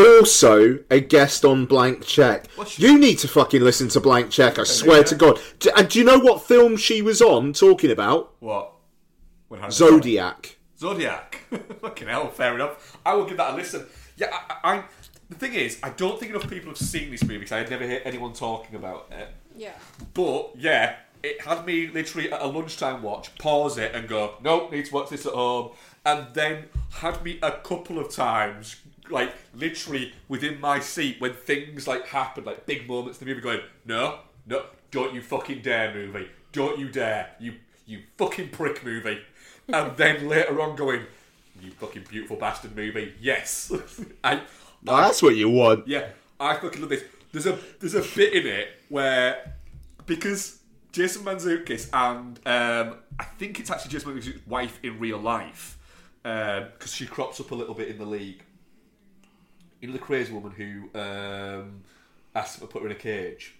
Also, 0.00 0.78
a 0.90 1.00
guest 1.00 1.44
on 1.44 1.66
Blank 1.66 2.04
Check. 2.06 2.46
What's- 2.56 2.78
You 2.78 2.98
need 2.98 3.18
to 3.20 3.28
fucking 3.28 3.62
listen 3.62 3.88
to 3.90 4.00
Blank 4.00 4.30
Check. 4.30 4.58
I 4.58 4.64
swear 4.64 5.04
to 5.04 5.14
God. 5.14 5.38
D- 5.58 5.70
And 5.76 5.88
do 5.88 5.98
you 5.98 6.04
know 6.04 6.18
what 6.18 6.42
film 6.46 6.76
she 6.76 7.02
was 7.02 7.20
on 7.22 7.52
talking 7.52 7.90
about? 7.90 8.32
What? 8.40 8.72
Zodiac. 9.70 10.56
Zodiac. 10.78 11.38
Fucking 11.80 12.08
hell, 12.08 12.28
fair 12.30 12.54
enough. 12.54 12.96
I 13.04 13.14
will 13.14 13.24
give 13.26 13.36
that 13.36 13.52
a 13.52 13.56
listen. 13.56 13.86
Yeah, 14.16 14.28
I, 14.32 14.54
I, 14.72 14.76
I- 14.78 14.84
the 15.28 15.36
thing 15.36 15.54
is, 15.54 15.78
I 15.82 15.90
don't 15.90 16.18
think 16.18 16.30
enough 16.34 16.50
people 16.50 16.70
have 16.70 16.78
seen 16.78 17.10
this 17.12 17.22
movie 17.22 17.38
because 17.38 17.52
I 17.52 17.58
had 17.58 17.70
never 17.70 17.86
heard 17.86 18.02
anyone 18.04 18.32
talking 18.32 18.74
about 18.74 19.06
it. 19.12 19.28
Yeah. 19.56 19.72
But 20.12 20.50
yeah, 20.56 20.96
it 21.22 21.40
had 21.42 21.64
me 21.64 21.86
literally 21.86 22.32
at 22.32 22.42
a 22.42 22.46
lunchtime 22.46 23.00
watch, 23.02 23.32
pause 23.38 23.78
it 23.78 23.94
and 23.94 24.08
go, 24.08 24.34
nope, 24.42 24.72
need 24.72 24.86
to 24.86 24.94
watch 24.94 25.10
this 25.10 25.26
at 25.26 25.32
home. 25.32 25.70
And 26.04 26.26
then 26.34 26.64
had 26.94 27.22
me 27.22 27.38
a 27.42 27.52
couple 27.52 28.00
of 28.00 28.10
times, 28.12 28.76
like 29.10 29.34
literally 29.54 30.12
within 30.28 30.60
my 30.60 30.80
seat 30.80 31.20
when 31.20 31.32
things 31.34 31.86
like 31.88 32.06
happened, 32.08 32.46
like 32.46 32.66
big 32.66 32.88
moments 32.88 33.20
in 33.20 33.26
the 33.26 33.32
movie 33.34 33.42
going, 33.42 33.60
no, 33.84 34.20
no, 34.46 34.64
don't 34.90 35.14
you 35.14 35.22
fucking 35.22 35.62
dare 35.62 35.92
movie. 35.94 36.28
Don't 36.52 36.78
you 36.78 36.88
dare. 36.88 37.30
You 37.38 37.54
you 37.86 38.02
fucking 38.16 38.50
prick 38.50 38.84
movie. 38.84 39.20
And 39.72 39.96
then 39.96 40.28
later 40.28 40.60
on 40.60 40.74
going, 40.74 41.02
you 41.62 41.70
fucking 41.70 42.04
beautiful 42.10 42.36
bastard 42.36 42.74
movie. 42.74 43.14
Yes. 43.20 43.70
I 44.24 44.40
Oh, 44.88 44.96
that's 44.96 45.22
what 45.22 45.36
you 45.36 45.48
want. 45.48 45.86
yeah, 45.86 46.08
I 46.40 46.56
fucking 46.56 46.80
love 46.80 46.90
this. 46.90 47.04
There's 47.30 47.46
a 47.46 47.56
there's 47.78 47.94
a 47.94 48.02
bit 48.16 48.32
in 48.32 48.46
it 48.48 48.68
where 48.88 49.54
because 50.06 50.58
Jason 50.90 51.22
Mantzoukas 51.22 51.88
and 51.92 52.38
um, 52.46 52.96
I 53.20 53.24
think 53.38 53.60
it's 53.60 53.70
actually 53.70 53.92
Jason 53.92 54.12
Mantzoukas' 54.12 54.44
wife 54.48 54.80
in 54.82 54.98
real 54.98 55.18
life 55.18 55.78
because 56.24 56.92
she 56.92 57.06
crops 57.06 57.38
up 57.40 57.52
a 57.52 57.54
little 57.54 57.74
bit 57.74 57.88
in 57.88 57.98
the 57.98 58.04
league. 58.06 58.42
You 59.80 59.88
know 59.88 59.92
the 59.94 59.98
crazy 59.98 60.32
woman 60.32 60.52
who 60.52 60.98
um, 60.98 61.82
asked 62.34 62.60
him 62.60 62.66
to 62.66 62.72
put 62.72 62.82
her 62.82 62.88
in 62.88 62.92
a 62.92 62.98
cage. 62.98 63.54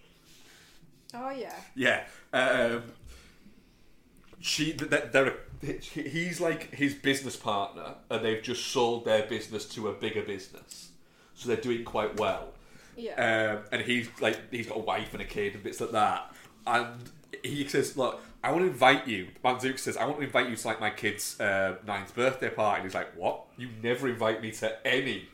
Oh 1.15 1.31
yeah. 1.31 1.55
Yeah. 1.75 2.05
Um, 2.33 2.83
she, 4.41 4.73
they're, 4.73 5.35
he's 5.61 6.41
like 6.41 6.75
his 6.75 6.95
business 6.95 7.37
partner, 7.37 7.95
and 8.09 8.25
they've 8.25 8.43
just 8.43 8.69
sold 8.69 9.05
their 9.05 9.27
business 9.27 9.67
to 9.67 9.89
a 9.89 9.93
bigger 9.93 10.23
business, 10.23 10.91
so 11.35 11.49
they're 11.49 11.61
doing 11.61 11.85
quite 11.85 12.19
well. 12.19 12.49
Yeah. 12.97 13.59
Um, 13.59 13.65
and 13.73 13.83
he's 13.83 14.09
like, 14.21 14.51
he's 14.51 14.67
got 14.67 14.79
a 14.79 14.83
wife 14.83 15.13
and 15.13 15.23
a 15.23 15.27
kid 15.27 15.55
and 15.55 15.63
bits 15.63 15.81
like 15.81 15.91
that. 15.93 16.33
And 16.67 17.11
he 17.43 17.67
says, 17.69 17.97
"Look, 17.97 18.21
I 18.43 18.51
want 18.51 18.65
to 18.65 18.71
invite 18.71 19.07
you." 19.07 19.29
Manzook 19.45 19.79
says, 19.79 19.97
"I 19.97 20.05
want 20.05 20.19
to 20.19 20.25
invite 20.25 20.49
you 20.49 20.57
to 20.57 20.67
like 20.67 20.81
my 20.81 20.91
kid's 20.91 21.39
uh, 21.41 21.77
ninth 21.87 22.15
birthday 22.15 22.51
party." 22.51 22.81
And 22.81 22.85
he's 22.85 22.95
like, 22.95 23.17
"What? 23.17 23.45
You 23.57 23.69
never 23.83 24.09
invite 24.09 24.43
me 24.43 24.51
to 24.53 24.87
any 24.87 25.29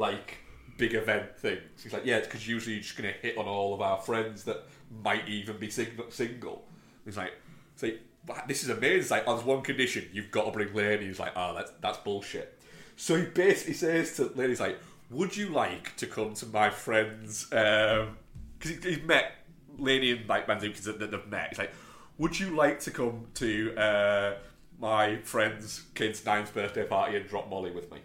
like 0.00 0.38
big 0.78 0.94
event 0.94 1.36
things?" 1.38 1.82
He's 1.82 1.92
like, 1.92 2.04
"Yeah, 2.04 2.16
it's 2.18 2.26
because 2.26 2.46
usually 2.48 2.74
you're 2.74 2.82
just 2.82 2.96
going 2.96 3.12
to 3.12 3.18
hit 3.20 3.38
on 3.38 3.46
all 3.46 3.74
of 3.74 3.80
our 3.80 3.98
friends 3.98 4.44
that 4.44 4.64
might 5.04 5.28
even 5.28 5.58
be 5.58 5.70
sing- 5.70 6.00
single." 6.10 6.64
He's 7.04 7.16
like, 7.16 7.32
"It's 7.74 7.82
like 7.82 8.00
this 8.48 8.62
is 8.64 8.70
amazing." 8.70 9.00
It's 9.00 9.10
like, 9.10 9.24
"Oh, 9.26 9.34
there's 9.34 9.46
one 9.46 9.62
condition: 9.62 10.08
you've 10.12 10.30
got 10.30 10.46
to 10.46 10.50
bring 10.50 10.74
Lane." 10.74 11.00
He's 11.00 11.20
like, 11.20 11.32
"Oh, 11.36 11.54
that's 11.54 11.72
that's 11.80 11.98
bullshit." 11.98 12.58
So 12.96 13.16
he 13.16 13.26
basically 13.26 13.74
says 13.74 14.16
to 14.16 14.32
Lane, 14.34 14.48
"He's 14.50 14.60
like, 14.60 14.78
would 15.10 15.36
you 15.36 15.48
like 15.48 15.96
to 15.96 16.06
come 16.06 16.34
to 16.34 16.46
my 16.46 16.70
friend's?" 16.70 17.44
Because 17.44 18.16
he 18.62 18.76
he's 18.82 19.02
met 19.02 19.32
Laney 19.78 20.12
and 20.12 20.28
like 20.28 20.46
Mantzoukas 20.46 20.84
that 20.84 20.98
they've 20.98 21.26
met. 21.28 21.48
He's 21.50 21.58
like, 21.58 21.72
would 22.18 22.38
you 22.38 22.50
like 22.50 22.80
to 22.80 22.90
come 22.90 23.28
to 23.34 23.74
uh, 23.76 24.34
my 24.78 25.16
friend's 25.22 25.84
kid's 25.94 26.24
ninth 26.24 26.52
birthday 26.52 26.84
party 26.86 27.16
and 27.16 27.26
drop 27.26 27.48
Molly 27.48 27.70
with 27.70 27.90
me? 27.90 27.98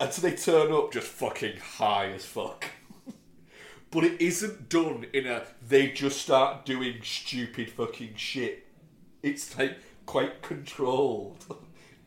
And 0.00 0.10
so 0.10 0.22
they 0.22 0.34
turn 0.34 0.72
up 0.72 0.92
just 0.92 1.06
fucking 1.06 1.58
high 1.58 2.10
as 2.12 2.24
fuck. 2.24 2.64
but 3.90 4.02
it 4.02 4.18
isn't 4.20 4.70
done 4.70 5.06
in 5.12 5.26
a 5.26 5.42
they 5.66 5.88
just 5.90 6.22
start 6.22 6.64
doing 6.64 7.00
stupid 7.02 7.70
fucking 7.70 8.14
shit. 8.16 8.66
It's 9.22 9.58
like 9.58 9.76
quite 10.06 10.40
controlled 10.40 11.44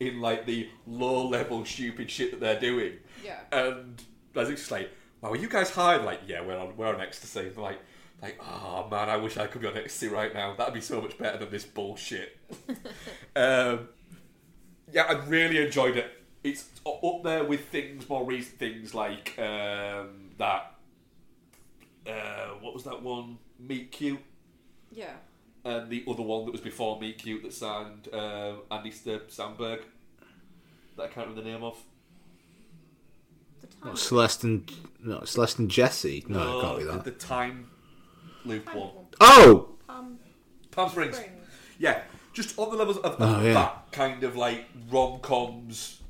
in 0.00 0.20
like 0.20 0.44
the 0.44 0.68
low 0.88 1.28
level 1.28 1.64
stupid 1.64 2.10
shit 2.10 2.32
that 2.32 2.40
they're 2.40 2.60
doing. 2.60 2.94
Yeah. 3.24 3.38
And 3.52 4.02
as 4.34 4.50
it's 4.50 4.62
just 4.62 4.72
like, 4.72 4.90
wow, 5.20 5.30
are 5.30 5.36
you 5.36 5.48
guys 5.48 5.70
high? 5.70 5.96
Like, 5.96 6.22
yeah, 6.26 6.44
we're 6.44 6.58
on 6.58 6.76
we're 6.76 6.92
on 6.92 7.00
ecstasy. 7.00 7.46
And 7.46 7.56
like 7.56 7.78
like, 8.20 8.40
oh 8.42 8.88
man, 8.90 9.08
I 9.08 9.18
wish 9.18 9.36
I 9.36 9.46
could 9.46 9.60
be 9.60 9.68
on 9.68 9.76
ecstasy 9.76 10.08
right 10.08 10.34
now. 10.34 10.56
That'd 10.56 10.74
be 10.74 10.80
so 10.80 11.00
much 11.00 11.16
better 11.16 11.38
than 11.38 11.50
this 11.50 11.64
bullshit. 11.64 12.36
um, 13.36 13.88
yeah, 14.92 15.04
I 15.04 15.12
really 15.26 15.64
enjoyed 15.64 15.96
it. 15.96 16.23
It's 16.44 16.68
up 16.86 17.22
there 17.24 17.42
with 17.44 17.68
things, 17.68 18.08
more 18.08 18.24
recent 18.24 18.58
things 18.58 18.94
like 18.94 19.34
um, 19.38 20.30
that. 20.38 20.74
Uh, 22.06 22.48
what 22.60 22.74
was 22.74 22.84
that 22.84 23.02
one? 23.02 23.38
Meet 23.58 23.90
Cute, 23.92 24.20
Yeah. 24.92 25.14
and 25.64 25.88
the 25.88 26.04
other 26.06 26.20
one 26.22 26.44
that 26.44 26.52
was 26.52 26.60
before 26.60 27.00
Meet 27.00 27.18
Cute 27.18 27.42
that 27.44 27.54
signed 27.54 28.08
um, 28.12 28.58
Andy 28.70 28.90
Ster- 28.90 29.20
Samberg. 29.30 29.80
That 30.96 31.04
I 31.04 31.06
can't 31.08 31.28
remember 31.28 31.40
the 31.42 31.48
name 31.48 31.62
of. 31.64 31.78
The. 33.62 33.68
Not 33.86 33.98
Celeste 33.98 34.44
and 34.44 34.70
no, 35.02 35.24
Celeste 35.24 35.58
and 35.60 35.70
Jesse. 35.70 36.24
No, 36.28 36.58
it 36.58 36.62
can't 36.62 36.78
be 36.78 36.84
that. 36.84 37.04
the 37.04 37.10
time 37.12 37.70
loop 38.44 38.72
one. 38.74 38.90
Oh, 39.20 39.70
Palm 39.86 40.18
Palm 40.70 40.90
Springs. 40.90 41.16
Springs. 41.16 41.32
Yeah, 41.78 42.02
just 42.34 42.58
on 42.58 42.70
the 42.70 42.76
levels 42.76 42.98
of, 42.98 43.04
of 43.14 43.16
Oh, 43.20 43.42
yeah. 43.42 43.54
that 43.54 43.86
kind 43.92 44.22
of 44.24 44.36
like 44.36 44.66
rom 44.90 45.20
coms 45.20 46.00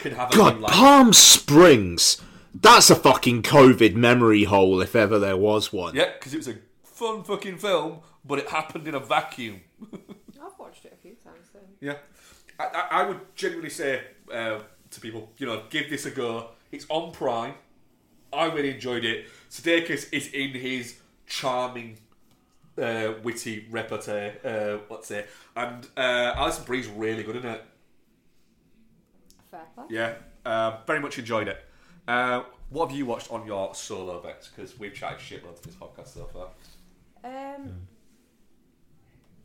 can 0.00 0.12
have 0.12 0.32
a 0.32 0.36
God, 0.36 0.52
thing 0.54 0.62
like 0.62 0.72
Palm 0.72 1.12
Springs. 1.12 2.20
That's 2.54 2.88
a 2.90 2.94
fucking 2.94 3.42
COVID 3.42 3.94
memory 3.94 4.44
hole 4.44 4.80
if 4.80 4.96
ever 4.96 5.18
there 5.18 5.36
was 5.36 5.72
one. 5.72 5.94
yeah, 5.94 6.12
because 6.14 6.32
it 6.32 6.38
was 6.38 6.48
a 6.48 6.56
fun 6.84 7.22
fucking 7.22 7.58
film, 7.58 8.00
but 8.24 8.38
it 8.38 8.48
happened 8.48 8.88
in 8.88 8.94
a 8.94 9.00
vacuum. 9.00 9.60
I've 9.92 10.58
watched 10.58 10.84
it 10.84 10.94
a 10.94 11.02
few 11.02 11.14
times. 11.16 11.48
So. 11.52 11.58
Yeah, 11.80 11.96
I, 12.58 12.64
I, 12.64 13.02
I 13.02 13.06
would 13.06 13.20
genuinely 13.34 13.70
say 13.70 14.02
uh, 14.32 14.60
to 14.90 15.00
people, 15.00 15.30
you 15.38 15.46
know, 15.46 15.64
give 15.70 15.90
this 15.90 16.06
a 16.06 16.10
go. 16.10 16.50
It's 16.72 16.86
on 16.88 17.12
Prime. 17.12 17.54
I 18.32 18.46
really 18.46 18.72
enjoyed 18.72 19.04
it. 19.04 19.26
Sudeikis 19.50 20.12
is 20.12 20.28
in 20.28 20.50
his 20.50 20.96
charming, 21.26 21.98
uh, 22.80 23.14
witty 23.22 23.66
repartee. 23.70 24.32
Uh, 24.44 24.78
let's 24.90 25.08
say, 25.08 25.26
and 25.54 25.86
uh, 25.96 26.32
Alison 26.36 26.64
Brie's 26.64 26.88
really 26.88 27.22
good 27.22 27.36
in 27.36 27.46
it. 27.46 27.64
Fair 29.56 29.66
play. 29.74 29.84
Yeah, 29.90 30.14
uh, 30.44 30.78
very 30.86 31.00
much 31.00 31.18
enjoyed 31.18 31.48
it. 31.48 31.64
Uh, 32.06 32.42
what 32.70 32.88
have 32.88 32.96
you 32.96 33.06
watched 33.06 33.30
on 33.30 33.46
your 33.46 33.74
solo 33.74 34.20
bets? 34.20 34.48
Because 34.48 34.78
we've 34.78 34.92
chatted 34.94 35.18
shitloads 35.18 35.58
of 35.58 35.62
this 35.62 35.74
podcast 35.74 36.08
so 36.08 36.24
far. 36.32 36.48
Um, 37.24 37.72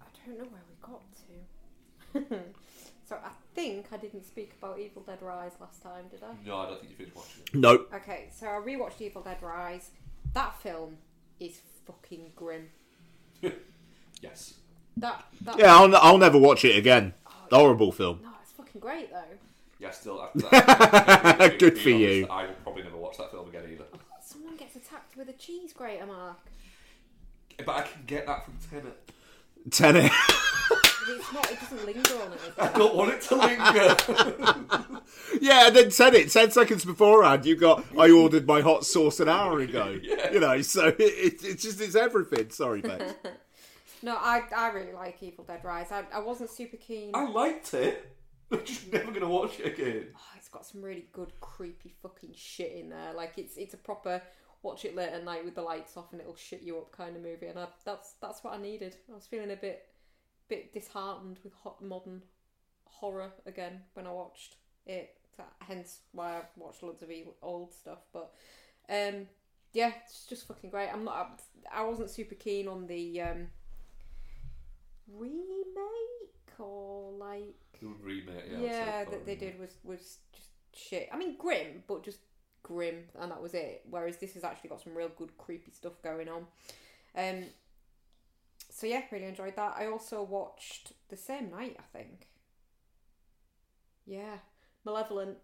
I 0.02 0.06
don't 0.26 0.38
know 0.38 0.46
where 0.46 0.62
we 0.68 0.76
got 0.82 1.02
to. 2.30 2.36
so 3.08 3.16
I 3.24 3.30
think 3.56 3.88
I 3.92 3.98
didn't 3.98 4.26
speak 4.26 4.54
about 4.62 4.80
Evil 4.80 5.02
Dead 5.04 5.22
Rise 5.22 5.54
last 5.62 5.82
time, 5.82 6.06
did 6.12 6.22
I? 6.24 6.34
No, 6.46 6.58
I 6.58 6.66
don't 6.68 6.80
think 6.80 6.92
you 6.92 6.98
finished 6.98 7.16
watching 7.16 7.44
it. 7.46 7.56
Nope. 7.56 7.90
Okay, 7.96 8.28
so 8.32 8.48
I 8.48 8.60
rewatched 8.60 9.00
Evil 9.02 9.22
Dead 9.22 9.42
Rise. 9.42 9.92
That 10.34 10.60
film 10.62 10.98
is 11.40 11.60
fucking 11.86 12.32
grim. 12.36 12.70
Yes. 14.22 14.54
That 14.98 15.26
that 15.42 15.58
Yeah, 15.58 15.76
I'll, 15.76 15.96
I'll 15.96 16.20
never 16.20 16.38
watch 16.38 16.64
it 16.64 16.78
again. 16.78 17.16
Horrible 17.52 17.92
film. 17.92 18.20
no, 18.22 18.30
it's 18.44 18.52
fucking 18.52 18.80
great 18.80 19.12
though. 19.12 19.38
Yeah, 19.82 19.90
still. 19.90 20.22
After 20.22 20.40
that, 20.52 21.56
Good 21.60 21.74
being 21.74 21.84
for 21.84 21.90
you. 21.90 22.28
I 22.30 22.46
will 22.46 22.54
probably 22.64 22.84
never 22.84 22.98
watch 22.98 23.18
that 23.18 23.32
film 23.32 23.50
again 23.50 23.64
either. 23.72 23.86
Oh, 23.92 23.98
someone 24.24 24.56
gets 24.56 24.76
attacked 24.76 25.18
with 25.18 25.28
a 25.30 25.34
cheese 25.34 25.74
grater, 25.74 26.06
Mark. 26.06 26.38
But 27.66 27.70
I 27.70 27.82
can 27.82 28.04
get 28.06 28.28
that 28.28 28.46
from 28.46 28.54
Tenet. 28.70 29.12
Tenet. 29.72 30.12
But 31.04 31.16
it's 31.16 31.34
not. 31.34 31.52
It 31.52 31.60
doesn't 31.60 31.84
linger 31.84 32.14
on 32.24 32.32
it. 32.32 32.40
I 32.60 32.68
don't 32.78 32.96
want 32.96 33.12
it 33.12 33.22
to 33.22 33.36
linger. 33.36 34.94
yeah, 35.42 35.66
and 35.66 35.76
then 35.76 35.90
Tenet, 35.90 36.30
ten 36.30 36.52
seconds 36.52 36.86
beforehand, 36.86 37.44
you 37.44 37.56
got, 37.56 37.84
I 37.98 38.12
ordered 38.12 38.46
my 38.46 38.62
hot 38.62 38.86
sauce 38.86 39.20
an 39.20 39.28
hour 39.28 39.60
ago. 39.62 39.98
Yeah. 40.00 40.32
You 40.32 40.40
know, 40.40 40.62
so 40.62 40.90
it, 40.90 41.00
it, 41.00 41.44
it's 41.44 41.64
just, 41.64 41.82
it's 41.82 41.96
everything. 41.96 42.52
Sorry, 42.52 42.82
Bex. 42.82 43.16
No, 44.04 44.16
I 44.16 44.44
I 44.56 44.68
really 44.70 44.94
like 44.94 45.18
Evil 45.22 45.44
Dead 45.44 45.62
Rise. 45.64 45.92
I, 45.92 46.04
I 46.14 46.20
wasn't 46.20 46.52
super 46.52 46.78
keen. 46.78 47.10
I 47.16 47.28
liked 47.28 47.74
it. 47.74 48.16
I'm 48.60 48.66
just 48.66 48.92
never 48.92 49.20
to 49.20 49.28
watch 49.28 49.60
it 49.60 49.68
again. 49.68 50.08
Oh, 50.16 50.34
it's 50.38 50.50
got 50.50 50.66
some 50.66 50.82
really 50.82 51.08
good 51.14 51.32
creepy 51.40 51.94
fucking 52.02 52.34
shit 52.36 52.74
in 52.74 52.90
there. 52.90 53.14
Like 53.14 53.34
it's 53.38 53.56
it's 53.58 53.74
a 53.74 53.78
proper 53.78 54.22
watch 54.62 54.86
it 54.86 54.96
late 54.96 55.10
at 55.10 55.24
night 55.24 55.46
with 55.46 55.56
the 55.56 55.62
lights 55.62 55.98
off 55.98 56.12
and 56.12 56.22
it'll 56.22 56.36
shit 56.36 56.62
you 56.62 56.78
up 56.78 56.92
kind 56.92 57.16
of 57.16 57.22
movie. 57.22 57.48
And 57.48 57.58
I, 57.58 57.68
that's 57.86 58.14
that's 58.22 58.44
what 58.44 58.54
I 58.54 58.58
needed. 58.58 58.98
I 59.10 59.16
was 59.16 59.26
feeling 59.26 59.52
a 59.52 59.56
bit 59.56 59.88
bit 60.50 60.74
disheartened 60.74 61.40
with 61.44 61.54
hot 61.64 61.82
modern 61.82 62.24
horror 62.86 63.32
again 63.46 63.82
when 63.94 64.06
I 64.06 64.12
watched 64.12 64.56
it. 64.86 65.16
Hence 65.60 66.00
why 66.12 66.38
I've 66.38 66.44
watched 66.56 66.84
loads 66.84 67.02
of 67.02 67.10
old 67.42 67.74
stuff. 67.74 68.00
But 68.12 68.34
um, 68.90 69.28
yeah, 69.74 69.92
it's 70.04 70.26
just 70.26 70.48
fucking 70.48 70.70
great. 70.70 70.90
I'm 70.90 71.06
not. 71.06 71.42
I 71.74 71.84
wasn't 71.84 72.10
super 72.10 72.36
keen 72.36 72.68
on 72.68 72.86
the 72.86 73.22
um, 73.22 73.48
remake 75.08 76.32
or 76.62 77.12
like 77.14 77.56
The 77.80 77.88
remake, 78.02 78.46
yeah. 78.52 78.60
Yeah, 78.60 79.04
that 79.06 79.26
they 79.26 79.36
did 79.36 79.60
was 79.60 79.72
was 79.84 80.20
just 80.34 80.50
shit. 80.74 81.10
I 81.12 81.18
mean, 81.18 81.36
grim, 81.38 81.84
but 81.88 82.04
just 82.04 82.20
grim, 82.64 83.04
and 83.20 83.32
that 83.32 83.42
was 83.42 83.54
it. 83.54 83.82
Whereas 83.90 84.18
this 84.18 84.34
has 84.36 84.44
actually 84.44 84.70
got 84.70 84.82
some 84.82 84.96
real 84.96 85.10
good 85.10 85.38
creepy 85.38 85.72
stuff 85.72 86.02
going 86.04 86.30
on. 86.30 86.46
Um. 87.16 87.46
So 88.70 88.88
yeah, 88.88 89.02
really 89.12 89.26
enjoyed 89.26 89.56
that. 89.58 89.76
I 89.78 89.88
also 89.88 90.24
watched 90.24 90.94
the 91.10 91.18
same 91.18 91.50
night, 91.52 91.78
I 91.78 91.98
think. 91.98 92.28
Yeah, 94.06 94.38
Malevolent. 94.86 95.38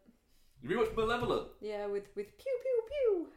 You 0.62 0.70
rewatched 0.70 0.96
Malevolent? 0.96 1.50
Yeah, 1.62 1.88
with 1.88 2.08
with 2.16 2.38
pew 2.38 2.60
pew 2.64 2.82
pew. 2.90 3.28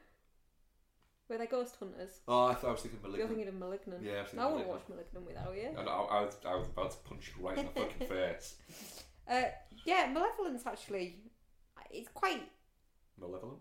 Where 1.30 1.38
they're 1.38 1.46
ghost 1.46 1.76
hunters. 1.78 2.10
Oh, 2.26 2.46
I 2.46 2.54
thought 2.54 2.70
I 2.70 2.72
was 2.72 2.80
thinking 2.80 2.98
of 2.98 3.04
malignant. 3.04 3.38
You're 3.38 3.52
Malignant. 3.52 3.78
thinking 3.78 3.92
of 3.94 4.00
Malignant. 4.00 4.02
Yeah, 4.02 4.18
I 4.18 4.22
was 4.22 4.30
thinking 4.30 4.40
I 4.40 4.50
wouldn't 4.50 4.68
watch 4.68 4.82
Malignant 4.88 5.26
without 5.26 5.54
you. 5.54 5.68
And 5.78 5.88
I, 5.88 5.92
I, 5.92 6.20
was, 6.24 6.36
I 6.44 6.54
was 6.56 6.66
about 6.66 6.90
to 6.90 6.96
punch 7.08 7.32
you 7.38 7.46
right 7.46 7.56
in 7.56 7.66
the 7.66 7.80
fucking 7.80 8.06
face. 8.08 8.56
Uh, 9.30 9.42
yeah, 9.86 10.10
Malevolence 10.12 10.64
actually 10.66 11.18
it's 11.92 12.08
quite 12.12 12.42
Malevolent? 13.16 13.58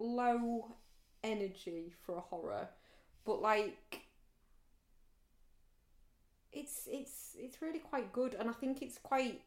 low 0.00 0.72
energy 1.22 1.92
for 2.04 2.16
a 2.16 2.20
horror, 2.20 2.68
but 3.24 3.40
like 3.40 4.00
it's 6.52 6.88
it's 6.90 7.36
it's 7.38 7.62
really 7.62 7.78
quite 7.78 8.12
good, 8.12 8.34
and 8.34 8.48
I 8.50 8.52
think 8.52 8.82
it's 8.82 8.98
quite 8.98 9.42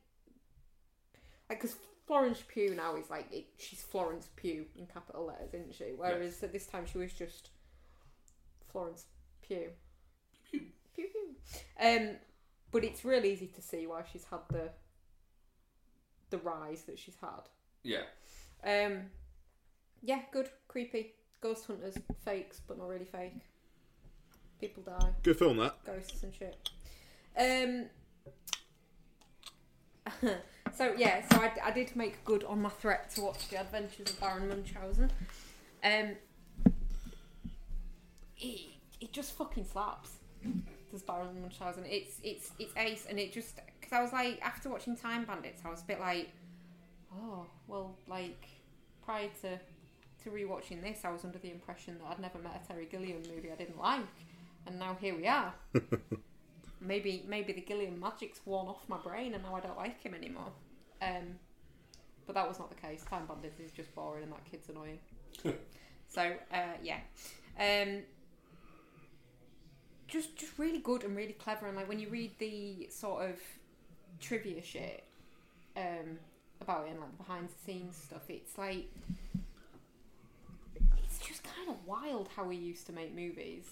like 1.50 1.60
because 1.62 1.76
Florence 2.08 2.42
Pugh 2.48 2.74
now 2.74 2.96
is 2.96 3.10
like 3.10 3.28
it, 3.34 3.48
she's 3.58 3.82
Florence 3.82 4.30
Pugh 4.38 4.66
in 4.78 4.86
capital 4.86 5.26
letters, 5.26 5.54
isn't 5.54 5.76
she? 5.76 5.92
Whereas 5.96 6.42
at 6.42 6.54
this 6.54 6.68
time 6.68 6.86
she 6.90 6.98
was 7.00 7.12
just 7.12 7.50
Florence 8.76 9.06
Pugh. 9.42 9.70
Pew. 10.52 10.60
Pew 10.94 11.08
pew. 11.08 11.88
Um, 11.88 12.18
but 12.74 12.84
it's 12.84 13.06
real 13.06 13.24
easy 13.24 13.48
to 13.48 13.62
see 13.62 13.88
why 13.88 14.04
she's 14.12 14.26
had 14.30 14.42
the 14.50 14.70
the 16.30 16.40
rise 16.40 16.82
that 16.82 17.00
she's 17.00 17.16
had. 17.22 17.48
Yeah. 17.84 18.04
Um, 18.66 19.04
yeah, 20.04 20.20
good, 20.34 20.50
creepy. 20.68 21.14
Ghost 21.40 21.68
hunters, 21.68 21.96
fakes, 22.26 22.60
but 22.68 22.78
not 22.78 22.90
really 22.90 23.06
fake. 23.06 23.40
People 24.60 24.84
die, 24.84 25.12
Good 25.24 25.40
film, 25.40 25.56
that. 25.58 25.78
ghosts 25.86 26.22
and 26.24 26.34
shit. 26.36 26.70
Um. 27.40 27.86
so 30.76 30.94
yeah, 30.98 31.26
so 31.30 31.40
I, 31.40 31.52
I 31.64 31.72
did 31.72 31.96
make 31.96 32.26
good 32.26 32.44
on 32.44 32.62
my 32.62 32.70
threat 32.70 33.10
to 33.12 33.22
watch 33.22 33.48
the 33.48 33.58
Adventures 33.58 34.10
of 34.10 34.20
Baron 34.20 34.50
Munchausen. 34.50 35.12
Um. 35.82 36.16
It, 38.38 38.62
it 39.02 39.12
just 39.12 39.34
fucking 39.34 39.66
slaps. 39.66 40.12
This 40.92 41.02
Baron 41.02 41.42
Munchausen. 41.42 41.84
It's 41.86 42.20
it's 42.24 42.52
it's 42.60 42.74
ace, 42.78 43.08
and 43.10 43.20
it 43.20 43.34
just 43.34 43.60
because 43.80 43.94
I 43.94 44.02
was 44.02 44.14
like 44.14 44.40
after 44.42 44.70
watching 44.70 44.96
Time 44.96 45.26
Bandits, 45.26 45.62
I 45.66 45.70
was 45.70 45.82
a 45.82 45.86
bit 45.86 46.00
like, 46.00 46.30
oh 47.14 47.46
well, 47.68 47.96
like 48.08 48.48
prior 49.04 49.30
to 49.42 49.60
to 50.24 50.30
rewatching 50.30 50.82
this, 50.82 51.04
I 51.04 51.12
was 51.12 51.24
under 51.24 51.40
the 51.40 51.52
impression 51.52 51.98
that 52.00 52.12
I'd 52.12 52.20
never 52.20 52.38
met 52.40 52.62
a 52.64 52.68
Terry 52.68 52.86
Gilliam 52.86 53.22
movie 53.34 53.52
I 53.52 53.56
didn't 53.56 53.80
like, 53.80 54.02
and 54.68 54.78
now 54.78 54.96
here 55.00 55.16
we 55.16 55.28
are. 55.28 55.54
maybe 56.82 57.24
maybe 57.28 57.54
the 57.54 57.62
Gilliam 57.62 58.00
magic's 58.00 58.40
worn 58.46 58.68
off 58.68 58.88
my 58.88 58.98
brain, 58.98 59.34
and 59.34 59.44
now 59.44 59.56
I 59.56 59.60
don't 59.62 59.78
like 59.78 60.02
him 60.02 60.14
anymore. 60.14 60.52
Um, 61.02 61.40
but 62.26 62.34
that 62.34 62.48
was 62.48 62.60
not 62.60 62.70
the 62.70 62.76
case. 62.76 63.04
Time 63.04 63.26
Bandits 63.28 63.60
is 63.60 63.72
just 63.72 63.94
boring, 63.96 64.24
and 64.24 64.32
that 64.32 64.44
kid's 64.50 64.70
annoying. 64.70 65.00
so 66.08 66.34
uh, 66.54 66.78
yeah, 66.82 67.00
um, 67.60 68.02
just 70.08 70.36
just 70.36 70.58
really 70.58 70.80
good 70.80 71.04
and 71.04 71.16
really 71.16 71.34
clever. 71.34 71.68
And 71.68 71.76
like 71.76 71.88
when 71.90 72.00
you 72.00 72.10
read 72.10 72.32
the 72.40 72.88
sort 72.92 73.30
of 73.30 73.40
trivia 74.20 74.62
shit 74.64 75.04
um, 75.76 76.20
about 76.62 76.88
it 76.88 76.92
and 76.92 77.00
like 77.00 77.12
the 77.18 77.24
behind 77.24 77.50
the 77.50 77.54
scenes 77.72 77.96
stuff, 77.96 78.30
it's 78.30 78.58
like 78.58 78.86
it's 81.04 81.20
just 81.20 81.44
kind 81.44 81.70
of 81.70 81.76
wild 81.86 82.30
how 82.36 82.44
we 82.44 82.56
used 82.56 82.86
to 82.88 82.94
make 82.94 83.16
movies. 83.16 83.66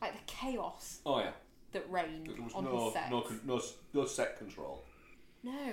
Like 0.00 0.12
the 0.14 0.32
chaos 0.32 1.00
Oh 1.04 1.18
yeah. 1.18 1.30
that 1.72 1.90
reigned 1.90 2.28
There 2.28 2.42
was 2.42 2.54
on 2.54 2.64
no 2.64 2.84
his 2.84 2.92
set. 2.92 3.10
no 3.10 3.26
no 3.44 3.60
no 3.94 4.04
set 4.04 4.38
control. 4.38 4.84
No. 5.42 5.72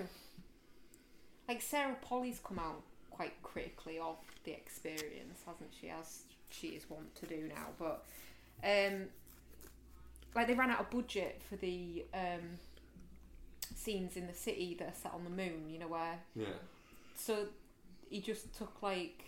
Like 1.47 1.61
Sarah 1.61 1.95
Polley's 2.01 2.39
come 2.43 2.57
out 2.59 2.81
quite 3.11 3.33
critically 3.43 3.99
of 3.99 4.17
the 4.45 4.51
experience, 4.51 5.39
hasn't 5.45 5.69
she? 5.79 5.89
As 5.89 6.23
she 6.49 6.69
is 6.69 6.89
wont 6.89 7.13
to 7.15 7.25
do 7.27 7.47
now, 7.49 7.67
but 7.77 8.03
um, 8.63 9.03
like 10.35 10.47
they 10.47 10.53
ran 10.53 10.69
out 10.69 10.79
of 10.81 10.89
budget 10.89 11.41
for 11.49 11.55
the 11.55 12.05
um, 12.13 12.59
scenes 13.75 14.17
in 14.17 14.27
the 14.27 14.33
city 14.33 14.75
that 14.79 14.87
are 14.89 14.93
set 14.95 15.13
on 15.13 15.23
the 15.23 15.29
moon. 15.29 15.69
You 15.69 15.79
know 15.79 15.87
where 15.87 16.19
Yeah. 16.35 16.45
so 17.15 17.47
he 18.09 18.21
just 18.21 18.53
took 18.55 18.81
like 18.81 19.23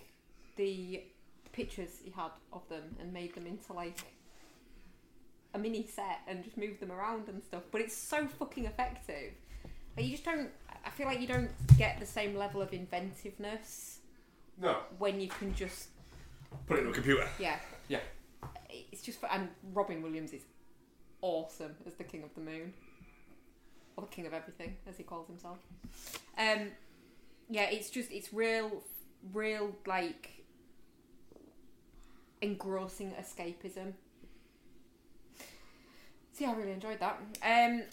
the 0.56 1.04
pictures 1.52 1.90
he 2.04 2.12
had 2.12 2.32
of 2.54 2.68
them 2.70 2.96
and 3.00 3.12
made 3.14 3.34
them 3.36 3.48
into 3.48 3.74
like 3.74 3.98
a 5.54 5.60
mini 5.60 5.88
set 5.88 6.20
and 6.28 6.44
just 6.44 6.58
moved 6.58 6.80
them 6.80 6.92
around 6.92 7.30
and 7.30 7.44
stuff. 7.44 7.64
But 7.72 7.82
it's 7.82 7.96
so 7.96 8.28
fucking 8.28 8.66
effective. 8.66 9.34
Like 9.96 10.06
you 10.06 10.12
just 10.12 10.26
don't. 10.26 10.50
I 10.86 10.90
feel 10.90 11.08
like 11.08 11.20
you 11.22 11.28
don't 11.28 11.50
get 11.78 12.00
the 12.00 12.06
same 12.06 12.36
level 12.36 12.62
of 12.62 12.72
inventiveness 12.74 14.00
No. 14.62 14.78
when 15.00 15.20
you 15.20 15.28
can 15.28 15.54
just 15.54 15.90
Put 16.66 16.80
it 16.80 16.84
in 16.84 16.90
a 16.90 16.94
computer. 16.94 17.28
yeah. 17.40 17.58
Yeah. 17.88 18.00
It's 18.70 19.02
just 19.02 19.20
and 19.30 19.50
Robin 19.74 20.02
Williams 20.02 20.32
is 20.34 20.44
awesome 21.22 21.76
as 21.85 21.94
the 21.95 22.03
king 22.03 22.23
of 22.23 22.34
the 22.35 22.41
moon, 22.41 22.73
or 23.95 24.03
the 24.03 24.10
king 24.10 24.26
of 24.27 24.34
everything, 24.34 24.76
as 24.88 24.98
he 24.98 25.03
calls 25.03 25.27
himself. 25.27 25.57
Um, 26.38 26.69
yeah, 27.49 27.69
it's 27.69 27.89
just 27.89 28.11
it's 28.11 28.34
real, 28.34 28.84
real 29.34 29.76
like 29.85 30.44
engrossing 32.41 33.11
escapism. 33.19 33.94
So 36.34 36.45
yeah, 36.45 36.52
I 36.52 36.56
really 36.56 36.72
enjoyed 36.72 36.99
that. 36.99 37.19
Um, 37.44 37.84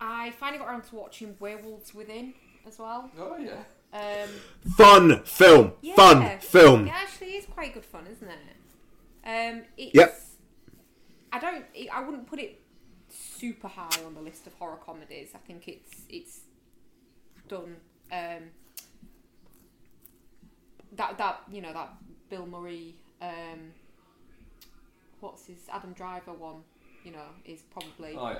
I 0.00 0.30
finally 0.32 0.58
got 0.58 0.68
around 0.68 0.82
to 0.84 0.96
watching 0.96 1.36
Werewolves 1.38 1.94
Within 1.94 2.34
as 2.66 2.78
well. 2.78 3.10
Oh 3.18 3.36
yeah. 3.36 3.62
Um, 3.92 4.28
Fun 4.76 5.22
film. 5.24 5.72
yeah, 5.80 5.94
Fun 5.94 6.38
film. 6.40 6.86
It 6.86 6.94
actually 6.94 7.34
is 7.34 7.46
quite 7.46 7.74
good 7.74 7.84
fun, 7.84 8.06
isn't 8.10 8.28
it? 8.28 8.36
Um, 9.24 9.62
it's, 9.76 9.94
Yep. 9.94 10.20
I 11.32 11.38
don't. 11.38 11.64
I 11.92 12.02
wouldn't 12.02 12.26
put 12.26 12.38
it 12.38 12.60
super 13.08 13.68
high 13.68 14.02
on 14.06 14.14
the 14.14 14.20
list 14.20 14.46
of 14.46 14.54
horror 14.54 14.78
comedies. 14.84 15.30
I 15.34 15.38
think 15.38 15.68
it's 15.68 16.02
it's 16.08 16.40
done. 17.48 17.76
Um, 18.12 18.50
that 20.92 21.18
that 21.18 21.42
you 21.50 21.60
know 21.62 21.72
that 21.72 21.90
Bill 22.28 22.46
Murray. 22.46 22.94
Um, 23.22 23.72
what's 25.20 25.46
his 25.46 25.58
Adam 25.70 25.92
Driver 25.92 26.32
one? 26.32 26.62
You 27.04 27.12
know, 27.12 27.26
is 27.44 27.62
probably 27.62 28.16
Oh 28.16 28.30
yeah. 28.30 28.38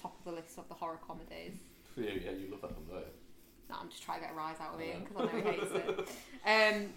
top 0.00 0.16
of 0.18 0.24
the 0.24 0.32
list 0.40 0.58
of 0.58 0.68
the 0.68 0.74
horror 0.74 0.98
comedies. 1.06 1.56
For 1.94 2.00
you, 2.00 2.20
yeah, 2.24 2.30
you 2.32 2.48
love 2.50 2.60
that 2.62 2.72
one, 2.76 2.84
don't 2.88 2.98
you? 3.00 3.04
No, 3.70 3.76
I'm 3.80 3.88
just 3.90 4.02
trying 4.02 4.20
to 4.20 4.26
get 4.26 4.34
a 4.34 4.36
rise 4.36 4.56
out 4.60 4.74
of 4.74 4.80
Ian 4.80 5.04
because 5.04 5.16
I 5.16 5.32
know 5.32 5.42
he 5.42 5.56
hates 5.58 5.72
it. 5.74 6.08
Um, 6.46 6.88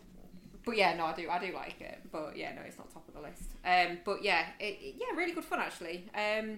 but 0.66 0.78
yeah, 0.78 0.96
no, 0.96 1.06
I 1.06 1.14
do, 1.16 1.30
I 1.30 1.40
do 1.40 1.54
like 1.54 1.80
it. 1.82 2.00
But 2.12 2.38
yeah, 2.38 2.54
no, 2.54 2.62
it's 2.62 2.78
not 2.78 2.92
top 2.92 3.08
of 3.08 3.14
the 3.14 3.22
list. 3.22 3.44
Um, 3.66 4.00
but 4.06 4.24
yeah, 4.24 4.46
it, 4.60 4.78
it- 4.82 4.96
yeah, 5.00 5.16
really 5.16 5.32
good 5.34 5.46
fun 5.46 5.60
actually. 5.60 6.06
Um, 6.16 6.58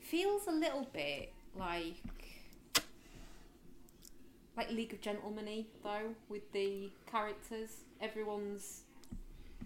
feels 0.00 0.46
a 0.48 0.52
little 0.52 0.86
bit 0.92 1.32
like 1.56 1.94
like 4.56 4.70
League 4.70 4.92
of 4.92 5.00
Gentlemen 5.00 5.64
though 5.82 6.14
with 6.28 6.50
the 6.52 6.90
characters. 7.10 7.70
Everyone's 8.00 8.82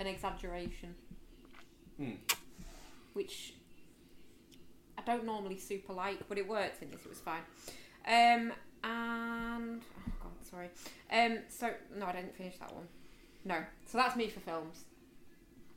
an 0.01 0.07
exaggeration, 0.07 0.95
Hmm. 1.97 2.12
which 3.12 3.55
I 4.99 5.03
don't 5.03 5.25
normally 5.25 5.59
super 5.59 5.93
like, 5.93 6.29
but 6.29 6.37
it 6.39 6.49
worked 6.49 6.83
in 6.83 6.91
this. 6.91 7.01
It 7.05 7.09
was 7.11 7.21
fine. 7.21 7.43
Um, 8.07 8.53
and 8.83 9.83
sorry. 10.55 10.70
Um, 11.12 11.39
so 11.48 11.70
no, 11.97 12.06
I 12.06 12.12
didn't 12.12 12.36
finish 12.36 12.56
that 12.59 12.74
one. 12.74 12.86
No, 13.44 13.56
so 13.86 13.98
that's 13.98 14.16
me 14.16 14.28
for 14.28 14.40
films. 14.40 14.85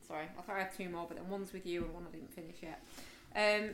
Sorry, 0.06 0.24
I 0.38 0.42
thought 0.42 0.56
I 0.56 0.60
had 0.60 0.74
two 0.74 0.88
more, 0.88 1.06
but 1.06 1.18
then 1.18 1.28
one's 1.28 1.52
with 1.52 1.66
you 1.66 1.84
and 1.84 1.92
one 1.92 2.06
I 2.08 2.12
didn't 2.12 2.32
finish 2.32 2.56
yet. 2.62 2.82
Um, 3.36 3.70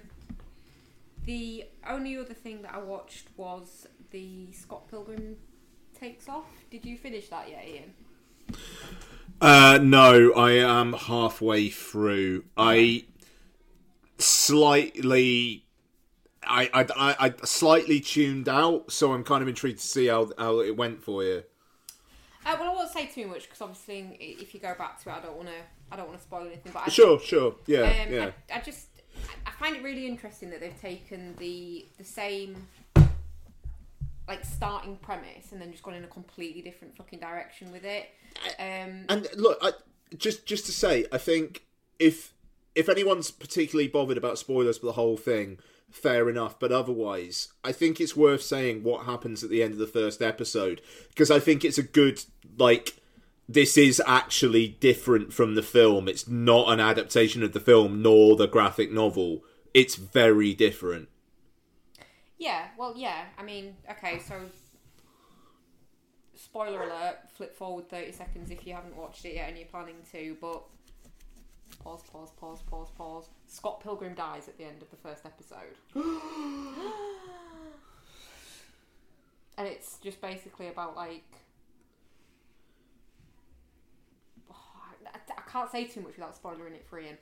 the 1.27 1.65
only 1.89 2.17
other 2.19 2.35
thing 2.35 2.63
that 2.63 2.75
I 2.75 2.79
watched 2.79 3.29
was 3.37 3.87
the 4.11 4.53
Scott 4.53 4.89
Pilgrim 4.91 5.37
takes 5.99 6.29
off. 6.29 6.51
Did 6.71 6.85
you 6.85 6.99
finish 6.99 7.29
that 7.29 7.49
yet, 7.49 7.65
Ian? 7.67 7.95
Uh, 9.41 9.79
no, 9.81 10.33
I 10.33 10.53
am 10.53 10.93
halfway 10.93 11.69
through. 11.69 12.45
I 12.57 13.05
slightly, 14.19 15.64
I, 16.47 16.71
I, 16.73 16.87
I, 16.97 17.17
I 17.27 17.35
slightly 17.45 18.01
tuned 18.01 18.49
out, 18.49 18.91
so 18.93 19.13
I'm 19.13 19.25
kind 19.25 19.43
of 19.43 19.49
intrigued 19.49 19.81
to 19.81 19.87
see 19.87 20.07
how 20.07 20.31
how 20.39 20.61
it 20.61 20.77
went 20.77 21.03
for 21.03 21.23
you. 21.25 21.45
Uh, 22.47 22.57
well, 22.61 22.71
I 22.71 22.75
won't 22.75 22.91
say 22.91 23.07
too 23.07 23.27
much 23.27 23.45
because 23.45 23.63
obviously, 23.63 24.17
if 24.21 24.53
you 24.55 24.61
go 24.61 24.75
back 24.77 25.03
to 25.03 25.11
it, 25.11 25.13
I 25.13 25.21
don't 25.21 25.37
want 25.37 25.49
to. 25.49 25.55
I 25.91 25.97
don't 25.97 26.07
want 26.09 26.19
to 26.19 26.25
spoil 26.25 26.47
anything. 26.47 26.73
But 26.73 26.83
I 26.87 26.91
Sure, 26.91 27.19
sure, 27.21 27.57
yeah, 27.67 27.83
Um, 27.83 28.13
yeah. 28.13 28.31
I, 28.51 28.59
I 28.59 28.61
just 28.61 28.89
I 29.47 29.51
find 29.53 29.77
it 29.77 29.83
really 29.83 30.07
interesting 30.07 30.51
that 30.51 30.61
they've 30.61 30.81
taken 30.81 31.35
the 31.39 31.87
the 31.99 32.05
same 32.05 32.67
like 34.27 34.45
starting 34.45 34.97
premise 34.97 35.53
and 35.53 35.61
then 35.61 35.71
just 35.71 35.83
gone 35.83 35.95
in 35.95 36.05
a 36.05 36.09
completely 36.09 36.63
different 36.63 36.97
fucking 36.97 37.21
direction 37.21 37.71
with 37.71 37.85
it. 37.85 38.09
Um, 38.59 39.05
And 39.09 39.29
look, 39.37 39.59
I, 39.61 39.73
just 40.17 40.47
just 40.47 40.67
to 40.67 40.73
say, 40.73 41.07
I 41.13 41.19
think 41.19 41.65
if 41.99 42.33
if 42.75 42.89
anyone's 42.89 43.31
particularly 43.31 43.89
bothered 43.89 44.17
about 44.17 44.39
spoilers 44.39 44.79
for 44.79 44.87
the 44.87 44.93
whole 44.93 45.17
thing, 45.17 45.59
fair 45.91 46.29
enough. 46.29 46.59
But 46.59 46.73
otherwise, 46.73 47.49
I 47.63 47.73
think 47.73 48.01
it's 48.01 48.17
worth 48.17 48.43
saying 48.43 48.83
what 48.83 49.07
happens 49.07 49.43
at 49.45 49.51
the 49.51 49.63
end 49.63 49.73
of 49.73 49.79
the 49.79 49.87
first 49.87 50.21
episode 50.23 50.81
because 51.09 51.31
I 51.31 51.39
think 51.39 51.65
it's 51.65 51.79
a 51.79 51.83
good 51.83 52.25
like. 52.59 52.95
This 53.47 53.77
is 53.77 54.01
actually 54.07 54.69
different 54.69 55.35
from 55.35 55.55
the 55.55 55.63
film. 55.63 56.09
It's 56.09 56.27
not 56.27 56.73
an 56.73 56.81
adaptation 56.81 57.43
of 57.43 57.53
the 57.53 57.61
film 57.61 58.01
nor 58.01 58.37
the 58.37 58.47
graphic 58.49 58.91
novel. 58.91 59.45
It's 59.75 59.97
very 59.97 60.55
different. 60.55 61.09
yeah, 62.39 62.69
well, 62.79 62.95
yeah. 62.97 63.25
I 63.39 63.43
mean, 63.43 63.77
okay, 63.91 64.19
so 64.19 64.35
spoiler 66.35 66.83
alert. 66.85 67.19
Flip 67.35 67.55
forward 67.55 67.89
thirty 67.89 68.13
seconds 68.13 68.51
if 68.51 68.67
you 68.67 68.75
haven't 68.75 68.97
watched 68.97 69.25
it 69.25 69.35
yet 69.35 69.49
and 69.49 69.59
you're 69.59 69.67
planning 69.67 69.97
to. 70.13 70.37
But 70.41 70.63
pause, 71.85 72.03
pause, 72.11 72.31
pause, 72.41 72.63
pause, 72.63 72.89
pause. 72.97 73.29
Scott 73.47 73.81
Pilgrim 73.83 74.15
dies 74.15 74.49
at 74.49 74.57
the 74.57 74.65
end 74.65 74.81
of 74.83 74.91
the 74.91 74.97
first 74.97 75.27
episode. 75.27 75.77
and 79.59 79.69
it's 79.69 79.99
just 79.99 80.21
basically 80.21 80.69
about 80.69 80.97
like 80.97 81.25
I, 84.51 84.55
I 85.15 85.51
can't 85.51 85.71
say 85.71 85.85
too 85.85 86.01
much 86.01 86.17
without 86.17 86.35
spoiling 86.35 86.73
it 86.75 86.87
for 86.89 86.99
Ian. 86.99 87.19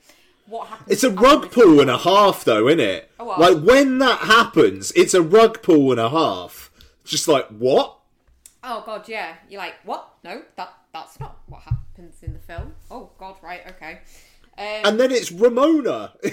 What 0.47 0.67
happens? 0.67 0.89
It's 0.91 1.03
a 1.03 1.09
rug 1.09 1.51
pull 1.51 1.79
and 1.79 1.89
a 1.89 1.97
half, 1.97 2.43
though, 2.43 2.67
isn't 2.67 2.79
it? 2.79 3.11
Oh? 3.19 3.35
Like 3.37 3.61
when 3.63 3.99
that 3.99 4.19
happens, 4.19 4.91
it's 4.95 5.13
a 5.13 5.21
rug 5.21 5.61
pull 5.61 5.91
and 5.91 5.99
a 5.99 6.09
half. 6.09 6.71
Just 7.03 7.27
like 7.27 7.47
what? 7.47 7.97
Oh 8.63 8.81
god, 8.85 9.09
yeah. 9.09 9.35
You're 9.49 9.61
like, 9.61 9.75
what? 9.83 10.09
No, 10.23 10.41
that 10.55 10.73
that's 10.93 11.19
not 11.19 11.39
what 11.47 11.61
happens 11.61 12.23
in 12.23 12.33
the 12.33 12.39
film. 12.39 12.73
Oh 12.89 13.09
god, 13.17 13.35
right, 13.41 13.61
okay. 13.67 13.99
Um, 14.57 14.65
and 14.85 14.99
then 14.99 15.11
it's 15.11 15.31
Ramona. 15.31 16.13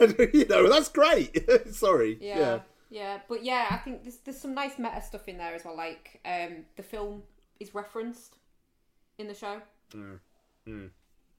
you 0.00 0.46
know, 0.48 0.68
that's 0.68 0.88
great. 0.88 1.48
Sorry. 1.72 2.18
yeah, 2.20 2.38
Yeah. 2.38 2.58
yeah, 2.90 3.18
but 3.28 3.44
yeah, 3.44 3.66
I 3.70 3.76
think 3.78 4.02
there's 4.02 4.18
there's 4.18 4.40
some 4.40 4.54
nice 4.54 4.78
meta 4.78 5.00
stuff 5.02 5.28
in 5.28 5.38
there 5.38 5.54
as 5.54 5.64
well. 5.64 5.76
Like, 5.76 6.20
um, 6.24 6.64
the 6.76 6.82
film 6.82 7.22
is 7.60 7.74
referenced 7.74 8.36
in 9.18 9.28
the 9.28 9.34
show. 9.34 9.60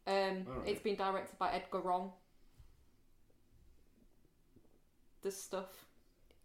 Um, 0.05 0.45
it's 0.65 0.81
been 0.81 0.95
directed 0.95 1.37
by 1.37 1.51
Edgar 1.53 1.79
Wright. 1.79 2.09
The 5.21 5.31
stuff. 5.31 5.85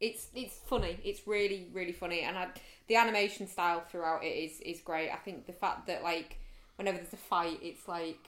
It's 0.01 0.29
it's 0.35 0.57
funny. 0.67 0.99
It's 1.03 1.27
really 1.27 1.71
really 1.73 1.93
funny, 1.93 2.21
and 2.21 2.37
I, 2.39 2.49
the 2.87 2.95
animation 2.97 3.49
style 3.49 3.81
throughout 3.91 4.23
it 4.23 4.29
is 4.29 4.61
is 4.61 4.81
great. 4.81 5.11
I 5.11 5.17
think 5.17 5.47
the 5.47 5.53
fact 5.53 5.89
that 5.89 6.05
like 6.05 6.39
whenever 6.77 6.99
there's 6.99 7.13
a 7.13 7.17
fight, 7.17 7.59
it's 7.63 7.89
like 7.89 8.25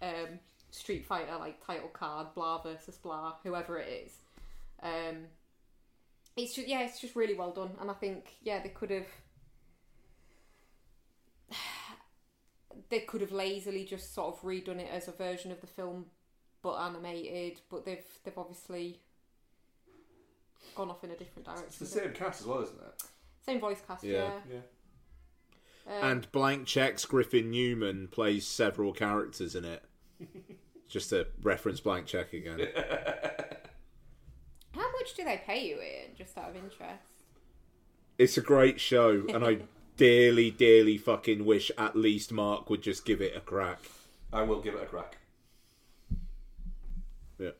um, 0.00 0.38
Street 0.74 1.06
Fighter 1.06 1.36
like 1.38 1.64
title 1.64 1.88
card, 1.88 2.28
blah 2.34 2.60
versus 2.62 2.96
blah, 2.96 3.34
whoever 3.44 3.78
it 3.78 4.06
is. 4.06 4.12
Um, 4.82 5.26
it's 6.36 6.54
just 6.54 6.66
yeah, 6.68 6.80
it's 6.82 7.00
just 7.00 7.14
really 7.16 7.34
well 7.34 7.52
done, 7.52 7.70
and 7.80 7.90
I 7.90 7.94
think 7.94 8.34
yeah 8.42 8.60
they 8.62 8.70
could 8.70 8.90
have 8.90 9.06
they 12.88 13.00
could 13.00 13.20
have 13.20 13.32
lazily 13.32 13.84
just 13.84 14.14
sort 14.14 14.34
of 14.34 14.42
redone 14.42 14.80
it 14.80 14.90
as 14.92 15.08
a 15.08 15.12
version 15.12 15.52
of 15.52 15.60
the 15.60 15.66
film 15.66 16.06
but 16.62 16.74
animated. 16.76 17.60
But 17.70 17.84
they've 17.84 18.04
they've 18.24 18.36
obviously 18.38 19.00
gone 20.74 20.90
off 20.90 21.04
in 21.04 21.10
a 21.12 21.16
different 21.16 21.46
direction. 21.46 21.66
It's 21.68 21.78
the 21.78 21.86
same 21.86 22.12
cast 22.12 22.40
as 22.40 22.46
well, 22.46 22.62
isn't 22.62 22.80
it? 22.80 23.02
Same 23.46 23.60
voice 23.60 23.80
cast, 23.86 24.02
Yeah. 24.02 24.30
yeah. 24.50 24.56
Yeah. 25.86 25.98
Um, 26.00 26.10
And 26.10 26.32
Blank 26.32 26.66
Check's 26.66 27.04
Griffin 27.04 27.50
Newman 27.50 28.08
plays 28.08 28.46
several 28.46 28.92
characters 28.92 29.54
in 29.54 29.64
it. 29.66 29.84
Just 30.94 31.10
to 31.10 31.26
reference 31.42 31.80
Blank 31.80 32.06
Check 32.06 32.32
again. 32.34 32.56
how 34.76 34.92
much 34.92 35.14
do 35.16 35.24
they 35.24 35.42
pay 35.44 35.66
you, 35.66 35.82
Ian? 35.82 36.10
Just 36.16 36.38
out 36.38 36.50
of 36.50 36.54
interest. 36.54 37.24
It's 38.16 38.38
a 38.38 38.40
great 38.40 38.78
show, 38.78 39.24
and 39.34 39.44
I 39.44 39.58
dearly, 39.96 40.52
dearly 40.52 40.96
fucking 40.96 41.44
wish 41.44 41.72
at 41.76 41.96
least 41.96 42.30
Mark 42.30 42.70
would 42.70 42.80
just 42.80 43.04
give 43.04 43.20
it 43.20 43.36
a 43.36 43.40
crack. 43.40 43.80
I 44.32 44.42
will 44.42 44.60
give 44.60 44.76
it 44.76 44.84
a 44.84 44.86
crack. 44.86 45.16
Yeah. 47.40 47.50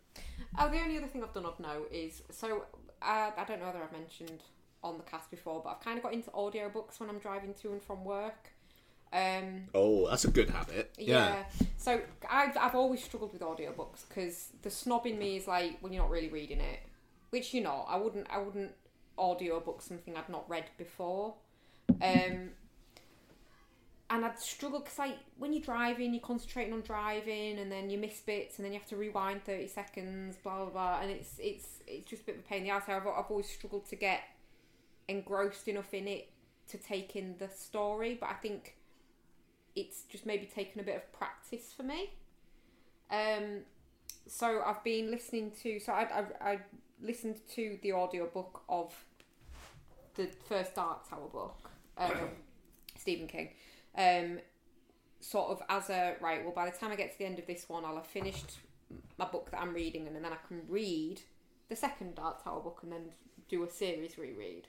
Oh, 0.57 0.69
the 0.71 0.79
only 0.79 0.97
other 0.97 1.09
thing 1.09 1.25
I've 1.25 1.35
done 1.35 1.47
of 1.47 1.59
note 1.59 1.89
is 1.91 2.23
so 2.31 2.67
uh, 3.03 3.33
I 3.37 3.45
don't 3.49 3.59
know 3.59 3.67
whether 3.67 3.83
I've 3.83 3.91
mentioned 3.91 4.43
on 4.85 4.97
the 4.97 5.03
cast 5.03 5.29
before, 5.33 5.61
but 5.61 5.71
I've 5.71 5.81
kind 5.81 5.97
of 5.97 6.05
got 6.05 6.13
into 6.13 6.31
audiobooks 6.31 7.01
when 7.01 7.09
I'm 7.09 7.19
driving 7.19 7.53
to 7.63 7.73
and 7.73 7.83
from 7.83 8.05
work. 8.05 8.54
Um, 9.15 9.69
Oh, 9.75 10.09
that's 10.11 10.25
a 10.25 10.31
good 10.31 10.51
habit. 10.51 10.93
yeah. 10.99 11.45
So 11.77 12.01
I've, 12.29 12.57
I've 12.57 12.75
always 12.75 13.03
struggled 13.05 13.33
with 13.33 13.43
audiobooks 13.43 14.09
because 14.09 14.49
the 14.63 14.71
snob 14.71 15.07
in 15.07 15.19
me 15.19 15.37
is 15.37 15.47
like, 15.47 15.79
well, 15.81 15.93
you're 15.93 16.03
not 16.03 16.11
really 16.11 16.29
reading 16.29 16.61
it, 16.61 16.81
which 17.31 17.55
you're 17.55 17.63
not. 17.63 17.87
I 17.89 17.97
wouldn't 17.97 18.27
I 18.31 18.39
wouldn't 18.39 18.73
audiobook 19.17 19.83
something 19.83 20.17
I'd 20.17 20.29
not 20.29 20.49
read 20.51 20.65
before. 20.77 21.35
Um, 22.03 22.51
and 24.11 24.25
I'd 24.25 24.39
struggle 24.39 24.81
because 24.81 24.99
like 24.99 25.17
when 25.39 25.53
you're 25.53 25.63
driving, 25.63 26.13
you're 26.13 26.21
concentrating 26.21 26.73
on 26.73 26.81
driving, 26.83 27.59
and 27.59 27.71
then 27.71 27.91
you 27.91 27.99
miss 27.99 28.21
bits, 28.21 28.59
and 28.59 28.65
then 28.65 28.73
you 28.73 28.79
have 28.79 28.89
to 28.89 28.97
rewind 28.97 29.45
thirty 29.45 29.69
seconds, 29.69 30.37
blah 30.43 30.57
blah 30.65 30.71
blah, 30.71 31.01
and 31.03 31.11
it's 31.11 31.35
it's 31.39 31.67
it's 31.87 32.09
just 32.11 32.23
a 32.23 32.27
bit 32.27 32.35
of 32.37 32.41
a 32.41 32.45
pain 32.45 32.59
in 32.59 32.65
the 32.65 32.71
ass. 32.71 32.83
I've, 32.89 33.07
I've 33.07 33.31
always 33.31 33.49
struggled 33.49 33.87
to 33.91 33.97
get 33.97 34.21
engrossed 35.09 35.69
enough 35.69 35.93
in 35.95 36.09
it 36.09 36.31
to 36.69 36.79
take 36.79 37.17
in 37.17 37.37
the 37.39 37.49
story, 37.49 38.17
but 38.21 38.29
I 38.31 38.35
think 38.35 38.77
it's 39.77 40.03
just 40.03 40.27
maybe 40.27 40.47
taken 40.47 40.81
a 40.81 40.85
bit 40.85 40.97
of 40.97 41.13
practice 41.13 41.73
for 41.77 41.83
me. 41.83 42.11
Um, 43.11 43.61
so 44.27 44.63
I've 44.65 44.83
been 44.83 45.11
listening 45.11 45.53
to 45.63 45.79
so 45.79 45.93
I 45.93 46.25
I, 46.41 46.53
I 46.53 46.59
listened 47.03 47.41
to 47.55 47.79
the 47.83 47.93
audiobook 47.93 48.63
of 48.69 48.95
the 50.15 50.29
first 50.49 50.75
Dark 50.75 51.09
Tower 51.09 51.29
book, 51.29 51.71
um, 51.99 52.13
Stephen 52.97 53.27
King. 53.27 53.51
Um, 53.97 54.39
sort 55.21 55.51
of 55.51 55.63
as 55.69 55.91
a 55.91 56.17
right. 56.21 56.43
Well, 56.45 56.55
by 56.55 56.71
the 56.71 56.77
time 56.77 56.93
I 56.93 56.97
get 56.97 57.13
to 57.13 57.19
the 57.19 57.27
end 57.27 57.39
of 57.39 57.47
this 57.47 57.69
one, 57.69 57.85
I'll 57.85 57.97
have 57.97 58.07
finished 58.07 58.59
my 59.19 59.27
book 59.27 59.51
that 59.51 59.61
I'm 59.61 59.75
reading, 59.75 60.07
and 60.07 60.15
then 60.15 60.27
I 60.27 60.37
can 60.47 60.63
read 60.69 61.21
the 61.69 61.77
second 61.77 62.15
Dark 62.15 62.45
Tower 62.45 62.61
book, 62.61 62.81
and 62.83 62.93
then 62.93 63.11
do 63.49 63.65
a 63.65 63.71
series 63.71 64.19
reread. 64.19 64.69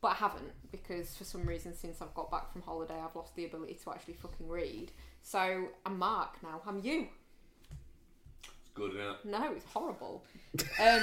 But 0.00 0.08
I 0.08 0.14
haven't 0.14 0.52
because 0.70 1.16
for 1.16 1.24
some 1.24 1.46
reason, 1.46 1.74
since 1.74 2.02
I've 2.02 2.14
got 2.14 2.30
back 2.30 2.52
from 2.52 2.62
holiday, 2.62 2.94
I've 2.94 3.16
lost 3.16 3.34
the 3.34 3.44
ability 3.44 3.78
to 3.84 3.90
actually 3.90 4.14
fucking 4.14 4.48
read. 4.48 4.92
So 5.22 5.68
I'm 5.84 5.98
Mark 5.98 6.36
now. 6.42 6.60
I'm 6.66 6.80
you. 6.80 7.08
It's 8.42 8.70
good, 8.74 8.90
isn't 8.94 9.00
it? 9.00 9.16
No, 9.24 9.52
it's 9.52 9.64
horrible. 9.66 10.22
Um, 10.80 11.02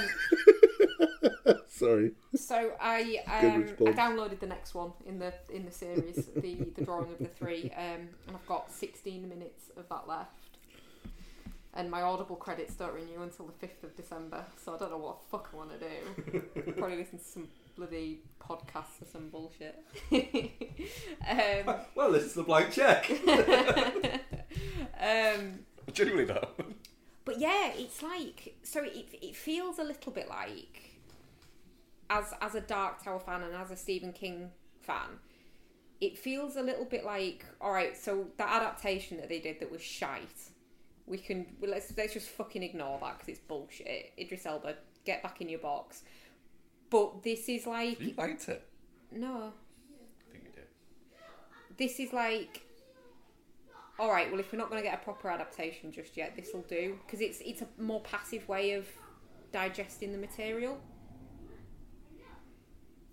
Sorry. 1.68 2.12
so 2.36 2.72
I 2.80 3.18
um, 3.26 3.66
I 3.86 3.92
downloaded 3.92 4.38
the 4.38 4.46
next 4.46 4.74
one 4.74 4.92
in 5.06 5.18
the 5.18 5.34
in 5.52 5.64
the 5.64 5.72
series, 5.72 6.26
the 6.36 6.54
the 6.76 6.84
drawing 6.84 7.10
of 7.10 7.18
the 7.18 7.26
three, 7.26 7.72
um, 7.76 8.08
and 8.26 8.36
I've 8.36 8.46
got 8.46 8.70
16 8.70 9.28
minutes 9.28 9.70
of 9.76 9.88
that 9.88 10.06
left. 10.06 10.30
And 11.76 11.90
my 11.90 12.02
Audible 12.02 12.36
credits 12.36 12.74
don't 12.76 12.94
renew 12.94 13.22
until 13.22 13.46
the 13.46 13.66
5th 13.66 13.82
of 13.82 13.96
December, 13.96 14.44
so 14.64 14.76
I 14.76 14.78
don't 14.78 14.92
know 14.92 14.98
what 14.98 15.18
the 15.22 15.28
fuck 15.28 15.50
I 15.52 15.56
want 15.56 15.70
to 15.72 15.78
do. 15.80 16.40
Probably 16.78 16.98
listen 16.98 17.18
to 17.18 17.24
some 17.24 17.48
bloody 17.76 18.20
podcasts 18.40 19.02
or 19.02 19.06
some 19.10 19.28
bullshit. 19.28 19.78
um, 21.28 21.76
Well, 21.94 22.12
this 22.12 22.24
is 22.24 22.34
the 22.34 22.42
blank 22.42 22.72
check. 22.72 23.10
um, 25.00 25.60
Genuinely 25.92 26.24
though. 26.24 26.48
But 27.24 27.38
yeah, 27.38 27.72
it's 27.74 28.02
like 28.02 28.56
so 28.62 28.82
it 28.82 29.06
it 29.22 29.34
feels 29.34 29.78
a 29.78 29.84
little 29.84 30.12
bit 30.12 30.28
like 30.28 30.98
as 32.10 32.34
as 32.40 32.54
a 32.54 32.60
Dark 32.60 33.02
Tower 33.02 33.20
fan 33.20 33.42
and 33.42 33.54
as 33.54 33.70
a 33.70 33.76
Stephen 33.76 34.12
King 34.12 34.50
fan, 34.80 35.18
it 36.00 36.18
feels 36.18 36.56
a 36.56 36.62
little 36.62 36.84
bit 36.84 37.04
like 37.04 37.44
all 37.60 37.72
right. 37.72 37.96
So 37.96 38.26
that 38.36 38.48
adaptation 38.62 39.16
that 39.18 39.28
they 39.28 39.40
did 39.40 39.60
that 39.60 39.70
was 39.70 39.82
shite, 39.82 40.50
we 41.06 41.18
can 41.18 41.46
well, 41.60 41.70
let's 41.70 41.92
let's 41.96 42.12
just 42.12 42.28
fucking 42.28 42.62
ignore 42.62 42.98
that 43.00 43.18
because 43.18 43.28
it's 43.28 43.40
bullshit. 43.40 44.12
Idris 44.18 44.44
Elba, 44.44 44.74
get 45.04 45.22
back 45.22 45.40
in 45.40 45.48
your 45.48 45.60
box. 45.60 46.02
But 46.94 47.24
this 47.24 47.48
is 47.48 47.66
like 47.66 48.00
You 48.00 48.14
liked 48.16 48.48
it. 48.48 48.64
no, 49.10 49.52
I 49.52 50.32
think 50.32 50.44
you 50.44 50.52
did. 50.54 50.68
this 51.76 51.98
is 51.98 52.12
like 52.12 52.64
all 53.98 54.10
right 54.12 54.30
well 54.30 54.38
if 54.38 54.52
we're 54.52 54.58
not 54.60 54.70
going 54.70 54.80
to 54.80 54.88
get 54.88 55.00
a 55.00 55.04
proper 55.04 55.28
adaptation 55.28 55.90
just 55.90 56.16
yet 56.16 56.36
this 56.36 56.50
will 56.54 56.62
do. 56.62 56.96
Because 57.04 57.20
it's 57.20 57.40
it's 57.40 57.62
a 57.62 57.68
more 57.78 58.00
passive 58.02 58.48
way 58.48 58.74
of 58.74 58.86
digesting 59.50 60.12
the 60.12 60.18
material. 60.18 60.78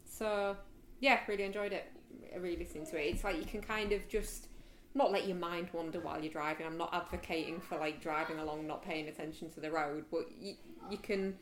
So 0.05 0.55
yeah 0.99 1.21
really 1.27 1.43
enjoyed 1.45 1.73
it 1.73 1.91
I 2.31 2.37
really 2.37 2.57
listening 2.57 2.85
to 2.85 2.97
it. 3.03 3.15
It's 3.15 3.23
like 3.23 3.37
you 3.39 3.45
can 3.45 3.61
kind 3.61 3.93
of 3.93 4.07
just 4.07 4.49
not 4.93 5.11
let 5.11 5.25
your 5.27 5.37
mind 5.37 5.69
wander 5.73 5.99
while 5.99 6.21
you're 6.21 6.31
driving. 6.31 6.67
I'm 6.67 6.77
not 6.77 6.93
advocating 6.93 7.59
for 7.59 7.79
like 7.79 7.99
driving 7.99 8.37
along 8.37 8.67
not 8.67 8.83
paying 8.83 9.07
attention 9.07 9.49
to 9.51 9.59
the 9.59 9.71
road 9.71 10.05
but 10.11 10.27
you, 10.39 10.53
you 10.91 10.97
can 10.99 11.35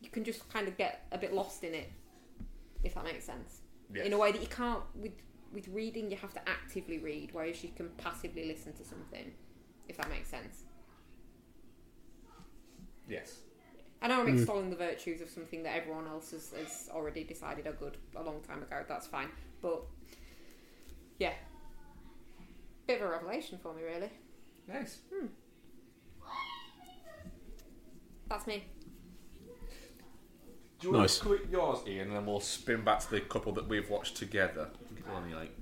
you 0.00 0.08
can 0.10 0.24
just 0.24 0.48
kind 0.52 0.68
of 0.68 0.76
get 0.76 1.06
a 1.12 1.18
bit 1.18 1.32
lost 1.32 1.64
in 1.64 1.74
it 1.74 1.90
if 2.82 2.94
that 2.94 3.04
makes 3.04 3.24
sense. 3.24 3.60
Yes. 3.92 4.06
in 4.06 4.12
a 4.12 4.18
way 4.18 4.30
that 4.30 4.40
you 4.40 4.46
can't 4.46 4.82
with 4.94 5.12
with 5.52 5.66
reading 5.66 6.12
you 6.12 6.16
have 6.16 6.32
to 6.32 6.48
actively 6.48 6.98
read 6.98 7.30
whereas 7.32 7.64
you 7.64 7.70
can 7.74 7.88
passively 7.98 8.46
listen 8.46 8.72
to 8.74 8.84
something 8.84 9.32
if 9.88 9.96
that 9.96 10.08
makes 10.08 10.28
sense. 10.28 10.62
Yes. 13.08 13.38
i 14.00 14.06
know 14.06 14.20
i'm 14.20 14.28
hmm. 14.28 14.36
extolling 14.36 14.70
the 14.70 14.76
virtues 14.76 15.20
of 15.20 15.28
something 15.28 15.64
that 15.64 15.74
everyone 15.74 16.06
else 16.06 16.30
has, 16.30 16.52
has 16.56 16.88
already 16.92 17.24
decided 17.24 17.66
are 17.66 17.72
good 17.72 17.96
a 18.14 18.22
long 18.22 18.40
time 18.42 18.62
ago 18.62 18.84
that's 18.88 19.08
fine 19.08 19.28
but 19.60 19.82
yeah. 21.20 21.34
Bit 22.86 23.02
of 23.02 23.08
a 23.08 23.10
revelation 23.10 23.58
for 23.62 23.74
me 23.74 23.82
really. 23.84 24.10
Nice. 24.66 25.00
Hmm. 25.14 25.26
that's 28.28 28.46
me 28.46 28.64
Do 30.80 30.86
you 30.86 30.92
want 30.94 31.02
Nice. 31.04 31.18
to 31.18 31.24
quit 31.26 31.40
yours, 31.50 31.80
Ian, 31.86 32.08
and 32.08 32.16
then 32.16 32.26
we'll 32.26 32.40
spin 32.40 32.82
back 32.82 33.00
to 33.00 33.10
the 33.10 33.20
couple 33.20 33.52
that 33.52 33.68
we've 33.68 33.88
watched 33.90 34.16
together? 34.16 34.70
I 34.72 34.86
think 34.88 35.00
it's 35.00 35.08
only 35.14 35.34
like 35.34 35.52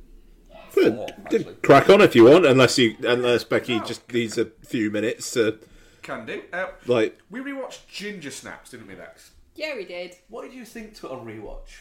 four, 0.70 1.08
actually. 1.24 1.54
Crack 1.56 1.90
on 1.90 2.00
if 2.00 2.14
you 2.14 2.24
want, 2.24 2.46
unless 2.46 2.78
you 2.78 2.96
unless 3.02 3.42
Becky 3.44 3.80
just 3.80 4.12
needs 4.12 4.38
a 4.38 4.44
few 4.64 4.90
minutes 4.92 5.32
to 5.32 5.58
Can 6.02 6.24
do. 6.24 6.42
Uh, 6.52 6.66
like. 6.86 7.18
we 7.30 7.40
rewatched 7.40 7.88
Ginger 7.88 8.30
Snaps, 8.30 8.70
didn't 8.70 8.86
we, 8.86 8.94
Lex? 8.94 9.32
yeah 9.56 9.74
we 9.74 9.84
did 9.84 10.14
What 10.28 10.42
did 10.42 10.52
you 10.52 10.64
think 10.64 10.94
to 11.00 11.06
it 11.06 11.12
on 11.12 11.26
rewatch? 11.26 11.80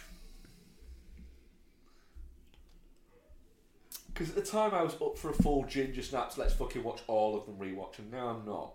Because 4.14 4.30
at 4.30 4.36
the 4.36 4.42
time 4.42 4.74
I 4.74 4.82
was 4.82 4.96
up 5.00 5.16
for 5.16 5.30
a 5.30 5.34
full 5.34 5.64
Ginger 5.66 6.02
Snaps, 6.02 6.40
let's 6.40 6.54
fucking 6.54 6.84
watch 6.84 7.02
all 7.06 7.38
of 7.38 7.46
them 7.46 7.58
rewatch, 7.58 8.00
and 8.00 8.10
now 8.12 8.30
I'm 8.30 8.46
not. 8.48 8.74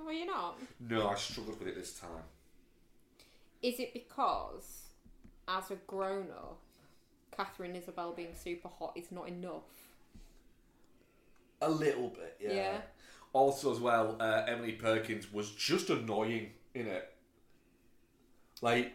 oh 0.00 0.10
you're 0.10 0.26
not 0.26 0.56
No, 0.78 1.08
I 1.08 1.16
struggled 1.16 1.58
with 1.58 1.66
it 1.68 1.74
this 1.74 1.94
time. 1.98 2.22
Is 3.64 3.80
it 3.80 3.94
because 3.94 4.88
as 5.48 5.70
a 5.70 5.76
grown-up 5.86 6.60
Katharine 7.34 7.74
Isabelle 7.74 8.12
being 8.12 8.34
super 8.34 8.68
hot 8.68 8.92
is 8.94 9.10
not 9.10 9.26
enough 9.26 9.62
A 11.62 11.70
little 11.70 12.10
bit, 12.10 12.36
yeah. 12.38 12.52
Yeah. 12.52 12.80
Also, 13.32 13.72
as 13.72 13.80
well, 13.80 14.16
uh, 14.20 14.44
Emily 14.46 14.72
Perkins 14.72 15.32
was 15.32 15.50
just 15.50 15.88
annoying 15.88 16.50
in 16.74 16.86
it. 16.86 17.10
Like, 18.60 18.92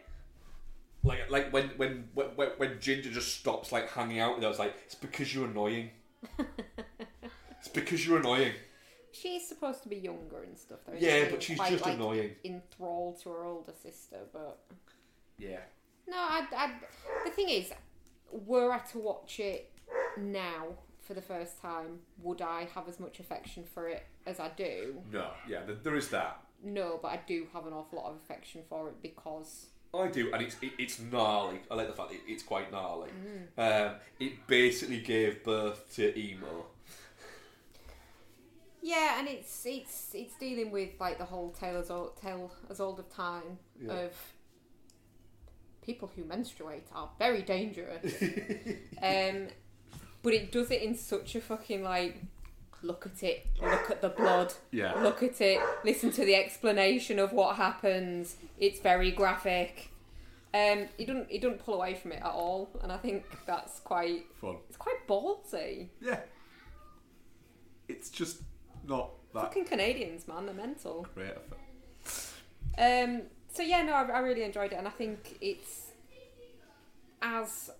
like, 1.02 1.28
like 1.30 1.52
when 1.52 1.70
when 1.76 2.08
when 2.14 2.28
when 2.28 2.80
Ginger 2.80 3.10
just 3.10 3.38
stops 3.38 3.72
like 3.72 3.90
hanging 3.90 4.20
out 4.20 4.34
with 4.36 4.42
her, 4.42 4.46
I 4.46 4.50
was 4.50 4.58
like, 4.60 4.76
it's 4.86 4.94
because 4.94 5.34
you're 5.34 5.46
annoying. 5.46 5.90
it's 7.58 7.68
because 7.68 8.06
you're 8.06 8.18
annoying. 8.18 8.52
She's 9.12 9.46
supposed 9.46 9.82
to 9.82 9.88
be 9.88 9.96
younger 9.96 10.42
and 10.42 10.56
stuff, 10.56 10.78
though. 10.86 10.94
Yeah, 10.98 11.24
she? 11.24 11.30
but 11.30 11.42
she's 11.42 11.56
Quite, 11.58 11.72
just 11.72 11.84
like, 11.84 11.94
annoying. 11.94 12.30
Enthralled 12.44 13.20
to 13.22 13.30
her 13.30 13.44
older 13.44 13.72
sister, 13.72 14.18
but 14.32 14.60
Yeah. 15.38 15.60
no, 16.06 16.16
I, 16.16 16.46
I. 16.56 16.72
The 17.24 17.30
thing 17.30 17.48
is, 17.48 17.72
were 18.30 18.72
I 18.72 18.78
to 18.78 18.98
watch 18.98 19.40
it 19.40 19.72
now 20.16 20.68
for 21.00 21.14
the 21.14 21.22
first 21.22 21.60
time, 21.60 21.98
would 22.22 22.40
I 22.40 22.68
have 22.74 22.88
as 22.88 23.00
much 23.00 23.18
affection 23.18 23.64
for 23.64 23.88
it 23.88 24.06
as 24.26 24.38
I 24.38 24.50
do? 24.56 25.02
No. 25.10 25.30
Yeah. 25.48 25.64
There, 25.64 25.74
there 25.74 25.96
is 25.96 26.08
that. 26.10 26.40
No, 26.62 26.98
but 27.02 27.08
I 27.08 27.20
do 27.26 27.48
have 27.52 27.66
an 27.66 27.72
awful 27.72 27.98
lot 27.98 28.10
of 28.10 28.16
affection 28.16 28.62
for 28.68 28.88
it 28.88 29.02
because 29.02 29.66
I 29.92 30.06
do, 30.08 30.32
and 30.32 30.42
it's 30.42 30.56
it, 30.62 30.72
it's 30.78 31.00
gnarly. 31.00 31.58
I 31.70 31.74
like 31.74 31.88
the 31.88 31.94
fact 31.94 32.10
that 32.10 32.20
it's 32.28 32.42
quite 32.42 32.70
gnarly. 32.70 33.10
Mm. 33.58 33.88
Um, 33.88 33.94
it 34.20 34.46
basically 34.46 35.00
gave 35.00 35.42
birth 35.42 35.92
to 35.96 36.16
emo. 36.16 36.66
Yeah, 38.82 39.18
and 39.18 39.28
it's 39.28 39.64
it's 39.66 40.10
it's 40.14 40.34
dealing 40.36 40.70
with 40.70 40.90
like 40.98 41.18
the 41.18 41.24
whole 41.26 41.50
tale 41.50 41.76
as 41.78 41.90
old, 41.90 42.16
tale 42.20 42.50
as 42.70 42.80
old 42.80 42.98
of 42.98 43.10
time 43.12 43.58
of 43.88 44.12
people 45.82 46.10
who 46.14 46.24
menstruate 46.24 46.84
are 46.94 47.10
very 47.18 47.42
dangerous. 47.42 48.14
um, 49.02 49.48
but 50.22 50.32
it 50.34 50.52
does 50.52 50.70
it 50.70 50.82
in 50.82 50.94
such 50.94 51.34
a 51.34 51.40
fucking 51.40 51.82
like 51.82 52.22
look 52.82 53.04
at 53.06 53.22
it, 53.22 53.46
look 53.60 53.90
at 53.90 54.00
the 54.00 54.08
blood, 54.08 54.54
Yeah. 54.70 54.94
look 55.02 55.22
at 55.22 55.40
it, 55.42 55.60
listen 55.84 56.10
to 56.12 56.24
the 56.24 56.34
explanation 56.34 57.18
of 57.18 57.32
what 57.32 57.56
happens. 57.56 58.36
It's 58.58 58.80
very 58.80 59.10
graphic. 59.10 59.90
Um, 60.52 60.88
it 60.98 61.06
doesn't 61.06 61.28
it 61.30 61.42
doesn't 61.42 61.58
pull 61.64 61.74
away 61.74 61.94
from 61.94 62.12
it 62.12 62.20
at 62.22 62.32
all, 62.32 62.70
and 62.82 62.90
I 62.90 62.96
think 62.96 63.24
that's 63.46 63.78
quite 63.80 64.24
Fun. 64.40 64.56
it's 64.68 64.76
quite 64.78 65.06
ballsy. 65.06 65.88
Yeah. 66.00 66.20
It's 67.88 68.08
just 68.08 68.42
not 68.86 69.10
that 69.34 69.42
Fucking 69.42 69.64
Canadians, 69.64 70.26
man, 70.26 70.46
they're 70.46 70.54
mental. 70.54 71.06
great. 71.14 71.30
a 71.30 71.40
film. 71.40 71.60
Um, 72.78 73.22
so 73.52 73.62
yeah, 73.62 73.82
no, 73.82 73.92
I, 73.92 74.02
I 74.02 74.18
really 74.20 74.42
enjoyed 74.42 74.72
it, 74.72 74.76
and 74.76 74.86
I 74.86 74.90
think 74.90 75.36
it's 75.40 75.92
as 77.22 77.70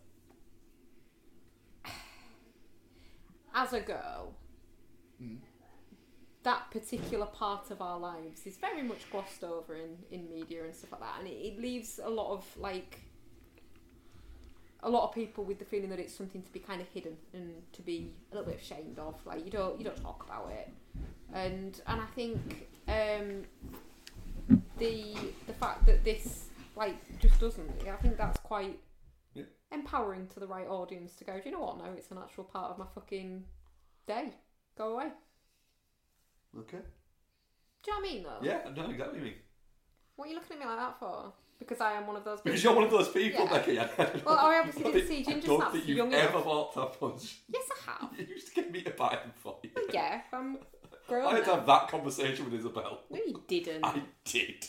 as 3.55 3.73
a 3.73 3.81
girl, 3.81 4.35
that 6.43 6.71
particular 6.71 7.27
part 7.27 7.71
of 7.71 7.83
our 7.83 7.99
lives 7.99 8.47
is 8.47 8.57
very 8.57 8.83
much 8.83 9.11
glossed 9.11 9.45
over 9.45 9.75
in 9.77 9.97
in 10.11 10.29
media 10.29 10.65
and 10.65 10.75
stuff 10.75 10.93
like 10.93 11.01
that, 11.01 11.17
and 11.21 11.29
it, 11.29 11.33
it 11.33 11.61
leaves 11.61 11.99
a 12.03 12.11
lot 12.11 12.33
of 12.33 12.45
like 12.57 13.01
a 14.83 14.89
lot 14.91 15.05
of 15.09 15.15
people 15.15 15.45
with 15.45 15.59
the 15.59 15.65
feeling 15.65 15.91
that 15.91 15.99
it's 15.99 16.15
something 16.15 16.43
to 16.43 16.53
be 16.53 16.59
kind 16.59 16.81
of 16.81 16.89
hidden 16.89 17.17
and 17.35 17.63
to 17.73 17.83
be 17.83 18.13
a 18.33 18.35
little 18.37 18.51
bit 18.51 18.61
ashamed 18.61 18.99
of. 18.99 19.15
Like 19.27 19.45
you 19.45 19.51
don't 19.51 19.79
you 19.79 19.85
don't 19.85 20.01
talk 20.01 20.25
about 20.25 20.51
it, 20.51 20.69
and 21.33 21.81
and 21.87 22.01
I 22.01 22.07
think. 22.15 22.69
Um, 22.89 23.45
the 24.79 25.15
the 25.47 25.53
fact 25.53 25.85
that 25.87 26.03
this 26.05 26.49
like 26.77 26.97
just 27.21 27.39
doesn't 27.39 27.71
I 27.87 27.97
think 27.97 28.17
that's 28.17 28.41
quite 28.41 28.79
Yeah. 29.35 29.45
empowering 29.71 30.27
to 30.29 30.41
the 30.41 30.47
right 30.47 30.67
audience 30.67 31.15
to 31.17 31.25
go 31.25 31.35
do 31.39 31.43
you 31.45 31.53
know 31.53 31.61
what 31.61 31.79
no 31.79 31.85
it's 31.97 32.11
a 32.11 32.15
natural 32.15 32.45
part 32.45 32.71
of 32.73 32.79
my 32.79 32.87
fucking 32.95 33.45
day 34.07 34.33
go 34.77 34.95
away 34.95 35.09
Okay. 36.59 36.79
do 37.83 37.91
you 37.91 37.93
know 37.93 37.99
what 38.01 38.09
I 38.09 38.13
mean 38.13 38.23
though 38.25 38.39
Yeah, 38.43 38.61
I 38.67 38.71
know 38.71 38.91
exactly 38.91 39.07
what 39.07 39.15
you 39.17 39.23
mean. 39.23 39.35
what 40.17 40.25
are 40.27 40.29
you 40.31 40.35
looking 40.37 40.57
at 40.57 40.61
me 40.61 40.67
like 40.67 40.79
that 40.79 40.99
for 40.99 41.33
because 41.61 41.81
I 41.81 41.93
am 41.93 42.07
one 42.09 42.17
of 42.17 42.25
those 42.25 42.39
people. 42.41 42.51
Because 42.51 42.65
you're 42.65 42.75
one 42.75 42.85
of 42.85 42.91
those 42.91 43.09
people, 43.11 43.45
Yeah. 43.45 43.53
Becky. 43.53 43.79
I 43.79 43.89
Well, 44.27 44.37
I 44.39 44.59
obviously 44.59 44.93
didn't 44.93 45.07
see 45.09 45.23
Ginger 45.23 45.47
I 45.47 45.49
don't 45.59 45.73
think 45.73 45.87
you've 45.87 45.97
young 45.99 46.13
ever 46.15 46.31
enough. 46.33 46.45
bought 46.45 46.75
tampons. 46.75 47.35
yes 47.49 47.69
I 47.89 47.93
have 48.03 48.11
You 48.19 48.27
used 48.27 48.49
to 48.49 48.55
get 48.55 48.73
me 48.73 48.83
to 48.83 48.91
buy 48.91 49.11
them 49.23 49.33
for 49.37 49.59
you. 49.63 49.71
Well, 49.77 49.85
yeah 49.93 50.23
I'm 50.33 50.59
I 50.93 50.97
grown 51.09 51.35
had 51.37 51.45
to 51.45 51.51
now. 51.51 51.57
have 51.57 51.67
that 51.67 51.89
conversation 51.89 52.45
with 52.47 52.55
Isabel. 52.55 53.03
no 53.11 53.19
you 53.27 53.43
didn't 53.47 53.85
I 53.85 54.03
did. 54.25 54.67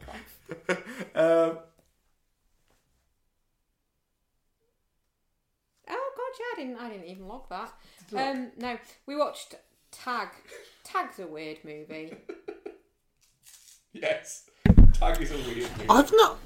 um, 0.68 0.76
oh 1.16 1.58
god 6.16 6.32
yeah 6.38 6.46
I 6.52 6.54
didn't 6.56 6.76
I 6.78 6.88
didn't 6.90 7.06
even 7.06 7.26
log 7.28 7.48
that 7.48 7.72
um 8.16 8.50
no 8.58 8.78
we 9.06 9.16
watched 9.16 9.54
Tag 9.90 10.28
Tag's 10.84 11.18
a 11.18 11.26
weird 11.26 11.58
movie 11.64 12.12
yes. 13.92 14.48
Tag 15.00 15.20
is 15.22 15.32
a 15.32 15.36
weird 15.36 15.46
movie. 15.48 15.86
I've 15.88 16.12
not. 16.12 16.38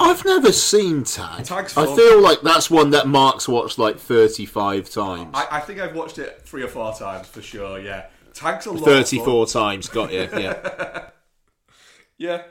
I've 0.00 0.24
never 0.24 0.50
seen 0.50 1.04
Tag. 1.04 1.44
Tag's 1.44 1.76
I 1.76 1.84
feel 1.94 2.20
like 2.22 2.40
that's 2.40 2.70
one 2.70 2.90
that 2.90 3.06
Mark's 3.06 3.46
watched 3.46 3.78
like 3.78 3.98
thirty-five 3.98 4.88
times. 4.88 5.30
I, 5.34 5.46
I 5.50 5.60
think 5.60 5.78
I've 5.78 5.94
watched 5.94 6.18
it 6.18 6.42
three 6.44 6.62
or 6.62 6.68
four 6.68 6.94
times 6.94 7.26
for 7.28 7.42
sure, 7.42 7.78
yeah. 7.78 8.06
Tag's 8.32 8.64
a 8.64 8.70
lot 8.70 8.78
of 8.78 8.84
Thirty-four 8.84 9.46
times, 9.46 9.88
got 9.88 10.12
you. 10.12 10.28
Yeah. 10.32 11.08
Yeah. 12.18 12.42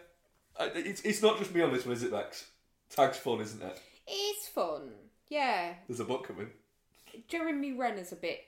Uh, 0.60 0.68
it's, 0.76 1.00
it's 1.02 1.22
not 1.22 1.38
just 1.38 1.56
me 1.56 1.62
on 1.62 1.72
this 1.72 1.86
one, 1.86 1.96
is 1.96 2.04
it, 2.04 2.12
Lex? 2.12 2.46
Tag's 2.90 3.16
fun, 3.18 3.40
isn't 3.40 3.62
it? 3.62 3.82
it's 4.06 4.48
fun 4.50 4.90
yeah 5.30 5.76
There's 5.88 6.02
a 6.02 6.04
book 6.04 6.28
coming. 6.28 6.50
Jeremy 7.30 7.72
Renner's 7.72 8.12
a 8.12 8.18
bit 8.18 8.42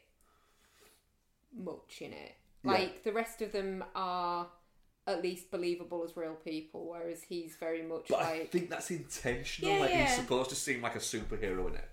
much 1.55 2.01
in 2.01 2.11
it. 2.11 2.33
Like 2.65 3.03
the 3.03 3.13
rest 3.13 3.41
of 3.41 3.53
them 3.53 3.85
are 3.95 4.47
at 5.05 5.21
least 5.21 5.51
believable 5.51 6.03
as 6.03 6.15
real 6.15 6.35
people, 6.35 6.87
whereas 6.89 7.23
he's 7.23 7.55
very 7.55 7.81
much 7.81 8.05
But 8.09 8.19
I 8.21 8.45
think 8.45 8.69
that's 8.69 8.89
intentional. 8.91 9.73
Yeah, 9.73 9.79
like 9.81 9.91
he's 9.91 10.15
supposed 10.15 10.49
to 10.51 10.55
seem 10.55 10.81
like 10.81 10.95
a 10.95 10.99
superhero 10.99 11.67
in 11.69 11.75
it. 11.75 11.89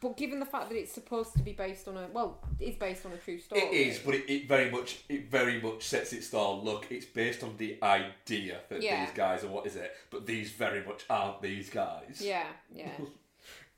But 0.00 0.16
given 0.16 0.40
the 0.40 0.46
fact 0.46 0.68
that 0.68 0.76
it's 0.76 0.92
supposed 0.92 1.32
to 1.34 1.42
be 1.42 1.52
based 1.52 1.88
on 1.88 1.96
a 1.96 2.08
well, 2.12 2.38
it's 2.60 2.76
based 2.76 3.06
on 3.06 3.12
a 3.12 3.16
true 3.16 3.38
story. 3.38 3.62
It 3.62 3.72
is, 3.72 3.98
but 4.00 4.14
it, 4.14 4.30
it 4.30 4.48
very 4.48 4.70
much 4.70 4.98
it 5.08 5.30
very 5.30 5.60
much 5.60 5.84
sets 5.84 6.12
its 6.12 6.26
stall. 6.26 6.62
Look, 6.62 6.86
it's 6.90 7.06
based 7.06 7.42
on 7.42 7.56
the 7.56 7.78
idea 7.82 8.60
that 8.68 8.82
Yeah. 8.82 9.04
these 9.04 9.14
guys 9.14 9.44
are 9.44 9.48
what 9.48 9.66
is 9.66 9.76
it, 9.76 9.92
but 10.10 10.26
these 10.26 10.50
very 10.50 10.84
much 10.84 11.04
aren't 11.08 11.40
these 11.40 11.70
guys. 11.70 12.20
Yeah, 12.20 12.46
yeah. 12.74 12.90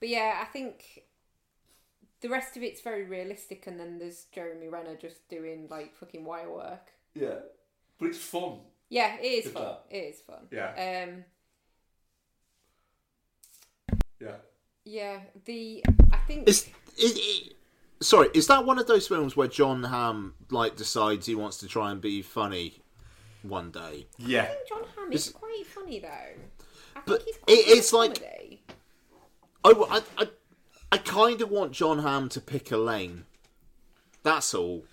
but 0.00 0.08
yeah, 0.08 0.40
I 0.42 0.46
think 0.46 1.04
the 2.20 2.28
rest 2.28 2.56
of 2.56 2.62
it's 2.62 2.80
very 2.80 3.04
realistic, 3.04 3.66
and 3.66 3.78
then 3.78 3.98
there's 3.98 4.24
Jeremy 4.32 4.68
Renner 4.68 4.96
just 4.96 5.28
doing 5.28 5.68
like 5.70 5.94
fucking 5.94 6.24
wire 6.24 6.50
work. 6.50 6.90
Yeah. 7.14 7.40
But 7.98 8.06
it's 8.06 8.18
fun. 8.18 8.60
Yeah, 8.88 9.16
it 9.20 9.24
is 9.26 9.46
Is 9.46 9.52
fun. 9.52 9.62
that- 9.64 9.84
It 9.90 9.96
is 10.14 10.20
fun. 10.20 10.46
Yeah. 10.50 11.06
Um. 11.08 11.24
Yeah. 14.20 14.36
Yeah. 14.84 15.20
The 15.44 15.84
I 16.12 16.16
think. 16.26 16.48
Is 16.48 16.68
it, 16.96 17.16
it, 17.16 17.56
sorry, 18.00 18.28
is 18.34 18.46
that 18.48 18.64
one 18.64 18.78
of 18.78 18.86
those 18.86 19.06
films 19.08 19.36
where 19.36 19.48
Jon 19.48 19.84
Hamm 19.84 20.34
like 20.50 20.76
decides 20.76 21.26
he 21.26 21.34
wants 21.34 21.58
to 21.58 21.68
try 21.68 21.90
and 21.90 22.00
be 22.00 22.22
funny 22.22 22.80
one 23.42 23.70
day? 23.70 24.06
Yeah. 24.18 24.48
Jon 24.68 24.82
Hamm 24.96 25.12
is 25.12 25.30
quite 25.30 25.66
funny 25.66 26.00
though. 26.00 26.08
I 26.96 27.00
But 27.06 27.22
think 27.24 27.24
he's 27.24 27.36
quite 27.38 27.58
it- 27.58 27.66
good 27.66 27.78
it's 27.78 27.92
at 27.92 27.96
like- 27.96 28.14
comedy. 28.20 28.62
I, 29.64 29.70
I, 29.70 30.22
I, 30.22 30.28
I 30.92 30.98
kind 30.98 31.42
of 31.42 31.50
want 31.50 31.72
Jon 31.72 31.98
Hamm 31.98 32.28
to 32.30 32.40
pick 32.40 32.70
a 32.70 32.76
lane. 32.76 33.24
That's 34.22 34.54
all. 34.54 34.84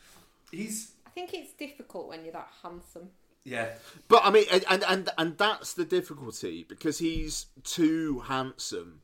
He's 0.52 0.92
I 0.92 0.95
think 1.16 1.34
it's 1.34 1.54
difficult 1.54 2.08
when 2.10 2.24
you're 2.24 2.34
that 2.34 2.50
handsome. 2.62 3.10
yeah. 3.44 3.70
But 4.08 4.22
I 4.24 4.30
mean, 4.30 4.46
and 4.52 4.64
and 4.70 4.84
and, 4.88 5.10
and 5.18 5.38
that's 5.38 5.74
the 5.74 5.86
difficulty 5.86 6.64
because 6.68 7.00
he's 7.00 7.48
too 7.64 8.20
handsome, 8.28 9.02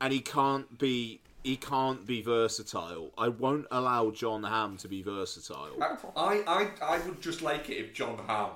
and 0.00 0.12
he 0.12 0.20
can't 0.20 0.78
be 0.78 1.22
he 1.42 1.56
can't 1.56 2.06
be 2.06 2.20
versatile. 2.22 3.12
I 3.18 3.28
won't 3.28 3.66
allow 3.70 4.10
Jon 4.10 4.42
Hamm 4.44 4.76
to 4.78 4.88
be 4.88 5.02
versatile. 5.02 5.76
I, 6.16 6.42
I 6.46 6.70
I 6.82 6.98
would 7.06 7.20
just 7.20 7.42
like 7.42 7.68
it 7.70 7.74
if 7.78 7.94
Jon 7.94 8.18
Hamm 8.26 8.50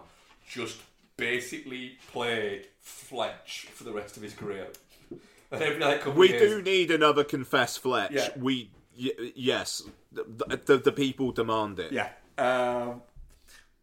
just 0.47 0.77
basically 1.17 1.97
played 2.13 2.67
Fletch 2.83 3.69
for 3.73 3.85
the 3.85 3.93
rest 3.93 4.17
of 4.17 4.23
his 4.23 4.35
career. 4.35 4.69
And 5.51 5.63
every 5.63 5.79
like 5.81 6.01
couple 6.01 6.19
We 6.19 6.33
of 6.33 6.41
do 6.41 6.47
years, 6.49 6.65
need 6.65 6.91
another 6.91 7.23
confess 7.23 7.77
Fletch. 7.77 8.11
Yeah. 8.13 8.29
We 8.37 8.71
y- 9.01 9.31
yes, 9.37 9.83
the, 10.11 10.25
the 10.67 10.79
the 10.79 10.91
people 10.91 11.31
demand 11.31 11.79
it. 11.79 11.93
Yeah. 11.93 12.09
Um, 12.39 13.03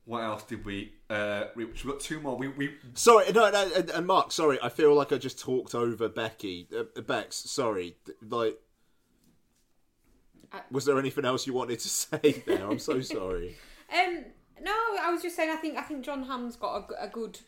what 0.06 0.24
else 0.24 0.44
did 0.44 0.66
we? 0.66 0.94
Uh, 1.10 1.46
we 1.56 1.66
we've 1.66 1.86
got 1.86 2.00
two 2.00 2.20
more. 2.20 2.36
We 2.38 2.48
we 2.50 2.74
Sorry, 2.94 3.32
no, 3.32 3.50
no, 3.52 3.72
and, 3.76 3.90
and 3.90 4.08
Mark. 4.08 4.32
Sorry, 4.32 4.58
I 4.62 4.70
feel 4.70 4.94
like 4.94 5.12
I 5.12 5.18
just 5.18 5.40
talked 5.40 5.76
over 5.76 6.10
Becky. 6.10 6.68
Uh, 6.76 7.02
Bex, 7.02 7.36
sorry. 7.38 7.96
th- 8.06 8.18
Like, 8.30 8.58
was 10.70 10.86
there 10.86 11.00
anything 11.00 11.24
else 11.26 11.48
you 11.48 11.54
wanted 11.54 11.80
to 11.80 11.90
say 11.90 12.44
there? 12.46 12.70
I'm 12.70 12.80
so 12.80 13.02
sorry. 13.02 13.56
Um, 13.94 14.24
no, 14.62 14.72
I 15.02 15.12
was 15.12 15.22
just 15.22 15.36
saying. 15.36 15.50
I 15.50 15.58
think 15.58 15.78
I 15.78 15.82
think 15.82 16.06
Jon 16.06 16.24
Hamm's 16.24 16.56
got 16.56 16.78
a, 16.78 16.82
g- 16.88 16.96
a 16.98 17.08
good, 17.10 17.40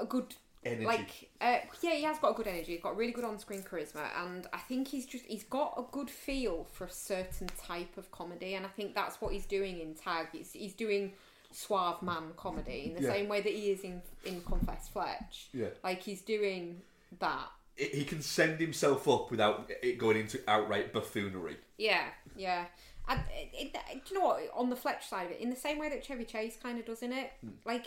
a 0.00 0.04
good 0.04 0.34
Energy. 0.66 0.84
like 0.84 1.30
uh, 1.40 1.58
yeah, 1.82 1.92
he 1.94 2.02
has 2.02 2.18
got 2.18 2.32
a 2.32 2.34
good 2.34 2.46
energy. 2.46 2.72
He's 2.72 2.82
got 2.82 2.96
really 2.96 3.12
good 3.12 3.24
on-screen 3.24 3.62
charisma, 3.62 4.08
and 4.24 4.46
I 4.52 4.58
think 4.58 4.88
he's 4.88 5.06
just 5.06 5.24
he's 5.26 5.44
got 5.44 5.74
a 5.78 5.84
good 5.92 6.10
feel 6.10 6.66
for 6.72 6.84
a 6.84 6.90
certain 6.90 7.48
type 7.58 7.96
of 7.96 8.10
comedy, 8.10 8.54
and 8.54 8.64
I 8.66 8.68
think 8.70 8.94
that's 8.94 9.20
what 9.20 9.32
he's 9.32 9.46
doing 9.46 9.80
in 9.80 9.94
Tag. 9.94 10.28
He's 10.32 10.52
he's 10.52 10.74
doing 10.74 11.12
suave 11.52 12.02
man 12.02 12.32
comedy 12.36 12.86
in 12.86 12.94
the 12.94 13.02
Yeah. 13.08 13.12
same 13.14 13.28
way 13.28 13.40
that 13.40 13.52
he 13.52 13.70
is 13.70 13.80
in 13.80 14.02
in 14.24 14.40
Confess 14.42 14.88
Fletch. 14.88 15.48
Yeah. 15.52 15.68
like 15.84 16.02
he's 16.02 16.20
doing 16.22 16.82
that. 17.20 17.48
he 17.76 18.04
can 18.04 18.20
send 18.22 18.58
himself 18.60 19.06
up 19.08 19.30
without 19.30 19.70
it 19.82 19.98
going 19.98 20.16
into 20.18 20.40
outright 20.48 20.92
buffoonery. 20.92 21.56
Yeah, 21.78 22.04
yeah. 22.36 22.66
And 23.08 23.20
it, 23.30 23.72
it, 23.76 24.04
do 24.04 24.14
you 24.14 24.20
know 24.20 24.26
what? 24.26 24.40
On 24.54 24.68
the 24.70 24.74
Fletch 24.76 25.06
side 25.06 25.26
of 25.26 25.32
it, 25.32 25.40
in 25.40 25.48
the 25.50 25.56
same 25.56 25.78
way 25.78 25.88
that 25.90 26.02
Chevy 26.04 26.24
Chase 26.24 26.56
kind 26.60 26.78
of 26.78 26.84
does 26.86 27.02
in 27.02 27.12
it, 27.12 27.30
like 27.64 27.86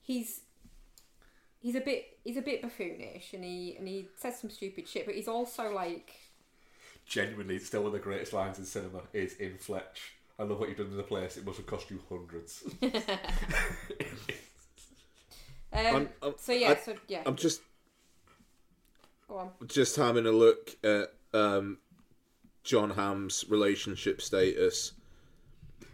he's 0.00 0.42
he's 1.66 1.74
a 1.74 1.80
bit 1.80 2.04
he's 2.22 2.36
a 2.36 2.42
bit 2.42 2.62
buffoonish, 2.62 3.32
and 3.32 3.42
he 3.42 3.74
and 3.76 3.88
he 3.88 4.06
says 4.16 4.38
some 4.38 4.50
stupid 4.50 4.86
shit, 4.88 5.04
but 5.04 5.16
he's 5.16 5.26
also 5.26 5.72
like 5.74 6.12
Genuinely, 7.06 7.58
still 7.58 7.80
one 7.82 7.88
of 7.88 7.92
the 7.92 7.98
greatest 7.98 8.32
lines 8.32 8.58
in 8.58 8.64
cinema 8.64 9.00
is 9.12 9.34
in 9.36 9.56
Fletch. 9.58 10.12
I 10.38 10.42
love 10.44 10.58
what 10.60 10.68
you've 10.68 10.78
done 10.78 10.90
to 10.90 10.96
the 10.96 11.02
place. 11.02 11.36
It 11.36 11.44
must 11.44 11.56
have 11.58 11.66
cost 11.66 11.90
you 11.90 12.00
hundreds. 12.08 12.62
um, 12.82 12.90
I'm- 15.72 16.08
I'm- 16.22 16.34
so 16.38 16.52
yeah, 16.52 16.70
I- 16.70 16.76
so 16.76 16.94
yeah, 17.08 17.22
I'm 17.26 17.36
just 17.36 17.60
go 19.28 19.38
on. 19.38 19.50
just 19.66 19.96
having 19.96 20.26
a 20.26 20.30
look 20.32 20.76
at 20.84 21.12
um, 21.34 21.78
Jon 22.64 22.90
Hamm's 22.90 23.44
relationship 23.48 24.20
status. 24.22 24.92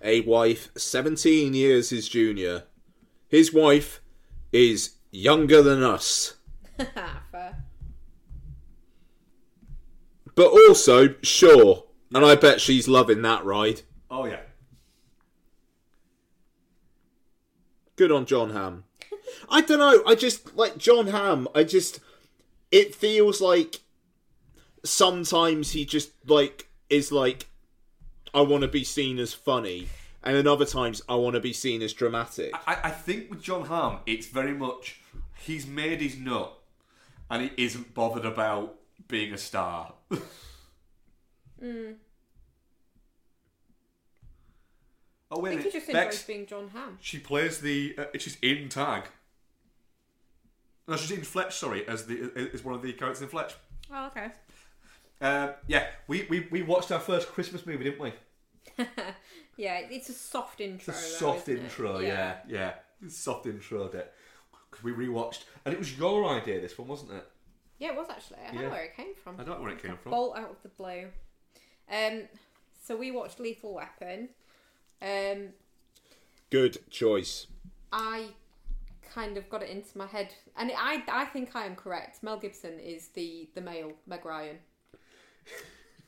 a 0.02 0.20
wife 0.22 0.70
17 0.76 1.54
years 1.54 1.90
his 1.90 2.08
junior. 2.08 2.64
His 3.28 3.52
wife 3.52 4.00
is 4.52 4.96
younger 5.12 5.62
than 5.62 5.82
us, 5.84 6.34
Fair. 7.30 7.62
but 10.34 10.48
also 10.48 11.14
sure. 11.22 11.84
And 12.14 12.24
I 12.26 12.34
bet 12.34 12.60
she's 12.60 12.88
loving 12.88 13.22
that 13.22 13.44
ride. 13.44 13.82
Oh 14.10 14.24
yeah. 14.26 14.40
Good 17.96 18.10
on 18.12 18.26
Jon 18.26 18.50
Hamm. 18.50 18.84
I 19.48 19.60
don't 19.60 19.78
know. 19.78 20.02
I 20.06 20.14
just 20.14 20.56
like 20.56 20.76
Jon 20.76 21.06
Hamm. 21.08 21.48
I 21.54 21.64
just 21.64 22.00
it 22.70 22.94
feels 22.94 23.40
like 23.40 23.80
sometimes 24.84 25.72
he 25.72 25.84
just 25.84 26.10
like 26.28 26.68
is 26.90 27.12
like 27.12 27.48
I 28.34 28.40
want 28.40 28.62
to 28.62 28.68
be 28.68 28.84
seen 28.84 29.18
as 29.18 29.32
funny, 29.34 29.88
and 30.22 30.34
then 30.36 30.46
other 30.46 30.64
times 30.64 31.02
I 31.08 31.14
want 31.16 31.34
to 31.34 31.40
be 31.40 31.52
seen 31.52 31.82
as 31.82 31.92
dramatic. 31.92 32.52
I, 32.66 32.78
I 32.84 32.90
think 32.90 33.30
with 33.30 33.42
Jon 33.42 33.66
Hamm, 33.66 33.98
it's 34.06 34.26
very 34.26 34.54
much 34.54 35.00
he's 35.42 35.66
made 35.66 36.00
his 36.00 36.16
nut, 36.16 36.52
and 37.30 37.42
he 37.42 37.64
isn't 37.64 37.94
bothered 37.94 38.24
about 38.24 38.76
being 39.08 39.32
a 39.32 39.38
star. 39.38 39.94
mm. 41.62 41.94
Oh 45.30 45.40
wait, 45.40 45.52
I 45.58 45.62
think 45.62 45.64
he 45.64 45.70
just 45.78 45.90
Bex, 45.90 46.16
enjoys 46.16 46.26
being 46.26 46.46
Jon 46.46 46.68
Hamm. 46.74 46.98
she 47.00 47.18
plays 47.18 47.60
the. 47.60 47.94
Uh, 47.96 48.04
she's 48.18 48.36
in 48.42 48.68
Tag. 48.68 49.04
No, 50.86 50.96
she's 50.96 51.10
in 51.10 51.22
Fletch. 51.22 51.54
Sorry, 51.56 51.86
as 51.88 52.06
the 52.06 52.50
as 52.52 52.64
one 52.64 52.74
of 52.74 52.82
the 52.82 52.92
characters 52.92 53.22
in 53.22 53.28
Fletch. 53.28 53.54
Oh, 53.92 54.06
okay. 54.08 54.28
Uh, 55.20 55.52
yeah, 55.68 55.86
we, 56.08 56.26
we 56.28 56.48
we 56.50 56.62
watched 56.62 56.90
our 56.90 56.98
first 57.00 57.28
Christmas 57.28 57.64
movie, 57.66 57.84
didn't 57.84 58.00
we? 58.00 58.12
Yeah, 59.56 59.80
it's 59.90 60.08
a 60.08 60.14
soft 60.14 60.60
intro. 60.62 60.92
The 60.94 60.98
though, 60.98 61.06
soft 61.06 61.48
isn't 61.48 61.60
it? 61.60 61.64
intro, 61.64 61.98
yeah, 61.98 62.36
yeah. 62.48 62.72
It's 63.04 63.18
soft 63.18 63.46
intro 63.46 63.86
bit. 63.88 64.12
'Cause 64.72 64.82
we 64.82 64.90
rewatched, 64.92 65.44
and 65.64 65.72
it 65.72 65.78
was 65.78 65.96
your 65.96 66.24
idea. 66.26 66.60
This 66.60 66.76
one 66.76 66.88
wasn't 66.88 67.12
it? 67.12 67.24
Yeah, 67.78 67.88
it 67.92 67.96
was 67.96 68.08
actually. 68.10 68.38
I 68.40 68.46
don't 68.46 68.54
Yeah. 68.56 68.60
know 68.62 68.70
where 68.70 68.84
it 68.84 68.96
came 68.96 69.14
from. 69.14 69.38
I 69.38 69.44
don't 69.44 69.56
know 69.58 69.62
where 69.62 69.72
it 69.72 69.82
came 69.82 69.96
from. 69.98 70.10
Bolt 70.10 70.36
out 70.36 70.50
of 70.50 70.62
the 70.62 70.68
blue. 70.70 71.10
Um, 71.88 72.28
so 72.82 72.96
we 72.96 73.10
watched 73.10 73.38
Lethal 73.38 73.74
Weapon. 73.74 74.30
Um, 75.00 75.52
Good 76.50 76.90
choice. 76.90 77.46
I 77.92 78.34
kind 79.02 79.36
of 79.36 79.48
got 79.50 79.62
it 79.62 79.68
into 79.70 79.96
my 79.98 80.06
head, 80.06 80.34
and 80.56 80.72
I 80.76 81.02
I 81.08 81.24
think 81.26 81.54
I 81.54 81.66
am 81.66 81.76
correct. 81.76 82.22
Mel 82.22 82.38
Gibson 82.38 82.78
is 82.80 83.08
the 83.08 83.48
the 83.54 83.60
male 83.60 83.92
Meg 84.06 84.24
Ryan. 84.24 84.58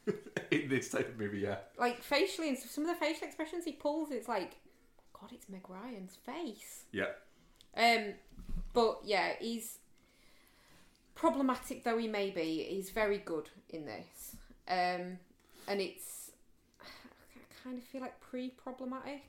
in 0.51 0.69
this 0.69 0.91
type 0.91 1.09
of 1.09 1.19
movie, 1.19 1.41
yeah. 1.41 1.59
Like 1.78 2.03
facially, 2.03 2.49
and 2.49 2.59
some 2.59 2.85
of 2.85 2.89
the 2.99 3.05
facial 3.05 3.27
expressions 3.27 3.65
he 3.65 3.73
pulls, 3.73 4.11
it's 4.11 4.28
like, 4.28 4.57
God, 5.19 5.32
it's 5.32 5.49
Meg 5.49 5.69
Ryan's 5.69 6.16
face. 6.16 6.85
Yeah. 6.93 7.12
Um, 7.77 8.15
but 8.73 9.01
yeah, 9.05 9.33
he's 9.41 9.79
problematic 11.15 11.85
though 11.85 11.99
he 11.99 12.09
may 12.09 12.31
be. 12.31 12.65
He's 12.69 12.91
very 12.91 13.19
good 13.19 13.49
in 13.71 13.87
this, 13.87 14.37
um, 14.69 15.19
and 15.69 15.81
it's 15.81 16.31
I 16.81 16.87
kind 17.62 17.79
of 17.79 17.85
feel 17.85 18.01
like 18.01 18.21
pre-problematic. 18.21 19.23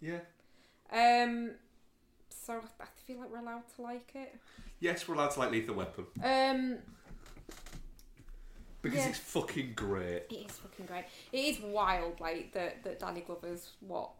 Yeah. 0.00 0.18
Um, 0.92 1.52
so 2.28 2.60
I 2.80 2.84
feel 3.06 3.18
like 3.20 3.30
we're 3.30 3.38
allowed 3.38 3.62
to 3.76 3.82
like 3.82 4.10
it. 4.14 4.34
Yes, 4.80 5.06
we're 5.06 5.14
allowed 5.14 5.30
to 5.30 5.40
like 5.40 5.52
Lethal 5.52 5.76
Weapon 5.76 6.06
Um, 6.22 6.78
because 8.82 9.06
it's 9.06 9.18
fucking 9.18 9.74
great. 9.76 10.24
it 10.28 10.34
is 10.50 10.58
fucking 10.58 10.86
great. 10.86 11.04
It 11.32 11.38
is 11.38 11.60
wild, 11.60 12.18
like 12.20 12.52
that. 12.52 12.82
That 12.82 12.98
Danny 12.98 13.20
Glover's 13.20 13.70
what 13.80 14.10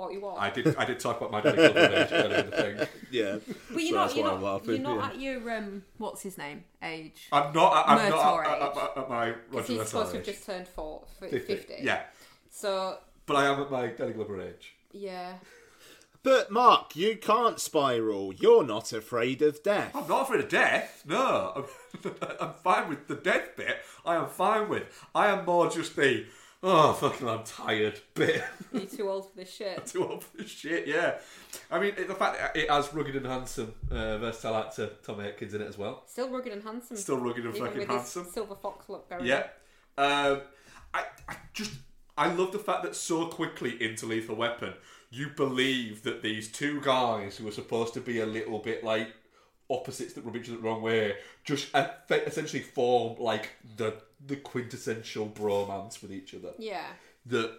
forty-one. 0.00 0.36
I 0.38 0.50
did 0.50 0.76
I 0.76 0.84
did 0.84 0.98
talk 1.00 1.18
about 1.18 1.30
my 1.30 1.40
Danny 1.40 1.56
Glover 1.56 1.78
age 1.94 2.08
earlier 2.12 2.38
in 2.38 2.50
the 2.50 2.56
thing. 2.56 2.88
Yeah. 3.10 3.36
but 3.72 3.82
you're 3.82 3.88
So 3.90 3.94
not. 3.94 4.16
You're 4.16 4.24
not. 4.26 4.42
Laughing, 4.42 4.70
You're 4.70 4.78
not 4.80 4.98
yeah. 4.98 5.06
at 5.08 5.20
your 5.44 5.56
um. 5.56 5.82
What's 5.98 6.22
his 6.22 6.36
name? 6.38 6.64
Age. 6.82 7.28
I'm 7.32 7.52
not. 7.52 7.84
I'm 7.88 8.10
not 8.10 8.46
at, 8.46 8.56
age. 8.56 8.62
at, 8.62 8.76
at, 8.76 8.98
at 8.98 9.08
my 9.08 9.26
Because 9.50 9.52
Roger 9.52 9.72
he's 9.72 9.80
Murtaugh 9.82 9.86
supposed 9.86 10.10
to 10.10 10.16
have 10.18 10.26
just 10.26 10.46
turned 10.46 10.68
four, 10.68 11.02
f- 11.22 11.30
50. 11.30 11.38
50. 11.54 11.74
Yeah, 11.82 12.02
So 12.50 12.98
but 13.26 13.36
I 13.36 13.46
am 13.46 13.60
at 13.60 13.70
my 13.70 13.86
Danny 13.88 14.12
Glover 14.12 14.40
age. 14.40 14.74
yeah. 14.92 15.34
But 16.22 16.50
Mark, 16.50 16.96
you 16.96 17.16
can't 17.16 17.60
spiral. 17.60 18.32
You're 18.34 18.64
not 18.64 18.92
afraid 18.92 19.42
of 19.42 19.62
death. 19.62 19.92
I'm 19.94 20.08
not 20.08 20.22
afraid 20.22 20.40
of 20.40 20.48
death. 20.48 21.04
No, 21.06 21.52
I'm, 21.54 22.10
I'm 22.40 22.52
fine 22.64 22.88
with 22.88 23.06
the 23.06 23.14
death 23.14 23.50
bit. 23.56 23.76
I 24.04 24.16
am 24.16 24.28
fine 24.28 24.68
with. 24.68 24.84
I 25.14 25.28
am 25.28 25.44
more 25.44 25.70
just 25.70 25.94
the 25.94 26.26
oh 26.66 26.92
fucking 26.92 27.28
I'm 27.28 27.44
tired 27.44 28.00
bit. 28.14 28.42
You're 28.72 28.82
too 28.82 29.08
old 29.08 29.30
for 29.30 29.36
this 29.36 29.52
shit. 29.52 29.86
Too 29.86 30.06
old 30.06 30.24
for 30.24 30.36
this 30.38 30.50
shit. 30.50 30.86
Yeah, 30.86 31.18
I 31.70 31.78
mean 31.78 31.94
the 31.96 32.14
fact 32.14 32.38
that 32.38 32.56
it 32.56 32.68
has 32.68 32.92
rugged 32.92 33.16
and 33.16 33.26
handsome, 33.26 33.72
uh, 33.90 34.18
versatile 34.18 34.56
actor 34.56 34.90
Tom 35.04 35.20
Atkins 35.20 35.54
in 35.54 35.62
it 35.62 35.68
as 35.68 35.78
well. 35.78 36.02
Still 36.06 36.28
rugged 36.28 36.52
and 36.52 36.62
handsome. 36.62 36.96
Still 36.96 37.18
rugged 37.18 37.44
and 37.44 37.54
Even 37.54 37.66
fucking 37.66 37.80
with 37.80 37.88
handsome. 37.88 38.24
His 38.24 38.32
silver 38.32 38.56
fox 38.56 38.88
look 38.88 39.08
going. 39.08 39.24
Yeah. 39.24 39.46
Um, 39.96 40.42
I, 40.92 41.04
I 41.28 41.36
just 41.54 41.72
I 42.18 42.32
love 42.32 42.52
the 42.52 42.58
fact 42.58 42.82
that 42.82 42.96
so 42.96 43.26
quickly 43.26 43.80
into 43.82 44.06
Lethal 44.06 44.36
Weapon, 44.36 44.74
you 45.10 45.30
believe 45.36 46.02
that 46.02 46.22
these 46.22 46.50
two 46.50 46.80
guys 46.80 47.36
who 47.36 47.46
are 47.46 47.52
supposed 47.52 47.94
to 47.94 48.00
be 48.00 48.20
a 48.20 48.26
little 48.26 48.58
bit 48.58 48.82
like 48.82 49.08
opposites 49.68 50.12
that 50.14 50.24
rub 50.24 50.36
each 50.36 50.48
other 50.48 50.58
the 50.58 50.62
wrong 50.62 50.82
way, 50.82 51.14
just 51.44 51.68
essentially 52.10 52.62
form 52.62 53.16
like 53.20 53.50
the 53.76 53.94
the 54.26 54.36
quintessential 54.36 55.26
bromance 55.28 56.00
with 56.02 56.12
each 56.12 56.34
other. 56.34 56.50
Yeah. 56.58 56.86
That 57.26 57.52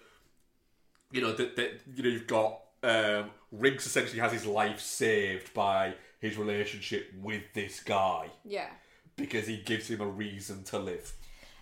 you 1.11 1.21
know 1.21 1.33
that, 1.33 1.55
that 1.55 1.81
you 1.95 2.03
know 2.03 2.09
you've 2.09 2.27
got 2.27 2.59
um, 2.83 3.31
Riggs 3.51 3.85
essentially 3.85 4.19
has 4.19 4.31
his 4.31 4.45
life 4.45 4.79
saved 4.79 5.53
by 5.53 5.95
his 6.19 6.37
relationship 6.37 7.11
with 7.21 7.43
this 7.53 7.79
guy 7.81 8.29
Yeah. 8.45 8.69
because 9.15 9.47
he 9.47 9.57
gives 9.57 9.89
him 9.89 10.01
a 10.01 10.07
reason 10.07 10.63
to 10.65 10.79
live. 10.79 11.13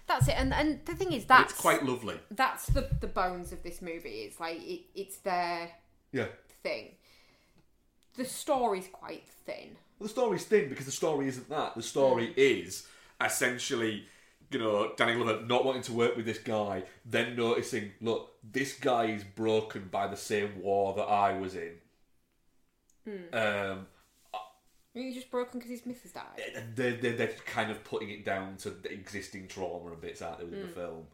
That's 0.08 0.28
it. 0.28 0.36
And 0.38 0.54
and 0.54 0.80
the 0.86 0.94
thing 0.96 1.12
is, 1.14 1.26
that's 1.26 1.54
It's 1.54 1.62
quite 1.62 1.84
lovely. 1.84 2.20
that's 2.32 2.68
the 2.68 2.88
the 3.02 3.08
bones 3.08 3.52
of 3.52 3.64
this 3.64 3.82
movie. 3.82 4.22
It's 4.22 4.40
like 4.40 4.62
it, 4.62 4.82
it's 4.94 5.18
their 5.18 5.72
Yeah. 6.12 6.28
thing. 6.64 6.92
The 8.16 8.26
story's 8.26 8.88
quite 8.92 9.28
thin. 9.46 9.78
Well, 10.00 10.08
the 10.08 10.10
story's 10.10 10.44
thin 10.44 10.70
because 10.70 10.86
the 10.86 10.92
story 10.92 11.28
isn't 11.28 11.50
that. 11.50 11.76
The 11.76 11.82
story 11.84 12.34
is 12.36 12.88
essentially, 13.24 14.06
you 14.52 14.60
know, 14.60 14.92
Danny 14.98 15.16
Glover 15.16 15.42
not 15.46 15.64
wanting 15.66 15.84
to 15.84 15.94
work 15.94 16.16
with 16.18 16.26
this 16.26 16.40
guy, 16.40 16.84
then 17.06 17.36
noticing, 17.36 17.92
look, 18.02 18.34
this 18.44 18.74
guy 18.74 19.06
is 19.06 19.24
broken 19.24 19.88
by 19.90 20.08
the 20.08 20.18
same 20.18 20.62
war 20.62 20.94
that 20.96 21.04
I 21.04 21.38
was 21.38 21.56
in. 21.56 21.74
Um, 23.34 23.88
I 24.34 24.40
mean, 25.00 25.06
he's 25.08 25.16
just 25.16 25.32
broken 25.32 25.60
because 25.60 25.72
his 25.72 25.86
missus 25.86 26.12
died. 26.12 26.24
they're, 26.76 26.94
they're, 26.98 27.14
they're 27.14 27.34
kind 27.46 27.70
of 27.72 27.84
putting 27.84 28.10
it 28.10 28.26
down 28.26 28.58
to 28.58 28.70
the 28.72 28.92
existing 28.92 29.48
trauma 29.48 29.92
and 29.92 30.02
bits 30.02 30.22
out 30.22 30.40
there 30.40 30.48
within 30.48 30.62
the 30.62 30.68
film. 30.74 31.08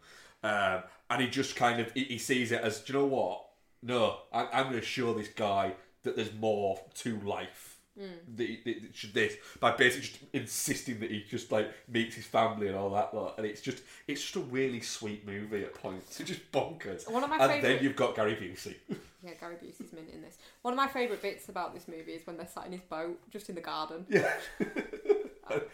Um, 0.44 0.84
and 1.10 1.22
he 1.22 1.28
just 1.28 1.56
kind 1.56 1.80
of 1.80 1.92
he, 1.94 2.04
he 2.06 2.18
sees 2.18 2.52
it 2.52 2.62
as, 2.62 2.80
do 2.80 2.94
you 2.94 3.00
know 3.00 3.06
what? 3.06 3.46
No, 3.84 4.18
I, 4.32 4.48
I'm 4.54 4.70
going 4.70 4.80
to 4.80 4.86
show 4.86 5.14
this 5.14 5.28
guy 5.28 5.74
that 6.04 6.16
there's 6.16 6.34
more 6.34 6.80
to 6.96 7.20
life. 7.22 7.71
That, 8.36 8.48
he- 8.48 8.62
that, 8.66 8.82
that 8.82 8.96
should 8.96 9.14
this 9.14 9.36
by 9.60 9.72
basically 9.72 10.08
just 10.10 10.20
insisting 10.34 11.00
that 11.02 11.12
he 11.12 11.24
just 11.30 11.52
like 11.52 11.72
meets 11.88 12.16
his 12.16 12.26
family 12.26 12.68
and 12.68 12.76
all 12.76 12.90
that 12.92 13.14
lot, 13.14 13.36
and 13.38 13.46
it's 13.46 13.62
just 13.62 13.84
it's 14.08 14.22
just 14.22 14.36
a 14.36 14.40
really 14.40 14.82
sweet 14.82 15.26
movie 15.26 15.64
at 15.64 15.74
points. 15.74 16.20
It's 16.20 16.30
just 16.30 16.52
bonkers. 16.52 17.10
One 17.12 17.24
of 17.24 17.30
my 17.30 17.38
and 17.38 17.64
then 17.64 17.84
you've 17.84 17.96
got 17.96 18.16
Gary 18.16 18.36
Busey. 18.36 18.76
Yeah, 19.24 19.34
Gary 19.40 19.54
Busey's 19.64 19.94
mint 19.94 20.10
in 20.12 20.24
this. 20.24 20.40
One 20.64 20.74
of 20.74 20.78
my 20.78 20.88
favourite 20.88 21.22
bits 21.22 21.48
about 21.48 21.76
this 21.76 21.88
movie 21.88 22.14
is 22.14 22.26
when 22.26 22.38
they're 22.38 22.48
sat 22.48 22.66
in 22.66 22.72
his 22.72 22.82
boat, 22.82 23.20
just 23.30 23.50
in 23.50 23.54
the 23.56 23.62
garden. 23.62 24.04
yeah, 24.10 24.34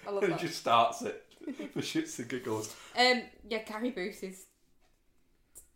I 0.05 0.09
love 0.11 0.23
and 0.23 0.33
that. 0.33 0.41
he 0.41 0.47
just 0.47 0.59
starts 0.59 1.01
it 1.03 1.23
for 1.73 1.79
shits 1.79 2.19
and 2.19 2.27
giggles. 2.27 2.75
Um, 2.99 3.21
yeah, 3.49 3.59
Gary 3.63 3.93
Busey's 3.93 4.47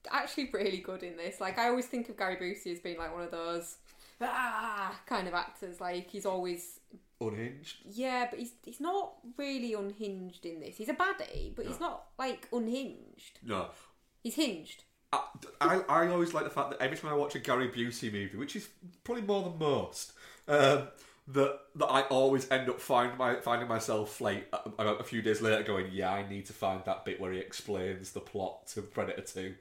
actually 0.09 0.49
really 0.51 0.79
good 0.79 1.03
in 1.03 1.15
this. 1.15 1.39
Like, 1.39 1.57
I 1.57 1.67
always 1.69 1.85
think 1.85 2.09
of 2.09 2.17
Gary 2.17 2.35
Busey 2.35 2.73
as 2.73 2.79
being 2.79 2.97
like 2.97 3.13
one 3.13 3.23
of 3.23 3.31
those 3.31 3.77
ah 4.29 4.99
kind 5.05 5.27
of 5.27 5.33
actors. 5.33 5.79
Like, 5.81 6.09
he's 6.09 6.25
always 6.25 6.79
Unhinged. 7.19 7.77
yeah, 7.85 8.27
but 8.29 8.39
he's 8.39 8.53
he's 8.65 8.79
not 8.81 9.13
really 9.37 9.73
unhinged 9.73 10.45
in 10.45 10.59
this. 10.59 10.75
He's 10.77 10.89
a 10.89 10.93
baddie, 10.93 11.55
but 11.55 11.65
he's 11.67 11.79
not 11.79 12.05
like 12.17 12.47
unhinged. 12.51 13.39
No, 13.43 13.67
He's 14.23 14.35
hinged. 14.35 14.83
I, 15.13 15.21
I, 15.59 15.75
I 15.89 16.07
always 16.07 16.33
like 16.33 16.45
the 16.45 16.49
fact 16.49 16.71
that 16.71 16.81
every 16.81 16.97
time 16.97 17.11
I 17.11 17.15
watch 17.15 17.35
a 17.35 17.39
Gary 17.39 17.67
Busey 17.69 18.11
movie, 18.11 18.37
which 18.37 18.55
is 18.55 18.69
probably 19.03 19.23
more 19.23 19.43
than 19.43 19.59
most, 19.59 20.13
um, 20.47 20.87
that 21.27 21.59
that 21.75 21.87
I 21.87 22.01
always 22.03 22.49
end 22.49 22.69
up 22.69 22.79
find 22.79 23.17
my, 23.17 23.35
finding 23.35 23.67
myself 23.67 24.19
like 24.21 24.47
a, 24.53 24.83
a, 24.83 24.93
a 24.95 25.03
few 25.03 25.21
days 25.21 25.41
later 25.41 25.63
going, 25.63 25.87
yeah, 25.91 26.11
I 26.11 26.27
need 26.27 26.45
to 26.47 26.53
find 26.53 26.83
that 26.85 27.05
bit 27.05 27.19
where 27.19 27.31
he 27.33 27.39
explains 27.39 28.13
the 28.13 28.19
plot 28.21 28.67
to 28.67 28.81
Predator 28.81 29.21
Two. 29.21 29.55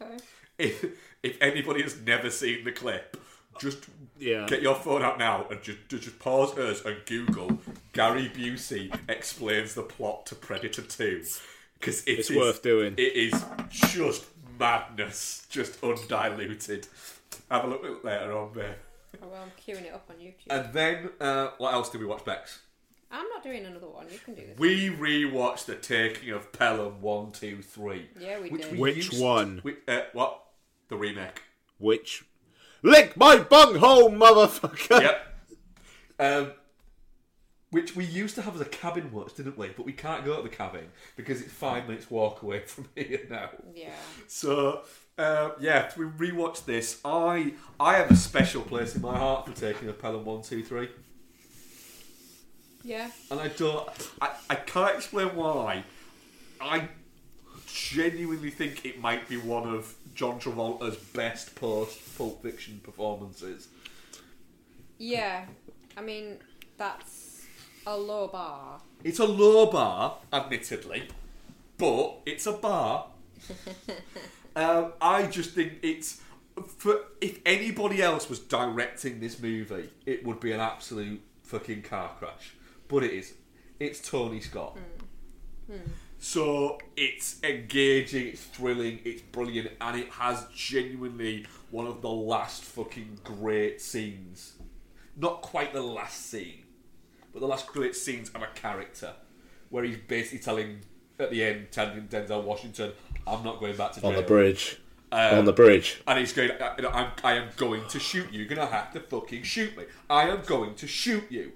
Okay. 0.00 0.16
If 0.58 0.84
if 1.22 1.36
anybody 1.42 1.82
has 1.82 2.00
never 2.00 2.30
seen 2.30 2.64
the 2.64 2.72
clip, 2.72 3.16
just 3.60 3.78
Yeah. 4.18 4.46
get 4.46 4.62
your 4.62 4.74
phone 4.74 5.02
out 5.02 5.18
now 5.18 5.46
and 5.50 5.62
just 5.62 5.78
just 5.88 6.04
just 6.04 6.18
pause 6.18 6.56
us 6.58 6.84
and 6.84 6.96
Google 7.06 7.58
Gary 7.92 8.28
Busey 8.28 8.96
explains 9.08 9.74
the 9.74 9.82
plot 9.82 10.26
to 10.26 10.34
Predator 10.34 10.82
Two 10.82 11.24
because 11.78 12.04
It's 12.06 12.30
worth 12.30 12.62
doing. 12.62 12.94
It 12.96 13.12
is 13.14 13.44
just 13.70 14.24
madness, 14.58 15.46
just 15.50 15.82
undiluted. 15.82 16.88
Have 17.50 17.64
a 17.64 17.66
look 17.66 18.02
later 18.04 18.32
on, 18.36 18.52
babe. 18.52 18.64
Oh, 19.22 19.28
well, 19.28 19.42
I'm 19.42 19.50
queuing 19.62 19.84
it 19.86 19.92
up 19.94 20.06
on 20.10 20.16
YouTube. 20.16 20.34
And 20.50 20.72
then, 20.74 21.10
uh, 21.20 21.50
what 21.58 21.72
else 21.74 21.88
did 21.90 22.00
we 22.00 22.06
watch, 22.06 22.24
Bex? 22.24 22.60
I'm 23.10 23.28
not 23.28 23.42
doing 23.42 23.64
another 23.64 23.86
one. 23.88 24.06
You 24.10 24.18
can 24.18 24.34
do 24.34 24.42
this. 24.46 24.58
We 24.58 24.90
rewatched 24.90 25.66
the 25.66 25.76
taking 25.76 26.30
of 26.30 26.52
Pelham 26.52 27.00
one, 27.00 27.30
two, 27.32 27.62
three. 27.62 28.08
Yeah, 28.18 28.40
we 28.40 28.50
which 28.50 28.62
did. 28.62 28.78
Which 28.78 28.96
used- 28.96 29.20
one? 29.22 29.60
we- 29.64 29.76
uh, 29.88 30.02
what? 30.12 30.42
The 30.88 30.96
remake. 30.96 31.42
Which 31.78 32.24
lick 32.82 33.16
my 33.16 33.38
bunghole, 33.38 34.10
motherfucker. 34.10 35.00
yep. 35.02 35.34
Um, 36.18 36.52
which 37.70 37.94
we 37.96 38.04
used 38.04 38.34
to 38.36 38.42
have 38.42 38.54
as 38.54 38.60
a 38.60 38.64
cabin 38.66 39.12
watch, 39.12 39.34
didn't 39.34 39.58
we? 39.58 39.68
But 39.68 39.84
we 39.84 39.92
can't 39.92 40.24
go 40.24 40.36
to 40.36 40.42
the 40.42 40.48
cabin 40.48 40.86
because 41.16 41.42
it's 41.42 41.52
five 41.52 41.86
minutes 41.88 42.10
walk 42.10 42.42
away 42.42 42.60
from 42.60 42.88
here 42.94 43.20
now. 43.28 43.50
Yeah. 43.74 43.90
So 44.28 44.82
uh, 45.18 45.50
yeah, 45.60 45.90
we 45.96 46.04
rewatched 46.06 46.64
this. 46.64 47.00
I 47.04 47.54
I 47.80 47.96
have 47.96 48.10
a 48.10 48.16
special 48.16 48.62
place 48.62 48.94
in 48.94 49.02
my 49.02 49.16
heart 49.18 49.46
for 49.46 49.52
taking 49.52 49.88
a 49.88 49.92
Pelham 49.92 50.24
one, 50.24 50.42
two, 50.42 50.62
three, 50.62 50.88
Yeah. 52.84 53.10
and 53.30 53.40
I 53.40 53.48
don't. 53.48 53.88
I, 54.20 54.30
I 54.48 54.54
can't 54.54 54.96
explain 54.96 55.34
why. 55.34 55.82
I 56.60 56.88
genuinely 57.66 58.50
think 58.50 58.84
it 58.86 59.00
might 59.00 59.28
be 59.28 59.36
one 59.36 59.68
of 59.74 59.94
John 60.16 60.40
Travolta's 60.40 60.96
best 60.96 61.54
post 61.54 62.16
Pulp 62.16 62.42
Fiction 62.42 62.80
performances. 62.82 63.68
Yeah. 64.98 65.44
I 65.94 66.00
mean, 66.00 66.38
that's 66.78 67.44
a 67.86 67.96
low 67.96 68.26
bar. 68.26 68.80
It's 69.04 69.18
a 69.18 69.26
low 69.26 69.66
bar, 69.66 70.16
admittedly, 70.32 71.08
but 71.76 72.20
it's 72.24 72.46
a 72.46 72.52
bar. 72.52 73.08
um, 74.56 74.94
I 75.00 75.26
just 75.26 75.50
think 75.50 75.74
it's 75.82 76.22
for 76.78 77.00
if 77.20 77.40
anybody 77.44 78.02
else 78.02 78.30
was 78.30 78.38
directing 78.38 79.20
this 79.20 79.38
movie, 79.38 79.90
it 80.06 80.24
would 80.24 80.40
be 80.40 80.52
an 80.52 80.60
absolute 80.60 81.20
fucking 81.42 81.82
car 81.82 82.10
crash. 82.18 82.54
But 82.88 83.04
it 83.04 83.12
is. 83.12 83.34
It's 83.78 84.00
Tony 84.00 84.40
Scott. 84.40 84.78
So 86.18 86.78
it's 86.96 87.42
engaging, 87.42 88.28
it's 88.28 88.42
thrilling, 88.42 89.00
it's 89.04 89.22
brilliant, 89.22 89.70
and 89.80 89.98
it 89.98 90.08
has 90.10 90.46
genuinely 90.54 91.46
one 91.70 91.86
of 91.86 92.00
the 92.00 92.10
last 92.10 92.64
fucking 92.64 93.20
great 93.22 93.80
scenes. 93.80 94.54
Not 95.16 95.42
quite 95.42 95.72
the 95.72 95.82
last 95.82 96.26
scene, 96.26 96.64
but 97.32 97.40
the 97.40 97.46
last 97.46 97.66
great 97.66 97.94
scenes 97.94 98.30
of 98.30 98.42
a 98.42 98.48
character, 98.54 99.12
where 99.70 99.84
he's 99.84 99.98
basically 100.08 100.38
telling 100.38 100.80
at 101.18 101.30
the 101.30 101.44
end, 101.44 101.68
telling 101.70 102.08
Denzel 102.08 102.44
Washington, 102.44 102.92
"I'm 103.26 103.44
not 103.44 103.60
going 103.60 103.76
back 103.76 103.92
to 103.92 104.00
jail." 104.00 104.10
On 104.10 104.16
the 104.16 104.22
bridge. 104.22 104.78
Um, 105.12 105.38
On 105.38 105.44
the 105.44 105.52
bridge. 105.52 106.02
And 106.06 106.18
he's 106.18 106.32
going, 106.32 106.50
I, 106.60 106.74
I'm, 106.92 107.12
I 107.22 107.34
am 107.34 107.50
going 107.56 107.86
to 107.88 108.00
shoot 108.00 108.32
you. 108.32 108.40
You're 108.40 108.48
going 108.48 108.66
to 108.66 108.74
have 108.74 108.92
to 108.92 109.00
fucking 109.00 109.44
shoot 109.44 109.76
me. 109.76 109.84
I 110.10 110.28
am 110.28 110.42
going 110.44 110.74
to 110.74 110.88
shoot 110.88 111.24
you. 111.30 111.52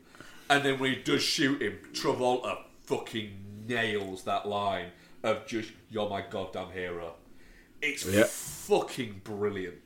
And 0.48 0.64
then 0.64 0.78
when 0.78 0.92
he 0.92 1.02
does 1.02 1.22
shoot 1.22 1.60
him, 1.60 1.78
Travolta 1.92 2.58
fucking 2.84 3.32
nails 3.74 4.24
that 4.24 4.47
line 4.47 4.86
of 5.22 5.47
just, 5.47 5.70
you're 5.90 6.09
my 6.09 6.22
goddamn 6.28 6.70
hero. 6.72 7.14
It's 7.80 8.05
Yeah. 8.05 8.24
fucking 8.24 9.22
brilliant. 9.24 9.76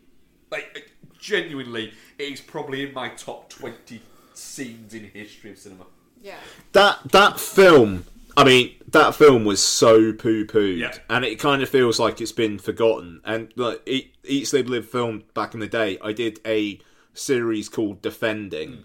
Like, 0.51 0.93
genuinely, 1.19 1.93
it's 2.19 2.41
probably 2.41 2.83
in 2.87 2.93
my 2.95 3.09
top 3.11 3.51
20 3.51 4.01
scenes 4.35 4.95
in 4.95 5.05
history 5.05 5.53
of 5.53 5.59
cinema. 5.59 5.87
Yeah. 6.23 6.37
That 6.73 7.01
that 7.13 7.39
film. 7.39 8.05
I 8.37 8.43
mean, 8.43 8.75
that 8.89 9.15
film 9.15 9.45
was 9.45 9.63
so 9.63 10.13
poo 10.13 10.45
pooed, 10.45 10.79
Yeah. 10.79 10.99
and 11.09 11.25
it 11.25 11.39
kind 11.39 11.63
of 11.63 11.69
feels 11.69 12.01
like 12.01 12.21
it's 12.21 12.33
been 12.33 12.59
forgotten. 12.59 13.21
And 13.25 13.53
like 13.55 13.81
Eat, 13.87 14.15
Eat 14.25 14.49
Sleep 14.49 14.69
Live 14.69 14.89
film 14.89 15.23
back 15.35 15.55
in 15.55 15.61
the 15.61 15.69
day, 15.69 15.99
I 16.03 16.13
did 16.13 16.41
a 16.45 16.81
series 17.13 17.69
called 17.69 18.03
Defending, 18.03 18.71
mm. 18.71 18.83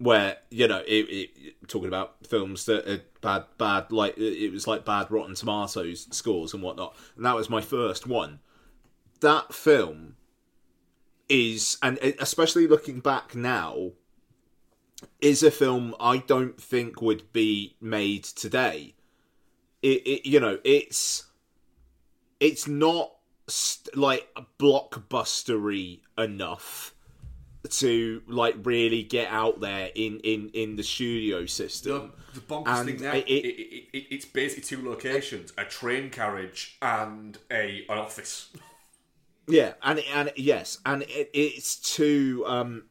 Where 0.00 0.38
you 0.50 0.66
know 0.66 0.82
it, 0.86 1.06
it 1.10 1.68
talking 1.68 1.88
about 1.88 2.26
films 2.26 2.64
that 2.64 2.90
are 2.90 3.02
bad, 3.20 3.44
bad 3.58 3.92
like 3.92 4.16
it 4.16 4.50
was 4.50 4.66
like 4.66 4.84
bad 4.84 5.10
Rotten 5.10 5.34
Tomatoes 5.34 6.08
scores 6.10 6.54
and 6.54 6.62
whatnot. 6.62 6.96
And 7.16 7.26
that 7.26 7.36
was 7.36 7.50
my 7.50 7.60
first 7.60 8.06
one. 8.06 8.40
That 9.20 9.52
film 9.52 10.16
is, 11.28 11.76
and 11.82 11.98
especially 12.18 12.66
looking 12.66 13.00
back 13.00 13.34
now, 13.34 13.92
is 15.20 15.42
a 15.42 15.50
film 15.50 15.94
I 16.00 16.16
don't 16.16 16.58
think 16.58 17.02
would 17.02 17.30
be 17.34 17.76
made 17.80 18.24
today. 18.24 18.94
It, 19.82 20.06
it 20.06 20.28
you 20.28 20.40
know, 20.40 20.58
it's 20.64 21.26
it's 22.40 22.66
not 22.66 23.12
st- 23.48 23.96
like 23.98 24.34
blockbustery 24.58 26.00
enough 26.16 26.94
to 27.70 28.22
like 28.26 28.54
really 28.64 29.02
get 29.02 29.28
out 29.30 29.60
there 29.60 29.90
in 29.94 30.20
in 30.20 30.50
in 30.54 30.76
the 30.76 30.82
studio 30.82 31.46
system. 31.46 32.12
The, 32.34 32.40
the 32.40 32.46
bonkers 32.46 32.84
thing 32.84 32.96
there, 32.98 33.14
it- 33.16 33.28
it, 33.28 33.44
it, 33.46 33.88
it, 33.92 34.06
it's 34.10 34.24
basically 34.24 34.62
two 34.76 34.88
locations: 34.88 35.52
a 35.58 35.64
train 35.64 36.10
carriage 36.10 36.76
and 36.82 37.38
a 37.50 37.84
an 37.88 37.98
office. 37.98 38.50
Yeah, 39.46 39.74
and 39.82 40.00
and 40.14 40.32
yes, 40.36 40.78
and 40.86 41.02
it, 41.02 41.30
it's 41.34 41.76
too 41.76 42.44
um, 42.46 42.84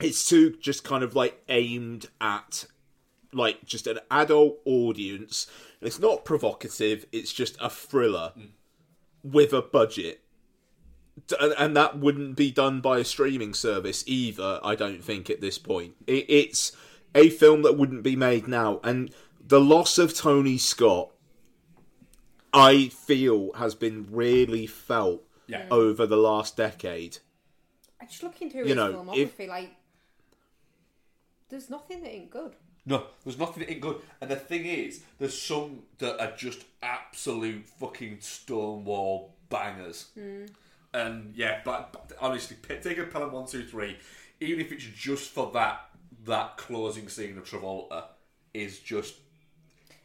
it's 0.00 0.26
too 0.28 0.56
just 0.60 0.84
kind 0.84 1.02
of 1.04 1.14
like 1.14 1.42
aimed 1.48 2.06
at 2.20 2.64
like 3.32 3.64
just 3.64 3.86
an 3.86 3.98
adult 4.10 4.58
audience. 4.64 5.46
It's 5.80 5.98
not 5.98 6.24
provocative. 6.24 7.06
It's 7.12 7.32
just 7.32 7.56
a 7.60 7.68
thriller 7.70 8.32
with 9.22 9.52
a 9.52 9.62
budget, 9.62 10.20
and, 11.40 11.54
and 11.58 11.76
that 11.76 11.98
wouldn't 11.98 12.36
be 12.36 12.50
done 12.50 12.80
by 12.80 12.98
a 12.98 13.04
streaming 13.04 13.54
service 13.54 14.04
either. 14.06 14.60
I 14.62 14.74
don't 14.74 15.02
think 15.02 15.28
at 15.30 15.40
this 15.40 15.58
point. 15.58 15.94
It's 16.06 16.72
a 17.14 17.28
film 17.30 17.62
that 17.62 17.76
wouldn't 17.76 18.02
be 18.02 18.16
made 18.16 18.46
now, 18.48 18.80
and 18.84 19.12
the 19.46 19.60
loss 19.60 19.98
of 19.98 20.14
Tony 20.14 20.58
Scott 20.58 21.10
I 22.52 22.88
feel 22.88 23.52
has 23.54 23.74
been 23.74 24.06
really 24.10 24.66
felt 24.66 25.22
Yeah. 25.46 25.66
Mm. 25.66 25.72
over 25.72 26.06
the 26.06 26.16
last 26.16 26.56
decade. 26.56 27.18
I 28.00 28.06
just 28.06 28.22
looking 28.22 28.50
through 28.50 28.62
You 28.62 28.66
his 28.68 28.76
know, 28.76 28.92
filmography, 28.94 29.16
if- 29.18 29.48
like, 29.48 29.76
there's 31.48 31.70
nothing 31.70 32.02
that 32.02 32.10
ain't 32.10 32.30
good. 32.30 32.56
No, 32.86 33.04
there's 33.24 33.38
nothing 33.38 33.60
that 33.62 33.70
ain't 33.70 33.80
good. 33.80 34.00
And 34.20 34.30
the 34.30 34.36
thing 34.36 34.64
is, 34.64 35.02
there's 35.18 35.40
some 35.40 35.82
that 35.98 36.20
are 36.20 36.34
just 36.36 36.64
absolute 36.82 37.66
fucking 37.68 38.18
stonewall 38.20 39.34
bangers. 39.48 40.06
Mm. 40.18 40.50
And 40.92 41.34
yeah, 41.36 41.60
but, 41.64 41.92
but 41.92 42.12
honestly, 42.20 42.56
take 42.82 42.98
a 42.98 43.04
Pelham 43.04 43.32
one, 43.32 43.46
two, 43.46 43.64
three. 43.64 43.96
Even 44.40 44.60
if 44.64 44.72
it's 44.72 44.84
just 44.84 45.30
for 45.30 45.50
that 45.52 45.82
that 46.24 46.56
closing 46.56 47.08
scene 47.08 47.38
of 47.38 47.44
Travolta, 47.44 48.04
is 48.52 48.78
just 48.80 49.14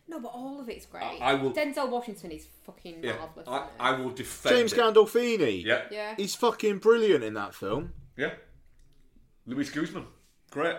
No, 0.07 0.19
but 0.19 0.29
all 0.33 0.59
of 0.61 0.69
it's 0.69 0.85
great. 0.85 1.03
I- 1.03 1.31
I 1.31 1.33
will- 1.33 1.51
Denzel 1.51 1.89
Washington 1.89 2.31
is 2.31 2.47
fucking 2.63 3.03
yeah. 3.03 3.15
marvelous. 3.17 3.47
I. 3.47 3.67
I 3.79 3.91
will 3.99 4.11
defend 4.11 4.55
James 4.55 4.73
it. 4.73 4.79
Gandolfini. 4.79 5.63
Yeah, 5.65 5.81
yeah. 5.91 6.13
He's 6.15 6.35
fucking 6.35 6.77
brilliant 6.77 7.23
in 7.23 7.33
that 7.33 7.55
film. 7.55 7.93
yeah. 8.15 8.33
Luis 9.47 9.69
Guzman, 9.69 10.05
great. 10.51 10.75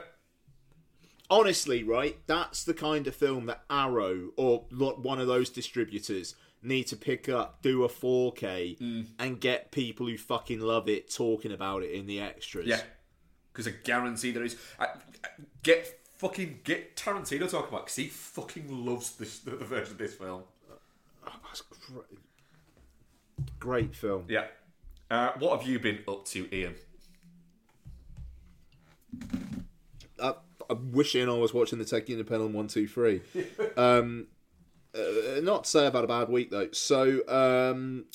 Honestly, 1.28 1.82
right? 1.82 2.16
That's 2.26 2.62
the 2.64 2.74
kind 2.74 3.06
of 3.08 3.14
film 3.16 3.46
that 3.46 3.62
Arrow 3.68 4.30
or 4.36 4.66
one 4.70 5.18
of 5.20 5.26
those 5.26 5.50
distributors 5.50 6.36
need 6.62 6.84
to 6.88 6.96
pick 6.96 7.28
up, 7.28 7.62
do 7.62 7.84
a 7.84 7.88
4K, 7.88 8.78
Mm. 8.78 9.06
and 9.18 9.40
get 9.40 9.70
people 9.72 10.06
who 10.06 10.16
fucking 10.18 10.60
love 10.60 10.88
it 10.88 11.10
talking 11.12 11.52
about 11.52 11.82
it 11.82 11.92
in 11.92 12.06
the 12.06 12.20
extras. 12.20 12.66
Yeah, 12.66 12.80
because 13.52 13.68
I 13.68 13.74
guarantee 13.84 14.32
there 14.32 14.44
is. 14.44 14.56
I, 14.78 14.86
I- 14.86 15.28
get 15.62 15.98
fucking 16.16 16.60
get 16.64 16.96
Tarantino 16.96 17.50
talking 17.50 17.68
about 17.68 17.86
because 17.86 17.96
he 17.96 18.06
fucking 18.06 18.86
loves 18.86 19.12
this 19.16 19.38
the, 19.40 19.50
the 19.52 19.64
version 19.64 19.92
of 19.92 19.98
this 19.98 20.14
film. 20.14 20.42
That's 21.24 21.60
great. 21.60 22.18
Great 23.58 23.94
film. 23.94 24.24
Yeah. 24.28 24.46
Uh, 25.10 25.32
what 25.38 25.58
have 25.60 25.68
you 25.68 25.78
been 25.78 26.00
up 26.08 26.24
to, 26.26 26.48
Ian? 26.54 26.74
I, 30.22 30.34
I'm 30.70 30.92
wishing 30.92 31.28
I 31.28 31.32
was 31.32 31.52
watching 31.54 31.78
the 31.78 31.84
Taking 31.84 32.22
the 32.22 32.46
one 32.46 32.68
two 32.68 32.88
three. 32.88 33.20
um, 33.76 34.26
uh, 34.96 35.40
not 35.42 35.64
to 35.64 35.70
say 35.70 35.86
I've 35.86 35.94
had 35.94 36.04
a 36.04 36.08
bad 36.08 36.28
week 36.28 36.50
though. 36.50 36.68
So 36.72 37.26
um, 37.28 38.06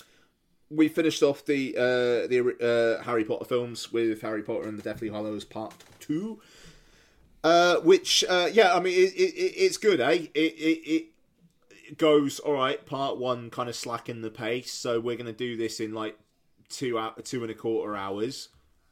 we 0.70 0.88
finished 0.88 1.24
off 1.24 1.46
the 1.46 1.76
uh, 1.78 2.28
the 2.28 3.00
uh, 3.00 3.04
Harry 3.04 3.24
Potter 3.26 3.46
films 3.46 3.92
with 3.92 4.22
Harry 4.22 4.44
Potter 4.44 4.68
and 4.68 4.78
the 4.78 4.84
Deathly 4.84 5.10
Hallows 5.10 5.46
Part 5.46 5.74
Two. 6.00 6.42
Uh, 7.44 7.78
which, 7.78 8.24
uh, 8.30 8.48
yeah, 8.54 8.76
I 8.76 8.80
mean, 8.80 8.94
it, 8.94 9.14
it, 9.16 9.34
it, 9.34 9.54
it's 9.58 9.78
good, 9.78 10.00
eh? 10.00 10.28
It, 10.36 10.38
it, 10.38 11.08
it 11.90 11.98
goes 11.98 12.38
all 12.38 12.54
right. 12.54 12.86
Part 12.86 13.18
one 13.18 13.50
kind 13.50 13.68
of 13.68 13.76
slacking 13.76 14.22
the 14.22 14.30
pace, 14.30 14.72
so 14.72 15.00
we're 15.00 15.16
going 15.16 15.26
to 15.26 15.34
do 15.34 15.58
this 15.58 15.80
in 15.80 15.92
like 15.92 16.20
two 16.70 17.00
out 17.00 17.26
two 17.26 17.42
and 17.42 17.50
a 17.52 17.56
quarter 17.56 17.96
hours, 17.96 18.50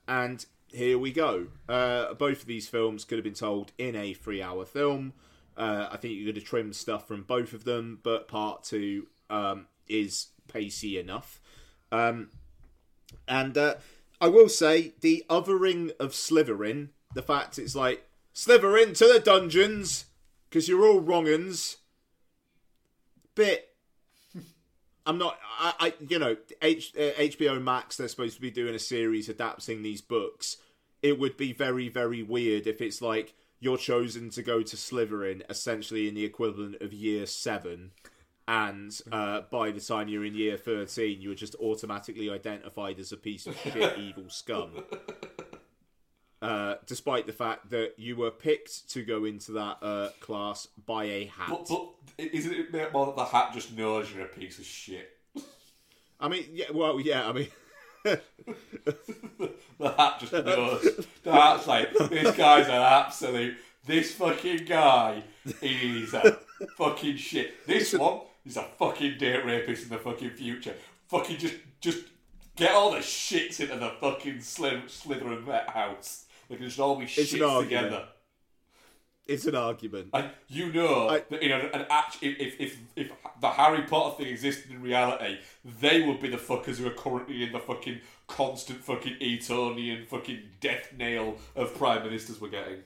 and 0.08 0.46
here 0.74 0.98
we 0.98 1.12
go. 1.12 1.48
Uh, 1.68 2.14
both 2.16 2.42
of 2.42 2.48
these 2.48 2.68
films 2.68 3.06
could 3.06 3.18
have 3.18 3.24
been 3.24 3.34
told 3.34 3.72
in 3.78 3.96
a 3.96 4.14
three-hour 4.14 4.66
film. 4.66 5.14
Uh, 5.60 5.90
I 5.92 5.98
think 5.98 6.14
you 6.14 6.26
could 6.26 6.38
have 6.38 6.46
trimmed 6.46 6.76
stuff 6.78 7.06
from 7.06 7.24
both 7.24 7.52
of 7.52 7.66
them, 7.66 8.00
but 8.02 8.30
part 8.30 8.64
two 8.64 9.08
um, 9.30 9.68
is 9.90 10.28
pacey 10.48 10.98
enough. 10.98 11.42
Um, 11.92 12.30
and 13.28 13.58
uh, 13.58 13.76
I 14.22 14.30
will 14.30 14.48
say 14.48 14.94
the 15.02 15.26
othering 15.30 15.92
of 16.00 16.12
Slytherin, 16.12 16.90
the 17.14 17.22
fact 17.22 17.60
it's 17.60 17.76
like 17.76 18.08
Slytherin 18.34 18.98
to 18.98 19.12
the 19.12 19.20
dungeons 19.20 20.06
because 20.50 20.70
you're 20.70 20.86
all 20.86 21.02
wrong'uns. 21.02 21.78
Bit. 23.36 23.68
I'm 25.06 25.18
not. 25.18 25.38
I, 25.60 25.74
I 25.80 25.94
you 26.08 26.20
know, 26.20 26.38
H, 26.62 26.94
uh, 26.98 27.20
HBO 27.20 27.62
Max. 27.62 27.98
They're 27.98 28.08
supposed 28.08 28.36
to 28.36 28.42
be 28.42 28.52
doing 28.52 28.76
a 28.76 28.80
series 28.80 29.28
adapting 29.28 29.82
these 29.82 30.02
books. 30.02 30.58
It 31.02 31.20
would 31.20 31.36
be 31.36 31.52
very, 31.52 31.90
very 31.90 32.24
weird 32.24 32.68
if 32.68 32.82
it's 32.82 33.02
like 33.02 33.34
you're 33.60 33.78
chosen 33.78 34.30
to 34.32 34.44
go 34.44 34.62
to 34.62 34.76
Slytherin, 34.76 35.42
essentially 35.50 36.08
in 36.08 36.16
the 36.16 36.26
equivalent 36.26 36.82
of 36.82 36.94
Year 36.94 37.26
Seven, 37.26 37.92
and 38.48 39.00
uh, 39.12 39.42
by 39.52 39.72
the 39.72 39.80
time 39.80 40.08
you're 40.08 40.26
in 40.26 40.36
Year 40.36 40.58
Thirteen, 40.58 41.22
you're 41.22 41.36
just 41.36 41.56
automatically 41.56 42.30
identified 42.30 43.00
as 43.00 43.12
a 43.12 43.18
piece 43.18 43.46
of 43.46 43.58
shit, 43.58 43.98
evil 44.00 44.30
scum. 44.30 44.84
Uh, 46.42 46.76
despite 46.86 47.28
the 47.28 47.34
fact 47.34 47.70
that 47.70 47.94
you 47.98 48.16
were 48.16 48.32
picked 48.32 48.90
to 48.90 49.04
go 49.04 49.26
into 49.26 49.52
that 49.52 49.78
uh, 49.82 50.10
class 50.22 50.68
by 50.86 51.04
a 51.04 51.26
hat. 51.26 51.50
But, 51.50 51.68
but 51.68 51.90
isn't 52.18 52.74
it 52.74 52.94
more 52.94 53.08
that 53.08 53.18
the 53.18 53.26
hat 53.26 53.52
just 53.54 53.76
knows 53.76 54.10
you're 54.14 54.26
a 54.26 54.30
piece 54.30 54.58
of 54.58 54.64
shit? 54.64 55.18
I 56.18 56.30
mean, 56.30 56.46
yeah, 56.52 56.72
well, 56.74 57.00
yeah, 57.00 57.28
I 57.28 57.34
mean, 57.34 57.48
The 58.04 59.90
hat 59.98 60.20
just 60.20 60.34
knows. 60.34 61.06
The 61.24 61.32
hat's 61.32 61.68
like, 61.68 61.94
this 62.10 62.36
guy's 62.36 62.68
an 62.68 62.74
absolute. 62.74 63.58
This 63.86 64.14
fucking 64.14 64.66
guy 64.66 65.24
is 65.62 66.14
a 66.14 66.38
fucking 66.78 67.16
shit. 67.16 67.66
This 67.66 67.94
one 67.94 68.22
is 68.46 68.58
a 68.58 68.64
fucking 68.78 69.18
date 69.18 69.46
rapist 69.46 69.84
in 69.84 69.90
the 69.90 69.98
fucking 69.98 70.32
future. 70.32 70.76
Fucking 71.08 71.38
just, 71.38 71.56
just 71.82 72.00
get 72.56 72.72
all 72.74 72.92
the 72.92 72.98
shits 72.98 73.60
into 73.60 73.78
the 73.78 73.92
fucking 74.02 74.40
Slyth- 74.40 74.86
Slytherin 74.90 75.70
house. 75.70 76.26
They 76.50 76.56
can 76.58 76.66
just 76.66 76.80
all 76.80 76.96
be 76.98 77.06
shits 77.06 77.30
together. 77.64 78.08
It's 79.30 79.46
an 79.46 79.56
argument. 79.56 80.10
And 80.14 80.32
you 80.48 80.72
know 80.74 81.08
I- 81.10 81.24
that 81.30 81.44
you 81.44 81.50
know, 81.50 81.70
an 81.74 81.86
act, 81.90 82.18
if, 82.22 82.60
if 82.60 82.80
if 82.96 83.12
the 83.40 83.50
Harry 83.50 83.84
Potter 83.84 84.18
thing 84.18 84.28
existed 84.28 84.72
in 84.72 84.82
reality, 84.82 85.38
they 85.64 86.02
would 86.02 86.20
be 86.20 86.30
the 86.30 86.38
fuckers 86.38 86.78
who 86.78 86.88
are 86.88 86.92
currently 86.92 87.44
in 87.44 87.52
the 87.52 87.60
fucking 87.60 88.02
constant 88.28 88.84
fucking 88.84 89.18
Etonian 89.22 90.06
fucking 90.06 90.42
death 90.60 90.94
nail 90.98 91.38
of 91.56 91.76
prime 91.76 92.04
ministers 92.04 92.42
we're 92.42 92.50
getting. 92.50 92.80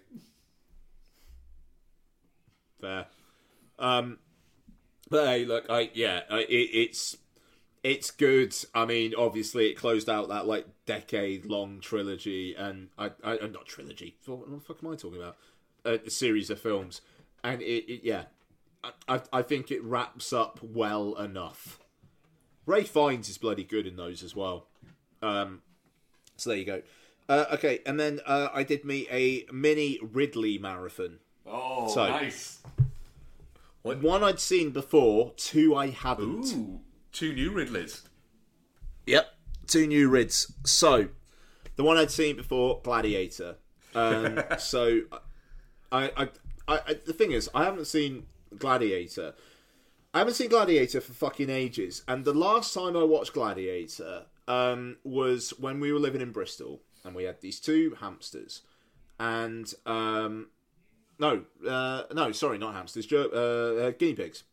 Fair. 2.80 3.08
Um, 3.80 4.20
but 5.10 5.28
hey, 5.28 5.46
look, 5.46 5.66
I 5.70 5.90
yeah, 5.94 6.22
I, 6.30 6.40
it, 6.40 6.70
it's 6.74 7.18
it's 7.84 8.12
good. 8.12 8.56
I 8.74 8.86
mean, 8.86 9.14
obviously, 9.18 9.68
it 9.70 9.76
closed 9.76 10.10
out 10.10 10.30
that 10.30 10.48
like 10.48 10.66
decade 10.86 11.46
long 11.46 11.82
trilogy, 11.82 12.56
and 12.56 12.90
I, 12.98 13.12
I 13.24 13.38
not 13.48 13.66
trilogy. 13.66 14.18
What 14.26 14.50
the 14.50 14.60
fuck 14.60 14.84
am 14.84 14.92
I 14.92 14.96
talking 14.96 15.22
about? 15.22 15.38
A, 15.86 16.10
series 16.10 16.50
of 16.50 16.60
films, 16.60 17.02
and 17.44 17.62
it, 17.62 17.92
it 17.92 18.02
yeah, 18.04 18.24
I, 18.84 18.92
I 19.08 19.22
I 19.34 19.42
think 19.42 19.72
it 19.72 19.84
wraps 19.84 20.32
up 20.34 20.60
well 20.64 21.16
enough. 21.16 21.80
Ralph 22.66 22.88
Fiennes 22.90 23.28
is 23.30 23.38
bloody 23.38 23.64
good 23.66 23.86
in 23.86 23.98
those 23.98 24.24
as 24.24 24.36
well. 24.36 24.68
Um, 25.22 25.62
so 26.38 26.50
there 26.52 26.60
you 26.60 26.66
go. 26.66 26.82
Uh, 27.28 27.46
okay, 27.54 27.80
and 27.86 28.00
then 28.00 28.20
uh, 28.26 28.50
I 28.54 28.64
did 28.64 28.86
me 28.86 29.08
a 29.12 29.46
mini 29.52 30.00
Ridley 30.02 30.58
marathon. 30.58 31.20
Oh, 31.46 31.88
So- 31.94 32.08
nice. 32.08 32.62
One 33.82 34.24
I'd 34.24 34.40
seen 34.40 34.72
before, 34.72 35.34
two 35.36 35.76
I 35.76 35.90
haven't. 35.90 36.54
Ooh, 36.54 36.80
two 37.12 37.34
new 37.34 37.52
Ridleys. 37.52 38.04
Yep, 39.06 39.28
two 39.68 39.88
new 39.88 40.08
rids. 40.10 40.54
So, 40.66 41.10
the 41.76 41.84
one 41.84 41.98
I'd 41.98 42.10
seen 42.10 42.38
before, 42.38 42.80
Gladiator. 42.82 43.58
Um, 43.94 44.42
so, 44.58 45.02
I, 45.94 46.12
I, 46.18 46.30
I, 46.68 46.94
the 47.06 47.14
thing 47.14 47.32
is, 47.32 47.50
I 47.54 47.66
haven't 47.66 47.86
seen 47.86 48.26
Gladiator. 48.58 49.36
I 50.14 50.20
haven't 50.20 50.34
seen 50.34 50.50
Gladiator 50.50 51.00
for 51.00 51.14
fucking 51.14 51.50
ages, 51.50 52.04
and 52.08 52.26
the 52.26 52.34
last 52.34 52.74
time 52.74 52.98
I 52.98 53.04
watched 53.04 53.34
Gladiator 53.34 54.24
um, 54.48 54.98
was 55.04 55.52
when 55.60 55.80
we 55.80 55.94
were 55.94 56.00
living 56.00 56.22
in 56.22 56.32
Bristol, 56.32 56.82
and 57.06 57.16
we 57.16 57.24
had 57.26 57.42
these 57.42 57.60
two 57.60 57.96
hamsters, 58.00 58.62
and 59.20 59.72
um, 59.86 60.48
no, 61.20 61.44
uh, 61.68 62.04
no, 62.12 62.32
sorry, 62.32 62.58
not 62.58 62.74
hamsters, 62.74 63.12
uh, 63.12 63.18
uh, 63.18 63.92
guinea 63.92 64.16
pigs, 64.16 64.44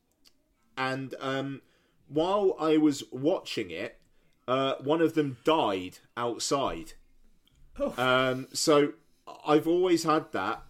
and 0.77 1.15
um, 1.21 1.63
while 2.09 2.55
I 2.61 2.77
was 2.77 3.03
watching 3.11 3.71
it, 3.71 3.99
uh, 4.47 4.75
one 4.83 5.01
of 5.01 5.15
them 5.15 5.39
died 5.45 5.99
outside. 6.17 6.93
Um, 7.97 8.49
so 8.53 8.93
I've 9.47 9.67
always 9.67 10.05
had 10.05 10.33
that 10.33 10.63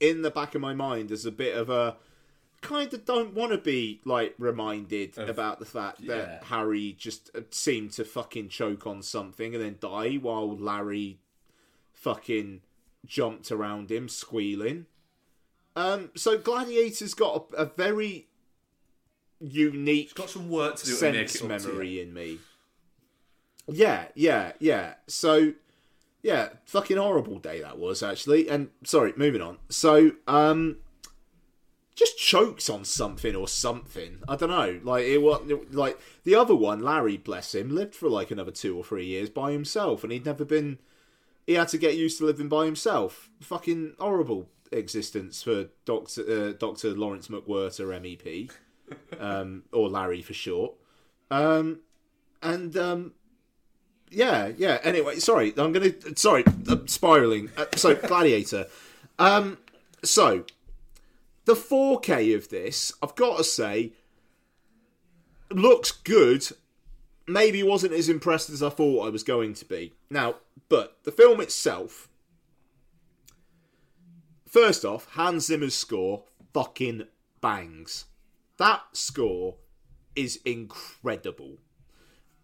in 0.00 0.22
the 0.22 0.30
back 0.30 0.54
of 0.54 0.60
my 0.60 0.74
mind 0.74 1.10
as 1.10 1.24
a 1.24 1.32
bit 1.32 1.56
of 1.56 1.70
a 1.70 1.96
kind 2.62 2.92
of 2.92 3.04
don't 3.04 3.34
want 3.34 3.52
to 3.52 3.58
be 3.58 4.00
like 4.04 4.34
reminded 4.38 5.16
about 5.18 5.58
the 5.58 5.64
fact 5.64 6.00
yeah. 6.00 6.14
that 6.14 6.44
Harry 6.44 6.94
just 6.98 7.30
uh, 7.34 7.40
seemed 7.50 7.92
to 7.92 8.04
fucking 8.04 8.48
choke 8.48 8.86
on 8.86 9.02
something 9.02 9.54
and 9.54 9.62
then 9.62 9.76
die 9.80 10.14
while 10.14 10.56
Larry 10.56 11.18
fucking 11.92 12.62
jumped 13.04 13.52
around 13.52 13.90
him 13.90 14.08
squealing. 14.08 14.86
Um, 15.76 16.10
so 16.16 16.38
Gladiator's 16.38 17.14
got 17.14 17.48
a, 17.52 17.62
a 17.62 17.64
very 17.66 18.26
unique 19.40 20.14
Got 20.14 20.30
some 20.30 20.48
work 20.48 20.76
to 20.76 20.86
do 20.86 20.92
sense 20.92 21.42
memory 21.42 22.00
in 22.00 22.12
me. 22.12 22.38
Yeah, 23.68 24.06
yeah, 24.14 24.52
yeah. 24.58 24.94
So, 25.06 25.52
yeah, 26.26 26.48
fucking 26.64 26.96
horrible 26.96 27.38
day 27.38 27.60
that 27.60 27.78
was 27.78 28.02
actually. 28.02 28.48
And 28.48 28.70
sorry, 28.82 29.12
moving 29.16 29.40
on. 29.40 29.58
So, 29.68 30.10
um, 30.26 30.78
just 31.94 32.18
chokes 32.18 32.68
on 32.68 32.84
something 32.84 33.36
or 33.36 33.46
something. 33.46 34.18
I 34.26 34.34
don't 34.34 34.50
know. 34.50 34.80
Like 34.82 35.04
it 35.04 35.18
was 35.18 35.48
like 35.70 36.00
the 36.24 36.34
other 36.34 36.56
one, 36.56 36.82
Larry, 36.82 37.16
bless 37.16 37.54
him, 37.54 37.72
lived 37.72 37.94
for 37.94 38.08
like 38.08 38.32
another 38.32 38.50
two 38.50 38.76
or 38.76 38.82
three 38.82 39.06
years 39.06 39.30
by 39.30 39.52
himself, 39.52 40.02
and 40.02 40.12
he'd 40.12 40.26
never 40.26 40.44
been. 40.44 40.80
He 41.46 41.54
had 41.54 41.68
to 41.68 41.78
get 41.78 41.96
used 41.96 42.18
to 42.18 42.24
living 42.24 42.48
by 42.48 42.64
himself. 42.64 43.30
Fucking 43.40 43.94
horrible 44.00 44.48
existence 44.72 45.44
for 45.44 45.66
Doctor 45.84 46.22
uh, 46.48 46.52
Doctor 46.58 46.90
Lawrence 46.90 47.28
McWhirter, 47.28 47.86
MEP, 48.00 48.50
um, 49.20 49.62
or 49.70 49.88
Larry 49.88 50.22
for 50.22 50.34
short. 50.34 50.74
Um, 51.30 51.82
and 52.42 52.76
um, 52.76 53.12
yeah, 54.10 54.52
yeah. 54.56 54.78
Anyway, 54.82 55.18
sorry, 55.18 55.52
I'm 55.56 55.72
gonna 55.72 55.92
sorry, 56.16 56.44
I'm 56.68 56.88
spiraling. 56.88 57.50
Uh, 57.56 57.66
so 57.76 57.94
Gladiator. 58.08 58.66
Um, 59.18 59.58
so 60.02 60.44
the 61.46 61.54
4K 61.54 62.34
of 62.34 62.48
this, 62.48 62.92
I've 63.02 63.14
got 63.14 63.38
to 63.38 63.44
say, 63.44 63.92
looks 65.50 65.90
good. 65.92 66.46
Maybe 67.26 67.62
wasn't 67.62 67.92
as 67.92 68.08
impressed 68.08 68.50
as 68.50 68.62
I 68.62 68.68
thought 68.68 69.06
I 69.06 69.10
was 69.10 69.22
going 69.22 69.54
to 69.54 69.64
be. 69.64 69.92
Now, 70.10 70.36
but 70.68 70.98
the 71.04 71.12
film 71.12 71.40
itself. 71.40 72.08
First 74.46 74.84
off, 74.84 75.06
Hans 75.12 75.46
Zimmer's 75.46 75.74
score 75.74 76.24
fucking 76.52 77.06
bangs. 77.40 78.06
That 78.58 78.82
score 78.92 79.56
is 80.14 80.40
incredible. 80.44 81.58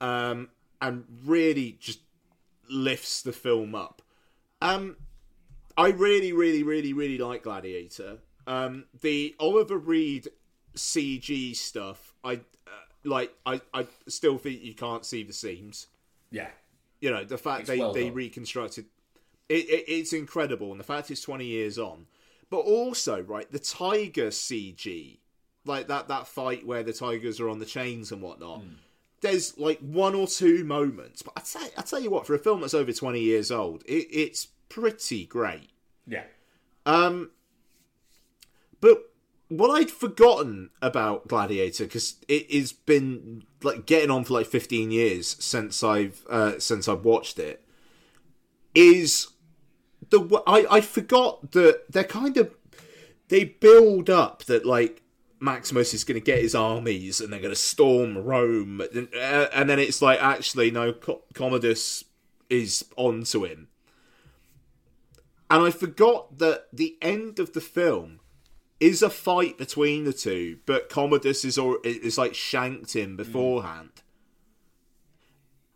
Um, 0.01 0.49
and 0.83 1.05
really 1.25 1.79
just 1.81 2.01
lifts 2.69 3.23
the 3.23 3.33
film 3.33 3.75
up. 3.75 4.03
Um, 4.61 4.97
I 5.79 5.89
really, 5.91 6.33
really, 6.33 6.63
really, 6.63 6.93
really 6.93 7.19
like 7.19 7.45
Gladiator. 7.45 8.19
Um, 8.47 8.85
the 9.01 9.35
Oliver 9.39 9.79
Reed 9.79 10.29
CG 10.77 11.57
stuff, 11.57 12.13
I 12.25 12.35
uh, 12.35 12.71
like. 13.05 13.33
I, 13.47 13.61
I 13.73 13.87
still 14.09 14.37
think 14.37 14.63
you 14.63 14.75
can't 14.75 15.07
see 15.07 15.23
the 15.23 15.33
seams. 15.33 15.87
Yeah. 16.31 16.49
You 17.01 17.11
know 17.11 17.25
the 17.25 17.39
fact 17.39 17.63
It's 17.63 17.71
they 17.71 17.79
well 17.79 17.93
they 17.93 18.07
done. 18.07 18.15
reconstructed. 18.15 18.87
It, 19.49 19.69
it, 19.69 19.85
it's 19.89 20.13
incredible, 20.13 20.71
and 20.73 20.81
the 20.81 20.85
fact 20.85 21.11
it's 21.11 21.23
twenty 21.23 21.47
years 21.47 21.79
on. 21.79 22.07
But 22.51 22.59
also, 22.59 23.21
right, 23.23 23.51
the 23.51 23.59
tiger 23.59 24.29
CG, 24.29 25.19
like 25.65 25.89
that 25.89 26.09
that 26.09 26.27
fight 26.27 26.67
where 26.67 26.83
the 26.83 26.93
tigers 26.93 27.41
are 27.41 27.49
on 27.49 27.61
the 27.61 27.67
chains 27.67 28.13
and 28.13 28.21
whatnot. 28.21 28.61
Hmm. 28.61 28.75
There's 29.23 29.57
like 29.57 29.79
one 29.79 30.15
or 30.15 30.27
two 30.27 30.65
moments, 30.65 31.23
but 31.23 31.33
I 31.37 31.41
tell 31.41 31.69
I 31.79 31.83
tell 31.83 32.01
you 32.01 32.11
what, 32.11 32.27
for 32.27 32.35
a 32.35 32.39
film 32.39 32.61
that's 32.61 32.75
over 32.75 32.93
twenty 32.93 33.21
years 33.21 33.51
old, 33.51 33.83
it, 33.85 34.09
it's 34.11 34.49
pretty 34.69 35.25
great. 35.25 35.71
Yeah. 36.07 36.25
Um, 36.85 37.31
but 38.81 39.13
what 39.49 39.71
I'd 39.71 39.91
forgotten 39.91 40.71
about 40.81 41.29
Gladiator 41.29 41.85
because 41.85 42.17
it 42.27 42.51
has 42.53 42.73
been 42.73 43.45
like 43.63 43.87
getting 43.87 44.11
on 44.11 44.25
for 44.25 44.35
like 44.35 44.47
fifteen 44.47 44.91
years 44.91 45.37
since 45.39 45.83
I've 45.85 46.25
uh, 46.29 46.59
since 46.59 46.89
I've 46.89 47.05
watched 47.05 47.39
it 47.39 47.65
is 48.75 49.29
the 50.11 50.43
I 50.47 50.67
I 50.71 50.81
forgot 50.81 51.53
that 51.53 51.85
they're 51.91 52.05
kind 52.05 52.37
of 52.37 52.55
they 53.29 53.45
build 53.45 54.11
up 54.11 54.45
that 54.45 54.65
like 54.65 55.02
Maximus 55.43 55.93
is 55.93 56.05
going 56.05 56.21
to 56.21 56.25
get 56.25 56.41
his 56.41 56.55
armies 56.55 57.21
and 57.21 57.33
they're 57.33 57.41
going 57.41 57.53
to 57.53 57.57
storm 57.57 58.17
Rome, 58.17 58.81
and, 58.81 59.09
uh, 59.15 59.49
and 59.53 59.69
then 59.69 59.79
it's 59.79 60.01
like 60.01 60.23
actually 60.23 60.71
no, 60.71 60.93
Co- 60.93 61.23
Commodus 61.35 62.05
is 62.49 62.85
onto 62.97 63.45
him, 63.45 63.69
and 65.51 65.63
I 65.63 65.71
forgot 65.71 66.39
that 66.39 66.69
the 66.73 66.97
end 67.03 67.39
of 67.39 67.53
the 67.53 67.61
film 67.61 68.21
is 68.79 69.03
a 69.03 69.11
fight 69.11 69.59
between 69.59 70.05
the 70.05 70.13
two, 70.13 70.59
but 70.67 70.89
Commodus 70.89 71.45
is 71.45 71.59
is 71.85 72.19
like 72.19 72.35
shanked 72.35 72.95
him 72.95 73.17
beforehand. 73.17 73.91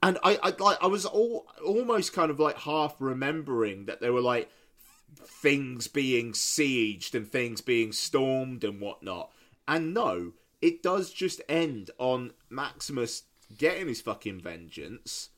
And 0.03 0.19
I, 0.23 0.39
I 0.43 0.53
like 0.59 0.79
I 0.83 0.87
was 0.87 1.05
all 1.05 1.47
almost 1.65 2.13
kind 2.13 2.31
of 2.31 2.39
like 2.39 2.59
half 2.59 2.97
remembering 3.01 3.87
that 3.87 4.01
there 4.01 4.13
were 4.13 4.21
like 4.21 4.51
things 5.15 5.89
being 5.89 6.33
sieged 6.33 7.15
and 7.15 7.27
things 7.27 7.61
being 7.61 7.93
stormed 7.93 8.65
and 8.65 8.81
whatnot. 8.81 9.31
And 9.69 9.93
no, 9.93 10.33
it 10.61 10.83
does 10.83 11.13
just 11.13 11.41
end 11.49 11.91
on 11.99 12.33
Maximus 12.49 13.25
getting 13.57 13.89
his 13.89 14.01
fucking 14.01 14.41
vengeance. 14.41 15.31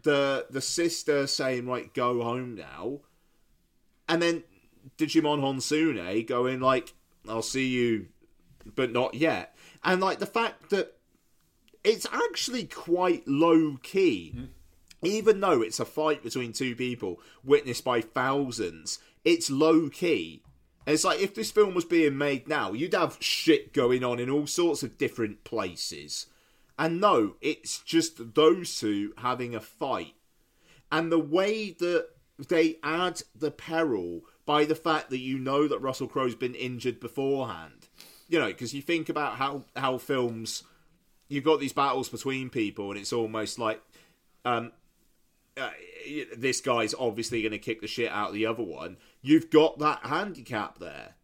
The 0.00 0.46
the 0.50 0.60
sister 0.60 1.26
saying, 1.26 1.66
right, 1.66 1.92
go 1.92 2.22
home 2.22 2.54
now. 2.54 3.00
And 4.08 4.22
then 4.22 4.44
Djimon 4.96 5.40
Hounsou 5.40 6.26
going 6.26 6.60
like, 6.60 6.94
I'll 7.28 7.42
see 7.42 7.68
you 7.68 8.08
but 8.74 8.92
not 8.92 9.14
yet. 9.14 9.56
And 9.84 10.00
like 10.00 10.18
the 10.18 10.26
fact 10.26 10.70
that 10.70 10.94
it's 11.84 12.06
actually 12.12 12.64
quite 12.64 13.26
low 13.26 13.76
key. 13.82 14.34
Mm. 14.36 14.48
Even 15.00 15.40
though 15.40 15.62
it's 15.62 15.78
a 15.78 15.84
fight 15.84 16.24
between 16.24 16.52
two 16.52 16.74
people 16.74 17.20
witnessed 17.44 17.84
by 17.84 18.00
thousands, 18.00 18.98
it's 19.24 19.48
low 19.48 19.88
key. 19.88 20.42
And 20.88 20.94
it's 20.94 21.04
like 21.04 21.20
if 21.20 21.34
this 21.34 21.50
film 21.50 21.74
was 21.74 21.84
being 21.84 22.16
made 22.16 22.48
now, 22.48 22.72
you'd 22.72 22.94
have 22.94 23.18
shit 23.20 23.74
going 23.74 24.02
on 24.02 24.18
in 24.18 24.30
all 24.30 24.46
sorts 24.46 24.82
of 24.82 24.96
different 24.96 25.44
places. 25.44 26.28
And 26.78 26.98
no, 26.98 27.34
it's 27.42 27.80
just 27.80 28.34
those 28.34 28.80
two 28.80 29.12
having 29.18 29.54
a 29.54 29.60
fight. 29.60 30.14
And 30.90 31.12
the 31.12 31.18
way 31.18 31.72
that 31.72 32.08
they 32.38 32.76
add 32.82 33.20
the 33.38 33.50
peril 33.50 34.22
by 34.46 34.64
the 34.64 34.74
fact 34.74 35.10
that 35.10 35.18
you 35.18 35.38
know 35.38 35.68
that 35.68 35.80
Russell 35.80 36.08
Crowe's 36.08 36.34
been 36.34 36.54
injured 36.54 37.00
beforehand. 37.00 37.88
You 38.30 38.38
know, 38.38 38.46
because 38.46 38.72
you 38.72 38.80
think 38.80 39.10
about 39.10 39.34
how, 39.34 39.64
how 39.76 39.98
films, 39.98 40.62
you've 41.28 41.44
got 41.44 41.60
these 41.60 41.74
battles 41.74 42.08
between 42.08 42.48
people, 42.48 42.90
and 42.90 42.98
it's 42.98 43.12
almost 43.12 43.58
like 43.58 43.82
um, 44.46 44.72
uh, 45.58 45.68
this 46.34 46.62
guy's 46.62 46.94
obviously 46.94 47.42
going 47.42 47.52
to 47.52 47.58
kick 47.58 47.82
the 47.82 47.86
shit 47.86 48.10
out 48.10 48.28
of 48.28 48.34
the 48.34 48.46
other 48.46 48.62
one. 48.62 48.96
You've 49.22 49.50
got 49.50 49.78
that 49.80 50.00
handicap 50.04 50.78
there, 50.78 51.14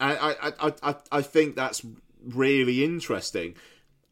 and 0.00 0.18
I 0.18 0.32
I, 0.32 0.52
I, 0.68 0.72
I, 0.82 0.94
I 1.12 1.22
think 1.22 1.56
that's 1.56 1.84
really 2.24 2.84
interesting. 2.84 3.56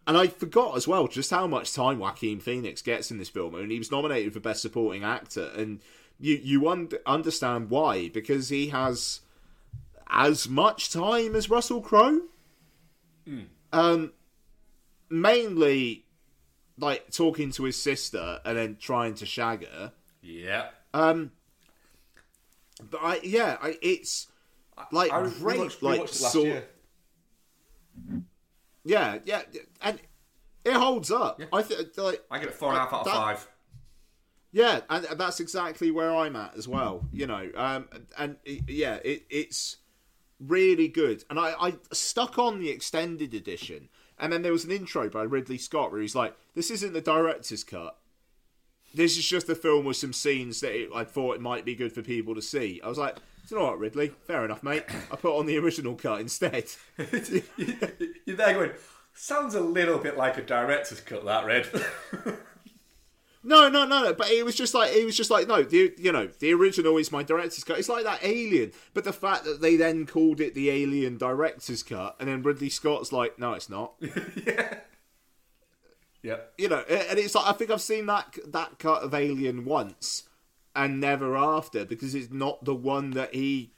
And 0.06 0.16
I 0.16 0.26
forgot 0.26 0.76
as 0.76 0.88
well 0.88 1.06
just 1.06 1.30
how 1.30 1.46
much 1.46 1.72
time 1.72 1.98
Joaquin 1.98 2.40
Phoenix 2.40 2.82
gets 2.82 3.10
in 3.10 3.18
this 3.18 3.28
film. 3.28 3.54
I 3.54 3.58
mean, 3.60 3.70
he 3.70 3.78
was 3.78 3.92
nominated 3.92 4.32
for 4.32 4.40
Best 4.40 4.62
Supporting 4.62 5.04
Actor, 5.04 5.50
and 5.56 5.80
you 6.18 6.38
you 6.42 6.68
un- 6.68 6.90
understand 7.06 7.70
why 7.70 8.08
because 8.08 8.48
he 8.48 8.68
has 8.68 9.20
as 10.08 10.48
much 10.48 10.92
time 10.92 11.36
as 11.36 11.48
Russell 11.48 11.80
Crowe. 11.80 12.22
Um, 13.72 14.12
mainly 15.08 16.06
like 16.78 17.10
talking 17.10 17.52
to 17.52 17.64
his 17.64 17.80
sister 17.80 18.40
and 18.44 18.56
then 18.56 18.76
trying 18.80 19.14
to 19.14 19.26
shag 19.26 19.66
her. 19.68 19.92
Yeah. 20.22 20.68
Um, 20.92 21.32
but 22.90 23.00
I 23.02 23.20
yeah, 23.22 23.56
I, 23.60 23.76
it's 23.82 24.28
like 24.92 25.12
I 25.12 25.20
great, 25.22 25.58
rewatched- 25.60 25.82
like 25.82 26.00
rewatched 26.00 26.16
it 26.18 26.22
last 26.22 26.32
sort. 26.32 26.46
year. 26.46 26.64
Yeah, 28.84 29.18
yeah, 29.24 29.42
and 29.82 30.00
it 30.64 30.72
holds 30.74 31.10
up. 31.10 31.40
I 31.52 31.62
think 31.62 31.96
like 31.96 32.22
I 32.30 32.38
give 32.38 32.48
it 32.48 32.54
four 32.54 32.70
and 32.70 32.78
a 32.78 32.80
half 32.80 32.92
out 32.92 33.06
of 33.06 33.12
five. 33.12 33.48
Yeah, 34.52 34.80
and 34.88 35.04
that's 35.18 35.38
exactly 35.38 35.90
where 35.90 36.14
I'm 36.14 36.34
at 36.34 36.56
as 36.56 36.66
well. 36.66 37.06
You 37.12 37.26
know, 37.26 37.50
um, 37.54 37.88
and 38.18 38.36
it, 38.44 38.68
yeah, 38.68 38.96
it, 39.04 39.24
it's 39.30 39.76
really 40.40 40.88
good. 40.88 41.24
And 41.30 41.38
I, 41.38 41.54
I 41.60 41.74
stuck 41.92 42.38
on 42.38 42.58
the 42.58 42.70
extended 42.70 43.34
edition, 43.34 43.88
and 44.18 44.32
then 44.32 44.42
there 44.42 44.52
was 44.52 44.64
an 44.64 44.72
intro 44.72 45.08
by 45.08 45.22
Ridley 45.22 45.58
Scott 45.58 45.92
where 45.92 46.00
he's 46.00 46.16
like, 46.16 46.34
"This 46.54 46.70
isn't 46.70 46.94
the 46.94 47.00
director's 47.00 47.62
cut. 47.62 47.96
This 48.92 49.16
is 49.16 49.26
just 49.26 49.48
a 49.48 49.54
film 49.54 49.84
with 49.84 49.96
some 49.96 50.12
scenes 50.12 50.60
that 50.60 50.74
it, 50.74 50.90
I 50.94 51.04
thought 51.04 51.36
it 51.36 51.40
might 51.40 51.64
be 51.64 51.74
good 51.74 51.92
for 51.92 52.02
people 52.02 52.34
to 52.34 52.42
see." 52.42 52.80
I 52.82 52.88
was 52.88 52.98
like, 52.98 53.16
"It's 53.42 53.52
all 53.52 53.70
right, 53.70 53.78
Ridley. 53.78 54.12
Fair 54.26 54.44
enough, 54.44 54.62
mate. 54.62 54.84
I 55.10 55.16
put 55.16 55.38
on 55.38 55.46
the 55.46 55.58
original 55.58 55.94
cut 55.94 56.20
instead." 56.20 56.66
You're 56.98 58.36
there 58.36 58.54
going, 58.54 58.72
sounds 59.14 59.54
a 59.54 59.60
little 59.60 59.98
bit 59.98 60.16
like 60.16 60.38
a 60.38 60.42
director's 60.42 61.00
cut, 61.00 61.24
that, 61.24 61.46
Red. 61.46 61.68
No, 63.42 63.70
no, 63.70 63.86
no, 63.86 64.02
no. 64.02 64.12
But 64.12 64.30
it 64.30 64.44
was 64.44 64.54
just 64.54 64.74
like 64.74 64.92
it 64.92 65.04
was 65.04 65.16
just 65.16 65.30
like 65.30 65.48
no, 65.48 65.62
the 65.62 65.94
you 65.96 66.12
know 66.12 66.26
the 66.26 66.52
original 66.52 66.98
is 66.98 67.10
my 67.10 67.22
director's 67.22 67.64
cut. 67.64 67.78
It's 67.78 67.88
like 67.88 68.04
that 68.04 68.20
Alien, 68.22 68.72
but 68.92 69.04
the 69.04 69.12
fact 69.12 69.44
that 69.44 69.62
they 69.62 69.76
then 69.76 70.06
called 70.06 70.40
it 70.40 70.54
the 70.54 70.70
Alien 70.70 71.16
director's 71.16 71.82
cut, 71.82 72.16
and 72.20 72.28
then 72.28 72.42
Ridley 72.42 72.68
Scott's 72.68 73.12
like, 73.12 73.38
no, 73.38 73.54
it's 73.54 73.70
not. 73.70 73.94
yeah. 74.46 74.80
You 76.22 76.68
know, 76.68 76.80
and 76.80 77.18
it's 77.18 77.34
like 77.34 77.46
I 77.46 77.52
think 77.52 77.70
I've 77.70 77.80
seen 77.80 78.06
that 78.06 78.36
that 78.48 78.78
cut 78.78 79.02
of 79.02 79.14
Alien 79.14 79.64
once 79.64 80.24
and 80.76 81.00
never 81.00 81.36
after 81.36 81.84
because 81.84 82.14
it's 82.14 82.30
not 82.32 82.64
the 82.64 82.74
one 82.74 83.10
that 83.12 83.34
he 83.34 83.72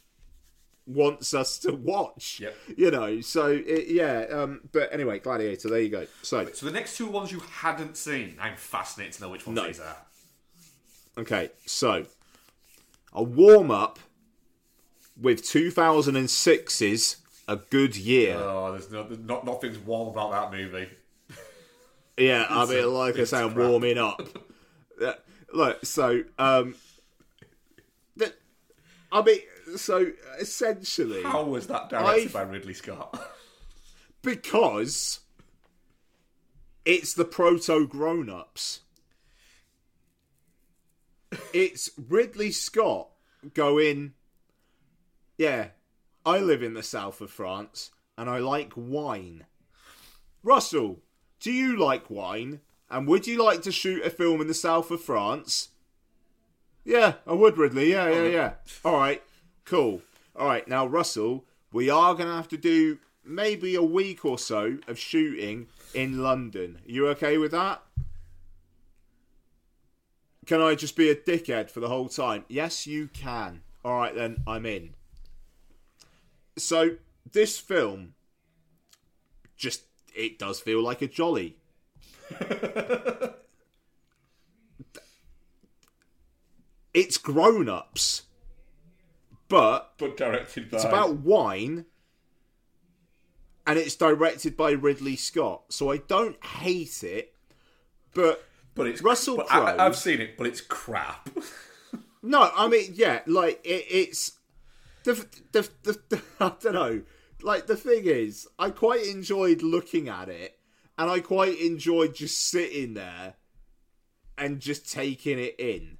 wants 0.87 1.33
us 1.33 1.59
to 1.61 1.73
watch. 1.73 2.41
Yep. 2.41 2.57
You 2.77 2.91
know, 2.91 3.21
so 3.21 3.47
it, 3.65 3.87
yeah. 3.89 4.27
Um, 4.31 4.63
but 4.73 4.93
anyway, 4.93 5.21
Gladiator. 5.21 5.69
There 5.71 5.81
you 5.81 5.89
go. 5.89 6.07
So 6.23 6.47
So 6.53 6.67
the 6.67 6.73
next 6.73 6.97
two 6.97 7.07
ones 7.07 7.31
you 7.31 7.39
hadn't 7.41 7.97
seen, 7.97 8.37
I'm 8.41 8.57
fascinated 8.57 9.15
to 9.15 9.23
know 9.23 9.29
which 9.31 9.47
ones 9.47 9.57
No. 9.57 9.67
these 9.67 9.81
are. 9.81 9.97
Okay, 11.19 11.51
so 11.67 12.07
a 13.13 13.23
warm 13.23 13.71
up 13.71 13.99
with 15.21 15.43
2006's 15.43 17.19
A 17.49 17.57
Good 17.57 17.97
Year. 17.97 18.37
Oh, 18.39 18.73
there's, 18.73 18.91
no, 18.91 19.05
there's 19.05 19.21
not 19.21 19.45
nothing's 19.45 19.79
warm 19.79 20.09
about 20.09 20.31
that 20.33 20.57
movie. 20.57 20.89
Yeah, 22.17 22.47
I 22.49 22.67
mean, 22.67 22.93
like 22.93 23.19
I 23.19 23.25
say, 23.25 23.39
I'm 23.43 23.55
warming 23.55 23.99
up. 23.99 24.27
Yeah, 25.01 25.15
Look, 25.53 25.85
so 25.85 26.23
um, 26.39 26.75
the, 28.17 28.33
I 29.11 29.23
mean, 29.23 29.39
so 29.77 30.11
essentially, 30.41 31.23
How 31.23 31.45
was 31.45 31.67
that 31.69 31.89
directed 31.89 32.09
I've- 32.25 32.33
by 32.33 32.43
Ridley 32.43 32.75
Scott? 32.75 33.21
because 34.23 35.21
it's 36.85 37.15
the 37.15 37.25
proto 37.25 37.87
grown 37.87 38.29
ups. 38.31 38.81
It's 41.53 41.91
Ridley 42.09 42.53
Scott 42.53 43.09
going, 43.55 44.13
yeah, 45.39 45.69
I 46.27 46.39
live 46.39 46.63
in 46.63 46.75
the 46.75 46.83
south 46.83 47.21
of 47.21 47.31
France 47.31 47.91
and 48.19 48.29
I 48.29 48.39
like 48.39 48.73
wine. 48.77 49.47
Russell, 50.43 51.01
do 51.43 51.53
you 51.53 51.77
like 51.77 52.09
wine? 52.09 52.61
And 52.89 53.07
would 53.09 53.27
you 53.27 53.43
like 53.43 53.63
to 53.63 53.73
shoot 53.73 54.05
a 54.05 54.11
film 54.11 54.41
in 54.41 54.47
the 54.47 54.55
south 54.55 54.91
of 54.91 55.03
France? 55.03 55.71
Yeah, 56.85 57.15
I 57.27 57.33
would, 57.33 57.59
Ridley. 57.59 57.91
Yeah, 57.91 58.09
yeah, 58.09 58.27
yeah. 58.27 58.53
All 58.85 58.97
right, 58.97 59.23
cool. 59.65 60.03
All 60.37 60.47
right, 60.47 60.67
now, 60.67 60.87
Russell, 60.87 61.45
we 61.73 61.91
are 61.91 62.15
going 62.15 62.29
to 62.29 62.35
have 62.35 62.49
to 62.49 62.57
do 62.57 62.99
maybe 63.25 63.75
a 63.75 63.83
week 63.83 64.25
or 64.25 64.39
so 64.39 64.79
of 64.87 64.99
shooting 64.99 65.67
in 65.95 66.23
London. 66.23 66.81
You 66.87 67.09
okay 67.09 67.39
with 67.39 67.51
that? 67.53 67.83
Can 70.47 70.61
I 70.61 70.75
just 70.75 70.97
be 70.97 71.09
a 71.09 71.15
dickhead 71.15 71.71
for 71.71 71.81
the 71.81 71.89
whole 71.89 72.09
time? 72.09 72.45
Yes, 72.49 72.87
you 72.87 73.09
can. 73.09 73.63
All 73.85 73.97
right, 73.97 74.15
then, 74.15 74.43
I'm 74.47 74.67
in. 74.67 74.95
So, 76.57 76.97
this 77.31 77.59
film 77.59 78.15
just, 79.57 79.85
it 80.15 80.39
does 80.39 80.61
feel 80.61 80.83
like 80.83 81.03
a 81.03 81.07
jolly. 81.07 81.57
it's 86.95 87.19
grown 87.19 87.69
ups, 87.69 88.23
but 89.49 89.93
but 89.99 90.17
directed 90.17 90.71
by. 90.71 90.77
it's 90.77 90.85
about 90.85 91.17
wine 91.19 91.87
and 93.67 93.79
it's 93.79 93.95
directed 93.97 94.57
by 94.57 94.73
Ridley 94.73 95.17
Scott. 95.17 95.65
So 95.71 95.91
I 95.91 95.99
don't 95.99 96.43
hate 96.45 97.03
it, 97.03 97.35
but 98.15 98.45
but 98.75 98.87
it's 98.87 99.03
Russell 99.03 99.39
Crowe. 99.39 99.77
I've 99.79 99.97
seen 99.97 100.21
it, 100.21 100.37
but 100.37 100.47
it's 100.47 100.61
crap. 100.61 101.29
no, 102.23 102.51
I 102.55 102.69
mean, 102.69 102.93
yeah, 102.95 103.21
like 103.27 103.61
it, 103.65 103.85
it's 103.89 104.33
the, 105.05 105.15
the, 105.53 105.69
the, 105.83 106.01
the 106.09 106.23
I 106.41 106.53
don't 106.61 106.75
know. 106.75 107.03
Like 107.43 107.67
the 107.67 107.77
thing 107.77 108.03
is, 108.05 108.47
I 108.59 108.71
quite 108.71 109.07
enjoyed 109.07 109.63
looking 109.63 110.09
at 110.09 110.29
it, 110.29 110.59
and 110.99 111.11
I 111.11 111.21
quite 111.21 111.59
enjoyed 111.61 112.15
just 112.15 112.49
sitting 112.49 112.95
there 112.95 113.35
and 114.39 114.61
just 114.61 114.91
taking 114.91 115.39
it 115.39 115.57
in. 115.59 115.99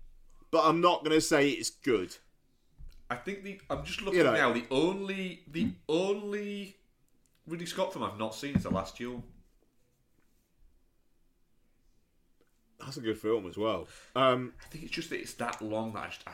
But 0.51 0.65
I'm 0.65 0.81
not 0.81 1.05
gonna 1.05 1.21
say 1.21 1.51
it's 1.51 1.71
good. 1.71 2.17
I 3.11 3.17
think 3.17 3.43
the 3.45 3.61
I'm 3.69 3.85
just 3.85 4.03
looking 4.03 4.19
You 4.21 4.25
know. 4.25 4.33
now. 4.33 4.53
The 4.53 4.65
only 4.71 5.43
the 5.51 5.73
only 5.89 6.77
Ridley 7.47 7.67
Scott 7.67 7.93
film 7.93 8.05
I've 8.05 8.19
not 8.19 8.35
seen 8.35 8.57
is 8.57 8.63
The 8.63 8.71
Last 8.71 8.97
Duel. 8.97 9.23
That's 12.81 12.97
a 12.97 13.01
good 13.01 13.19
film 13.19 13.47
as 13.47 13.57
well. 13.57 13.87
Um, 14.17 14.55
I 14.65 14.69
think 14.69 14.85
it's 14.85 14.93
just 14.93 15.11
that 15.11 15.21
it's 15.21 15.35
that 15.35 15.63
long 15.63 15.93
that 15.93 16.01
I, 16.03 16.07
just, 16.09 16.23
I 16.27 16.33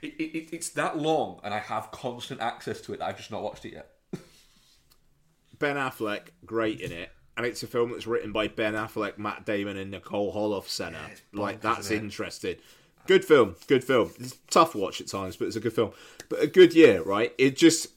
it, 0.00 0.14
it, 0.18 0.22
it, 0.22 0.48
it's 0.52 0.68
that 0.70 0.96
long, 0.96 1.40
and 1.42 1.52
I 1.52 1.58
have 1.58 1.90
constant 1.90 2.40
access 2.40 2.80
to 2.82 2.92
it. 2.92 3.00
That 3.00 3.06
I've 3.06 3.16
just 3.16 3.30
not 3.32 3.42
watched 3.42 3.64
it 3.64 3.72
yet. 3.72 3.90
Ben 5.58 5.76
Affleck, 5.76 6.28
great 6.44 6.80
in 6.80 6.92
it. 6.92 7.10
And 7.36 7.46
it's 7.46 7.62
a 7.62 7.68
film 7.68 7.92
that's 7.92 8.06
written 8.06 8.32
by 8.32 8.48
Ben 8.48 8.74
Affleck, 8.74 9.16
Matt 9.16 9.46
Damon, 9.46 9.76
and 9.76 9.92
Nicole 9.92 10.34
Holofcener. 10.34 10.96
like, 11.32 11.60
that's 11.60 11.90
interesting. 11.90 12.56
Good 13.06 13.24
film, 13.24 13.54
good 13.68 13.84
film. 13.84 14.10
It's 14.18 14.34
a 14.34 14.36
tough 14.50 14.74
watch 14.74 15.00
at 15.00 15.06
times, 15.06 15.36
but 15.36 15.46
it's 15.46 15.56
a 15.56 15.60
good 15.60 15.72
film. 15.72 15.92
But 16.28 16.42
a 16.42 16.46
good 16.46 16.74
year, 16.74 17.02
right? 17.02 17.32
It 17.38 17.56
just. 17.56 17.88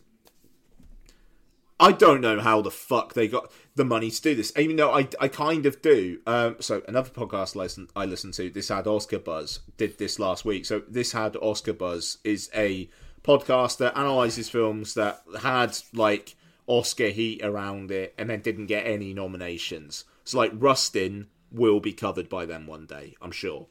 I 1.80 1.92
don't 1.92 2.22
know 2.22 2.40
how 2.40 2.62
the 2.62 2.70
fuck 2.70 3.16
they 3.16 3.28
got 3.28 3.52
the 3.76 3.84
money 3.84 4.12
to 4.12 4.22
do 4.22 4.36
this. 4.36 4.54
Even 4.56 4.76
though 4.76 4.94
I, 4.94 5.08
I 5.20 5.28
kind 5.28 5.66
of 5.66 5.82
do. 5.82 6.20
Um, 6.28 6.58
so 6.60 6.84
another 6.88 7.10
podcast 7.10 7.56
listen, 7.56 7.88
I 7.96 8.06
listened 8.06 8.36
to, 8.36 8.52
this 8.52 8.70
had 8.70 8.86
Oscar 8.86 9.18
Buzz, 9.18 9.62
did 9.78 9.98
this 9.98 10.20
last 10.20 10.46
week. 10.46 10.66
So 10.66 10.84
this 10.88 11.14
had 11.14 11.36
Oscar 11.38 11.74
Buzz 11.74 12.20
is 12.24 12.52
a 12.56 12.88
podcast 13.24 13.78
that 13.80 13.98
analyzes 13.98 14.48
films 14.48 14.94
that 14.94 15.24
had 15.42 15.76
like 15.94 16.36
Oscar 16.72 17.10
heat 17.10 17.44
around 17.44 17.92
it 17.92 18.14
and 18.18 18.30
then 18.30 18.40
didn't 18.40 18.68
get 18.68 18.88
any 18.88 19.14
nominations. 19.14 20.06
So 20.24 20.38
like 20.38 20.54
Rustin 20.56 21.28
will 21.52 21.82
be 21.82 21.92
covered 21.92 22.30
by 22.30 22.46
them 22.46 22.66
one 22.66 22.86
day, 22.86 23.16
I'm 23.22 23.32
sure. 23.32 23.68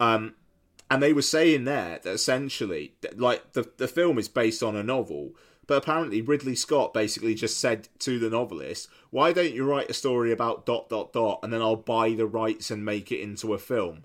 Um, 0.00 0.34
and 0.90 1.00
they 1.00 1.12
were 1.12 1.22
saying 1.22 1.64
there 1.64 2.00
that 2.02 2.12
essentially, 2.12 2.94
like 3.14 3.52
the 3.52 3.70
the 3.76 3.86
film 3.86 4.18
is 4.18 4.28
based 4.28 4.64
on 4.64 4.74
a 4.74 4.82
novel, 4.82 5.36
but 5.68 5.76
apparently 5.76 6.20
Ridley 6.20 6.56
Scott 6.56 6.92
basically 6.92 7.36
just 7.36 7.58
said 7.58 7.88
to 8.00 8.18
the 8.18 8.30
novelist, 8.30 8.88
"Why 9.10 9.32
don't 9.32 9.54
you 9.54 9.64
write 9.64 9.88
a 9.88 9.94
story 9.94 10.32
about 10.32 10.66
dot 10.66 10.88
dot 10.88 11.12
dot, 11.12 11.38
and 11.44 11.52
then 11.52 11.62
I'll 11.62 11.76
buy 11.76 12.14
the 12.14 12.26
rights 12.26 12.72
and 12.72 12.84
make 12.84 13.12
it 13.12 13.20
into 13.20 13.54
a 13.54 13.58
film." 13.58 14.04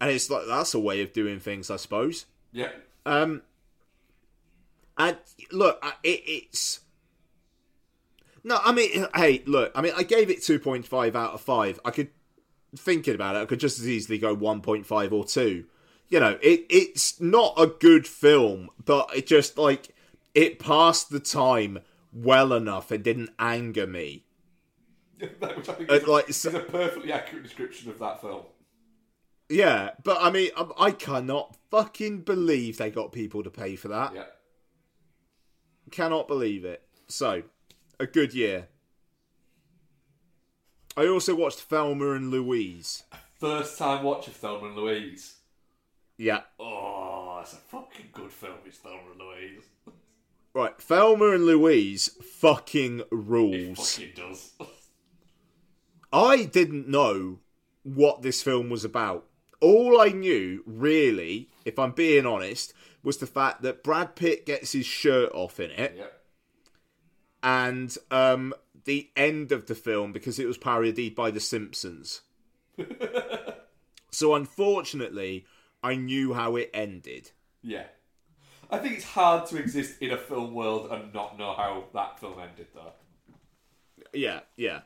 And 0.00 0.10
it's 0.12 0.30
like 0.30 0.46
that's 0.46 0.74
a 0.74 0.78
way 0.78 1.02
of 1.02 1.12
doing 1.12 1.40
things, 1.40 1.68
I 1.68 1.76
suppose. 1.76 2.26
Yeah. 2.52 2.70
Um, 3.04 3.42
and 4.98 5.16
look, 5.52 5.78
I- 5.82 5.94
it, 6.02 6.22
it's 6.26 6.80
no. 8.44 8.58
I 8.64 8.72
mean, 8.72 9.06
hey, 9.14 9.42
look. 9.46 9.72
I 9.74 9.82
mean, 9.82 9.92
I 9.96 10.02
gave 10.02 10.30
it 10.30 10.42
two 10.42 10.58
point 10.58 10.86
five 10.86 11.16
out 11.16 11.34
of 11.34 11.40
five. 11.40 11.80
I 11.84 11.90
could 11.90 12.10
thinking 12.76 13.14
about 13.14 13.36
it, 13.36 13.40
I 13.40 13.44
could 13.46 13.60
just 13.60 13.78
as 13.78 13.88
easily 13.88 14.18
go 14.18 14.34
one 14.34 14.60
point 14.60 14.86
five 14.86 15.12
or 15.12 15.24
two. 15.24 15.64
You 16.08 16.20
know, 16.20 16.38
it 16.42 16.66
it's 16.70 17.20
not 17.20 17.54
a 17.56 17.66
good 17.66 18.06
film, 18.06 18.70
but 18.84 19.10
it 19.14 19.26
just 19.26 19.58
like 19.58 19.94
it 20.34 20.58
passed 20.58 21.10
the 21.10 21.20
time 21.20 21.80
well 22.12 22.52
enough. 22.52 22.92
It 22.92 23.02
didn't 23.02 23.30
anger 23.38 23.86
me. 23.86 24.24
Which 25.18 25.68
I 25.68 25.72
think 25.72 25.90
Uh, 25.90 25.94
is, 25.94 26.06
like, 26.06 26.28
is 26.28 26.44
a 26.44 26.60
perfectly 26.60 27.10
accurate 27.10 27.42
description 27.42 27.90
of 27.90 27.98
that 28.00 28.20
film. 28.20 28.42
Yeah, 29.48 29.92
but 30.04 30.18
I 30.20 30.30
mean, 30.30 30.50
I, 30.56 30.66
I 30.78 30.90
cannot 30.90 31.56
fucking 31.70 32.20
believe 32.20 32.76
they 32.76 32.90
got 32.90 33.12
people 33.12 33.42
to 33.42 33.50
pay 33.50 33.76
for 33.76 33.88
that. 33.88 34.14
Yeah. 34.14 34.24
Cannot 35.90 36.28
believe 36.28 36.64
it. 36.64 36.82
So, 37.08 37.42
a 38.00 38.06
good 38.06 38.34
year. 38.34 38.68
I 40.96 41.06
also 41.06 41.34
watched 41.34 41.60
Thelma 41.60 42.12
and 42.12 42.30
Louise. 42.30 43.04
First 43.38 43.78
time 43.78 44.02
watch 44.02 44.28
of 44.28 44.34
Thelma 44.34 44.68
and 44.68 44.76
Louise. 44.76 45.36
Yeah. 46.16 46.40
Oh, 46.58 47.38
it's 47.42 47.52
a 47.52 47.56
fucking 47.56 48.08
good 48.12 48.32
film. 48.32 48.56
It's 48.64 48.78
Thelma 48.78 49.10
and 49.12 49.20
Louise. 49.20 49.64
Right, 50.54 50.80
Thelma 50.80 51.32
and 51.32 51.44
Louise 51.44 52.08
fucking 52.40 53.02
rules. 53.10 53.98
It 53.98 54.16
fucking 54.16 54.30
does. 54.30 54.52
I 56.12 56.44
didn't 56.44 56.88
know 56.88 57.40
what 57.82 58.22
this 58.22 58.42
film 58.42 58.70
was 58.70 58.84
about. 58.84 59.26
All 59.60 60.00
I 60.00 60.08
knew, 60.08 60.62
really, 60.64 61.50
if 61.66 61.78
I'm 61.78 61.92
being 61.92 62.24
honest, 62.24 62.72
was 63.02 63.18
the 63.18 63.26
fact 63.26 63.62
that 63.62 63.82
Brad 63.84 64.16
Pitt 64.16 64.46
gets 64.46 64.72
his 64.72 64.86
shirt 64.86 65.30
off 65.32 65.60
in 65.60 65.70
it. 65.70 65.96
and 67.42 67.96
um, 68.10 68.54
the 68.84 69.10
end 69.16 69.52
of 69.52 69.66
the 69.66 69.74
film 69.74 70.12
because 70.12 70.38
it 70.38 70.46
was 70.46 70.58
parodied 70.58 71.14
by 71.14 71.30
The 71.30 71.40
Simpsons. 71.40 72.22
so 74.10 74.34
unfortunately, 74.34 75.46
I 75.82 75.96
knew 75.96 76.34
how 76.34 76.56
it 76.56 76.70
ended. 76.74 77.30
Yeah. 77.62 77.84
I 78.70 78.78
think 78.78 78.94
it's 78.94 79.04
hard 79.04 79.46
to 79.48 79.58
exist 79.58 80.00
in 80.00 80.10
a 80.10 80.16
film 80.16 80.54
world 80.54 80.90
and 80.90 81.14
not 81.14 81.38
know 81.38 81.52
how 81.54 81.84
that 81.94 82.18
film 82.18 82.40
ended, 82.40 82.66
though. 82.74 82.92
Yeah, 84.12 84.40
yeah. 84.56 84.80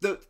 The 0.00 0.20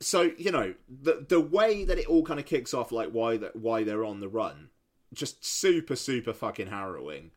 so 0.00 0.30
you 0.36 0.50
know 0.50 0.74
the 0.88 1.24
the 1.28 1.40
way 1.40 1.84
that 1.84 1.98
it 1.98 2.06
all 2.06 2.24
kind 2.24 2.40
of 2.40 2.46
kicks 2.46 2.74
off, 2.74 2.92
like 2.92 3.10
why 3.10 3.36
that 3.36 3.56
why 3.56 3.84
they're 3.84 4.04
on 4.04 4.20
the 4.20 4.28
run, 4.28 4.70
just 5.14 5.44
super 5.44 5.96
super 5.96 6.32
fucking 6.32 6.68
harrowing. 6.68 7.30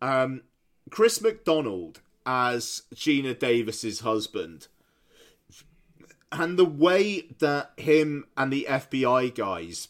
Um, 0.00 0.42
Chris 0.90 1.20
McDonald 1.20 2.00
as 2.24 2.82
Geena 2.94 3.38
Davis's 3.38 4.00
husband, 4.00 4.68
and 6.30 6.58
the 6.58 6.64
way 6.64 7.22
that 7.38 7.72
him 7.76 8.26
and 8.36 8.52
the 8.52 8.66
FBI 8.68 9.34
guys 9.34 9.88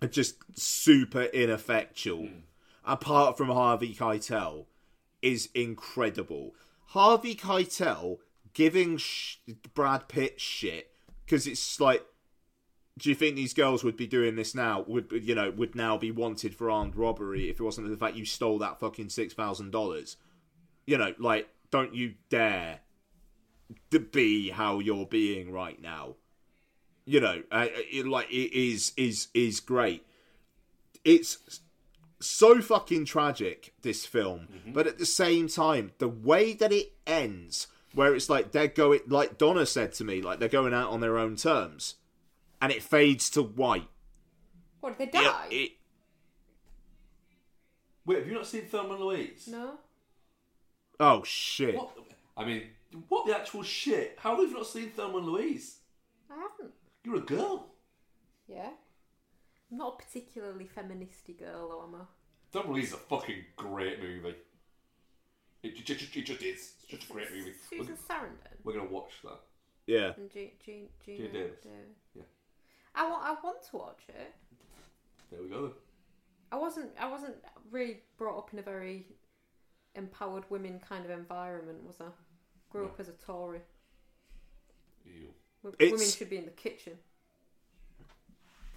are 0.00 0.08
just 0.08 0.36
super 0.58 1.24
ineffectual, 1.24 2.28
apart 2.84 3.36
from 3.36 3.48
Harvey 3.48 3.94
Keitel, 3.94 4.66
is 5.20 5.48
incredible. 5.54 6.54
Harvey 6.86 7.34
Keitel 7.34 8.18
giving 8.52 8.96
sh- 8.98 9.36
Brad 9.74 10.08
Pitt 10.08 10.40
shit 10.40 10.90
because 11.24 11.46
it's 11.46 11.80
like, 11.80 12.04
do 12.98 13.08
you 13.08 13.14
think 13.14 13.36
these 13.36 13.54
girls 13.54 13.82
would 13.82 13.96
be 13.96 14.06
doing 14.06 14.36
this 14.36 14.54
now? 14.54 14.84
Would 14.86 15.10
you 15.12 15.34
know? 15.34 15.50
Would 15.50 15.74
now 15.74 15.96
be 15.96 16.10
wanted 16.10 16.54
for 16.54 16.70
armed 16.70 16.96
robbery 16.96 17.48
if 17.48 17.58
it 17.58 17.62
wasn't 17.62 17.86
for 17.86 17.90
the 17.90 17.96
fact 17.96 18.16
you 18.16 18.24
stole 18.24 18.58
that 18.58 18.80
fucking 18.80 19.08
six 19.08 19.34
thousand 19.34 19.70
dollars? 19.70 20.16
You 20.86 20.98
know, 20.98 21.14
like, 21.18 21.48
don't 21.70 21.94
you 21.94 22.14
dare 22.28 22.80
to 23.90 24.00
be 24.00 24.50
how 24.50 24.78
you're 24.78 25.06
being 25.06 25.52
right 25.52 25.80
now. 25.80 26.16
You 27.04 27.20
know, 27.20 27.42
uh, 27.50 27.66
it, 27.70 28.06
like 28.06 28.30
it 28.30 28.52
is 28.56 28.92
is 28.96 29.28
is 29.34 29.60
great. 29.60 30.06
It's 31.04 31.60
so 32.20 32.60
fucking 32.60 33.04
tragic 33.04 33.74
this 33.82 34.06
film 34.06 34.46
but 34.68 34.86
at 34.86 34.96
the 34.96 35.04
same 35.04 35.48
time 35.48 35.90
the 35.98 36.06
way 36.06 36.52
that 36.52 36.70
it 36.70 36.92
ends 37.04 37.66
where 37.94 38.14
it's 38.14 38.30
like 38.30 38.52
they're 38.52 38.68
going 38.68 39.00
like 39.08 39.36
donna 39.38 39.66
said 39.66 39.92
to 39.92 40.04
me 40.04 40.22
like 40.22 40.38
they're 40.38 40.48
going 40.48 40.72
out 40.72 40.90
on 40.90 41.00
their 41.00 41.18
own 41.18 41.34
terms 41.34 41.96
and 42.62 42.72
it 42.72 42.82
fades 42.82 43.28
to 43.30 43.42
white 43.42 43.88
What, 44.80 44.98
did 44.98 45.12
they 45.12 45.18
die? 45.18 45.46
Yeah, 45.50 45.58
it, 45.58 45.70
Wait, 48.06 48.18
have 48.18 48.26
you 48.26 48.34
not 48.34 48.46
seen 48.46 48.62
Thelma 48.64 48.94
and 48.94 49.04
Louise? 49.04 49.48
no? 49.48 49.74
oh 51.00 51.22
shit 51.24 51.74
What? 51.74 51.90
I 52.36 52.44
mean, 52.46 52.62
what 53.08 53.26
the 53.26 53.36
actual 53.36 53.62
shit? 53.62 54.16
How 54.18 54.40
have 54.40 54.48
you 54.48 54.56
not 54.56 54.66
seen 54.66 54.88
Thelma 54.90 55.18
and 55.18 55.26
Louise? 55.26 55.76
I 56.30 56.34
haven't. 56.36 56.72
You're 57.04 57.16
a 57.16 57.20
girl. 57.20 57.66
Yeah. 58.48 58.70
I'm 59.70 59.78
not 59.78 59.94
a 60.00 60.02
particularly 60.04 60.66
feministy 60.66 61.38
girl, 61.38 61.68
though, 61.68 61.82
am 61.84 62.00
I? 62.02 62.04
Thelma 62.52 62.68
and 62.68 62.74
Louise 62.74 62.88
is 62.88 62.94
a 62.94 62.98
fucking 62.98 63.44
great 63.56 64.00
movie. 64.02 64.34
It, 65.62 65.76
ju- 65.84 65.94
ju- 65.94 66.20
it, 66.20 66.24
just 66.26 66.42
is. 66.42 66.72
It's 66.82 66.86
just 66.88 67.08
a 67.10 67.12
great 67.12 67.30
movie. 67.30 67.52
We're, 67.70 67.78
Susan 67.78 67.96
Sarandon 68.08 68.56
we're 68.64 68.72
gonna 68.74 68.90
watch 68.90 69.12
that. 69.24 69.40
yeah 69.86 70.12
and 70.16 70.30
Jean, 70.30 70.50
Jean, 70.64 70.88
Geena 71.06 71.18
Geena 71.20 71.32
Davis. 71.32 71.58
Davis. 71.62 72.01
Yeah. 72.94 73.02
I 73.02 73.08
want, 73.10 73.22
I 73.24 73.36
want 73.44 73.62
to 73.70 73.76
watch 73.76 74.00
it. 74.08 74.34
There 75.30 75.42
we 75.42 75.48
go. 75.48 75.62
Then. 75.62 75.72
I 76.52 76.56
wasn't, 76.56 76.90
I 77.00 77.08
wasn't 77.10 77.34
really 77.70 77.98
brought 78.18 78.38
up 78.38 78.50
in 78.52 78.58
a 78.58 78.62
very 78.62 79.06
empowered 79.94 80.44
women 80.50 80.80
kind 80.86 81.04
of 81.04 81.10
environment, 81.10 81.78
was 81.86 81.96
I? 82.00 82.06
Grew 82.70 82.86
up 82.86 82.98
as 83.00 83.08
a 83.08 83.12
Tory. 83.12 83.60
Ew. 85.04 85.28
W- 85.64 85.92
Women 85.92 86.06
should 86.06 86.30
be 86.30 86.36
in 86.38 86.44
the 86.44 86.50
kitchen. 86.50 86.94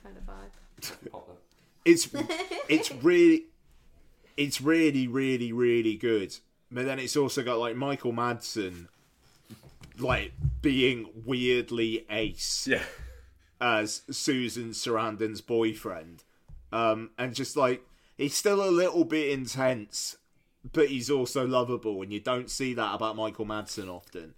Kind 0.03 0.17
of 0.17 0.23
vibe. 0.23 0.91
It's 1.85 2.07
it's 2.69 2.91
really 2.91 3.45
it's 4.37 4.59
really 4.59 5.07
really 5.07 5.53
really 5.53 5.95
good 5.95 6.35
but 6.71 6.83
then 6.85 6.99
it's 6.99 7.15
also 7.15 7.41
got 7.41 7.57
like 7.57 7.75
michael 7.75 8.11
madsen 8.11 8.87
like 9.97 10.33
being 10.61 11.07
weirdly 11.25 12.05
ace 12.09 12.67
Yeah. 12.69 12.81
As 13.61 14.01
Susan 14.11 14.71
Sarandon's 14.71 15.41
boyfriend. 15.41 16.23
Um, 16.71 17.11
and 17.17 17.33
just 17.33 17.55
like 17.55 17.85
he's 18.17 18.35
still 18.35 18.63
a 18.63 18.69
little 18.69 19.05
bit 19.05 19.29
intense, 19.31 20.17
but 20.73 20.87
he's 20.89 21.09
also 21.09 21.45
lovable, 21.47 22.01
and 22.01 22.11
you 22.11 22.19
don't 22.19 22.49
see 22.49 22.73
that 22.73 22.93
about 22.95 23.15
Michael 23.15 23.45
Madsen 23.45 23.87
often. 23.89 24.33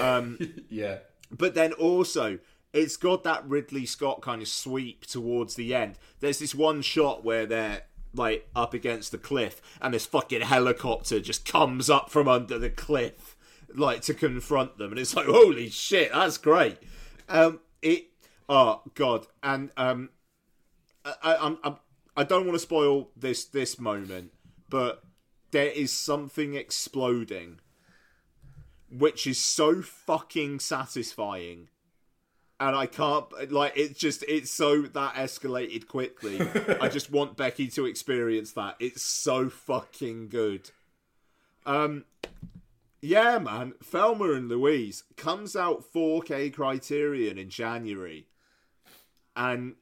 Um, 0.00 0.38
Yeah. 0.68 0.98
but 1.30 1.54
then 1.54 1.72
also 1.72 2.38
it's 2.72 2.96
got 2.96 3.24
that 3.24 3.48
Ridley 3.48 3.84
Scott 3.86 4.20
kind 4.20 4.40
of 4.42 4.46
sweep 4.46 5.04
towards 5.06 5.54
the 5.56 5.74
end. 5.74 5.98
There's 6.20 6.38
this 6.38 6.54
one 6.54 6.82
shot 6.82 7.24
where 7.24 7.44
they're 7.46 7.82
like 8.14 8.48
up 8.54 8.74
against 8.74 9.10
the 9.10 9.18
cliff, 9.18 9.60
and 9.80 9.94
this 9.94 10.06
fucking 10.06 10.42
helicopter 10.42 11.18
just 11.18 11.44
comes 11.44 11.90
up 11.90 12.10
from 12.10 12.28
under 12.28 12.58
the 12.58 12.70
cliff, 12.70 13.36
like 13.74 14.02
to 14.02 14.14
confront 14.14 14.78
them, 14.78 14.90
and 14.92 15.00
it's 15.00 15.16
like, 15.16 15.26
holy 15.26 15.68
shit, 15.70 16.12
that's 16.12 16.38
great. 16.38 16.76
Um, 17.28 17.58
it, 17.82 18.09
oh 18.50 18.82
god, 18.94 19.26
and 19.42 19.70
um, 19.78 20.10
I, 21.06 21.36
I'm, 21.40 21.58
I'm, 21.64 21.76
I 22.14 22.24
don't 22.24 22.44
want 22.44 22.56
to 22.56 22.60
spoil 22.60 23.08
this 23.16 23.46
this 23.46 23.80
moment, 23.80 24.32
but 24.68 25.02
there 25.52 25.70
is 25.70 25.90
something 25.90 26.54
exploding, 26.54 27.60
which 28.90 29.26
is 29.26 29.38
so 29.38 29.80
fucking 29.80 30.60
satisfying 30.60 31.68
and 32.60 32.76
I 32.76 32.86
can't 32.86 33.50
like 33.50 33.72
it's 33.74 33.98
just 33.98 34.22
it's 34.28 34.50
so 34.50 34.82
that 34.82 35.14
escalated 35.14 35.88
quickly. 35.88 36.40
I 36.80 36.88
just 36.88 37.10
want 37.10 37.36
Becky 37.36 37.68
to 37.68 37.86
experience 37.86 38.52
that. 38.52 38.76
It's 38.78 39.02
so 39.02 39.48
fucking 39.48 40.28
good. 40.28 40.70
Um 41.64 42.04
yeah, 43.00 43.38
man, 43.38 43.72
Thelma 43.82 44.32
and 44.32 44.50
Louise 44.50 45.04
comes 45.16 45.56
out 45.56 45.90
4K 45.90 46.52
Criterion 46.52 47.38
in 47.38 47.48
January. 47.48 48.26
And 49.36 49.74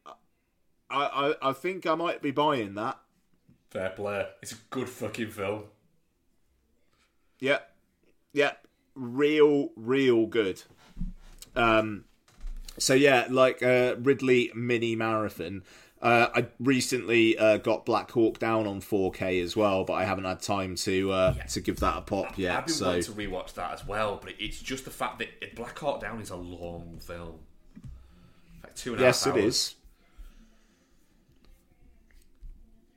I, 0.91 1.35
I 1.43 1.51
I 1.51 1.53
think 1.53 1.87
I 1.87 1.95
might 1.95 2.23
be 2.23 2.31
buying 2.31 2.75
that. 2.75 2.99
Fair 3.71 3.91
play. 3.91 4.27
It's 4.43 4.53
a 4.53 4.59
good 4.71 4.89
fucking 4.89 5.31
film. 5.31 5.65
Yep. 7.41 7.71
Yep. 8.33 8.67
Real, 8.95 9.71
real 9.77 10.27
good. 10.27 10.63
Um 11.55 12.05
so 12.79 12.95
yeah, 12.95 13.27
like 13.29 13.63
uh, 13.63 13.97
Ridley 13.99 14.53
mini 14.55 14.95
marathon. 14.95 15.65
Uh, 16.01 16.29
I 16.33 16.47
recently 16.61 17.37
uh, 17.37 17.57
got 17.57 17.85
Black 17.85 18.13
Hawk 18.13 18.39
Down 18.39 18.69
on 18.69 18.81
4K 18.81 19.43
as 19.43 19.57
well, 19.57 19.83
but 19.83 19.95
I 19.95 20.05
haven't 20.05 20.25
had 20.25 20.41
time 20.41 20.77
to 20.77 21.11
uh, 21.11 21.33
to 21.51 21.61
give 21.61 21.81
that 21.81 21.97
a 21.97 22.01
pop 22.03 22.39
yet. 22.39 22.57
I've 22.57 22.67
been 22.67 22.75
so 22.75 22.87
wanting 22.87 23.03
to 23.03 23.13
rewatch 23.13 23.55
that 23.55 23.73
as 23.73 23.87
well, 23.87 24.21
but 24.23 24.35
it's 24.39 24.61
just 24.61 24.85
the 24.85 24.93
fact 24.93 25.19
that 25.19 25.57
Black 25.57 25.77
Hawk 25.77 26.01
Down 26.01 26.21
is 26.21 26.31
a 26.31 26.37
long 26.37 26.99
film. 27.01 27.41
Two 28.79 28.93
and 28.93 29.03
a 29.03 29.07
half 29.07 29.15
yes, 29.15 29.27
it 29.27 29.31
hours. 29.33 29.45
is. 29.45 29.75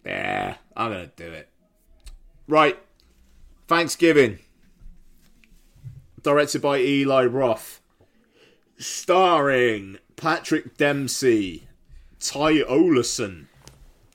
Yeah, 0.05 0.55
I'm 0.77 0.91
gonna 0.91 1.11
do 1.15 1.25
it. 1.25 1.49
Right, 2.47 2.77
Thanksgiving, 3.67 4.37
directed 6.21 6.61
by 6.61 6.77
Eli 6.79 7.25
Roth, 7.25 7.81
starring 8.77 9.97
Patrick 10.15 10.77
Dempsey, 10.77 11.67
Ty 12.19 12.61
Olsson, 12.61 13.47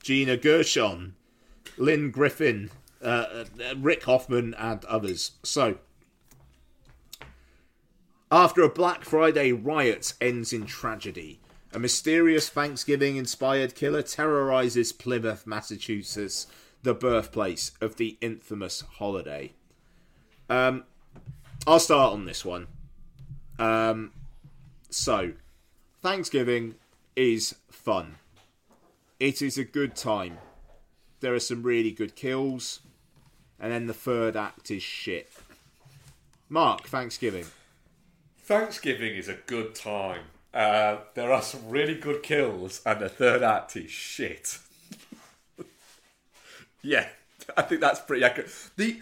Gina 0.01 0.37
Gershon, 0.37 1.15
Lynn 1.77 2.11
Griffin, 2.11 2.69
uh, 3.03 3.43
uh, 3.59 3.75
Rick 3.75 4.03
Hoffman, 4.03 4.53
and 4.53 4.85
others. 4.85 5.31
So, 5.43 5.79
after 8.31 8.61
a 8.61 8.69
Black 8.69 9.03
Friday 9.03 9.51
riot 9.51 10.13
ends 10.21 10.53
in 10.53 10.65
tragedy, 10.65 11.41
a 11.73 11.79
mysterious 11.79 12.49
Thanksgiving 12.49 13.17
inspired 13.17 13.75
killer 13.75 14.01
terrorizes 14.01 14.93
Plymouth, 14.93 15.45
Massachusetts, 15.45 16.47
the 16.83 16.93
birthplace 16.93 17.71
of 17.81 17.97
the 17.97 18.17
infamous 18.21 18.83
holiday. 18.97 19.51
Um, 20.49 20.85
I'll 21.65 21.79
start 21.79 22.13
on 22.13 22.25
this 22.25 22.45
one. 22.45 22.67
Um, 23.59 24.11
so, 24.89 25.33
Thanksgiving 26.01 26.75
is 27.15 27.55
fun. 27.69 28.15
It 29.19 29.41
is 29.41 29.57
a 29.57 29.63
good 29.63 29.95
time. 29.95 30.37
There 31.19 31.33
are 31.33 31.39
some 31.39 31.63
really 31.63 31.91
good 31.91 32.15
kills, 32.15 32.79
and 33.59 33.71
then 33.71 33.87
the 33.87 33.93
third 33.93 34.35
act 34.37 34.69
is 34.71 34.83
shit. 34.83 35.29
Mark, 36.47 36.87
Thanksgiving. 36.87 37.45
Thanksgiving 38.37 39.15
is 39.15 39.27
a 39.27 39.33
good 39.33 39.75
time. 39.75 40.21
Uh, 40.57 41.01
there 41.13 41.31
are 41.31 41.43
some 41.43 41.69
really 41.69 41.93
good 41.93 42.23
kills, 42.23 42.81
and 42.83 42.99
the 42.99 43.07
third 43.07 43.43
act 43.43 43.75
is 43.75 43.91
shit. 43.91 44.57
yeah, 46.81 47.05
I 47.55 47.61
think 47.61 47.79
that's 47.79 47.99
pretty 47.99 48.23
accurate. 48.23 48.49
the 48.75 48.99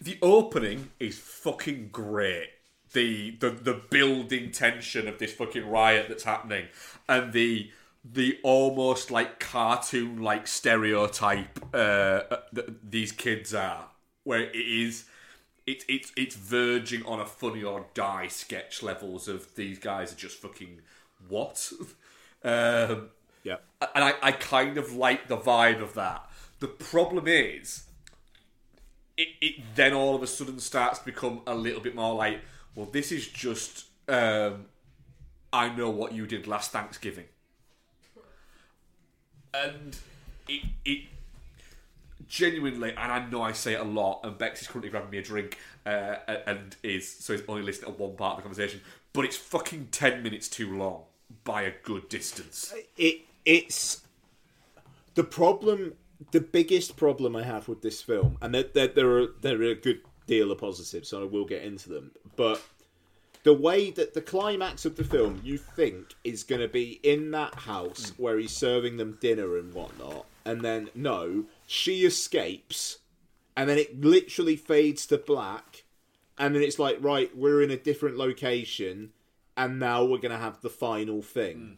The 0.00 0.16
opening 0.22 0.90
is 1.00 1.18
fucking 1.18 1.88
great. 1.90 2.50
The 2.92 3.32
the 3.32 3.50
the 3.50 3.82
building 3.90 4.52
tension 4.52 5.08
of 5.08 5.18
this 5.18 5.32
fucking 5.32 5.68
riot 5.68 6.06
that's 6.08 6.22
happening, 6.22 6.68
and 7.08 7.32
the 7.32 7.72
the 8.04 8.38
almost 8.44 9.10
like 9.10 9.40
cartoon 9.40 10.22
like 10.22 10.46
stereotype 10.46 11.58
uh, 11.74 12.22
that 12.52 12.92
these 12.92 13.10
kids 13.10 13.52
are, 13.52 13.86
where 14.22 14.42
it 14.42 14.54
is 14.54 15.06
it's 15.66 15.84
it's 15.88 16.12
it's 16.16 16.34
verging 16.34 17.04
on 17.06 17.20
a 17.20 17.26
funny 17.26 17.62
or 17.62 17.86
die 17.94 18.28
sketch 18.28 18.82
levels 18.82 19.28
of 19.28 19.54
these 19.54 19.78
guys 19.78 20.12
are 20.12 20.16
just 20.16 20.38
fucking 20.38 20.80
what? 21.28 21.72
Um, 22.44 23.10
Yeah. 23.44 23.58
and 23.94 24.02
I, 24.02 24.14
I 24.20 24.32
kind 24.32 24.76
of 24.76 24.92
like 24.94 25.28
the 25.28 25.36
vibe 25.36 25.80
of 25.80 25.94
that. 25.94 26.28
The 26.58 26.66
problem 26.66 27.28
is 27.28 27.84
it, 29.16 29.28
it 29.40 29.54
then 29.76 29.92
all 29.92 30.16
of 30.16 30.24
a 30.24 30.26
sudden 30.26 30.58
starts 30.58 30.98
to 30.98 31.04
become 31.04 31.42
a 31.46 31.54
little 31.54 31.80
bit 31.80 31.94
more 31.94 32.16
like 32.16 32.40
well 32.74 32.86
this 32.86 33.12
is 33.12 33.28
just 33.28 33.84
um, 34.08 34.64
I 35.52 35.68
know 35.68 35.88
what 35.90 36.12
you 36.12 36.26
did 36.26 36.48
last 36.48 36.72
Thanksgiving. 36.72 37.26
And 39.54 39.96
it 40.48 40.62
it 40.84 41.02
genuinely, 42.28 42.90
and 42.90 43.12
I 43.12 43.28
know 43.28 43.42
I 43.42 43.52
say 43.52 43.74
it 43.74 43.80
a 43.80 43.84
lot, 43.84 44.20
and 44.24 44.36
Bex 44.38 44.62
is 44.62 44.68
currently 44.68 44.90
grabbing 44.90 45.10
me 45.10 45.18
a 45.18 45.22
drink, 45.22 45.58
uh, 45.86 46.16
and 46.46 46.76
is 46.82 47.10
so 47.10 47.32
he's 47.32 47.42
only 47.48 47.62
listening 47.62 47.94
to 47.94 48.02
one 48.02 48.16
part 48.16 48.32
of 48.32 48.36
the 48.38 48.42
conversation, 48.42 48.80
but 49.12 49.24
it's 49.24 49.36
fucking 49.36 49.88
ten 49.90 50.22
minutes 50.22 50.48
too 50.48 50.76
long 50.76 51.02
by 51.44 51.62
a 51.62 51.72
good 51.82 52.08
distance. 52.08 52.74
it 52.96 53.22
it's 53.44 54.02
the 55.14 55.24
problem 55.24 55.94
the 56.30 56.40
biggest 56.40 56.96
problem 56.96 57.34
i 57.34 57.42
have 57.42 57.68
with 57.68 57.82
this 57.82 58.00
film 58.00 58.36
and 58.40 58.54
there, 58.54 58.64
there, 58.74 58.88
there 58.88 59.18
are 59.18 59.26
there 59.40 59.60
are 59.60 59.70
a 59.70 59.74
good 59.74 60.00
deal 60.26 60.52
of 60.52 60.58
positives 60.58 61.08
so 61.08 61.22
i 61.22 61.24
will 61.24 61.44
get 61.44 61.62
into 61.62 61.88
them 61.88 62.12
but 62.36 62.62
the 63.42 63.52
way 63.52 63.90
that 63.90 64.14
the 64.14 64.20
climax 64.20 64.84
of 64.84 64.94
the 64.94 65.02
film 65.02 65.40
you 65.42 65.58
think 65.58 66.14
is 66.22 66.44
going 66.44 66.60
to 66.60 66.68
be 66.68 67.00
in 67.02 67.32
that 67.32 67.54
house 67.54 68.12
where 68.16 68.38
he's 68.38 68.52
serving 68.52 68.96
them 68.96 69.18
dinner 69.20 69.58
and 69.58 69.74
whatnot 69.74 70.24
and 70.44 70.62
then 70.62 70.90
no 70.94 71.44
she 71.66 72.04
escapes 72.04 72.98
and 73.56 73.68
then 73.68 73.78
it 73.78 74.00
literally 74.00 74.56
fades 74.56 75.06
to 75.06 75.18
black 75.18 75.84
and 76.38 76.54
then 76.54 76.62
it's 76.62 76.78
like 76.78 76.96
right 77.00 77.36
we're 77.36 77.62
in 77.62 77.70
a 77.70 77.76
different 77.76 78.16
location 78.16 79.10
and 79.56 79.78
now 79.78 80.02
we're 80.02 80.18
going 80.18 80.32
to 80.32 80.38
have 80.38 80.62
the 80.62 80.70
final 80.70 81.20
thing. 81.20 81.56
Hmm. 81.58 81.72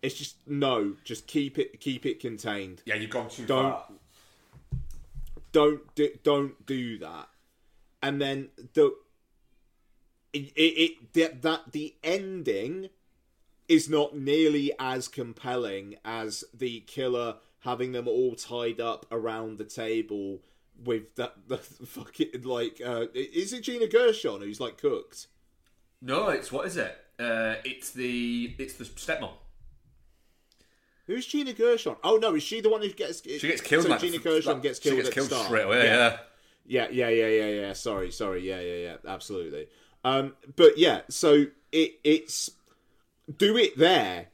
It's 0.00 0.14
just 0.14 0.36
no 0.46 0.94
just 1.04 1.26
keep 1.26 1.58
it 1.58 1.78
keep 1.80 2.06
it 2.06 2.20
contained. 2.20 2.82
Yeah, 2.86 2.94
you've 2.94 3.10
gone 3.10 3.28
too 3.28 3.44
Don't- 3.44 3.72
far. 3.72 3.88
don't 5.52 5.94
do, 5.94 6.10
don't 6.22 6.66
do 6.66 6.98
that. 6.98 7.28
And 8.02 8.20
then 8.20 8.48
the 8.74 8.94
it, 10.32 10.52
it, 10.56 10.96
it 11.14 11.42
that 11.42 11.72
the 11.72 11.94
ending 12.04 12.88
is 13.68 13.88
not 13.88 14.16
nearly 14.16 14.72
as 14.78 15.08
compelling 15.08 15.96
as 16.04 16.44
the 16.54 16.80
killer 16.80 17.36
having 17.60 17.92
them 17.92 18.06
all 18.08 18.34
tied 18.34 18.80
up 18.80 19.06
around 19.10 19.58
the 19.58 19.64
table 19.64 20.40
with 20.84 21.14
that 21.16 21.34
the 21.48 21.58
fucking 21.58 22.42
like 22.44 22.80
uh 22.84 23.06
is 23.14 23.52
it 23.52 23.62
Gina 23.62 23.86
Gershon 23.86 24.40
who's 24.40 24.60
like 24.60 24.78
cooked 24.78 25.26
No, 26.00 26.28
it's 26.28 26.52
what 26.52 26.66
is 26.66 26.76
it? 26.76 26.96
Uh, 27.18 27.56
it's 27.64 27.90
the 27.90 28.54
it's 28.58 28.74
the 28.74 28.84
stepmom. 28.84 29.32
who's 31.06 31.26
Gina 31.26 31.52
Gershon 31.52 31.96
oh 32.04 32.16
no 32.16 32.34
is 32.36 32.42
she 32.42 32.60
the 32.60 32.70
one 32.70 32.80
who 32.82 32.90
gets 32.90 33.22
She 33.22 33.38
gets 33.48 33.60
killed. 33.60 33.84
so 33.84 33.90
like, 33.90 34.00
Gina 34.00 34.18
Gershon 34.18 34.54
like, 34.54 34.62
gets 34.62 34.80
she 34.80 34.90
killed 34.90 34.96
gets 34.98 35.08
at 35.08 35.14
killed 35.14 35.30
the 35.30 35.34
start 35.34 35.46
straight 35.46 35.64
away. 35.64 35.84
Yeah. 35.86 36.18
Yeah, 36.70 36.88
yeah, 36.90 37.08
yeah, 37.08 37.28
yeah, 37.28 37.46
yeah. 37.46 37.72
Sorry, 37.72 38.10
sorry. 38.10 38.46
Yeah, 38.46 38.60
yeah, 38.60 38.74
yeah. 38.74 38.96
Absolutely. 39.06 39.68
Um, 40.04 40.34
but 40.54 40.76
yeah, 40.76 41.00
so 41.08 41.46
it 41.72 41.92
it's 42.04 42.50
do 43.38 43.56
it 43.56 43.76
there, 43.78 44.26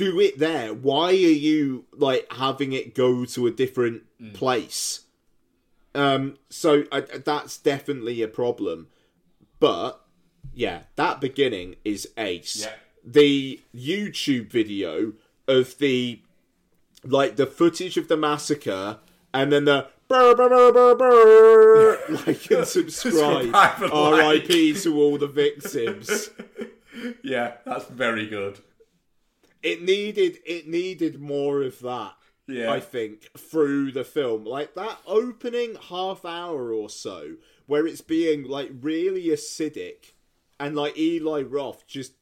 do 0.00 0.18
it 0.18 0.38
there. 0.38 0.72
Why 0.72 1.08
are 1.08 1.12
you 1.12 1.84
like 1.92 2.26
having 2.32 2.72
it 2.72 2.94
go 2.94 3.26
to 3.26 3.46
a 3.46 3.50
different 3.50 4.04
place? 4.32 5.00
Um, 5.94 6.38
so 6.48 6.84
I, 6.90 7.00
that's 7.00 7.58
definitely 7.58 8.22
a 8.22 8.28
problem. 8.28 8.88
But 9.58 10.00
yeah, 10.54 10.84
that 10.96 11.20
beginning 11.20 11.76
is 11.84 12.08
ace. 12.16 12.62
Yeah. 12.64 12.72
The 13.04 13.60
YouTube 13.76 14.50
video 14.50 15.12
of 15.46 15.76
the 15.76 16.22
like 17.04 17.36
the 17.36 17.46
footage 17.46 17.98
of 17.98 18.08
the 18.08 18.16
massacre 18.16 19.00
and 19.34 19.52
then 19.52 19.66
the 19.66 19.88
brr, 20.08 20.34
brr, 20.34 20.94
brr, 20.94 21.98
like 22.26 22.50
and 22.50 22.66
subscribe 22.66 23.42
Subscribe 23.44 23.82
and 23.82 23.92
like. 23.92 24.48
RIP 24.48 24.76
to 24.82 24.98
all 24.98 25.18
the 25.18 25.26
victims 25.26 26.30
yeah, 27.22 27.54
that's 27.64 27.86
very 27.86 28.26
good. 28.26 28.60
It 29.62 29.82
needed 29.82 30.38
it 30.44 30.66
needed 30.68 31.20
more 31.20 31.62
of 31.62 31.80
that 31.80 32.14
Yeah. 32.46 32.72
I 32.72 32.80
think 32.80 33.28
through 33.38 33.92
the 33.92 34.04
film, 34.04 34.44
like 34.44 34.74
that 34.74 34.98
opening 35.06 35.76
half 35.88 36.24
hour 36.24 36.72
or 36.72 36.90
so, 36.90 37.36
where 37.66 37.86
it's 37.86 38.00
being 38.00 38.42
like 38.44 38.70
really 38.80 39.26
acidic, 39.26 40.12
and 40.58 40.74
like 40.74 40.98
Eli 40.98 41.42
Roth 41.42 41.86
just 41.86 42.12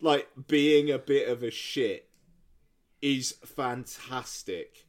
like 0.00 0.28
being 0.48 0.90
a 0.90 0.98
bit 0.98 1.28
of 1.28 1.42
a 1.42 1.50
shit, 1.50 2.10
is 3.00 3.32
fantastic, 3.44 4.86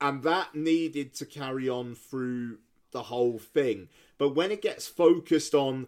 and 0.00 0.22
that 0.24 0.54
needed 0.54 1.14
to 1.14 1.26
carry 1.26 1.68
on 1.68 1.94
through 1.94 2.58
the 2.90 3.04
whole 3.04 3.38
thing. 3.38 3.88
But 4.18 4.30
when 4.30 4.50
it 4.50 4.62
gets 4.62 4.88
focused 4.88 5.54
on 5.54 5.86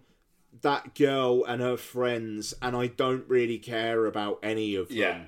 that 0.61 0.95
girl 0.95 1.45
and 1.45 1.61
her 1.63 1.77
friends, 1.77 2.53
and 2.61 2.77
I 2.77 2.87
don't 2.89 3.27
really 3.29 3.59
care 3.59 4.07
about 4.07 4.39
any 4.43 4.75
of 4.75 4.89
them 4.89 4.97
Yeah. 4.99 5.25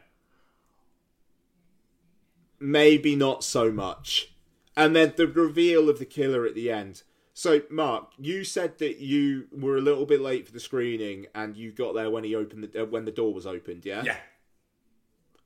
maybe 2.60 3.16
not 3.16 3.44
so 3.44 3.70
much. 3.72 4.34
And 4.76 4.94
then 4.96 5.14
the 5.16 5.26
reveal 5.26 5.88
of 5.88 5.98
the 5.98 6.04
killer 6.04 6.46
at 6.46 6.54
the 6.54 6.70
end. 6.70 7.02
So, 7.32 7.62
Mark, 7.68 8.12
you 8.18 8.44
said 8.44 8.78
that 8.78 8.98
you 8.98 9.48
were 9.50 9.76
a 9.76 9.80
little 9.80 10.06
bit 10.06 10.20
late 10.20 10.46
for 10.46 10.52
the 10.52 10.60
screening, 10.60 11.26
and 11.34 11.56
you 11.56 11.72
got 11.72 11.94
there 11.94 12.10
when 12.10 12.24
he 12.24 12.34
opened 12.34 12.64
the, 12.64 12.82
uh, 12.82 12.86
when 12.86 13.04
the 13.04 13.10
door 13.10 13.34
was 13.34 13.46
opened. 13.46 13.84
Yeah, 13.84 14.04
Yeah. 14.04 14.20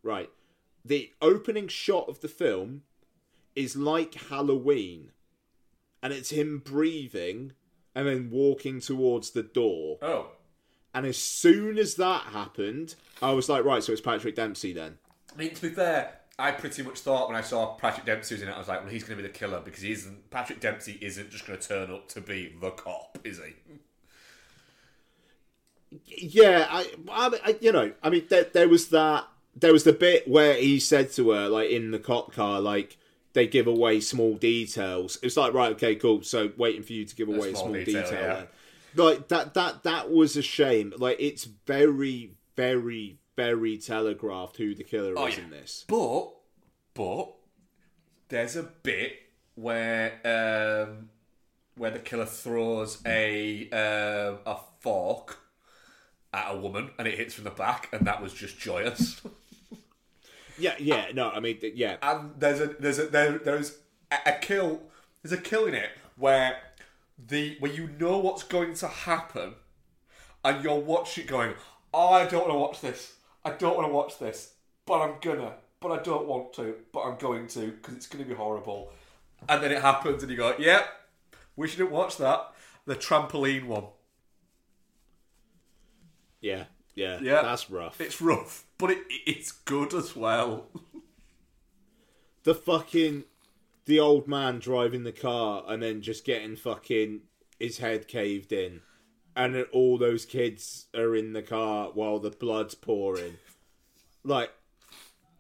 right. 0.03 0.31
The 0.85 1.13
opening 1.23 1.69
shot 1.69 2.09
of 2.09 2.21
the 2.21 2.29
film 2.29 2.83
is 3.55 3.75
like 3.77 4.15
Halloween, 4.15 5.13
and 6.03 6.13
it's 6.13 6.31
him 6.31 6.59
breathing 6.59 7.53
and 7.95 8.07
then 8.07 8.31
walking 8.31 8.81
towards 8.81 9.31
the 9.31 9.43
door. 9.43 9.99
Oh. 10.03 10.31
And 10.95 11.07
as 11.07 11.17
soon 11.17 11.79
as 11.79 11.95
that 11.97 12.23
happened, 12.33 12.95
I 13.21 13.33
was 13.33 13.49
like, 13.49 13.65
right, 13.65 13.83
so 13.83 13.93
it's 13.93 14.01
Patrick 14.01 14.37
Dempsey 14.37 14.73
then. 14.73 14.99
I 15.33 15.37
mean, 15.37 15.55
to 15.55 15.63
be 15.63 15.69
fair, 15.71 16.19
I 16.39 16.53
pretty 16.53 16.83
much 16.83 17.01
thought 17.01 17.29
when 17.29 17.37
I 17.37 17.41
saw 17.41 17.75
Patrick 17.75 18.07
Dempsey 18.07 18.37
was 18.37 18.43
in 18.43 18.49
it, 18.49 18.53
I 18.53 18.59
was 18.59 18.69
like, 18.69 18.81
well, 18.83 18.91
he's 18.91 19.05
going 19.05 19.17
to 19.17 19.23
be 19.23 19.29
the 19.29 19.35
killer 19.35 19.61
because 19.61 19.83
he 19.83 19.93
isn't. 19.93 20.31
Patrick 20.31 20.61
Dempsey 20.61 20.99
isn't 21.01 21.31
just 21.31 21.47
going 21.47 21.59
to 21.59 21.69
turn 21.69 21.91
up 21.91 22.09
to 22.09 22.21
be 22.21 22.55
the 22.61 22.71
cop, 22.71 23.19
is 23.25 23.39
he? 23.39 23.55
Yeah, 26.05 26.67
I, 26.71 26.91
I, 27.11 27.41
I 27.45 27.59
you 27.61 27.73
know, 27.73 27.93
I 28.03 28.11
mean, 28.11 28.27
there, 28.29 28.45
there 28.45 28.69
was 28.69 28.89
that, 28.89 29.27
there 29.57 29.73
was 29.73 29.85
the 29.85 29.93
bit 29.93 30.29
where 30.29 30.55
he 30.55 30.79
said 30.79 31.11
to 31.13 31.31
her, 31.31 31.49
like 31.49 31.71
in 31.71 31.91
the 31.91 31.99
cop 31.99 32.33
car, 32.33 32.61
like 32.61 32.97
they 33.39 33.47
give 33.47 33.67
away 33.69 34.01
small 34.01 34.35
details. 34.35 35.17
It's 35.23 35.37
like, 35.37 35.55
right, 35.55 35.73
okay, 35.73 35.95
cool. 35.95 36.23
So 36.23 36.51
waiting 36.57 36.83
for 36.83 36.93
you 36.93 37.05
to 37.05 37.15
give 37.15 37.29
away 37.29 37.51
a 37.51 37.57
small 37.57 37.67
small 37.67 37.73
detail, 37.75 38.03
detail. 38.03 38.21
yeah. 38.21 38.45
Like 39.03 39.29
that, 39.29 39.55
that, 39.55 39.85
that 39.85 40.11
was 40.11 40.37
a 40.37 40.43
shame. 40.43 40.93
Like 40.99 41.19
it's 41.21 41.45
very, 41.45 42.33
very, 42.57 43.19
very 43.37 43.79
telegraphed 43.79 44.57
who 44.57 44.75
the 44.75 44.83
killer 44.83 45.15
Oh, 45.17 45.27
is 45.27 45.39
yeah. 45.39 45.45
in 45.45 45.51
this. 45.51 45.85
But, 45.87 46.31
but, 46.95 47.33
there's 48.29 48.57
a 48.57 48.65
bit 48.65 49.13
where 49.55 50.13
um, 50.25 51.09
where 51.77 51.91
the 51.93 51.99
killer 51.99 52.27
throws 52.27 53.01
a 53.07 53.71
um, 53.71 54.39
a 54.45 54.57
fork 54.81 55.39
at 56.35 56.55
a 56.55 56.59
woman 56.59 56.91
and 56.99 57.09
it 57.09 57.17
hits 57.17 57.35
from 57.35 57.45
the 57.45 57.51
back, 57.51 57.89
and 57.93 58.07
that 58.07 58.21
was 58.21 58.35
just 58.35 58.59
joyous. 58.59 59.21
Yeah, 60.59 60.75
yeah, 60.79 61.07
no, 61.15 61.31
I 61.31 61.41
mean, 61.41 61.59
yeah, 61.75 61.97
and 62.03 62.33
there's 62.39 62.61
a 62.61 62.67
there's 62.67 62.99
a 62.99 63.07
there, 63.07 63.39
there's 63.39 63.79
a, 64.11 64.17
a 64.27 64.33
kill 64.33 64.83
there's 65.23 65.39
a 65.39 65.43
kill 65.43 65.67
in 65.67 65.75
it 65.75 65.91
where 66.17 66.59
the 67.27 67.57
where 67.61 67.73
you 67.73 67.91
know 67.99 68.19
what's 68.19 68.43
going 68.43 68.75
to 68.75 68.89
happen 68.89 69.55
and 70.45 70.65
you're 70.65 70.79
watching 70.79 71.25
it 71.25 71.27
going 71.27 71.55
oh 71.93 72.11
I 72.11 72.27
don't 72.27 72.49
want 72.49 72.53
to 72.53 72.59
watch 72.59 72.81
this. 72.81 73.15
I 73.45 73.51
don't 73.51 73.77
want 73.77 73.89
to 73.89 73.93
watch 73.93 74.19
this. 74.19 74.55
But 74.87 75.01
I'm 75.01 75.15
gonna. 75.21 75.55
But 75.81 75.93
I 75.93 76.03
don't 76.03 76.27
want 76.27 76.53
to. 76.55 76.75
But 76.93 77.03
I'm 77.03 77.19
going 77.19 77.47
to 77.49 77.69
because 77.69 77.95
it's 77.95 78.07
going 78.07 78.25
to 78.25 78.29
be 78.29 78.35
horrible. 78.35 78.93
And 79.49 79.63
then 79.63 79.71
it 79.71 79.81
happens 79.81 80.23
and 80.23 80.31
you 80.31 80.37
go 80.37 80.55
yep 80.59 80.89
we 81.59 81.67
shouldn't 81.67 81.91
watch 81.91 82.17
that. 82.19 82.53
The 82.87 82.95
trampoline 82.95 83.67
one. 83.67 83.87
Yeah, 86.41 86.65
yeah, 86.99 87.19
Yeah. 87.23 87.43
that's 87.43 87.71
rough. 87.71 88.01
it's 88.01 88.21
rough 88.21 88.65
but 88.79 88.91
it, 88.91 88.99
it's 89.27 89.53
good 89.53 89.95
as 89.95 90.15
well 90.17 90.67
the 92.45 92.55
fucking 92.55 93.25
the 93.87 93.99
old 94.01 94.29
man 94.29 94.59
driving 94.59 95.05
the 95.05 95.13
car 95.13 95.65
and 95.67 95.83
then 95.83 96.03
just 96.03 96.25
getting 96.25 96.57
fucking 96.57 97.21
his 97.59 97.79
head 97.79 98.07
caved 98.09 98.53
in 98.53 98.81
and 99.35 99.65
all 99.73 99.99
those 99.99 100.25
kids 100.27 100.87
are 100.95 101.15
in 101.15 101.33
the 101.33 101.43
car 101.43 101.91
while 101.95 102.19
the 102.19 102.31
blood's 102.31 102.75
pouring 102.75 103.37
like 104.25 104.51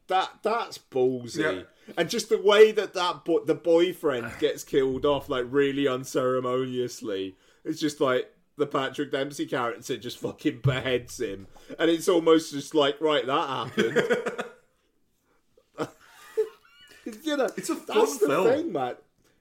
that 0.08 0.30
that's 0.42 0.78
ballsy 0.78 1.38
Yeah. 1.58 1.62
and 1.96 2.08
just 2.08 2.28
the 2.28 2.40
way 2.40 2.72
that 2.72 2.94
that 2.94 3.24
bo- 3.24 3.44
the 3.44 3.54
boyfriend 3.54 4.30
gets 4.38 4.64
killed 4.64 5.04
off 5.04 5.28
like 5.28 5.44
really 5.48 5.86
unceremoniously 5.86 7.36
it's 7.64 7.80
just 7.80 8.00
like 8.00 8.32
the 8.58 8.66
Patrick 8.66 9.12
Dempsey 9.12 9.46
character 9.46 9.96
just 9.96 10.18
fucking 10.18 10.60
beheads 10.62 11.20
him 11.20 11.46
and 11.78 11.90
it's 11.90 12.08
almost 12.08 12.52
just 12.52 12.74
like 12.74 13.00
right 13.00 13.26
that 13.26 13.48
happened 13.48 14.12
you 17.22 17.36
know, 17.36 17.48
It's 17.56 17.70
a 17.70 17.74
that's 17.74 17.86
fun 17.86 18.18
the 18.20 18.26
film. 18.26 18.46
thing, 18.48 18.72
man. 18.72 18.94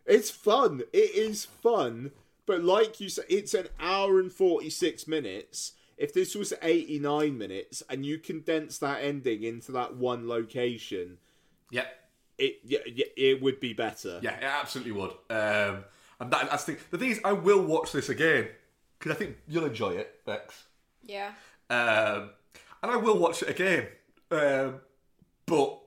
It's 0.05 0.29
fun. 0.29 0.83
It 0.93 1.15
is 1.15 1.43
fun, 1.45 2.11
but 2.45 2.63
like 2.63 2.99
you 3.01 3.09
said, 3.09 3.25
it's 3.29 3.53
an 3.53 3.67
hour 3.79 4.19
and 4.19 4.31
forty 4.31 4.69
six 4.69 5.07
minutes. 5.07 5.73
If 5.97 6.13
this 6.13 6.35
was 6.35 6.53
eighty 6.61 6.99
nine 6.99 7.37
minutes 7.37 7.83
and 7.89 8.05
you 8.05 8.19
condense 8.19 8.77
that 8.77 9.03
ending 9.03 9.43
into 9.43 9.71
that 9.73 9.95
one 9.95 10.27
location, 10.29 11.17
yeah 11.71 11.85
it 12.37 12.59
yeah, 12.63 12.79
yeah, 12.85 13.05
it 13.17 13.41
would 13.41 13.59
be 13.59 13.73
better. 13.73 14.19
Yeah, 14.21 14.37
it 14.37 14.43
absolutely 14.43 14.93
would. 14.93 15.11
Um, 15.29 15.83
and 16.19 16.31
that, 16.31 16.49
that's 16.49 16.63
the 16.63 16.73
thing. 16.73 16.83
The 16.91 16.97
thing 16.97 17.09
is, 17.09 17.19
I 17.25 17.33
will 17.33 17.63
watch 17.63 17.91
this 17.91 18.07
again 18.09 18.47
because 18.97 19.11
I 19.11 19.15
think 19.15 19.37
you'll 19.47 19.65
enjoy 19.65 19.91
it, 19.91 20.25
Bex. 20.25 20.65
Yeah. 21.03 21.31
Um, 21.69 22.31
and 22.81 22.91
I 22.91 22.97
will 22.97 23.17
watch 23.17 23.41
it 23.43 23.49
again. 23.49 23.87
Um, 24.31 24.81
but 25.45 25.79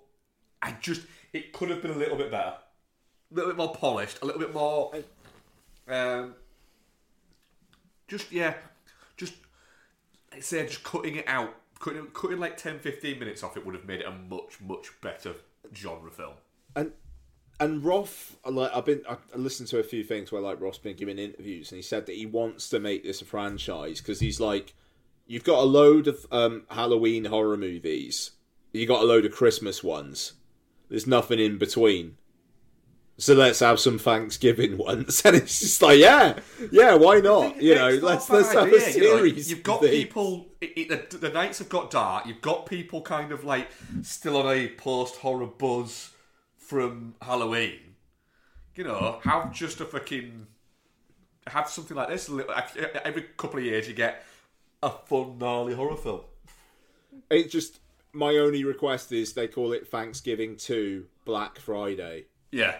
I 0.62 0.76
just, 0.80 1.02
it 1.32 1.52
could 1.52 1.70
have 1.70 1.82
been 1.82 1.90
a 1.90 1.96
little 1.96 2.16
bit 2.16 2.30
better, 2.30 2.54
a 2.54 3.34
little 3.34 3.50
bit 3.50 3.56
more 3.56 3.74
polished, 3.74 4.18
a 4.22 4.26
little 4.26 4.40
bit 4.40 4.54
more. 4.54 4.92
Um, 5.88 6.34
just 8.08 8.32
yeah, 8.32 8.54
just 9.16 9.34
I'd 10.32 10.44
say 10.44 10.66
just 10.66 10.82
cutting 10.82 11.16
it 11.16 11.28
out, 11.28 11.54
cutting 11.78 12.06
cutting 12.12 12.38
like 12.38 12.56
10, 12.56 12.78
15 12.80 13.18
minutes 13.18 13.42
off 13.42 13.56
it 13.56 13.64
would 13.64 13.74
have 13.74 13.84
made 13.86 14.00
it 14.00 14.06
a 14.06 14.10
much 14.10 14.60
much 14.60 14.90
better 15.00 15.34
genre 15.74 16.10
film. 16.10 16.34
and 16.76 16.92
and 17.60 17.84
Roth, 17.84 18.36
like 18.46 18.74
I've 18.74 18.86
been, 18.86 19.02
I 19.08 19.16
listened 19.36 19.68
to 19.68 19.78
a 19.78 19.82
few 19.82 20.02
things 20.02 20.32
where 20.32 20.40
like 20.40 20.60
Roth's 20.60 20.78
been 20.78 20.96
giving 20.96 21.18
interviews, 21.18 21.70
and 21.70 21.76
he 21.76 21.82
said 21.82 22.06
that 22.06 22.16
he 22.16 22.24
wants 22.24 22.70
to 22.70 22.80
make 22.80 23.04
this 23.04 23.20
a 23.20 23.26
franchise 23.26 24.00
because 24.00 24.18
he's 24.18 24.40
like, 24.40 24.74
you've 25.26 25.44
got 25.44 25.60
a 25.60 25.66
load 25.66 26.08
of 26.08 26.26
um, 26.32 26.64
Halloween 26.70 27.26
horror 27.26 27.58
movies, 27.58 28.32
you 28.72 28.86
got 28.86 29.02
a 29.02 29.06
load 29.06 29.26
of 29.26 29.32
Christmas 29.32 29.84
ones. 29.84 30.32
There's 30.88 31.06
nothing 31.06 31.38
in 31.38 31.58
between. 31.58 32.16
So 33.18 33.34
let's 33.34 33.60
have 33.60 33.78
some 33.78 33.98
Thanksgiving 33.98 34.78
ones, 34.78 35.20
and 35.26 35.36
it's 35.36 35.60
just 35.60 35.82
like, 35.82 35.98
yeah, 35.98 36.38
yeah, 36.72 36.94
why 36.94 37.20
not? 37.20 37.60
You 37.60 37.74
know, 37.74 37.90
let's 38.02 38.30
let's 38.30 38.54
have 38.54 38.72
a 38.72 38.74
idea, 38.74 38.90
you 38.94 39.00
know. 39.02 39.16
series. 39.18 39.50
You've 39.50 39.62
got 39.62 39.82
thing. 39.82 39.90
people. 39.90 40.46
It, 40.62 40.72
it, 40.90 41.10
the, 41.10 41.18
the 41.18 41.28
nights 41.28 41.58
have 41.58 41.68
got 41.68 41.90
dark. 41.90 42.24
You've 42.24 42.40
got 42.40 42.64
people 42.64 43.02
kind 43.02 43.32
of 43.32 43.44
like 43.44 43.68
still 44.00 44.38
on 44.38 44.50
a 44.50 44.68
post 44.68 45.16
horror 45.16 45.46
buzz 45.46 46.12
from 46.70 47.16
Halloween. 47.20 47.80
You 48.76 48.84
know, 48.84 49.18
have 49.24 49.52
just 49.52 49.80
a 49.80 49.84
fucking 49.84 50.46
have 51.48 51.68
something 51.68 51.96
like 51.96 52.08
this. 52.08 52.30
Every 53.04 53.22
couple 53.36 53.58
of 53.58 53.64
years, 53.64 53.88
you 53.88 53.94
get 53.94 54.24
a 54.80 54.90
fun 54.90 55.36
gnarly 55.38 55.74
horror 55.74 55.96
film. 55.96 56.20
It 57.28 57.50
just 57.50 57.80
my 58.12 58.36
only 58.36 58.62
request 58.62 59.10
is 59.10 59.32
they 59.32 59.48
call 59.48 59.72
it 59.72 59.88
Thanksgiving 59.88 60.56
to 60.58 61.06
Black 61.24 61.58
Friday. 61.58 62.26
Yeah. 62.52 62.76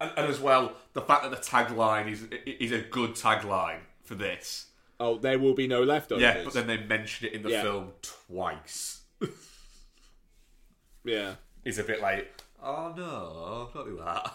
And, 0.00 0.12
and 0.16 0.28
as 0.28 0.38
well, 0.38 0.74
the 0.92 1.02
fact 1.02 1.24
that 1.24 1.30
the 1.32 1.36
tagline 1.38 2.08
is 2.08 2.22
is 2.46 2.70
a 2.70 2.80
good 2.80 3.10
tagline 3.16 3.80
for 4.04 4.14
this. 4.14 4.66
Oh, 5.00 5.18
there 5.18 5.40
will 5.40 5.54
be 5.54 5.66
no 5.66 5.82
leftovers. 5.82 6.22
Yeah, 6.22 6.44
but 6.44 6.52
then 6.54 6.68
they 6.68 6.78
mention 6.78 7.26
it 7.26 7.32
in 7.34 7.42
the 7.42 7.50
Yeah. 7.50 7.62
film 7.62 7.92
twice. 8.00 9.00
yeah. 11.04 11.34
Is 11.64 11.78
a 11.78 11.84
bit 11.84 12.00
like, 12.00 12.32
oh 12.62 12.92
no, 12.96 13.70
don't 13.74 13.86
do 13.86 13.96
that. 14.04 14.32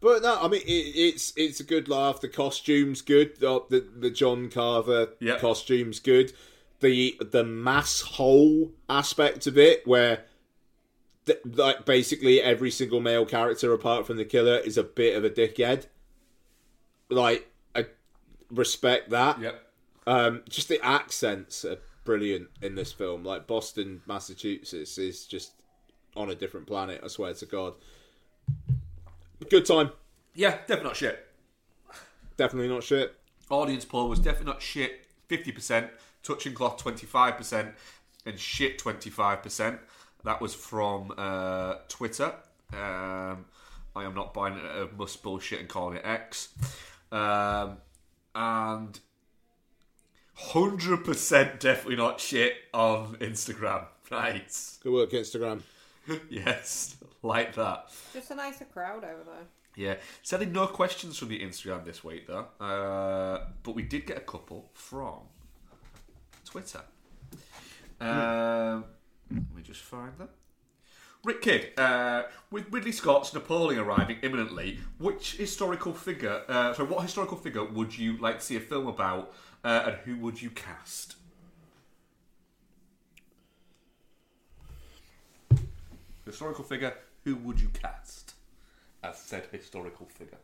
But 0.00 0.22
no, 0.22 0.38
I 0.40 0.48
mean 0.48 0.60
it, 0.62 0.66
it's 0.66 1.32
it's 1.36 1.60
a 1.60 1.64
good 1.64 1.88
laugh. 1.88 2.20
The 2.20 2.28
costume's 2.28 3.00
good. 3.00 3.40
The 3.40 3.62
the, 3.70 3.80
the 3.80 4.10
John 4.10 4.50
Carver 4.50 5.10
Yeah. 5.20 5.38
costume's 5.38 5.98
good. 5.98 6.32
The 6.80 7.16
the 7.20 7.42
mass 7.44 8.02
whole 8.02 8.72
aspect 8.88 9.46
of 9.46 9.56
it, 9.56 9.86
where 9.86 10.24
th- 11.24 11.38
like 11.44 11.86
basically 11.86 12.42
every 12.42 12.70
single 12.70 13.00
male 13.00 13.24
character 13.24 13.72
apart 13.72 14.06
from 14.06 14.18
the 14.18 14.26
killer 14.26 14.58
is 14.58 14.76
a 14.76 14.82
bit 14.82 15.16
of 15.16 15.24
a 15.24 15.30
dickhead. 15.30 15.86
Like 17.08 17.50
I 17.74 17.86
respect 18.50 19.08
that. 19.10 19.40
yep. 19.40 19.60
Um, 20.06 20.42
just 20.50 20.68
the 20.68 20.84
accents 20.84 21.64
are 21.64 21.78
brilliant 22.04 22.48
in 22.60 22.74
this 22.74 22.92
film. 22.92 23.24
Like 23.24 23.46
Boston, 23.46 24.02
Massachusetts 24.06 24.98
is 24.98 25.24
just 25.24 25.52
on 26.16 26.30
a 26.30 26.34
different 26.34 26.66
planet. 26.66 27.00
I 27.02 27.08
swear 27.08 27.34
to 27.34 27.46
God. 27.46 27.74
Good 29.48 29.66
time. 29.66 29.90
Yeah, 30.34 30.50
definitely 30.66 30.84
not 30.84 30.96
shit. 30.96 31.26
Definitely 32.36 32.68
not 32.68 32.82
shit. 32.82 33.14
Audience 33.50 33.84
poll 33.84 34.08
was 34.08 34.18
definitely 34.18 34.52
not 34.52 34.62
shit, 34.62 35.06
50%, 35.28 35.90
touching 36.22 36.54
cloth 36.54 36.82
25%, 36.82 37.72
and 38.26 38.38
shit 38.38 38.78
25%. 38.78 39.78
That 40.24 40.40
was 40.40 40.54
from 40.54 41.12
uh, 41.16 41.74
Twitter. 41.88 42.32
Um, 42.72 43.44
I 43.94 44.04
am 44.04 44.14
not 44.14 44.34
buying 44.34 44.56
it 44.56 44.64
of 44.64 44.96
must 44.98 45.22
bullshit 45.22 45.60
and 45.60 45.68
calling 45.68 45.98
it 45.98 46.04
X. 46.04 46.48
Um, 47.12 47.76
and 48.34 48.98
100% 50.38 51.58
definitely 51.60 51.96
not 51.96 52.20
shit 52.20 52.54
on 52.72 53.16
Instagram. 53.16 53.86
Right. 54.10 54.54
Good 54.82 54.92
work, 54.92 55.10
Instagram. 55.10 55.62
yes, 56.30 56.96
like 57.22 57.54
that. 57.54 57.90
Just 58.12 58.30
a 58.30 58.34
nicer 58.34 58.64
crowd 58.64 59.04
over 59.04 59.22
there. 59.24 59.46
Yeah, 59.76 59.94
sadly 60.22 60.46
no 60.46 60.66
questions 60.66 61.18
from 61.18 61.28
the 61.28 61.40
Instagram 61.40 61.84
this 61.84 62.04
week 62.04 62.28
though, 62.28 62.46
uh, 62.60 63.46
but 63.62 63.74
we 63.74 63.82
did 63.82 64.06
get 64.06 64.16
a 64.18 64.20
couple 64.20 64.70
from 64.72 65.20
Twitter. 66.44 66.82
Um, 68.00 68.84
let 69.30 69.54
me 69.54 69.62
just 69.62 69.80
find 69.80 70.16
them. 70.18 70.28
Rick 71.24 71.40
Kidd, 71.40 71.78
uh, 71.78 72.24
with 72.50 72.70
Ridley 72.70 72.92
Scott's 72.92 73.32
Napoleon 73.32 73.80
arriving 73.80 74.18
imminently, 74.22 74.78
which 74.98 75.36
historical 75.36 75.94
figure, 75.94 76.42
uh, 76.48 76.74
so 76.74 76.84
what 76.84 77.02
historical 77.02 77.38
figure 77.38 77.64
would 77.64 77.96
you 77.96 78.18
like 78.18 78.40
to 78.40 78.44
see 78.44 78.56
a 78.56 78.60
film 78.60 78.86
about, 78.86 79.32
uh, 79.64 79.84
and 79.86 79.96
who 80.04 80.18
would 80.18 80.40
you 80.42 80.50
cast? 80.50 81.16
Historical 86.24 86.64
figure, 86.64 86.94
who 87.24 87.36
would 87.36 87.60
you 87.60 87.68
cast 87.68 88.34
as 89.02 89.18
said 89.18 89.46
historical 89.52 90.06
figure? 90.06 90.38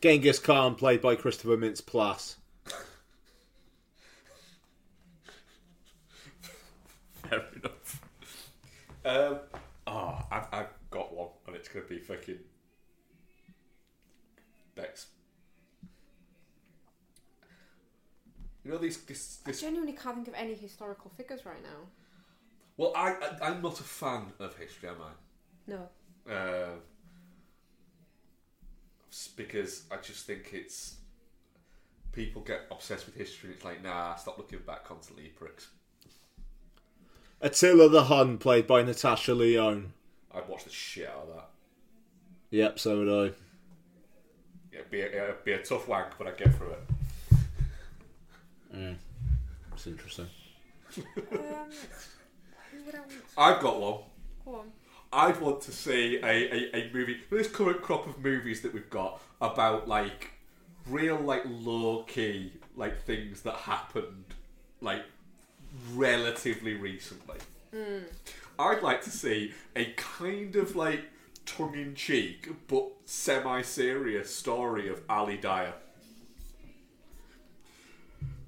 Genghis 0.00 0.38
Khan, 0.38 0.74
played 0.74 1.00
by 1.00 1.14
Christopher 1.14 1.56
Mintz 1.56 1.82
Plasse. 1.82 2.36
Fair 7.28 7.44
enough. 7.56 8.00
Um, 9.04 9.40
oh, 9.86 10.22
I've, 10.30 10.46
I've 10.52 10.68
got 10.90 11.14
one, 11.14 11.28
and 11.46 11.56
it's 11.56 11.68
going 11.68 11.84
to 11.84 11.88
be 11.88 11.98
fucking 11.98 12.38
Bex. 14.74 15.06
You 18.64 18.72
know 18.72 18.78
these 18.78 18.98
this, 18.98 19.38
I 19.46 19.52
genuinely 19.52 19.94
can't 19.94 20.16
think 20.16 20.28
of 20.28 20.34
any 20.34 20.54
historical 20.54 21.10
figures 21.16 21.46
right 21.46 21.62
now. 21.62 21.88
Well, 22.80 22.94
I, 22.96 23.10
I 23.10 23.48
I'm 23.48 23.60
not 23.60 23.78
a 23.78 23.82
fan 23.82 24.32
of 24.38 24.56
history, 24.56 24.88
am 24.88 24.94
I? 25.02 25.70
No. 25.70 26.32
Uh, 26.32 26.78
because 29.36 29.82
I 29.90 29.96
just 29.98 30.24
think 30.24 30.48
it's 30.54 30.96
people 32.12 32.40
get 32.40 32.60
obsessed 32.70 33.04
with 33.04 33.16
history. 33.16 33.50
and 33.50 33.56
It's 33.56 33.66
like, 33.66 33.84
nah, 33.84 34.14
stop 34.14 34.38
looking 34.38 34.60
back 34.60 34.84
constantly, 34.84 35.24
you 35.24 35.30
pricks. 35.36 35.68
Attila 37.42 37.90
the 37.90 38.04
Hun, 38.04 38.38
played 38.38 38.66
by 38.66 38.82
Natasha 38.82 39.34
Lyonne. 39.34 39.92
I'd 40.34 40.48
watch 40.48 40.64
the 40.64 40.70
shit 40.70 41.06
out 41.06 41.28
of 41.28 41.34
that. 41.34 41.50
Yep, 42.48 42.78
so 42.78 42.98
would 42.98 43.08
I. 43.08 43.34
Yeah, 44.72 44.78
it'd 44.78 44.90
be 44.90 45.02
a, 45.02 45.24
it'd 45.24 45.44
be 45.44 45.52
a 45.52 45.62
tough 45.62 45.86
wank, 45.86 46.16
but 46.16 46.28
I'd 46.28 46.38
get 46.38 46.54
through 46.54 46.70
it. 48.72 48.96
It's 49.74 49.86
interesting. 49.86 50.28
Um, 51.32 51.70
I 52.94 52.98
want? 52.98 53.12
I've 53.36 53.60
got 53.60 53.80
one. 53.80 54.00
Go 54.44 54.54
on. 54.56 54.72
I'd 55.12 55.40
want 55.40 55.60
to 55.62 55.72
see 55.72 56.18
a, 56.22 56.26
a, 56.26 56.76
a 56.76 56.90
movie. 56.92 57.18
This 57.30 57.48
current 57.48 57.82
crop 57.82 58.06
of 58.06 58.18
movies 58.18 58.60
that 58.62 58.72
we've 58.72 58.90
got 58.90 59.20
about 59.40 59.88
like 59.88 60.32
real 60.86 61.16
like 61.16 61.42
low 61.46 62.04
key 62.04 62.52
like 62.76 63.02
things 63.02 63.42
that 63.42 63.54
happened 63.54 64.24
like 64.80 65.02
relatively 65.94 66.74
recently. 66.74 67.38
Hmm. 67.74 68.04
I'd 68.58 68.82
like 68.82 69.02
to 69.02 69.10
see 69.10 69.52
a 69.74 69.86
kind 69.96 70.54
of 70.56 70.76
like 70.76 71.04
tongue 71.46 71.74
in 71.74 71.94
cheek 71.94 72.48
but 72.68 72.86
semi 73.04 73.62
serious 73.62 74.34
story 74.34 74.88
of 74.88 75.02
Ali 75.08 75.36
Dia. 75.36 75.74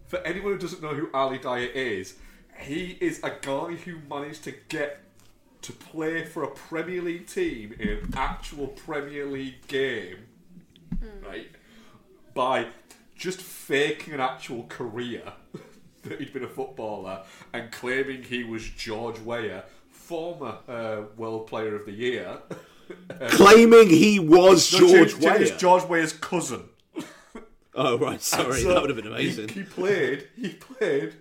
For 0.07 0.19
anyone 0.19 0.53
who 0.53 0.59
doesn't 0.59 0.83
know 0.83 0.95
who 0.95 1.09
Ali 1.15 1.39
Dia 1.39 1.69
is, 1.73 2.17
he 2.59 2.97
is 3.01 3.21
a 3.23 3.33
guy 3.41 3.75
who 3.75 3.97
managed 4.09 4.45
to 4.45 4.55
get 4.69 5.01
to 5.63 5.73
play 5.73 6.25
for 6.25 6.43
a 6.43 6.49
Premier 6.51 7.03
League 7.03 7.27
team 7.27 7.75
in 7.79 7.89
an 7.89 8.13
actual 8.17 8.69
Premier 8.69 9.27
League 9.27 9.67
game, 9.69 10.17
right? 11.25 11.49
By 12.35 12.67
just 13.17 13.41
faking 13.41 14.15
an 14.15 14.21
actual 14.21 14.65
career 14.69 15.23
that 16.03 16.19
he'd 16.19 16.33
been 16.33 16.45
a 16.45 16.49
footballer 16.49 17.23
and 17.53 17.71
claiming 17.71 18.25
he 18.25 18.43
was 18.45 18.69
George 18.69 19.19
Weah, 19.21 19.65
former 19.91 20.57
uh, 20.69 21.03
World 21.17 21.47
Player 21.47 21.77
of 21.77 21.87
the 21.87 21.93
Year. 21.93 22.39
Claiming 23.31 23.89
he 23.89 24.19
was 24.19 24.71
No, 24.73 24.81
George 24.81 25.13
Jim- 25.13 25.21
Jim 25.21 25.43
is 25.43 25.51
Weah. 25.53 25.59
George 25.59 25.85
Weah's 25.85 26.13
cousin. 26.13 26.65
Oh, 27.75 27.97
right, 27.99 28.21
sorry, 28.23 28.61
So 28.61 28.69
that 28.75 28.81
would 28.83 28.91
have 28.91 28.97
been 28.97 29.07
he- 29.07 29.13
amazing. 29.13 29.49
He, 29.49 29.63
played. 29.63 30.29
He 30.37 30.49
played 30.51 31.15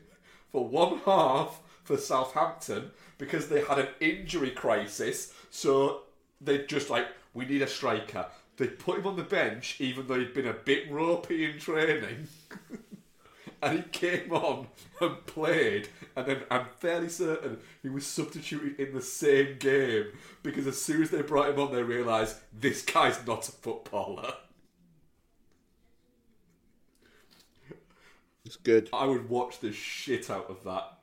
for 0.52 0.68
one 0.68 1.00
half 1.00 1.60
for 1.84 1.98
Southampton 1.98 2.92
because 3.18 3.48
they 3.48 3.62
had 3.62 3.80
an 3.80 3.88
injury 4.00 4.52
crisis. 4.52 5.34
So 5.50 6.02
they 6.40 6.66
just 6.66 6.90
like 6.90 7.08
we 7.34 7.46
need 7.46 7.62
a 7.62 7.68
striker. 7.68 8.28
They 8.58 8.68
put 8.68 9.00
him 9.00 9.08
on 9.08 9.16
the 9.16 9.24
bench 9.24 9.78
even 9.80 10.08
though 10.08 10.20
he'd 10.20 10.34
been 10.34 10.48
a 10.48 10.54
bit 10.54 10.92
ropey 10.92 11.46
in 11.46 11.60
training. 11.60 12.28
and 13.62 13.78
he 13.78 13.84
came 13.92 14.32
on 14.32 14.68
and 15.00 15.26
played, 15.26 15.88
and 16.16 16.26
then 16.26 16.42
I'm 16.50 16.66
fairly 16.80 17.10
certain 17.10 17.60
he 17.84 17.90
was 17.90 18.08
substituted 18.08 18.80
in 18.80 18.94
the 18.94 19.02
same 19.02 19.58
game 19.60 20.08
because 20.42 20.66
as 20.68 20.82
soon 20.82 21.04
as 21.04 21.12
they 21.12 21.22
brought 21.22 21.50
him 21.50 21.60
on, 21.60 21.72
they 21.72 21.84
realised 21.84 22.38
this 22.58 22.82
guy's 22.82 23.26
not 23.26 23.48
a 23.48 23.52
footballer. 23.52 24.34
It's 28.52 28.58
good. 28.58 28.90
I 28.92 29.06
would 29.06 29.30
watch 29.30 29.62
the 29.62 29.72
shit 29.72 30.30
out 30.30 30.50
of 30.50 30.62
that. 30.66 30.98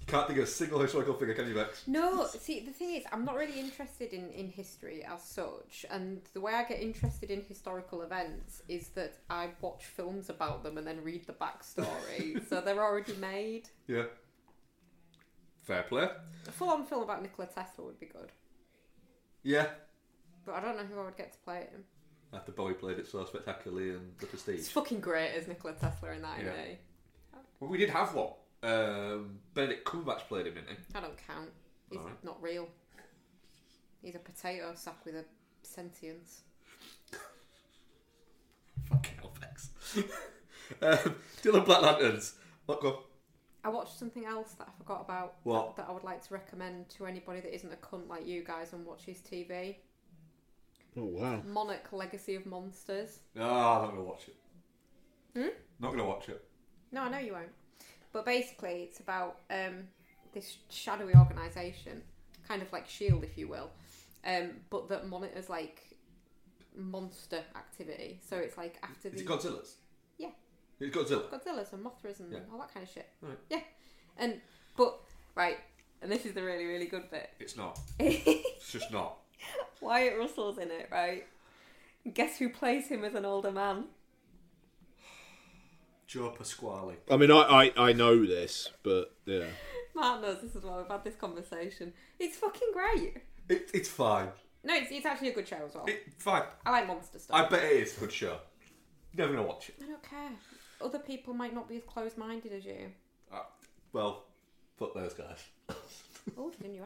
You 0.00 0.06
can't 0.06 0.26
think 0.26 0.38
of 0.38 0.44
a 0.44 0.48
single 0.48 0.80
historical 0.80 1.12
figure, 1.12 1.34
can 1.34 1.46
you, 1.48 1.54
Bex? 1.54 1.86
No, 1.86 2.26
see, 2.26 2.60
the 2.60 2.72
thing 2.72 2.94
is, 2.94 3.04
I'm 3.12 3.26
not 3.26 3.34
really 3.36 3.60
interested 3.60 4.14
in, 4.14 4.30
in 4.30 4.48
history 4.48 5.04
as 5.04 5.22
such, 5.22 5.84
and 5.90 6.22
the 6.32 6.40
way 6.40 6.54
I 6.54 6.64
get 6.64 6.80
interested 6.80 7.30
in 7.30 7.42
historical 7.46 8.00
events 8.00 8.62
is 8.68 8.88
that 8.94 9.18
I 9.28 9.50
watch 9.60 9.84
films 9.84 10.30
about 10.30 10.62
them 10.62 10.78
and 10.78 10.86
then 10.86 11.04
read 11.04 11.26
the 11.26 11.34
backstory, 11.34 12.42
so 12.48 12.62
they're 12.62 12.82
already 12.82 13.12
made. 13.16 13.68
Yeah. 13.86 14.04
Fair 15.60 15.82
play. 15.82 16.08
A 16.48 16.52
full 16.52 16.70
on 16.70 16.86
film 16.86 17.02
about 17.02 17.20
Nikola 17.20 17.48
Tesla 17.48 17.84
would 17.84 18.00
be 18.00 18.06
good, 18.06 18.32
Yeah. 19.42 19.66
but 20.46 20.54
I 20.54 20.60
don't 20.62 20.78
know 20.78 20.84
who 20.84 20.98
I 20.98 21.04
would 21.04 21.18
get 21.18 21.32
to 21.34 21.38
play 21.40 21.68
him. 21.70 21.84
After 22.32 22.52
Bowie 22.52 22.74
played 22.74 22.98
it 22.98 23.06
so 23.06 23.24
spectacularly 23.26 23.90
and 23.90 24.12
The 24.18 24.26
Prestige. 24.26 24.60
It's 24.60 24.70
fucking 24.70 25.00
great 25.00 25.34
as 25.34 25.46
Nikola 25.48 25.74
Tesla 25.74 26.12
in 26.12 26.22
that, 26.22 26.40
Yeah. 26.42 26.52
eh? 26.52 26.74
Well, 27.60 27.70
we 27.70 27.76
did 27.78 27.90
have 27.90 28.14
one. 28.14 28.32
Um, 28.62 29.38
Benedict 29.54 29.84
Cumberbatch 29.86 30.20
played 30.28 30.46
him, 30.46 30.54
didn't 30.54 30.70
he? 30.70 30.76
I 30.94 31.00
don't 31.00 31.18
count. 31.26 31.50
He's 31.90 31.98
Alright. 31.98 32.24
not 32.24 32.40
real. 32.42 32.68
He's 34.02 34.14
a 34.14 34.18
potato 34.18 34.72
sack 34.74 35.04
with 35.04 35.14
a 35.16 35.24
sentience. 35.62 36.40
Fucking 38.88 39.18
hell, 39.20 39.32
Bex. 39.40 39.70
um, 40.82 41.14
Dylan 41.42 41.64
Black 41.64 41.82
Lanterns. 41.82 42.34
Look, 42.66 42.82
go. 42.82 43.00
I 43.64 43.68
watched 43.68 43.96
something 43.98 44.24
else 44.24 44.52
that 44.54 44.68
I 44.68 44.72
forgot 44.78 45.02
about 45.02 45.34
What? 45.44 45.76
that 45.76 45.86
I 45.88 45.92
would 45.92 46.02
like 46.02 46.26
to 46.26 46.34
recommend 46.34 46.88
to 46.90 47.06
anybody 47.06 47.40
that 47.40 47.54
isn't 47.54 47.72
a 47.72 47.76
cunt 47.76 48.08
like 48.08 48.26
you 48.26 48.42
guys 48.42 48.72
and 48.72 48.84
watches 48.84 49.18
TV. 49.18 49.76
Oh, 50.96 51.04
wow. 51.04 51.40
Monarch 51.46 51.88
Legacy 51.92 52.34
of 52.34 52.44
Monsters. 52.46 53.20
No, 53.34 53.44
I'm 53.44 53.82
not 53.82 53.86
going 53.92 53.96
to 53.96 54.02
watch 54.02 54.28
it. 54.28 54.36
Hmm? 55.34 55.48
Not 55.80 55.88
going 55.88 55.98
to 55.98 56.04
watch 56.04 56.28
it. 56.28 56.44
No, 56.90 57.02
I 57.02 57.08
know 57.08 57.18
you 57.18 57.32
won't. 57.32 57.48
But 58.12 58.26
basically, 58.26 58.82
it's 58.82 59.00
about 59.00 59.38
um, 59.50 59.88
this 60.34 60.58
shadowy 60.68 61.14
organisation, 61.14 62.02
kind 62.46 62.60
of 62.60 62.70
like 62.72 62.86
Shield, 62.88 63.24
if 63.24 63.38
you 63.38 63.48
will, 63.48 63.70
um, 64.26 64.50
but 64.68 64.88
that 64.90 65.08
monitors 65.08 65.48
like 65.48 65.96
monster 66.76 67.40
activity. 67.56 68.20
So 68.28 68.36
it's 68.36 68.58
like 68.58 68.76
after 68.82 69.08
Is 69.08 69.14
the 69.14 69.20
it 69.22 69.26
Godzilla's? 69.26 69.76
Yeah. 70.18 70.28
It's 70.78 70.94
Godzilla. 70.94 71.22
Godzillas 71.30 71.72
and 71.72 71.82
Mothras 71.84 72.20
and 72.20 72.32
Yeah. 72.32 72.38
all 72.52 72.58
that 72.58 72.72
kind 72.74 72.84
of 72.86 72.92
shit. 72.92 73.08
Right. 73.22 73.38
Yeah, 73.48 73.60
and 74.18 74.40
but 74.76 74.98
right, 75.34 75.56
and 76.02 76.12
this 76.12 76.26
is 76.26 76.34
the 76.34 76.42
really 76.42 76.66
really 76.66 76.86
good 76.86 77.10
bit. 77.10 77.30
It's 77.40 77.56
not. 77.56 77.78
It's 77.98 78.70
just 78.70 78.92
not. 78.92 79.18
Wyatt 79.82 80.18
Russell's 80.18 80.58
in 80.58 80.70
it, 80.70 80.88
right? 80.90 81.26
Guess 82.12 82.38
who 82.38 82.48
plays 82.48 82.88
him 82.88 83.04
as 83.04 83.14
an 83.14 83.24
older 83.24 83.50
man? 83.50 83.84
Joe 86.06 86.30
Pasquale. 86.30 86.96
I 87.10 87.16
mean, 87.16 87.30
I, 87.30 87.72
I, 87.76 87.88
I 87.88 87.92
know 87.92 88.24
this, 88.24 88.70
but 88.82 89.14
yeah. 89.24 89.44
Mark 89.94 90.22
knows 90.22 90.40
this 90.42 90.56
as 90.56 90.62
well. 90.62 90.78
We've 90.78 90.88
had 90.88 91.04
this 91.04 91.14
conversation. 91.16 91.92
It's 92.18 92.36
fucking 92.36 92.68
great. 92.72 93.16
It, 93.48 93.70
it's 93.74 93.88
fine. 93.88 94.28
No, 94.64 94.74
it's, 94.74 94.90
it's 94.90 95.06
actually 95.06 95.30
a 95.30 95.34
good 95.34 95.48
show 95.48 95.58
as 95.66 95.74
well. 95.74 95.84
It, 95.86 96.04
fine. 96.18 96.44
I 96.64 96.70
like 96.70 96.86
monster 96.86 97.18
stuff. 97.18 97.36
I 97.36 97.48
bet 97.48 97.64
it 97.64 97.82
is 97.82 97.96
a 97.96 98.00
good 98.00 98.12
show. 98.12 98.38
You're 99.12 99.26
never 99.26 99.36
gonna 99.36 99.46
watch 99.46 99.68
it. 99.68 99.76
I 99.82 99.86
don't 99.86 100.02
care. 100.02 100.30
Other 100.80 100.98
people 100.98 101.34
might 101.34 101.54
not 101.54 101.68
be 101.68 101.76
as 101.76 101.82
close 101.82 102.16
minded 102.16 102.52
as 102.52 102.64
you. 102.64 102.92
Uh, 103.32 103.40
well, 103.92 104.24
fuck 104.78 104.94
those 104.94 105.14
guys. 105.14 105.38
Oh, 106.36 106.52
the 106.60 106.68
new 106.68 106.82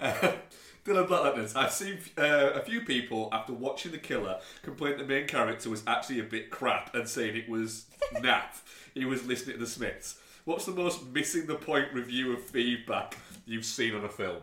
episode. 0.00 0.38
Dylan 0.84 1.06
Blackletters. 1.06 1.54
I've 1.54 1.72
seen 1.72 1.98
uh, 2.16 2.50
a 2.54 2.60
few 2.60 2.80
people 2.82 3.28
after 3.32 3.52
watching 3.52 3.92
The 3.92 3.98
Killer 3.98 4.40
complain 4.62 4.96
the 4.96 5.04
main 5.04 5.26
character 5.26 5.68
was 5.68 5.82
actually 5.86 6.20
a 6.20 6.24
bit 6.24 6.50
crap 6.50 6.94
and 6.94 7.08
saying 7.08 7.36
it 7.36 7.48
was 7.48 7.86
naff. 8.14 8.62
He 8.94 9.04
was 9.04 9.26
listening 9.26 9.56
to 9.56 9.60
the 9.60 9.70
Smiths. 9.70 10.18
What's 10.44 10.64
the 10.64 10.72
most 10.72 11.06
missing 11.06 11.46
the 11.46 11.56
point 11.56 11.92
review 11.92 12.32
of 12.32 12.42
feedback 12.42 13.18
you've 13.44 13.66
seen 13.66 13.94
on 13.94 14.04
a 14.04 14.08
film? 14.08 14.38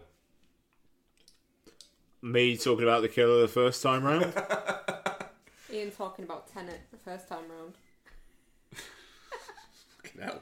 Me 2.22 2.56
talking 2.57 2.83
about 2.83 3.01
the 3.01 3.09
killer 3.09 3.41
the 3.41 3.48
first 3.48 3.82
time 3.82 4.03
round. 4.03 4.32
Ian 5.74 5.91
talking 5.91 6.25
about 6.25 6.48
Tenet 6.48 6.82
the 6.91 6.98
first 6.98 7.27
time 7.27 7.43
round. 7.49 7.74
Fucking 10.03 10.22
hell. 10.22 10.41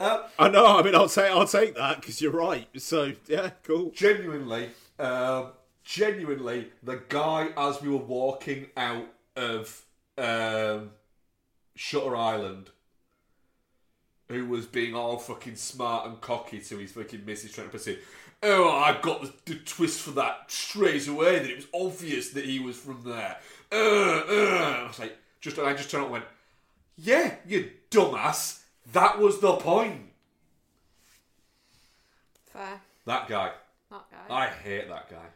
I 0.00 0.48
know. 0.48 0.78
I 0.78 0.82
mean, 0.82 0.94
I'll 0.94 1.08
take 1.08 1.30
I'll 1.30 1.46
take 1.46 1.74
that 1.76 2.00
because 2.00 2.20
you're 2.20 2.32
right. 2.32 2.68
So 2.80 3.12
yeah, 3.26 3.50
cool. 3.62 3.90
Genuinely, 3.90 4.70
um, 4.98 5.48
genuinely, 5.84 6.68
the 6.82 7.02
guy 7.08 7.48
as 7.56 7.80
we 7.80 7.88
were 7.88 7.96
walking 7.96 8.66
out 8.76 9.06
of 9.36 9.84
um, 10.18 10.90
Shutter 11.74 12.16
Island, 12.16 12.70
who 14.28 14.46
was 14.46 14.66
being 14.66 14.94
all 14.94 15.18
fucking 15.18 15.56
smart 15.56 16.06
and 16.06 16.20
cocky 16.20 16.60
to 16.60 16.78
his 16.78 16.92
fucking 16.92 17.24
missus 17.24 17.52
trying 17.52 17.68
to 17.68 17.72
pursue. 17.72 17.98
Oh, 18.42 18.68
I 18.68 18.98
got 19.00 19.22
the, 19.22 19.32
the 19.46 19.54
twist 19.60 20.00
for 20.00 20.10
that 20.12 20.50
straight 20.50 21.08
away. 21.08 21.38
That 21.38 21.50
it 21.50 21.56
was 21.56 21.66
obvious 21.74 22.30
that 22.30 22.44
he 22.44 22.58
was 22.58 22.76
from 22.76 23.02
there. 23.04 23.38
Uh, 23.72 23.76
uh. 23.76 24.82
I 24.82 24.86
was 24.86 24.98
like, 24.98 25.16
just 25.40 25.58
I 25.58 25.72
just 25.72 25.90
turned 25.90 26.02
up 26.02 26.08
and 26.08 26.12
went, 26.12 26.24
"Yeah, 26.96 27.36
you 27.46 27.70
dumbass. 27.90 28.60
That 28.92 29.18
was 29.18 29.40
the 29.40 29.56
point." 29.56 30.02
Fair. 32.52 32.80
That 33.04 33.28
guy. 33.28 33.52
That 33.90 34.04
guy. 34.10 34.34
I 34.34 34.46
hate 34.48 34.88
that 34.88 35.10
guy. 35.10 35.26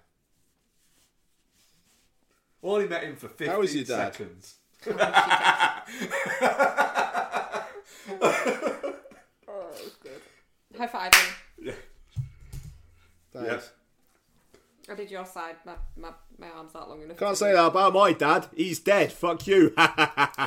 Only 2.62 2.88
met 2.88 3.04
him 3.04 3.16
for 3.16 3.28
15 3.28 3.48
How 3.48 3.62
is 3.62 3.74
your 3.74 3.84
dad? 3.84 4.14
seconds. 4.14 4.56
Oh, 9.48 9.68
it 9.74 9.84
was 9.84 9.96
good. 10.02 10.20
High 10.78 10.86
five. 10.86 11.12
Ian. 11.62 11.74
Thanks. 13.32 13.70
I 14.90 14.94
did 14.94 15.10
your 15.10 15.24
side. 15.24 15.56
My, 15.64 15.74
my, 15.96 16.10
my 16.38 16.48
arm's 16.48 16.74
not 16.74 16.88
long 16.88 17.02
enough. 17.02 17.16
Can't 17.16 17.36
say 17.36 17.52
that 17.52 17.66
about 17.66 17.92
my 17.92 18.12
dad. 18.12 18.46
He's 18.56 18.80
dead. 18.80 19.12
Fuck 19.12 19.46
you. 19.46 19.72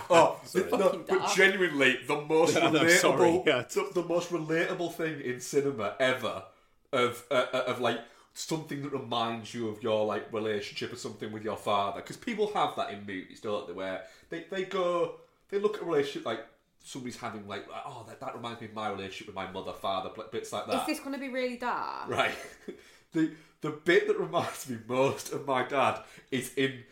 Oh, 0.10 0.40
the- 0.52 0.62
no, 0.72 0.78
Fucking 0.78 1.06
but 1.08 1.20
dark. 1.20 1.34
genuinely, 1.36 1.98
the 2.08 2.22
most 2.22 2.56
Yeah, 2.56 2.70
no, 2.72 2.80
relatable, 2.82 2.98
sorry, 3.00 3.44
yeah. 3.46 3.64
the, 3.74 3.90
the 4.02 4.04
most 4.08 4.32
relatable 4.32 4.94
thing 4.94 5.22
in 5.22 5.40
cinema 5.40 5.96
ever 6.00 6.44
of 6.92 7.24
uh, 7.32 7.46
uh, 7.54 7.64
of 7.68 7.80
like 7.80 8.00
something 8.34 8.82
that 8.84 8.92
reminds 8.92 9.54
you 9.54 9.70
of 9.70 9.82
your 9.82 10.06
like 10.06 10.32
relationship 10.34 10.92
or 10.92 10.96
something 10.98 11.32
with 11.32 11.44
your 11.44 11.56
father. 11.58 12.02
Because 12.02 12.18
people 12.18 12.52
have 12.54 12.76
that 12.76 12.92
in 12.92 13.00
movies, 13.06 13.40
don't 13.40 13.68
they? 13.68 13.74
Where 13.74 14.02
they, 14.30 14.46
they 14.52 14.66
go, 14.66 15.16
they 15.50 15.60
look 15.60 15.78
at 15.78 15.84
a 15.84 15.86
relationship 15.86 16.26
like 16.26 16.46
somebody's 16.84 17.18
having 17.18 17.48
like, 17.48 17.66
oh, 17.86 18.04
that, 18.08 18.20
that 18.20 18.36
reminds 18.36 18.60
me 18.62 18.68
of 18.68 18.74
my 18.74 18.90
relationship 18.90 19.28
with 19.28 19.36
my 19.36 19.50
mother, 19.50 19.72
father, 19.74 20.10
bits 20.32 20.52
like 20.52 20.66
that. 20.68 20.82
Is 20.82 20.88
this 20.88 21.00
going 21.00 21.14
to 21.14 21.20
be 21.20 21.30
really 21.30 21.58
dark? 21.58 22.10
Right. 22.10 22.34
the 23.14 23.32
the 23.62 23.70
bit 23.70 24.08
that 24.08 24.20
reminds 24.20 24.70
me 24.70 24.78
most 24.88 25.32
of 25.32 25.46
my 25.48 25.64
dad 25.64 26.02
is 26.32 26.54
in 26.56 26.84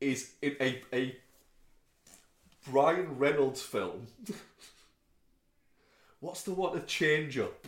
is 0.00 0.30
in 0.40 0.56
a 0.60 0.80
a 0.92 1.16
Ryan 2.70 3.18
Reynolds 3.18 3.60
film. 3.62 4.06
What's 6.20 6.42
the 6.42 6.52
one? 6.52 6.76
A 6.76 6.80
change 6.82 7.38
up 7.38 7.66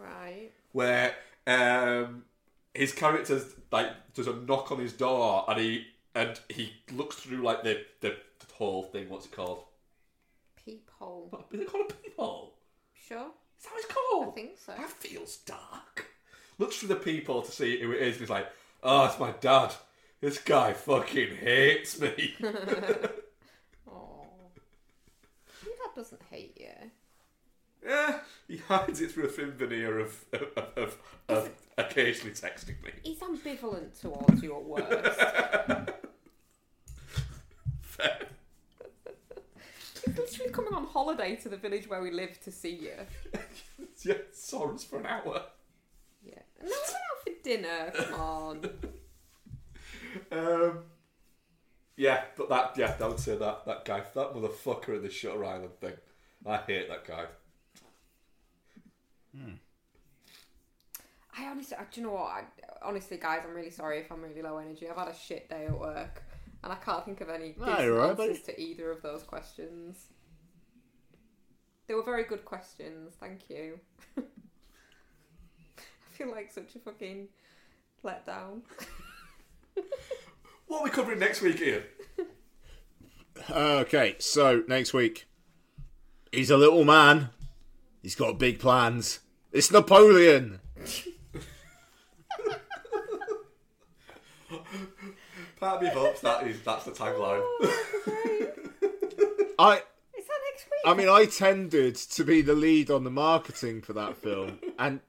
Right. 0.00 0.50
where 0.72 1.14
um 1.46 2.24
his 2.74 2.92
character's 2.92 3.54
like 3.70 3.88
there's 4.14 4.28
a 4.28 4.34
knock 4.34 4.70
on 4.72 4.78
his 4.78 4.92
door 4.92 5.44
and 5.48 5.60
he 5.60 5.86
and 6.14 6.38
he 6.48 6.72
looks 6.92 7.16
through 7.16 7.42
like 7.42 7.62
the 7.64 7.84
the, 8.00 8.10
the 8.10 8.54
whole 8.54 8.84
thing. 8.84 9.08
What's 9.08 9.26
it 9.26 9.32
called? 9.32 9.64
Peephole. 10.56 11.26
What- 11.30 11.46
Is 11.50 11.60
it 11.60 11.68
called 11.68 11.90
a 11.90 11.94
peephole? 11.94 12.54
Sure. 12.94 13.26
Is 13.58 13.64
that 13.64 13.72
what 13.72 13.84
it's 13.84 13.92
called? 13.94 14.28
I 14.28 14.30
think 14.32 14.50
so. 14.64 14.72
That 14.76 14.90
feels 14.90 15.36
dark. 15.38 16.06
Looks 16.62 16.76
through 16.76 16.90
the 16.90 16.94
people 16.94 17.42
to 17.42 17.50
see 17.50 17.80
who 17.80 17.90
it 17.90 18.00
is, 18.00 18.12
and 18.14 18.20
he's 18.20 18.30
like, 18.30 18.46
"Oh, 18.84 19.06
it's 19.06 19.18
my 19.18 19.32
dad. 19.40 19.74
This 20.20 20.38
guy 20.38 20.72
fucking 20.72 21.38
hates 21.38 22.00
me." 22.00 22.36
Oh. 23.90 24.26
Your 25.64 25.74
dad 25.74 25.96
doesn't 25.96 26.22
hate 26.30 26.56
you. 26.60 26.68
yeah, 27.84 28.20
he 28.46 28.58
hides 28.58 29.00
it 29.00 29.10
through 29.10 29.24
a 29.24 29.28
thin 29.28 29.50
veneer 29.50 29.98
of 29.98 30.24
of, 30.32 30.42
of, 30.56 30.68
of, 30.76 30.98
of 31.28 31.50
occasionally 31.78 32.32
texting 32.32 32.80
me. 32.84 32.92
He's 33.02 33.18
ambivalent 33.18 34.00
towards 34.00 34.40
you 34.40 34.54
at 34.54 34.62
worst. 34.64 35.20
Fair. 37.80 38.18
He's 40.04 40.16
literally 40.16 40.52
coming 40.52 40.74
on 40.74 40.86
holiday 40.86 41.34
to 41.34 41.48
the 41.48 41.56
village 41.56 41.88
where 41.88 42.00
we 42.00 42.12
live 42.12 42.40
to 42.44 42.52
see 42.52 42.74
you. 42.76 42.94
yeah, 44.04 44.14
sorrows 44.30 44.84
for 44.84 45.00
an 45.00 45.06
hour. 45.06 45.42
Yeah. 46.24 46.38
No, 46.62 46.68
we're 46.68 46.74
out 46.74 47.22
for 47.24 47.42
dinner. 47.42 47.92
Come 47.94 48.20
on. 48.20 48.70
Um, 50.30 50.80
yeah, 51.96 52.24
but 52.36 52.50
that 52.50 52.72
yeah, 52.76 52.94
I 53.00 53.08
would 53.08 53.18
say 53.18 53.34
that 53.36 53.64
that 53.64 53.84
guy, 53.86 54.00
that 54.14 54.34
motherfucker 54.34 54.96
in 54.96 55.02
the 55.02 55.08
Shutter 55.08 55.42
Island 55.42 55.72
thing. 55.80 55.94
I 56.44 56.58
hate 56.58 56.88
that 56.90 57.06
guy. 57.06 57.24
I 61.38 61.46
honestly, 61.46 61.76
do 61.90 62.00
you 62.00 62.06
know 62.06 62.12
what? 62.12 62.30
I, 62.30 62.44
honestly, 62.82 63.16
guys, 63.16 63.40
I'm 63.46 63.54
really 63.54 63.70
sorry 63.70 64.00
if 64.00 64.12
I'm 64.12 64.20
really 64.22 64.42
low 64.42 64.58
energy. 64.58 64.88
I've 64.88 64.96
had 64.96 65.08
a 65.08 65.14
shit 65.16 65.48
day 65.48 65.64
at 65.66 65.78
work, 65.78 66.22
and 66.62 66.70
I 66.72 66.76
can't 66.76 67.04
think 67.06 67.20
of 67.22 67.30
any 67.30 67.54
No, 67.58 67.64
decent 67.66 67.84
you're 67.84 68.00
all 68.00 68.08
right, 68.10 68.20
answers 68.20 68.40
buddy. 68.40 68.52
to 68.56 68.60
either 68.60 68.90
of 68.90 69.00
those 69.02 69.22
questions. 69.22 69.96
They 71.86 71.94
were 71.94 72.02
very 72.04 72.24
good 72.24 72.44
questions. 72.44 73.14
Thank 73.18 73.48
you. 73.48 73.80
I 76.12 76.14
feel 76.14 76.30
like 76.30 76.52
such 76.52 76.76
a 76.76 76.78
fucking 76.78 77.28
letdown. 78.04 78.60
What 80.66 80.80
are 80.80 80.84
we 80.84 80.90
covering 80.90 81.18
next 81.18 81.40
week, 81.40 81.58
Ian? 81.60 81.82
okay, 83.50 84.16
so 84.18 84.62
next 84.68 84.92
week, 84.92 85.26
he's 86.30 86.50
a 86.50 86.58
little 86.58 86.84
man. 86.84 87.30
He's 88.02 88.14
got 88.14 88.38
big 88.38 88.58
plans. 88.58 89.20
It's 89.52 89.70
Napoleon. 89.70 90.60
Part 95.60 95.76
of 95.76 95.82
me 95.82 95.88
hopes 95.88 96.20
that 96.20 96.46
is 96.46 96.60
that's 96.62 96.84
the 96.84 96.90
tagline. 96.90 97.40
Oh, 97.40 98.48
I. 99.58 99.76
Is 99.76 100.26
that 100.26 100.40
next 100.50 100.66
week? 100.66 100.82
I 100.84 100.94
mean, 100.94 101.08
I 101.08 101.24
tended 101.24 101.96
to 101.96 102.24
be 102.24 102.42
the 102.42 102.54
lead 102.54 102.90
on 102.90 103.04
the 103.04 103.10
marketing 103.10 103.80
for 103.80 103.94
that 103.94 104.16
film, 104.16 104.58
and 104.78 105.00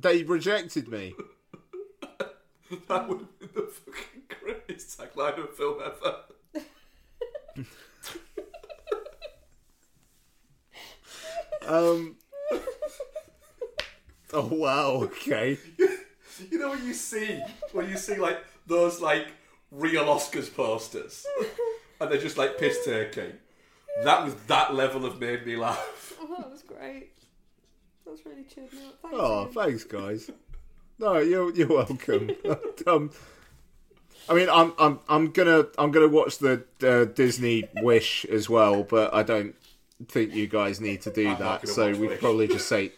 they 0.00 0.22
rejected 0.22 0.88
me. 0.88 1.14
that 2.88 3.08
would 3.08 3.20
have 3.20 3.38
been 3.38 3.48
the 3.54 3.62
fucking 3.62 4.22
greatest 4.40 4.98
tagline 4.98 5.38
of 5.38 5.44
a 5.44 5.46
film 5.48 5.78
ever. 5.84 6.16
Um. 11.66 12.16
Oh 14.32 14.46
wow. 14.46 14.90
Okay. 15.02 15.58
You 16.52 16.60
know 16.60 16.70
when 16.70 16.86
you 16.86 16.94
see 16.94 17.42
when 17.72 17.90
you 17.90 17.96
see 17.96 18.14
like 18.14 18.38
those 18.64 19.00
like 19.00 19.26
real 19.72 20.04
Oscars 20.04 20.54
posters, 20.54 21.26
and 22.00 22.08
they're 22.12 22.20
just 22.20 22.38
like 22.38 22.58
piss 22.58 22.84
taking. 22.84 23.32
That 24.04 24.24
was 24.24 24.34
that 24.46 24.72
level 24.72 25.04
of 25.04 25.18
made 25.18 25.44
me 25.44 25.56
laugh. 25.56 26.14
Oh, 26.20 26.36
that 26.38 26.48
was 26.48 26.62
great. 26.62 27.10
That 28.08 28.12
was 28.12 28.24
really 28.24 28.44
cheered 28.44 28.72
me 28.72 28.78
up. 28.86 28.94
Thanks. 29.02 29.16
Oh, 29.20 29.42
Ian. 29.42 29.52
thanks, 29.52 29.84
guys. 29.84 30.30
No, 30.98 31.18
you're 31.18 31.54
you're 31.54 31.68
welcome. 31.68 32.30
um, 32.86 33.10
I 34.30 34.32
mean, 34.34 34.48
I'm 34.48 34.72
I'm 34.78 35.00
I'm 35.10 35.30
gonna 35.30 35.66
I'm 35.76 35.90
gonna 35.90 36.08
watch 36.08 36.38
the 36.38 36.64
uh, 36.82 37.04
Disney 37.04 37.68
Wish 37.82 38.24
as 38.24 38.48
well, 38.48 38.82
but 38.82 39.12
I 39.12 39.22
don't 39.22 39.54
think 40.06 40.34
you 40.34 40.46
guys 40.46 40.80
need 40.80 41.02
to 41.02 41.10
do 41.10 41.28
I'm 41.28 41.38
that. 41.38 41.68
So 41.68 41.92
we 41.92 42.08
Wish. 42.08 42.20
probably 42.20 42.48
just 42.48 42.66
say 42.66 42.92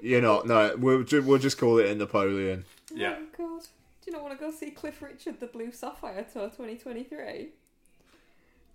you're 0.00 0.22
not. 0.22 0.46
No, 0.46 0.76
we'll 0.78 1.02
ju- 1.02 1.22
we'll 1.22 1.38
just 1.38 1.58
call 1.58 1.76
it 1.78 1.90
a 1.90 1.94
Napoleon. 1.94 2.64
Yeah. 2.94 3.16
Oh 3.18 3.26
god. 3.36 3.62
Do 4.02 4.10
you 4.10 4.12
not 4.12 4.22
want 4.22 4.38
to 4.38 4.42
go 4.42 4.50
see 4.50 4.70
Cliff 4.70 5.02
Richard, 5.02 5.40
the 5.40 5.46
Blue 5.46 5.72
Sapphire 5.72 6.24
Tour 6.32 6.44
2023? 6.48 7.50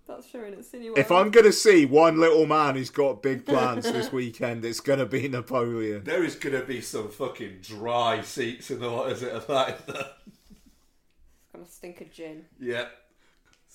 That's 0.08 0.26
showing 0.26 0.54
at 0.54 0.60
Cineworld. 0.60 0.96
If 0.98 1.12
I'm 1.12 1.30
gonna 1.30 1.52
see 1.52 1.84
one 1.84 2.18
little 2.18 2.46
man 2.46 2.74
who's 2.76 2.88
got 2.90 3.22
big 3.22 3.44
plans 3.44 3.84
this 3.84 4.10
weekend, 4.12 4.64
it's 4.64 4.80
gonna 4.80 5.04
be 5.06 5.28
Napoleon. 5.28 6.02
There 6.04 6.24
is 6.24 6.34
going 6.34 6.58
to 6.58 6.66
be 6.66 6.80
some 6.80 7.10
fucking 7.10 7.58
dry 7.60 8.22
seats 8.22 8.70
in 8.70 8.80
the 8.80 8.90
what 8.90 9.12
is 9.12 9.22
it 9.22 9.32
of 9.32 9.46
that? 9.48 9.68
in 9.86 9.94
there. 9.94 10.06
It's 10.26 11.52
gonna 11.52 11.66
stink 11.66 12.00
of 12.00 12.10
gin. 12.10 12.46
yeah. 12.58 12.86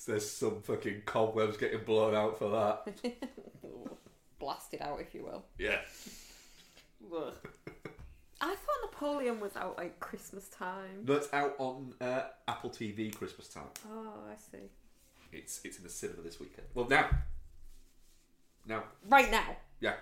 There's 0.06 0.30
some 0.30 0.62
fucking 0.64 1.04
cobwebs 1.06 1.56
getting 1.56 1.84
blown 1.86 2.14
out 2.16 2.38
for 2.38 2.50
that. 2.50 2.94
Blasted 4.40 4.82
out, 4.82 5.00
if 5.00 5.14
you 5.16 5.24
will. 5.24 5.46
Yeah. 5.58 5.78
Ugh. 7.16 7.34
I 8.42 8.48
thought 8.56 8.92
Napoleon 8.92 9.40
was 9.40 9.56
out 9.56 9.78
like 9.78 10.00
Christmas 10.02 10.50
time. 10.50 11.06
That's 11.06 11.32
out 11.32 11.56
on 11.58 11.94
uh, 12.02 12.24
Apple 12.50 12.70
TV 12.70 13.16
Christmas 13.16 13.48
time. 13.48 13.64
Oh, 13.90 14.14
I 14.30 14.36
see. 14.36 14.64
It's 15.34 15.62
it's 15.64 15.78
in 15.78 15.84
the 15.84 15.90
cinema 15.90 16.22
this 16.22 16.40
weekend. 16.40 16.68
Well, 16.74 16.88
now. 16.88 17.10
Now. 18.66 18.84
Right 19.08 19.30
now. 19.30 19.58
Yeah. 19.80 19.96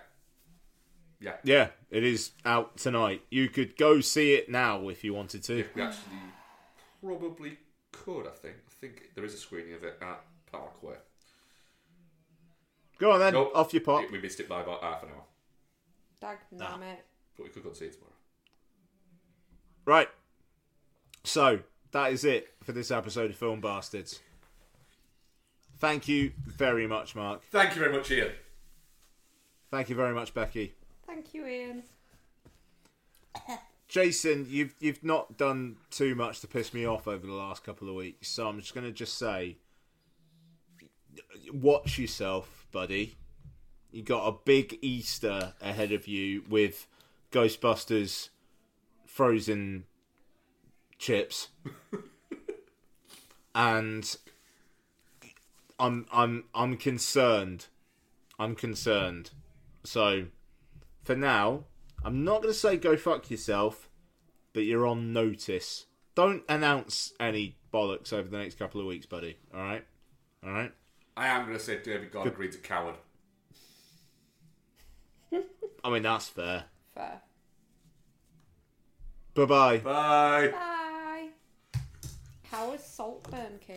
Yeah. 1.20 1.36
Yeah, 1.44 1.68
it 1.90 2.04
is 2.04 2.32
out 2.44 2.76
tonight. 2.76 3.22
You 3.30 3.48
could 3.48 3.76
go 3.76 4.00
see 4.00 4.34
it 4.34 4.50
now 4.50 4.88
if 4.88 5.04
you 5.04 5.14
wanted 5.14 5.42
to. 5.44 5.64
We 5.74 5.82
actually 5.82 6.16
probably 7.02 7.58
could, 7.92 8.26
I 8.26 8.30
think. 8.30 8.56
I 8.66 8.74
think 8.80 9.10
there 9.14 9.24
is 9.24 9.34
a 9.34 9.36
screening 9.38 9.74
of 9.74 9.84
it 9.84 9.98
at 10.02 10.20
Parkway. 10.50 10.96
Go 12.98 13.12
on 13.12 13.20
then, 13.20 13.34
Nope. 13.34 13.52
off 13.54 13.72
your 13.72 13.82
pop. 13.82 14.10
We 14.10 14.20
missed 14.20 14.40
it 14.40 14.48
by 14.48 14.62
about 14.62 14.82
half 14.82 15.02
an 15.02 15.10
hour. 15.10 15.24
Dag 16.20 16.38
it! 16.52 17.04
But 17.36 17.44
we 17.44 17.48
could 17.48 17.62
go 17.62 17.70
and 17.70 17.76
see 17.76 17.86
it 17.86 17.94
tomorrow. 17.94 18.12
Right. 19.84 20.08
So 21.24 21.60
that 21.92 22.12
is 22.12 22.24
it 22.24 22.48
for 22.62 22.72
this 22.72 22.90
episode 22.90 23.30
of 23.30 23.36
Film 23.36 23.60
Bastards. 23.60 24.20
Thank 25.82 26.06
you 26.06 26.30
very 26.46 26.86
much, 26.86 27.16
Mark. 27.16 27.42
Thank 27.50 27.74
you 27.74 27.80
very 27.80 27.92
much, 27.92 28.08
Ian. 28.12 28.30
Thank 29.68 29.88
you 29.88 29.96
very 29.96 30.14
much, 30.14 30.32
Becky. 30.32 30.74
Thank 31.08 31.34
you, 31.34 31.44
Ian. 31.44 31.82
Jason, 33.88 34.46
you've 34.48 34.76
you've 34.78 35.02
not 35.02 35.36
done 35.36 35.78
too 35.90 36.14
much 36.14 36.38
to 36.42 36.46
piss 36.46 36.72
me 36.72 36.86
off 36.86 37.08
over 37.08 37.26
the 37.26 37.32
last 37.32 37.64
couple 37.64 37.88
of 37.88 37.96
weeks, 37.96 38.28
so 38.28 38.46
I'm 38.46 38.60
just 38.60 38.76
going 38.76 38.86
to 38.86 38.92
just 38.92 39.18
say, 39.18 39.56
watch 41.52 41.98
yourself, 41.98 42.64
buddy. 42.70 43.16
You 43.90 44.04
got 44.04 44.28
a 44.28 44.36
big 44.44 44.78
Easter 44.82 45.52
ahead 45.60 45.90
of 45.90 46.06
you 46.06 46.44
with 46.48 46.86
Ghostbusters 47.32 48.28
frozen 49.04 49.86
chips, 50.98 51.48
and 53.56 54.16
I'm 55.82 56.06
I'm 56.12 56.44
I'm 56.54 56.76
concerned. 56.76 57.66
I'm 58.38 58.54
concerned. 58.54 59.30
So, 59.82 60.26
for 61.02 61.16
now, 61.16 61.64
I'm 62.04 62.22
not 62.22 62.42
going 62.42 62.54
to 62.54 62.58
say 62.58 62.76
go 62.76 62.96
fuck 62.96 63.30
yourself, 63.32 63.90
but 64.52 64.60
you're 64.60 64.86
on 64.86 65.12
notice. 65.12 65.86
Don't 66.14 66.44
announce 66.48 67.12
any 67.18 67.56
bollocks 67.74 68.12
over 68.12 68.28
the 68.28 68.38
next 68.38 68.58
couple 68.58 68.80
of 68.80 68.86
weeks, 68.86 69.06
buddy. 69.06 69.38
All 69.52 69.60
right, 69.60 69.84
all 70.44 70.52
right. 70.52 70.72
I 71.16 71.26
am 71.26 71.46
going 71.46 71.58
to 71.58 71.62
say 71.62 71.82
David 71.82 72.12
Gordon 72.12 72.32
Green's 72.32 72.54
a 72.54 72.58
coward. 72.58 72.94
I 75.84 75.90
mean 75.90 76.04
that's 76.04 76.28
fair. 76.28 76.66
Fair. 76.94 77.22
Bye 79.34 79.44
bye. 79.46 79.78
Bye. 79.78 80.48
Bye. 80.52 81.28
How 82.52 82.72
is 82.72 82.84
Saltburn, 82.84 83.58
kid? 83.58 83.70